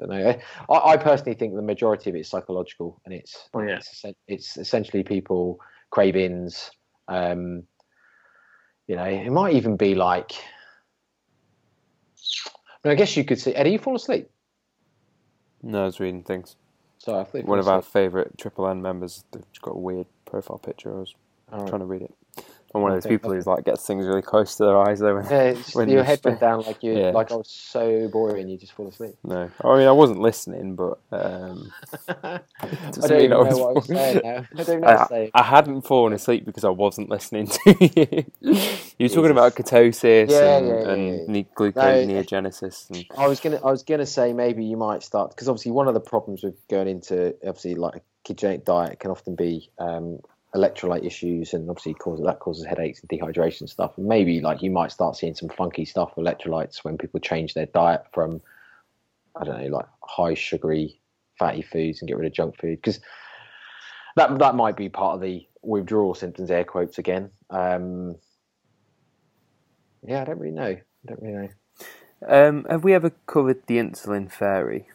Don't 0.00 0.10
know. 0.10 0.38
I, 0.68 0.74
I 0.74 0.96
personally 0.96 1.34
think 1.34 1.54
the 1.54 1.62
majority 1.62 2.10
of 2.10 2.16
it 2.16 2.20
is 2.20 2.28
psychological, 2.28 3.00
and 3.04 3.14
it's 3.14 3.48
Oh, 3.54 3.62
yeah. 3.62 3.76
it's, 3.76 4.04
it's 4.26 4.56
essentially 4.56 5.02
people 5.02 5.60
cravings. 5.90 6.70
Um, 7.08 7.62
you 8.86 8.96
know, 8.96 9.04
it 9.04 9.30
might 9.30 9.54
even 9.54 9.76
be 9.76 9.94
like. 9.94 10.32
I, 12.84 12.88
mean, 12.88 12.92
I 12.92 12.94
guess 12.94 13.16
you 13.16 13.24
could 13.24 13.40
see. 13.40 13.54
Eddie, 13.54 13.70
you 13.72 13.78
fall 13.78 13.96
asleep. 13.96 14.30
No, 15.66 15.82
I 15.82 15.86
was 15.86 16.00
reading 16.00 16.22
things. 16.22 16.56
So 16.98 17.18
I 17.18 17.24
you 17.42 17.42
One 17.42 17.58
of 17.58 17.68
our 17.68 17.82
favourite 17.82 18.38
Triple 18.38 18.68
N 18.68 18.82
members, 18.82 19.24
they've 19.32 19.42
got 19.62 19.72
a 19.72 19.78
weird 19.78 20.06
profile 20.24 20.58
picture. 20.58 20.94
I 20.96 21.00
was 21.00 21.14
right. 21.52 21.66
trying 21.66 21.80
to 21.80 21.86
read 21.86 22.02
it. 22.02 22.14
I'm 22.76 22.82
one 22.82 22.92
of 22.92 23.02
those 23.02 23.08
people 23.08 23.32
who's 23.32 23.46
like 23.46 23.64
gets 23.64 23.86
things 23.86 24.06
really 24.06 24.22
close 24.22 24.56
to 24.56 24.64
their 24.64 24.78
eyes 24.78 25.00
though. 25.00 25.16
When, 25.16 25.24
Yeah, 25.30 25.54
when 25.74 25.88
your 25.88 26.04
head 26.04 26.20
went 26.24 26.40
down 26.46 26.62
like 26.62 26.82
you, 26.82 26.98
Yeah. 26.98 27.10
like 27.10 27.32
I 27.32 27.36
was 27.36 27.50
so 27.50 28.08
boring, 28.08 28.48
you 28.48 28.58
just 28.58 28.72
fall 28.74 28.88
asleep. 28.88 29.16
No, 29.24 29.50
I 29.64 29.78
mean 29.78 29.88
I 29.88 29.92
wasn't 29.92 30.20
listening, 30.20 30.76
but 30.76 30.98
um, 31.12 31.72
I 32.08 32.40
don't 33.08 33.12
even 33.20 33.30
know 33.30 33.58
what 33.58 33.70
I 33.70 33.72
was 33.74 33.86
saying 33.86 34.20
now. 34.24 34.44
I 34.58 34.62
don't 34.64 34.80
know 34.82 34.88
I, 35.34 35.42
hadn't 35.42 35.82
fallen 35.82 36.12
asleep 36.12 36.44
because 36.46 36.64
I 36.64 36.70
wasn't 36.70 37.10
listening 37.10 37.48
to 37.48 37.60
you. 37.80 38.24
you 38.98 39.08
were 39.08 39.14
talking 39.14 39.32
about 39.32 39.56
ketosis 39.56 40.30
Yeah, 40.30 40.58
and, 40.58 40.68
yeah, 40.68 40.88
and 40.92 41.06
yeah. 41.18 41.24
ne- 41.28 41.46
No. 41.76 41.82
And, 41.82 42.10
I 43.18 43.26
was 43.28 43.40
gonna, 43.40 43.60
I 43.64 43.70
was 43.70 43.82
gonna 43.82 44.06
say 44.06 44.32
maybe 44.32 44.64
you 44.64 44.76
might 44.76 45.02
start 45.02 45.30
because 45.30 45.48
obviously 45.48 45.72
one 45.72 45.88
of 45.88 45.94
the 45.94 46.00
problems 46.00 46.42
with 46.42 46.56
going 46.68 46.88
into 46.88 47.34
obviously 47.46 47.74
like 47.76 47.96
a 47.96 48.02
ketogenic 48.34 48.64
diet 48.64 49.00
can 49.00 49.10
often 49.10 49.34
be 49.36 49.70
um, 49.78 50.20
electrolyte 50.54 51.04
issues 51.04 51.52
and 51.52 51.68
obviously 51.68 51.94
cause 51.94 52.20
that 52.24 52.38
causes 52.38 52.64
headaches 52.64 53.00
and 53.00 53.08
dehydration 53.08 53.68
stuff. 53.68 53.92
And 53.96 54.06
maybe 54.06 54.40
like 54.40 54.62
you 54.62 54.70
might 54.70 54.92
start 54.92 55.16
seeing 55.16 55.34
some 55.34 55.48
funky 55.48 55.84
stuff 55.84 56.16
with 56.16 56.26
electrolytes 56.26 56.84
when 56.84 56.96
people 56.96 57.20
change 57.20 57.54
their 57.54 57.66
diet 57.66 58.04
from 58.12 58.40
I 59.38 59.44
don't 59.44 59.60
know 59.60 59.68
like 59.68 59.86
high 60.02 60.34
sugary 60.34 61.00
fatty 61.38 61.62
foods 61.62 62.00
and 62.00 62.08
get 62.08 62.16
rid 62.16 62.26
of 62.26 62.32
junk 62.32 62.58
food 62.58 62.76
because 62.76 63.00
that 64.16 64.38
that 64.38 64.54
might 64.54 64.76
be 64.76 64.88
part 64.88 65.16
of 65.16 65.20
the 65.20 65.46
withdrawal 65.62 66.14
symptoms 66.14 66.50
air 66.50 66.64
quotes 66.64 66.98
again. 66.98 67.30
Um, 67.50 68.16
yeah, 70.06 70.22
I 70.22 70.24
don't 70.24 70.38
really 70.38 70.54
know. 70.54 70.62
I 70.64 71.06
don't 71.06 71.20
really 71.22 71.48
know. 71.48 72.48
um, 72.48 72.66
have 72.70 72.84
we 72.84 72.94
ever 72.94 73.10
covered 73.26 73.66
the 73.66 73.76
insulin 73.76 74.32
fairy 74.32 74.88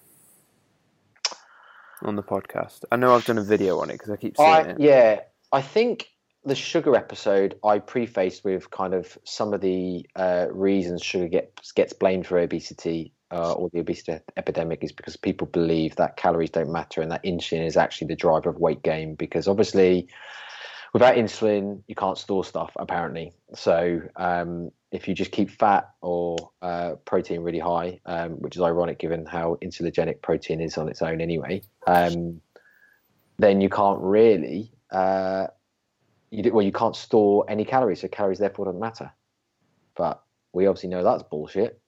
on 2.02 2.16
the 2.16 2.24
podcast? 2.24 2.84
I 2.92 2.96
know 2.96 3.14
I've 3.14 3.26
done 3.26 3.38
a 3.38 3.44
video 3.44 3.80
on 3.80 3.90
it 3.90 3.94
because 3.94 4.10
I 4.10 4.16
keep 4.16 4.38
seeing 4.38 4.50
I, 4.50 4.62
it. 4.62 4.80
yeah, 4.80 5.20
I 5.52 5.62
think 5.62 6.10
the 6.44 6.56
sugar 6.56 6.96
episode 6.96 7.60
I 7.64 7.80
prefaced 7.80 8.44
with 8.44 8.72
kind 8.72 8.94
of 8.94 9.18
some 9.26 9.54
of 9.54 9.62
the 9.62 10.06
uh, 10.16 10.48
reasons 10.52 11.04
sugar 11.04 11.28
gets 11.28 11.72
gets 11.72 11.94
blamed 11.94 12.26
for 12.26 12.40
obesity 12.40 13.14
uh, 13.32 13.54
or 13.54 13.70
the 13.72 13.80
obesity 13.80 14.20
epidemic 14.38 14.84
is 14.84 14.92
because 14.92 15.16
people 15.16 15.48
believe 15.48 15.96
that 15.98 16.18
calories 16.18 16.50
don't 16.50 16.72
matter 16.72 17.02
and 17.02 17.12
that 17.12 17.24
insulin 17.24 17.66
is 17.66 17.78
actually 17.78 18.08
the 18.08 18.16
driver 18.16 18.50
of 18.50 18.58
weight 18.58 18.82
gain. 18.82 19.16
Because 19.16 19.48
obviously, 19.48 20.08
without 20.94 21.16
insulin, 21.16 21.84
you 21.88 21.96
can't 21.96 22.18
store 22.18 22.44
stuff 22.44 22.72
apparently. 22.78 23.34
So 23.54 24.02
um, 24.16 24.72
if 24.92 25.08
you 25.08 25.14
just 25.14 25.32
keep 25.32 25.52
fat 25.52 25.90
or 26.02 26.52
uh, 26.62 26.96
protein 27.06 27.42
really 27.42 27.60
high, 27.60 28.00
um, 28.06 28.32
which 28.32 28.56
is 28.56 28.62
ironic 28.62 29.00
given 29.00 29.26
how 29.26 29.58
insulinogenic 29.62 30.22
protein 30.22 30.60
is 30.60 30.78
on 30.78 30.90
its 30.90 31.02
own 31.02 31.22
anyway, 31.22 31.62
um, 31.88 32.42
then 33.38 33.62
you 33.62 33.70
can't 33.70 34.00
really 34.02 34.72
uh, 34.92 35.48
you 36.30 36.44
do, 36.44 36.54
well 36.54 36.66
you 36.66 36.72
can't 36.72 36.96
store 36.96 37.46
any 37.48 37.66
calories, 37.66 38.02
so 38.02 38.08
calories 38.08 38.40
therefore 38.40 38.66
don't 38.66 38.80
matter. 38.80 39.12
But 39.96 40.24
we 40.54 40.68
obviously 40.68 40.90
know 40.90 41.04
that's 41.04 41.24
bullshit. 41.24 41.80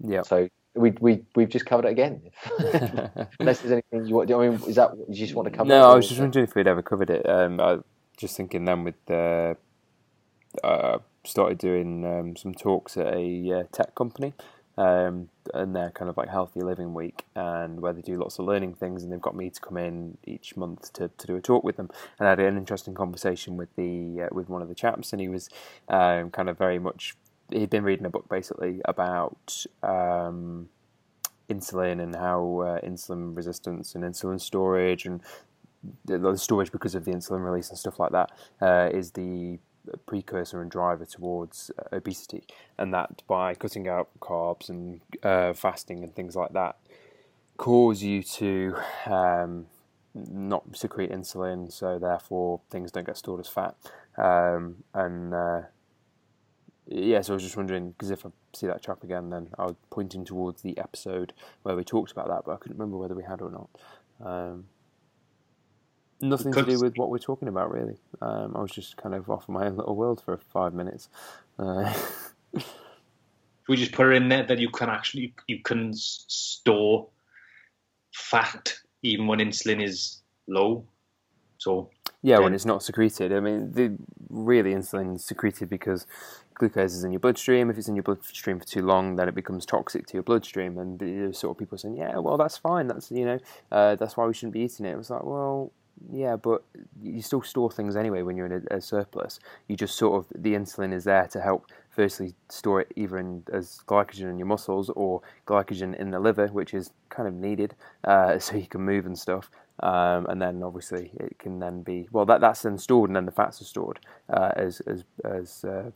Yeah. 0.00 0.22
So 0.22 0.48
we 0.74 0.90
we 1.00 1.24
we've 1.34 1.48
just 1.48 1.66
covered 1.66 1.86
it 1.86 1.90
again. 1.92 2.22
Unless 3.40 3.60
there's 3.60 3.72
anything 3.72 4.06
you 4.06 4.14
want. 4.14 4.30
I 4.30 4.48
mean, 4.48 4.60
is 4.66 4.76
that 4.76 4.92
you 5.08 5.14
just 5.14 5.34
want 5.34 5.50
to 5.50 5.56
cover? 5.56 5.68
No, 5.68 5.90
I 5.90 5.94
was 5.94 6.08
just 6.08 6.20
wondering 6.20 6.44
if 6.44 6.54
we'd 6.54 6.66
ever 6.66 6.82
covered 6.82 7.10
it. 7.10 7.28
Um, 7.28 7.60
I 7.60 7.78
just 8.16 8.36
thinking 8.36 8.64
then 8.64 8.84
with 8.84 8.96
the 9.06 9.56
uh, 10.62 10.98
started 11.24 11.58
doing 11.58 12.04
um, 12.04 12.36
some 12.36 12.54
talks 12.54 12.96
at 12.96 13.06
a 13.14 13.60
uh, 13.60 13.62
tech 13.72 13.94
company, 13.94 14.34
um, 14.78 15.28
and 15.52 15.74
they're 15.74 15.90
kind 15.90 16.08
of 16.08 16.16
like 16.16 16.28
healthy 16.28 16.60
living 16.60 16.94
week, 16.94 17.24
and 17.34 17.80
where 17.80 17.92
they 17.92 18.00
do 18.00 18.16
lots 18.16 18.38
of 18.38 18.46
learning 18.46 18.74
things, 18.74 19.02
and 19.02 19.12
they've 19.12 19.20
got 19.20 19.36
me 19.36 19.50
to 19.50 19.60
come 19.60 19.76
in 19.76 20.16
each 20.24 20.56
month 20.56 20.92
to, 20.94 21.10
to 21.18 21.26
do 21.26 21.36
a 21.36 21.40
talk 21.40 21.64
with 21.64 21.76
them, 21.76 21.90
and 22.18 22.28
I 22.28 22.30
had 22.30 22.40
an 22.40 22.56
interesting 22.56 22.94
conversation 22.94 23.56
with 23.56 23.74
the 23.76 24.22
uh, 24.22 24.28
with 24.32 24.48
one 24.48 24.62
of 24.62 24.68
the 24.68 24.74
chaps, 24.74 25.12
and 25.12 25.20
he 25.20 25.28
was 25.28 25.50
um, 25.88 26.30
kind 26.30 26.48
of 26.48 26.56
very 26.56 26.78
much 26.78 27.16
he'd 27.50 27.70
been 27.70 27.84
reading 27.84 28.06
a 28.06 28.10
book 28.10 28.28
basically 28.28 28.80
about 28.84 29.64
um, 29.82 30.68
insulin 31.48 32.00
and 32.00 32.14
how 32.14 32.60
uh, 32.60 32.80
insulin 32.86 33.34
resistance 33.36 33.94
and 33.94 34.04
insulin 34.04 34.40
storage 34.40 35.06
and 35.06 35.22
the, 36.04 36.18
the, 36.18 36.36
storage 36.36 36.70
because 36.72 36.94
of 36.94 37.04
the 37.04 37.10
insulin 37.10 37.44
release 37.44 37.70
and 37.70 37.78
stuff 37.78 37.98
like 37.98 38.12
that 38.12 38.30
uh, 38.60 38.90
is 38.92 39.12
the 39.12 39.58
precursor 40.06 40.60
and 40.60 40.70
driver 40.70 41.04
towards 41.04 41.70
uh, 41.78 41.96
obesity, 41.96 42.44
and 42.76 42.92
that 42.94 43.22
by 43.26 43.54
cutting 43.54 43.88
out 43.88 44.08
carbs 44.20 44.68
and 44.68 45.00
uh, 45.22 45.52
fasting 45.52 46.02
and 46.02 46.14
things 46.14 46.36
like 46.36 46.52
that 46.52 46.76
cause 47.58 48.02
you 48.02 48.22
to 48.22 48.74
um, 49.06 49.66
not 50.14 50.64
secrete 50.74 51.10
insulin, 51.10 51.70
so 51.70 51.98
therefore 51.98 52.60
things 52.70 52.90
don't 52.90 53.04
get 53.04 53.18
stored 53.18 53.40
as 53.40 53.48
fat. 53.48 53.74
Um, 54.16 54.76
and 54.94 55.34
uh, 55.34 55.62
yeah, 56.86 57.20
so 57.20 57.32
I 57.32 57.34
was 57.34 57.42
just 57.42 57.56
wondering 57.56 57.90
because 57.90 58.10
if 58.10 58.24
I 58.24 58.30
see 58.54 58.66
that 58.66 58.80
chap 58.80 59.04
again, 59.04 59.28
then 59.28 59.48
I 59.58 59.66
was 59.66 59.76
pointing 59.90 60.24
towards 60.24 60.62
the 60.62 60.78
episode 60.78 61.34
where 61.62 61.76
we 61.76 61.84
talked 61.84 62.12
about 62.12 62.28
that, 62.28 62.44
but 62.46 62.52
I 62.52 62.56
couldn't 62.56 62.78
remember 62.78 62.96
whether 62.96 63.14
we 63.14 63.24
had 63.24 63.42
or 63.42 63.50
not. 63.50 63.68
Um, 64.24 64.64
nothing 66.20 66.52
to 66.52 66.62
do 66.62 66.78
with 66.80 66.96
what 66.96 67.10
we're 67.10 67.18
talking 67.18 67.48
about, 67.48 67.70
really. 67.70 67.96
Um, 68.20 68.56
I 68.56 68.60
was 68.60 68.70
just 68.70 68.96
kind 68.96 69.14
of 69.14 69.30
off 69.30 69.48
my 69.48 69.66
own 69.66 69.76
little 69.76 69.96
world 69.96 70.22
for 70.24 70.36
five 70.36 70.74
minutes. 70.74 71.08
Uh, 71.58 71.92
we 73.68 73.76
just 73.76 73.92
put 73.92 74.10
it 74.10 74.16
in 74.16 74.28
there 74.28 74.44
that 74.44 74.58
you 74.58 74.70
can 74.70 74.88
actually 74.88 75.34
you 75.46 75.60
can 75.62 75.92
store 75.94 77.08
fat 78.12 78.74
even 79.02 79.26
when 79.26 79.38
insulin 79.38 79.82
is 79.82 80.22
low. 80.48 80.84
So 81.58 81.90
yeah, 82.22 82.38
when 82.38 82.54
it's 82.54 82.64
not 82.64 82.82
secreted. 82.82 83.32
I 83.32 83.40
mean, 83.40 83.72
the 83.72 83.96
really 84.28 84.72
insulin 84.72 85.16
is 85.16 85.24
secreted 85.24 85.68
because 85.68 86.06
glucose 86.54 86.94
is 86.94 87.04
in 87.04 87.12
your 87.12 87.20
bloodstream. 87.20 87.70
If 87.70 87.78
it's 87.78 87.88
in 87.88 87.94
your 87.94 88.02
bloodstream 88.02 88.58
for 88.58 88.66
too 88.66 88.82
long, 88.82 89.16
then 89.16 89.28
it 89.28 89.34
becomes 89.34 89.64
toxic 89.64 90.06
to 90.06 90.14
your 90.14 90.22
bloodstream. 90.24 90.78
And 90.78 90.98
the 90.98 91.32
sort 91.32 91.54
of 91.54 91.58
people 91.58 91.78
saying, 91.78 91.96
"Yeah, 91.96 92.18
well, 92.18 92.36
that's 92.36 92.56
fine. 92.56 92.88
That's 92.88 93.10
you 93.12 93.24
know, 93.24 93.38
uh, 93.70 93.94
that's 93.96 94.16
why 94.16 94.26
we 94.26 94.34
shouldn't 94.34 94.54
be 94.54 94.60
eating 94.60 94.86
it." 94.86 94.92
It 94.92 94.98
was 94.98 95.10
like, 95.10 95.24
well, 95.24 95.72
yeah, 96.12 96.36
but 96.36 96.64
you 97.02 97.22
still 97.22 97.42
store 97.42 97.70
things 97.70 97.96
anyway 97.96 98.22
when 98.22 98.36
you're 98.36 98.46
in 98.46 98.66
a, 98.70 98.76
a, 98.76 98.80
surplus. 98.80 99.40
You 99.66 99.76
just 99.76 99.96
sort 99.96 100.18
of 100.18 100.42
the 100.42 100.54
insulin 100.54 100.92
is 100.92 101.04
there 101.04 101.26
to 101.28 101.40
help. 101.40 101.66
Firstly, 101.90 102.34
store 102.48 102.82
it 102.82 102.92
either 102.96 103.18
as 103.52 103.80
glycogen 103.86 104.30
in 104.30 104.38
your 104.38 104.46
muscles 104.46 104.90
or 104.90 105.22
glycogen 105.46 105.98
in 105.98 106.10
the 106.10 106.20
liver, 106.20 106.46
which 106.48 106.74
is 106.74 106.92
kind 107.08 107.28
of 107.28 107.34
needed 107.34 107.74
uh, 108.04 108.38
so 108.38 108.56
you 108.56 108.66
can 108.66 108.82
move 108.82 109.06
and 109.06 109.18
stuff. 109.18 109.50
Um, 109.80 110.26
and 110.26 110.42
then 110.42 110.62
obviously 110.62 111.12
it 111.20 111.38
can 111.38 111.60
then 111.60 111.82
be 111.82 112.08
well 112.10 112.26
that 112.26 112.40
that's 112.40 112.62
then 112.62 112.78
stored 112.78 113.10
and 113.10 113.16
then 113.16 113.26
the 113.26 113.30
fats 113.30 113.60
are 113.60 113.64
stored 113.64 114.00
uh, 114.28 114.50
as 114.56 114.80
as 114.80 115.04
as 115.24 115.64
uh, 115.64 115.90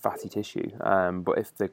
fatty 0.00 0.28
tissue. 0.28 0.70
Um, 0.80 1.22
but 1.22 1.38
if 1.38 1.54
the 1.56 1.70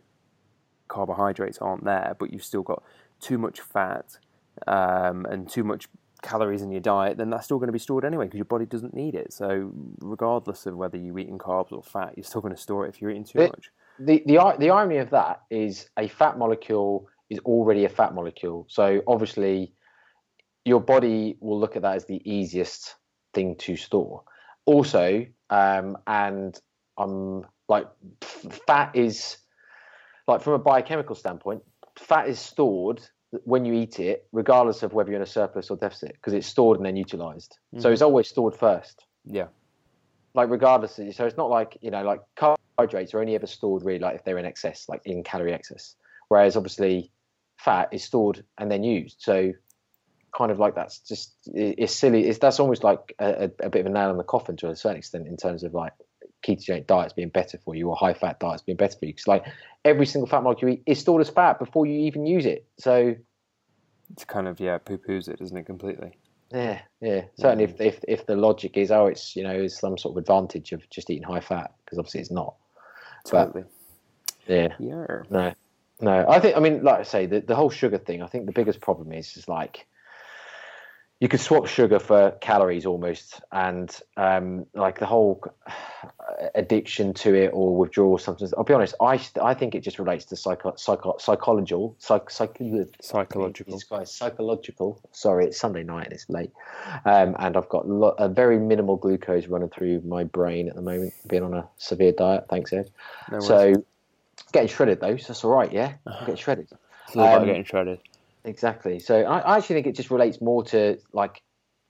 carbohydrates 0.87 1.57
aren't 1.59 1.83
there, 1.83 2.15
but 2.19 2.31
you've 2.31 2.43
still 2.43 2.61
got 2.63 2.83
too 3.19 3.37
much 3.37 3.61
fat 3.61 4.17
um, 4.67 5.25
and 5.25 5.49
too 5.49 5.63
much 5.63 5.87
calories 6.21 6.61
in 6.61 6.71
your 6.71 6.81
diet, 6.81 7.17
then 7.17 7.29
that's 7.29 7.45
still 7.45 7.57
going 7.57 7.67
to 7.67 7.73
be 7.73 7.79
stored 7.79 8.05
anyway 8.05 8.25
because 8.25 8.37
your 8.37 8.45
body 8.45 8.65
doesn't 8.65 8.93
need 8.93 9.15
it. 9.15 9.33
So 9.33 9.71
regardless 9.99 10.65
of 10.65 10.75
whether 10.75 10.97
you're 10.97 11.19
eating 11.19 11.37
carbs 11.37 11.71
or 11.71 11.83
fat, 11.83 12.13
you're 12.15 12.23
still 12.23 12.41
going 12.41 12.55
to 12.55 12.61
store 12.61 12.85
it 12.85 12.89
if 12.89 13.01
you're 13.01 13.11
eating 13.11 13.23
too 13.23 13.39
the, 13.39 13.47
much. 13.47 13.71
The, 13.99 14.23
the 14.25 14.55
the 14.59 14.69
irony 14.69 14.97
of 14.97 15.09
that 15.11 15.41
is 15.49 15.89
a 15.97 16.07
fat 16.07 16.37
molecule 16.37 17.07
is 17.29 17.39
already 17.39 17.85
a 17.85 17.89
fat 17.89 18.13
molecule. 18.13 18.65
So 18.69 19.01
obviously, 19.07 19.73
your 20.65 20.81
body 20.81 21.37
will 21.39 21.59
look 21.59 21.75
at 21.75 21.81
that 21.83 21.95
as 21.95 22.05
the 22.05 22.21
easiest 22.29 22.95
thing 23.33 23.55
to 23.57 23.75
store. 23.75 24.23
Also, 24.65 25.25
um, 25.49 25.97
and 26.07 26.59
I'm 26.97 27.45
like, 27.67 27.87
fat 28.67 28.95
is 28.95 29.37
like 30.27 30.41
from 30.41 30.53
a 30.53 30.59
biochemical 30.59 31.15
standpoint, 31.15 31.63
fat 31.97 32.27
is 32.27 32.39
stored 32.39 33.01
when 33.43 33.65
you 33.65 33.73
eat 33.73 33.99
it, 33.99 34.27
regardless 34.31 34.83
of 34.83 34.93
whether 34.93 35.09
you're 35.09 35.17
in 35.17 35.23
a 35.23 35.27
surplus 35.27 35.69
or 35.69 35.77
deficit, 35.77 36.13
because 36.13 36.33
it's 36.33 36.47
stored 36.47 36.77
and 36.77 36.85
then 36.85 36.95
utilized. 36.95 37.57
Mm-hmm. 37.73 37.81
So 37.81 37.91
it's 37.91 38.01
always 38.01 38.27
stored 38.27 38.55
first. 38.55 39.05
Yeah. 39.25 39.47
Like 40.33 40.49
regardless, 40.49 40.97
of, 40.99 41.13
so 41.13 41.25
it's 41.25 41.37
not 41.37 41.49
like 41.49 41.77
you 41.81 41.91
know, 41.91 42.03
like 42.03 42.21
carbohydrates 42.35 43.13
are 43.13 43.19
only 43.19 43.35
ever 43.35 43.47
stored 43.47 43.83
really 43.83 43.99
like 43.99 44.15
if 44.15 44.23
they're 44.23 44.37
in 44.37 44.45
excess, 44.45 44.87
like 44.87 45.01
in 45.05 45.23
calorie 45.23 45.53
excess. 45.53 45.95
Whereas 46.29 46.55
obviously, 46.55 47.11
fat 47.57 47.89
is 47.91 48.03
stored 48.03 48.43
and 48.57 48.71
then 48.71 48.83
used. 48.83 49.17
So 49.19 49.53
kind 50.35 50.51
of 50.51 50.59
like 50.59 50.75
that's 50.75 50.99
just 50.99 51.33
it's 51.45 51.93
silly. 51.93 52.27
It's 52.27 52.39
that's 52.39 52.59
almost 52.59 52.83
like 52.83 53.13
a, 53.19 53.49
a 53.59 53.69
bit 53.69 53.81
of 53.81 53.85
a 53.85 53.89
nail 53.89 54.11
in 54.11 54.17
the 54.17 54.23
coffin 54.23 54.55
to 54.57 54.69
a 54.69 54.75
certain 54.75 54.97
extent 54.97 55.27
in 55.27 55.37
terms 55.37 55.63
of 55.63 55.73
like 55.73 55.93
ketogenic 56.43 56.87
diets 56.87 57.13
being 57.13 57.29
better 57.29 57.57
for 57.57 57.75
you 57.75 57.89
or 57.89 57.95
high 57.95 58.13
fat 58.13 58.39
diets 58.39 58.63
being 58.63 58.77
better 58.77 58.97
for 58.97 59.05
you. 59.05 59.13
Because 59.13 59.27
like 59.27 59.45
every 59.85 60.05
single 60.05 60.27
fat 60.27 60.43
molecule 60.43 60.71
you 60.71 60.77
eat 60.77 60.83
is 60.85 60.99
stored 60.99 61.21
as 61.21 61.29
fat 61.29 61.59
before 61.59 61.85
you 61.85 61.99
even 62.01 62.25
use 62.25 62.45
it. 62.45 62.65
So 62.77 63.15
it's 64.11 64.25
kind 64.25 64.47
of 64.47 64.59
yeah 64.59 64.77
poo 64.77 64.97
poos 64.97 65.27
it, 65.27 65.39
doesn't 65.39 65.57
it, 65.57 65.65
completely? 65.65 66.17
Yeah, 66.51 66.81
yeah. 66.99 67.23
Certainly, 67.37 67.65
if, 67.65 67.81
if 67.81 67.99
if 68.07 68.25
the 68.25 68.35
logic 68.35 68.77
is 68.77 68.91
oh, 68.91 69.07
it's 69.07 69.35
you 69.35 69.43
know, 69.43 69.55
is 69.55 69.77
some 69.77 69.97
sort 69.97 70.13
of 70.13 70.17
advantage 70.17 70.73
of 70.73 70.87
just 70.89 71.09
eating 71.09 71.23
high 71.23 71.39
fat 71.39 71.73
because 71.85 71.97
obviously 71.97 72.21
it's 72.21 72.31
not. 72.31 72.55
Totally. 73.25 73.63
But, 74.47 74.53
yeah. 74.53 74.73
Yeah. 74.79 75.05
No, 75.29 75.53
no. 76.01 76.25
I 76.27 76.39
think 76.39 76.57
I 76.57 76.59
mean, 76.59 76.83
like 76.83 76.99
I 76.99 77.03
say, 77.03 77.25
the 77.25 77.39
the 77.39 77.55
whole 77.55 77.69
sugar 77.69 77.97
thing. 77.97 78.21
I 78.21 78.27
think 78.27 78.47
the 78.47 78.51
biggest 78.51 78.81
problem 78.81 79.13
is 79.13 79.37
is 79.37 79.47
like 79.47 79.87
you 81.21 81.27
could 81.27 81.39
swap 81.39 81.67
sugar 81.67 81.99
for 81.99 82.31
calories 82.41 82.85
almost, 82.85 83.39
and 83.51 83.95
um, 84.17 84.65
like 84.73 84.99
the 84.99 85.05
whole 85.05 85.41
addiction 86.55 87.13
to 87.13 87.33
it 87.33 87.49
or 87.53 87.75
withdrawal 87.75 88.17
symptoms. 88.17 88.53
I'll 88.57 88.63
be 88.63 88.73
honest, 88.73 88.95
I 89.01 89.21
I 89.41 89.53
think 89.53 89.75
it 89.75 89.81
just 89.81 89.99
relates 89.99 90.25
to 90.25 90.35
psycho, 90.35 90.73
psycho, 90.75 91.15
psychological, 91.19 91.95
psych, 91.99 92.29
psych, 92.29 92.57
psychological, 93.01 93.79
psychological. 94.05 95.01
Sorry, 95.11 95.45
it's 95.45 95.59
Sunday 95.59 95.83
night 95.83 96.05
and 96.05 96.13
it's 96.13 96.29
late, 96.29 96.51
um, 97.05 97.35
and 97.39 97.57
I've 97.57 97.69
got 97.69 97.87
lo- 97.87 98.15
a 98.17 98.29
very 98.29 98.59
minimal 98.59 98.97
glucose 98.97 99.47
running 99.47 99.69
through 99.69 100.01
my 100.01 100.23
brain 100.23 100.69
at 100.69 100.75
the 100.75 100.81
moment, 100.81 101.13
being 101.27 101.43
on 101.43 101.53
a 101.53 101.67
severe 101.77 102.11
diet. 102.11 102.45
Thanks, 102.49 102.73
Ed. 102.73 102.89
No 103.31 103.39
so 103.39 103.85
getting 104.51 104.69
shredded 104.69 104.99
though, 104.99 105.17
so 105.17 105.27
that's 105.27 105.43
all 105.43 105.51
right. 105.51 105.71
Yeah, 105.71 105.93
I'm 106.07 106.19
getting 106.25 106.35
shredded. 106.35 106.67
It's 107.07 107.15
all 107.15 107.23
about 107.23 107.41
um, 107.41 107.45
getting 107.47 107.63
shredded. 107.63 107.99
Exactly. 108.43 108.99
So 108.99 109.21
I, 109.21 109.39
I 109.39 109.57
actually 109.57 109.75
think 109.75 109.87
it 109.87 109.95
just 109.95 110.11
relates 110.11 110.41
more 110.41 110.63
to 110.65 110.99
like 111.13 111.41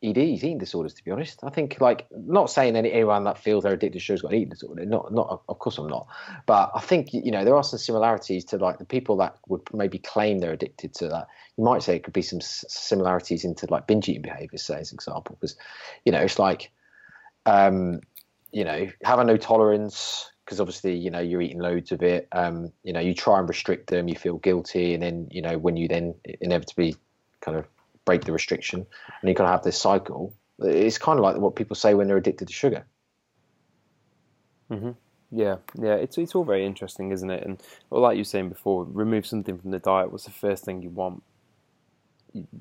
EDs, 0.04 0.44
eating 0.44 0.58
disorders. 0.58 0.96
To 0.96 1.04
be 1.04 1.12
honest, 1.12 1.44
I 1.44 1.50
think 1.50 1.80
like 1.80 2.08
not 2.12 2.50
saying 2.50 2.76
any, 2.76 2.92
anyone 2.92 3.24
that 3.26 3.38
feels 3.38 3.64
they're 3.64 3.74
addicted 3.74 4.00
to 4.00 4.04
sugar's 4.04 4.24
got 4.24 4.32
an 4.32 4.38
eating 4.38 4.50
disorder. 4.50 4.84
Not, 4.84 5.14
not. 5.14 5.44
Of 5.48 5.60
course, 5.60 5.78
I'm 5.78 5.88
not. 5.88 6.08
But 6.48 6.72
I 6.74 6.80
think 6.80 7.14
you 7.14 7.32
know 7.32 7.46
there 7.46 7.56
are 7.56 7.64
some 7.64 7.78
similarities 7.78 8.44
to 8.46 8.58
like 8.58 8.80
the 8.80 8.86
people 8.86 9.16
that 9.18 9.38
would 9.48 9.62
maybe 9.74 10.00
claim 10.00 10.40
they're 10.40 10.54
addicted 10.54 10.96
to 10.96 11.08
that. 11.10 11.28
You 11.58 11.64
might 11.64 11.84
say 11.84 11.96
it 11.96 12.04
could 12.04 12.14
be 12.14 12.24
some 12.24 12.42
similarities 12.42 13.46
into 13.46 13.68
like 13.70 13.86
binge 13.86 14.10
eating 14.10 14.24
behaviors, 14.24 14.64
say 14.64 14.80
as 14.80 14.92
an 14.92 14.96
example, 14.96 15.38
because 15.40 15.56
you 16.04 16.12
know 16.12 16.20
it's 16.20 16.40
like, 16.40 16.72
um, 17.46 18.02
you 18.52 18.64
know, 18.64 18.90
having 19.04 19.28
no 19.28 19.38
tolerance, 19.38 20.32
because 20.46 20.60
obviously 20.60 20.98
you 20.98 21.12
know 21.12 21.20
you're 21.20 21.42
eating 21.42 21.60
loads 21.60 21.92
of 21.92 22.02
it. 22.02 22.28
Um, 22.32 22.72
you 22.84 22.92
know, 22.92 23.00
you 23.00 23.14
try 23.14 23.38
and 23.38 23.48
restrict 23.48 23.92
them, 23.92 24.08
you 24.08 24.16
feel 24.16 24.38
guilty, 24.38 24.96
and 24.96 25.04
then 25.04 25.28
you 25.30 25.44
know 25.44 25.60
when 25.60 25.78
you 25.78 25.88
then 25.88 26.16
inevitably 26.42 26.96
kind 27.42 27.58
of 27.58 27.68
break 28.06 28.26
the 28.26 28.32
restriction, 28.32 28.86
and 29.22 29.30
you 29.30 29.36
kind 29.36 29.48
of 29.48 29.54
have 29.54 29.64
this 29.64 29.80
cycle. 29.80 30.34
It's 30.60 30.98
kind 30.98 31.20
of 31.20 31.24
like 31.24 31.38
what 31.38 31.56
people 31.56 31.76
say 31.76 31.94
when 31.94 32.08
they're 32.08 32.18
addicted 32.18 32.48
to 32.48 32.54
sugar. 32.54 32.86
Mm-hmm. 34.70 34.92
Yeah, 35.32 35.58
yeah, 35.80 35.96
it's 35.96 36.18
it's 36.18 36.36
all 36.36 36.44
very 36.44 36.66
interesting, 36.66 37.12
isn't 37.12 37.30
it? 37.30 37.44
And 37.46 37.62
well, 37.90 38.02
like 38.02 38.16
you 38.16 38.22
were 38.22 38.26
saying 38.26 38.50
before, 38.50 38.84
remove 38.84 39.26
something 39.26 39.58
from 39.58 39.72
the 39.72 39.80
diet. 39.80 40.12
What's 40.12 40.26
the 40.26 40.32
first 40.32 40.66
thing 40.66 40.82
you 40.82 40.90
want? 40.90 41.24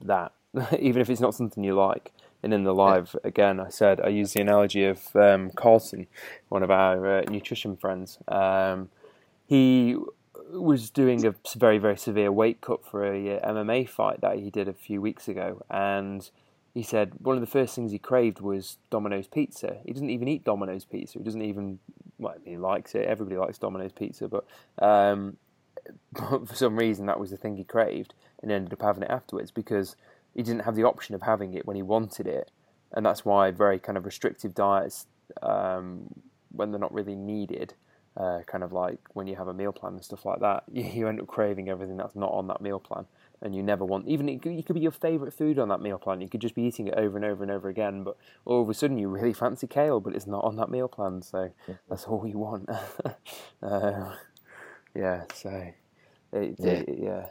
That, 0.05 0.32
even 0.78 1.03
if 1.03 1.11
it's 1.11 1.20
not 1.20 1.34
something 1.34 1.64
you 1.64 1.74
like. 1.74 2.12
And 2.43 2.55
in 2.55 2.64
the 2.64 2.72
live 2.72 3.14
yeah. 3.14 3.28
again, 3.28 3.61
I 3.61 3.68
said 3.68 4.01
I 4.01 4.09
used 4.09 4.34
the 4.34 4.41
analogy 4.41 4.84
of 4.84 5.14
um, 5.14 5.51
Carlson, 5.51 6.07
one 6.49 6.62
of 6.62 6.70
our 6.70 7.18
uh, 7.18 7.22
nutrition 7.28 7.76
friends. 7.76 8.18
Um, 8.28 8.88
he 9.47 9.97
was 10.53 10.90
doing 10.90 11.24
a 11.26 11.34
very 11.57 11.78
very 11.78 11.96
severe 11.96 12.32
weight 12.32 12.61
cut 12.61 12.84
for 12.84 13.05
a 13.05 13.38
uh, 13.38 13.53
MMA 13.53 13.88
fight 13.88 14.20
that 14.20 14.38
he 14.38 14.51
did 14.51 14.68
a 14.68 14.72
few 14.72 15.01
weeks 15.01 15.28
ago, 15.28 15.62
and 15.70 16.28
he 16.74 16.82
said 16.82 17.12
one 17.18 17.36
of 17.36 17.40
the 17.40 17.46
first 17.46 17.74
things 17.74 17.92
he 17.92 17.98
craved 17.98 18.40
was 18.40 18.78
Domino's 18.90 19.26
pizza. 19.26 19.78
He 19.84 19.92
doesn't 19.92 20.11
even 20.11 20.28
eat 20.28 20.44
Domino's 20.44 20.84
pizza. 20.84 21.18
He 21.18 21.24
doesn't 21.24 21.42
even 21.42 21.78
well, 22.20 22.34
he 22.44 22.57
likes 22.57 22.94
it. 22.94 23.07
Everybody 23.07 23.36
likes 23.36 23.59
Domino's 23.59 23.92
pizza, 23.92 24.28
but, 24.28 24.46
um, 24.80 25.36
but 26.12 26.48
for 26.48 26.55
some 26.55 26.76
reason 26.76 27.07
that 27.07 27.18
was 27.18 27.30
the 27.30 27.36
thing 27.36 27.57
he 27.57 27.64
craved, 27.64 28.14
and 28.42 28.53
ended 28.53 28.72
up 28.72 28.82
having 28.82 29.03
it 29.03 29.11
afterwards 29.11 29.51
because 29.51 29.96
he 30.34 30.42
didn't 30.42 30.64
have 30.64 30.76
the 30.76 30.84
option 30.84 31.14
of 31.14 31.22
having 31.22 31.55
it 31.55 31.66
when 31.66 31.76
he 31.76 31.82
wanted 31.82 32.26
it, 32.26 32.51
and 32.92 33.05
that's 33.05 33.24
why 33.24 33.51
very 33.51 33.78
kind 33.78 33.98
of 33.98 34.05
restrictive 34.05 34.55
diets, 34.55 35.07
um, 35.42 36.14
when 36.53 36.70
they're 36.70 36.80
not 36.80 36.92
really 36.92 37.16
needed, 37.16 37.74
uh, 38.16 38.40
kind 38.46 38.64
of 38.64 38.72
like 38.72 38.98
when 39.12 39.26
you 39.26 39.36
have 39.36 39.48
a 39.48 39.54
meal 39.54 39.72
plan 39.72 39.94
and 39.94 40.04
stuff 40.04 40.24
like 40.24 40.40
that, 40.40 40.64
you, 40.72 40.84
you, 40.84 41.08
end 41.08 41.20
up 41.20 41.26
craving 41.26 41.68
everything 41.68 41.96
that's 41.96 42.16
not 42.16 42.30
on 42.32 42.46
that 42.48 42.61
meal 42.61 42.80
plan, 42.80 43.06
and 43.40 43.54
you 43.54 43.62
never 43.62 43.84
want 43.84 44.06
even 44.08 44.28
it 44.28 44.42
could, 44.42 44.52
it 44.52 44.66
could 44.66 44.74
be 44.74 44.80
your 44.80 44.90
favourite 44.90 45.32
food 45.32 45.58
on 45.58 45.68
that 45.68 45.80
meal 45.80 45.98
plan. 45.98 46.20
You 46.20 46.28
could 46.28 46.40
just 46.40 46.54
be 46.54 46.62
eating 46.62 46.88
it 46.88 46.94
over 46.94 47.16
and 47.16 47.24
over 47.24 47.42
and 47.42 47.50
over 47.50 47.68
again, 47.68 48.02
but 48.02 48.16
all 48.44 48.62
of 48.62 48.68
a 48.68 48.74
sudden 48.74 48.98
you 48.98 49.08
really 49.08 49.32
fancy 49.32 49.66
kale, 49.66 50.00
but 50.00 50.14
it's 50.14 50.26
not 50.26 50.44
on 50.44 50.56
that 50.56 50.70
meal 50.70 50.88
plan, 50.88 51.22
so 51.22 51.50
that's 51.88 52.04
all 52.04 52.26
you 52.26 52.38
want. 52.38 52.68
uh, 53.62 54.14
yeah, 54.94 55.24
so 55.34 55.72
it, 56.32 56.56
yeah. 56.58 56.70
It, 56.70 56.98
yeah. 57.00 57.26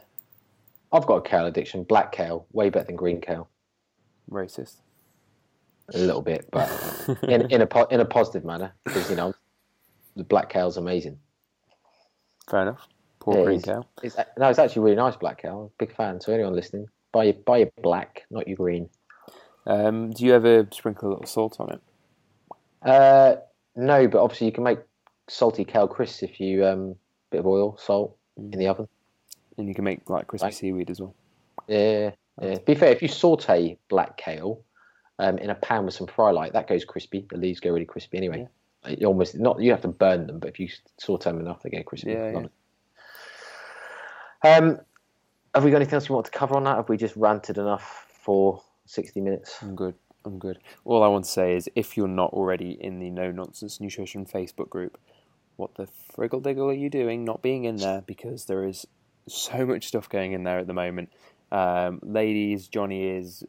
I've 0.92 1.06
got 1.06 1.16
a 1.16 1.22
kale 1.22 1.46
addiction. 1.46 1.84
Black 1.84 2.12
kale, 2.12 2.46
way 2.52 2.70
better 2.70 2.86
than 2.86 2.96
green 2.96 3.20
kale. 3.20 3.48
Racist. 4.30 4.76
A 5.92 5.98
little 5.98 6.22
bit, 6.22 6.48
but 6.52 6.68
in 7.24 7.50
in 7.50 7.62
a 7.62 7.86
in 7.90 8.00
a 8.00 8.04
positive 8.04 8.44
manner 8.44 8.72
because 8.84 9.10
you 9.10 9.16
know 9.16 9.34
the 10.20 10.24
black 10.24 10.50
kale's 10.50 10.76
amazing. 10.76 11.18
Fair 12.48 12.62
enough. 12.62 12.86
Poor 13.20 13.38
Yeah, 13.38 13.44
green 13.44 13.62
cow. 13.62 13.86
It's 14.02 14.16
no, 14.38 14.48
it's 14.48 14.58
actually 14.58 14.82
really 14.82 14.96
nice 14.96 15.16
black 15.16 15.40
kale. 15.40 15.72
Big 15.78 15.94
fan. 15.94 16.20
So 16.20 16.32
anyone 16.32 16.54
listening, 16.54 16.86
buy 17.12 17.24
your 17.24 17.34
buy 17.34 17.58
your 17.58 17.70
black, 17.82 18.24
not 18.30 18.46
your 18.46 18.56
green. 18.56 18.88
Um, 19.66 20.10
do 20.10 20.24
you 20.24 20.34
ever 20.34 20.68
sprinkle 20.72 21.08
a 21.08 21.10
little 21.10 21.26
salt 21.26 21.56
on 21.58 21.70
it? 21.72 21.80
Uh, 22.82 23.36
no, 23.76 24.08
but 24.08 24.22
obviously 24.22 24.46
you 24.46 24.52
can 24.52 24.64
make 24.64 24.78
salty 25.28 25.64
kale 25.64 25.88
crisps 25.88 26.22
if 26.22 26.40
you 26.40 26.66
um 26.66 26.96
bit 27.30 27.40
of 27.40 27.46
oil, 27.46 27.76
salt 27.78 28.16
in 28.36 28.58
the 28.58 28.68
oven. 28.68 28.88
And 29.56 29.68
you 29.68 29.74
can 29.74 29.84
make 29.84 30.08
like 30.10 30.26
crispy 30.26 30.46
Right. 30.46 30.54
seaweed 30.54 30.90
as 30.90 31.00
well. 31.00 31.14
Yeah, 31.68 32.10
yeah. 32.42 32.58
Be 32.66 32.74
fair, 32.74 32.90
if 32.90 33.02
you 33.02 33.08
saute 33.08 33.78
black 33.88 34.16
kale 34.16 34.64
um, 35.18 35.38
in 35.38 35.50
a 35.50 35.54
pan 35.54 35.84
with 35.84 35.94
some 35.94 36.06
fry 36.06 36.30
light, 36.30 36.54
that 36.54 36.68
goes 36.68 36.84
crispy. 36.84 37.26
The 37.30 37.36
leaves 37.36 37.60
go 37.60 37.70
really 37.70 37.84
crispy 37.84 38.16
anyway. 38.16 38.48
You 38.88 39.06
almost 39.06 39.34
not 39.38 39.60
you 39.60 39.70
have 39.72 39.82
to 39.82 39.88
burn 39.88 40.26
them, 40.26 40.38
but 40.38 40.48
if 40.48 40.58
you 40.58 40.68
saute 40.98 41.30
them 41.30 41.40
enough, 41.40 41.62
they 41.62 41.70
get 41.70 41.86
crispy. 41.86 42.12
Yeah, 42.12 42.32
Lovely. 42.32 42.50
Um, 44.42 44.80
have 45.54 45.64
we 45.64 45.70
got 45.70 45.76
anything 45.76 45.94
else 45.94 46.08
we 46.08 46.14
want 46.14 46.26
to 46.26 46.32
cover 46.32 46.56
on 46.56 46.64
that? 46.64 46.76
Have 46.76 46.88
we 46.88 46.96
just 46.96 47.16
ranted 47.16 47.58
enough 47.58 48.06
for 48.22 48.62
sixty 48.86 49.20
minutes? 49.20 49.58
I'm 49.60 49.74
good. 49.74 49.94
I'm 50.24 50.38
good. 50.38 50.58
All 50.84 51.02
I 51.02 51.08
want 51.08 51.24
to 51.24 51.30
say 51.30 51.56
is 51.56 51.68
if 51.74 51.96
you're 51.96 52.08
not 52.08 52.32
already 52.32 52.72
in 52.72 52.98
the 52.98 53.10
No 53.10 53.30
Nonsense 53.30 53.80
Nutrition 53.80 54.26
Facebook 54.26 54.68
group, 54.68 54.98
what 55.56 55.74
the 55.74 55.88
friggle 56.14 56.42
diggle 56.42 56.70
are 56.70 56.74
you 56.74 56.90
doing 56.90 57.24
not 57.24 57.42
being 57.42 57.64
in 57.64 57.76
there? 57.76 58.02
Because 58.06 58.46
there 58.46 58.64
is 58.64 58.86
so 59.28 59.66
much 59.66 59.86
stuff 59.86 60.08
going 60.08 60.32
in 60.32 60.44
there 60.44 60.58
at 60.58 60.66
the 60.66 60.74
moment. 60.74 61.10
Um, 61.52 62.00
ladies, 62.02 62.68
Johnny 62.68 63.08
is 63.08 63.44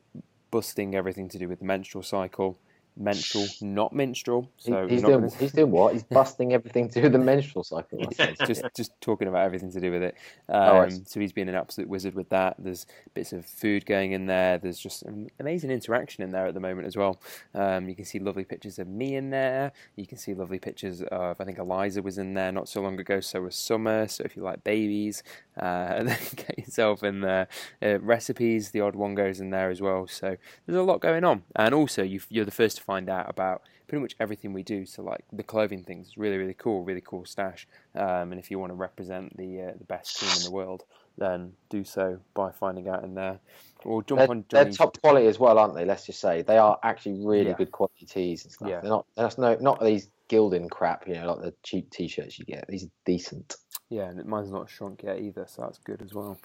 busting 0.50 0.96
everything 0.96 1.30
to 1.30 1.38
do 1.38 1.48
with 1.48 1.60
the 1.60 1.66
menstrual 1.66 2.04
cycle. 2.04 2.60
Menstrual, 2.98 3.46
not 3.62 3.94
minstrel. 3.94 4.50
So 4.58 4.86
he's 4.88 5.02
doing 5.02 5.22
gonna- 5.22 5.36
he's 5.36 5.54
doing 5.54 5.72
what? 5.72 5.94
He's 5.94 6.04
busting 6.20 6.54
everything 6.54 6.90
to 6.90 7.10
the 7.10 7.18
menstrual 7.18 7.64
cycle. 7.64 8.00
He's- 8.00 8.38
just 8.46 8.64
just 8.76 9.00
talking 9.02 9.28
about 9.30 9.46
everything 9.46 9.72
to 9.72 9.80
do 9.80 9.92
with 9.92 10.04
it. 10.04 10.16
Um, 10.50 10.62
Oh, 10.62 10.90
so 11.06 11.20
he's 11.22 11.32
been 11.32 11.48
an 11.48 11.56
absolute 11.56 11.88
wizard 11.88 12.14
with 12.14 12.28
that. 12.30 12.56
There's 12.60 12.86
bits 13.14 13.32
of 13.32 13.46
food 13.46 13.86
going 13.86 14.12
in 14.12 14.26
there. 14.26 14.58
There's 14.58 14.78
just 14.80 15.04
an 15.04 15.30
amazing 15.40 15.72
interaction 15.72 16.24
in 16.24 16.32
there 16.32 16.46
at 16.46 16.54
the 16.54 16.60
moment 16.60 16.88
as 16.88 16.98
well. 16.98 17.22
Um, 17.56 17.88
you 17.88 17.96
can 17.96 18.04
see 18.04 18.20
lovely 18.20 18.44
pictures 18.44 18.78
of 18.78 18.88
me 18.88 19.16
in 19.16 19.30
there. 19.30 19.72
You 19.96 20.06
can 20.06 20.18
see 20.18 20.34
lovely 20.34 20.60
pictures 20.60 21.02
of 21.04 21.40
I 21.40 21.46
think 21.46 21.58
Eliza 21.58 22.02
was 22.02 22.18
in 22.18 22.34
there 22.34 22.52
not 22.52 22.68
so 22.68 22.82
long 22.82 23.00
ago. 23.00 23.22
So 23.22 23.42
was 23.44 23.56
Summer. 23.56 24.08
So 24.10 24.24
if 24.26 24.36
you 24.36 24.44
like 24.44 24.64
babies, 24.66 25.24
uh, 25.58 26.04
then 26.04 26.18
get 26.36 26.58
yourself 26.60 27.02
in 27.04 27.22
there. 27.22 27.48
Uh, 27.82 28.00
recipes, 28.00 28.72
the 28.72 28.82
odd 28.82 28.96
one 28.96 29.16
goes 29.16 29.40
in 29.40 29.50
there 29.52 29.70
as 29.70 29.82
well. 29.82 30.08
So 30.08 30.36
there's 30.66 30.78
a 30.78 30.84
lot 30.84 31.00
going 31.00 31.24
on, 31.24 31.44
and 31.56 31.74
also 31.74 32.04
you, 32.04 32.20
you're 32.30 32.46
the 32.46 32.52
first 32.52 32.81
to 32.82 32.86
find 32.86 33.10
out 33.10 33.30
about 33.30 33.62
pretty 33.88 34.02
much 34.02 34.16
everything 34.20 34.54
we 34.54 34.64
do. 34.64 34.86
So 34.86 35.04
like 35.04 35.24
the 35.32 35.44
clothing 35.44 35.84
things, 35.84 36.08
is 36.08 36.18
really 36.18 36.38
really 36.38 36.54
cool, 36.54 36.84
really 36.84 37.02
cool 37.02 37.26
stash. 37.26 37.68
Um, 37.96 38.32
and 38.32 38.40
if 38.40 38.52
you 38.52 38.60
want 38.60 38.72
to 38.72 38.76
represent 38.76 39.36
the 39.38 39.62
uh, 39.62 39.72
the 39.78 39.86
best 39.86 40.20
team 40.20 40.30
in 40.38 40.44
the 40.44 40.52
world, 40.52 40.84
then 41.18 41.54
do 41.70 41.84
so 41.84 42.20
by 42.34 42.52
finding 42.52 42.88
out 42.88 43.04
in 43.04 43.16
there, 43.16 43.40
or 43.84 44.04
jump 44.04 44.20
They're, 44.20 44.30
on 44.30 44.46
they're 44.50 44.72
top 44.72 45.00
quality 45.02 45.28
as 45.28 45.40
well, 45.40 45.58
aren't 45.58 45.76
they? 45.76 45.86
Let's 45.86 46.06
just 46.06 46.20
say 46.20 46.42
they 46.42 46.58
are 46.58 46.80
actually 46.84 47.20
really 47.26 47.50
Yeah. 47.50 47.58
good 47.58 47.72
quality 47.72 48.06
tees 48.06 48.44
and 48.44 48.54
stuff. 48.54 48.70
Yeah. 48.70 48.80
They're 48.82 48.90
not. 48.90 49.06
That's 49.16 49.38
no 49.38 49.56
not 49.56 49.84
these 49.84 50.10
Gildan 50.30 50.70
crap. 50.70 51.08
You 51.08 51.16
know, 51.16 51.34
like 51.34 51.42
the 51.42 51.54
cheap 51.64 51.90
t-shirts 51.92 52.40
you 52.40 52.46
get. 52.46 52.66
These 52.68 52.86
are 52.86 52.92
decent. 53.06 53.56
Yeah, 53.90 54.04
and 54.04 54.24
mine's 54.26 54.50
not 54.50 54.70
shrunk 54.70 55.04
yet 55.04 55.20
either, 55.20 55.46
so 55.50 55.64
that's 55.64 55.78
good 55.80 56.02
as 56.02 56.14
well. 56.14 56.40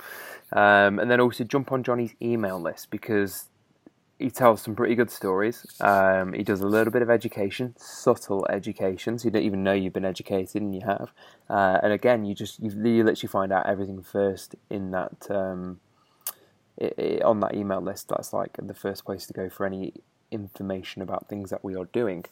Um, 0.53 0.99
and 0.99 1.09
then 1.09 1.20
also 1.20 1.45
jump 1.45 1.70
on 1.70 1.84
Johnny's 1.84 2.12
email 2.20 2.61
list 2.61 2.91
because 2.91 3.49
he 4.19 4.31
tells 4.31 4.62
some 4.62 4.75
pretty 4.75 4.95
good 4.95 5.11
stories. 5.11 5.67
Um, 5.81 6.33
he 6.33 6.43
does 6.43 6.61
a 6.61 6.67
little 6.67 6.93
bit 6.93 7.03
of 7.03 7.11
education, 7.11 7.75
subtle 7.77 8.47
education, 8.49 9.19
so 9.19 9.27
you 9.27 9.31
don't 9.31 9.43
even 9.43 9.62
know 9.62 9.75
you've 9.75 9.93
been 9.93 10.07
educated, 10.07 10.62
and 10.62 10.75
you 10.75 10.81
have. 10.87 11.12
Uh, 11.51 11.79
and 11.83 11.93
again, 11.93 12.25
you 12.25 12.35
just 12.35 12.59
you, 12.61 12.71
you 12.71 13.05
literally 13.05 13.31
find 13.31 13.53
out 13.53 13.67
everything 13.67 14.03
first 14.03 14.55
in 14.71 14.91
that 14.93 15.31
um, 15.31 15.81
i 16.81 16.91
i 16.99 17.21
on 17.25 17.41
that 17.41 17.55
email 17.55 17.81
list. 17.81 18.09
That's 18.09 18.33
like 18.33 18.57
the 18.61 18.75
first 18.75 19.05
place 19.05 19.27
to 19.27 19.35
go 19.35 19.51
for 19.51 19.67
any 19.67 19.93
information 20.31 21.03
about 21.03 21.29
things 21.29 21.51
that 21.51 21.62
we 21.62 21.77
are 21.77 21.87
doing. 21.87 22.25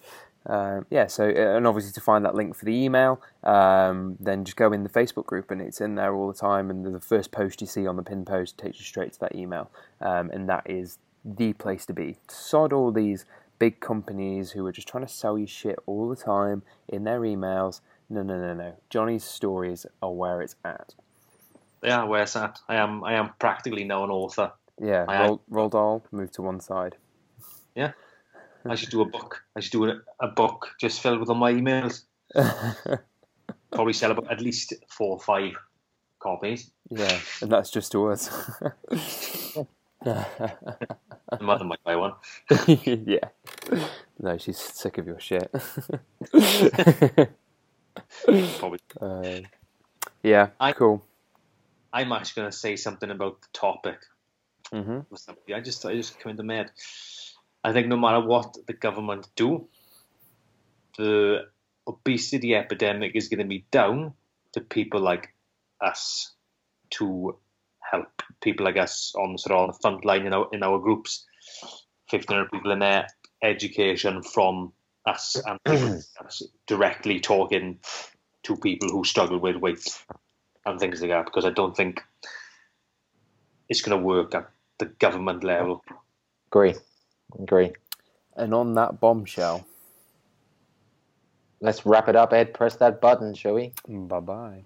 Um, 0.47 0.87
yeah, 0.91 1.07
so 1.07 1.25
uh, 1.25 1.57
and 1.57 1.67
obviously 1.67 1.93
to 1.93 2.01
find 2.01 2.25
that 2.25 2.35
link 2.35 2.55
for 2.55 2.65
the 2.65 2.75
email, 2.75 3.21
um, 3.43 4.17
then 4.21 4.45
just 4.45 4.57
go 4.57 4.73
in 4.73 4.85
the 4.85 4.91
Facebook 4.91 5.27
group 5.27 5.51
and 5.51 5.61
it's 5.61 5.81
in 5.83 5.97
there 5.97 6.15
all 6.15 6.29
the 6.29 6.39
time. 6.39 6.71
And 6.71 6.85
the 6.85 7.01
first 7.01 7.31
post 7.31 7.61
you 7.61 7.67
see 7.67 7.87
on 7.87 7.97
the 7.97 8.03
pin 8.03 8.25
post 8.25 8.57
takes 8.57 8.79
you 8.79 8.85
straight 8.85 9.13
to 9.15 9.21
that 9.21 9.35
email, 9.35 9.71
um, 10.01 10.31
and 10.31 10.49
that 10.49 10.69
is 10.69 10.99
the 11.25 11.53
place 11.55 11.87
to 11.87 11.93
be. 11.95 12.19
Sod 12.29 12.73
all 12.73 12.93
these 12.93 13.25
big 13.59 13.81
companies 13.81 14.51
who 14.53 14.67
are 14.67 14.73
just 14.73 14.89
trying 14.89 15.07
to 15.07 15.13
sell 15.13 15.39
you 15.39 15.47
shit 15.47 15.79
all 15.87 16.09
the 16.09 16.17
time 16.17 16.63
in 16.89 17.05
their 17.05 17.21
emails. 17.21 17.81
No, 18.11 18.23
no, 18.23 18.39
no, 18.39 18.55
no. 18.55 18.75
Johnny's 18.91 19.25
stories 19.25 19.87
are 20.03 20.09
uh, 20.09 20.13
where 20.13 20.43
it's 20.43 20.57
at. 20.65 20.95
Yeah, 21.83 22.05
where's 22.05 22.33
that? 22.35 22.59
I 22.69 22.77
am 22.77 23.05
I 23.05 23.15
am 23.15 23.31
practically 23.39 23.85
now 23.85 24.05
an 24.05 24.11
author. 24.11 24.53
Yeah, 24.81 25.05
I- 25.09 25.27
roll, 25.27 25.43
roll 25.49 26.05
move 26.11 26.31
to 26.33 26.43
one 26.43 26.61
side. 26.61 26.97
Yeah, 27.75 27.93
I 28.69 28.75
should 28.75 28.91
do 28.91 29.01
a 29.03 29.07
book. 29.07 29.43
I 29.57 29.61
should 29.61 29.73
do 29.73 29.85
a, 29.87 30.01
a 30.21 30.29
book 30.29 30.69
just 30.81 31.01
filled 31.01 31.21
with 31.21 31.29
all 31.29 31.35
my 31.35 31.53
emails. 31.53 32.05
Probably 33.73 33.93
sell 33.93 34.11
about 34.13 34.31
at 34.31 34.41
least 34.41 34.73
four 34.89 35.11
or 35.17 35.21
five 35.21 35.53
copies. 36.21 36.71
yeah, 36.91 37.19
and 37.43 37.51
that's 37.51 37.71
just 37.71 37.93
to 37.93 38.09
us. 38.09 38.31
Mother 40.05 41.65
might 41.65 41.83
buy 41.85 41.97
one. 41.97 42.13
yeah. 42.67 43.29
No, 44.21 44.37
she's 44.39 44.59
sick 44.59 44.99
of 44.99 45.07
your 45.07 45.19
shit. 45.21 45.51
Probably. 48.59 48.79
uh, 49.01 49.41
yeah, 50.23 50.51
I- 50.61 50.73
cool. 50.73 51.05
I'm 51.93 52.11
actually 52.13 52.43
going 52.43 52.51
to 52.51 52.57
say 52.57 52.75
something 52.77 53.11
about 53.11 53.41
the 53.43 53.49
topic. 53.53 53.99
hmm. 54.73 55.01
I 55.55 55.61
just 55.61 55.87
I 55.87 55.95
just 55.95 56.19
come 56.19 56.31
into 56.31 56.43
my 56.43 56.55
head. 56.57 56.73
I 57.63 57.73
think 57.73 57.87
no 57.87 57.97
matter 57.97 58.21
what 58.21 58.57
the 58.67 58.73
government 58.73 59.29
do, 59.37 59.69
the 60.99 61.47
obesity 61.87 62.55
epidemic 62.55 63.13
is 63.15 63.29
going 63.29 63.39
to 63.39 63.47
be 63.47 63.65
down 63.71 64.15
to 64.53 64.61
people 64.61 65.01
like 65.01 65.35
us 65.81 66.33
to 66.91 67.39
help 67.97 68.23
people 68.41 68.69
I 68.69 68.73
guess, 68.73 69.13
on 69.17 69.39
sort 69.39 69.53
of 69.53 69.61
on 69.63 69.67
the 69.69 69.79
front 69.81 70.05
line 70.05 70.27
in 70.27 70.33
our 70.33 70.49
in 70.53 70.63
our 70.63 70.79
groups, 70.79 71.25
fifteen 72.11 72.37
hundred 72.37 72.53
people 72.53 72.73
in 72.73 72.79
there, 72.79 73.07
education 73.43 74.23
from 74.23 74.73
us 75.07 75.37
and 75.47 75.59
us 76.25 76.43
directly 76.67 77.21
talking 77.21 77.79
to 78.43 78.57
people 78.57 78.89
who 78.89 79.05
struggle 79.05 79.39
with 79.39 79.57
weight 79.57 80.03
and 80.67 80.81
things 80.81 81.01
like 81.01 81.11
that. 81.11 81.27
Because 81.27 81.45
I 81.45 81.51
don't 81.51 81.77
think 81.77 82.01
it's 83.69 83.81
going 83.81 83.99
to 83.99 84.05
work 84.05 84.35
at 84.35 84.51
the 84.79 84.87
government 84.87 85.45
level. 85.45 85.83
Agree. 86.49 86.75
Agree. 87.39 87.73
And 88.37 88.53
on 88.53 88.75
that 88.75 89.01
bombshell, 89.01 89.67
Let's 91.65 91.87
wrap 91.87 92.11
it 92.11 92.15
up, 92.15 92.35
Ed. 92.35 92.53
Press 92.53 92.77
that 92.77 93.01
button, 93.01 93.33
shall 93.33 93.55
we? 93.55 93.73
bye 93.89 94.21
bye. 94.21 94.65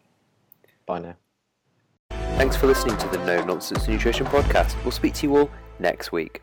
Bye 0.85 0.99
now. 0.99 1.16
Thanks 2.39 2.55
for 2.55 2.68
listening 2.68 2.97
to 2.99 3.09
the 3.09 3.18
No 3.26 3.45
Nonsense 3.45 3.89
Nutrition 3.89 4.24
Podcast. 4.26 4.80
We'll 4.84 4.93
speak 4.93 5.12
to 5.14 5.26
you 5.26 5.36
all 5.36 5.51
next 5.80 6.12
week. 6.12 6.41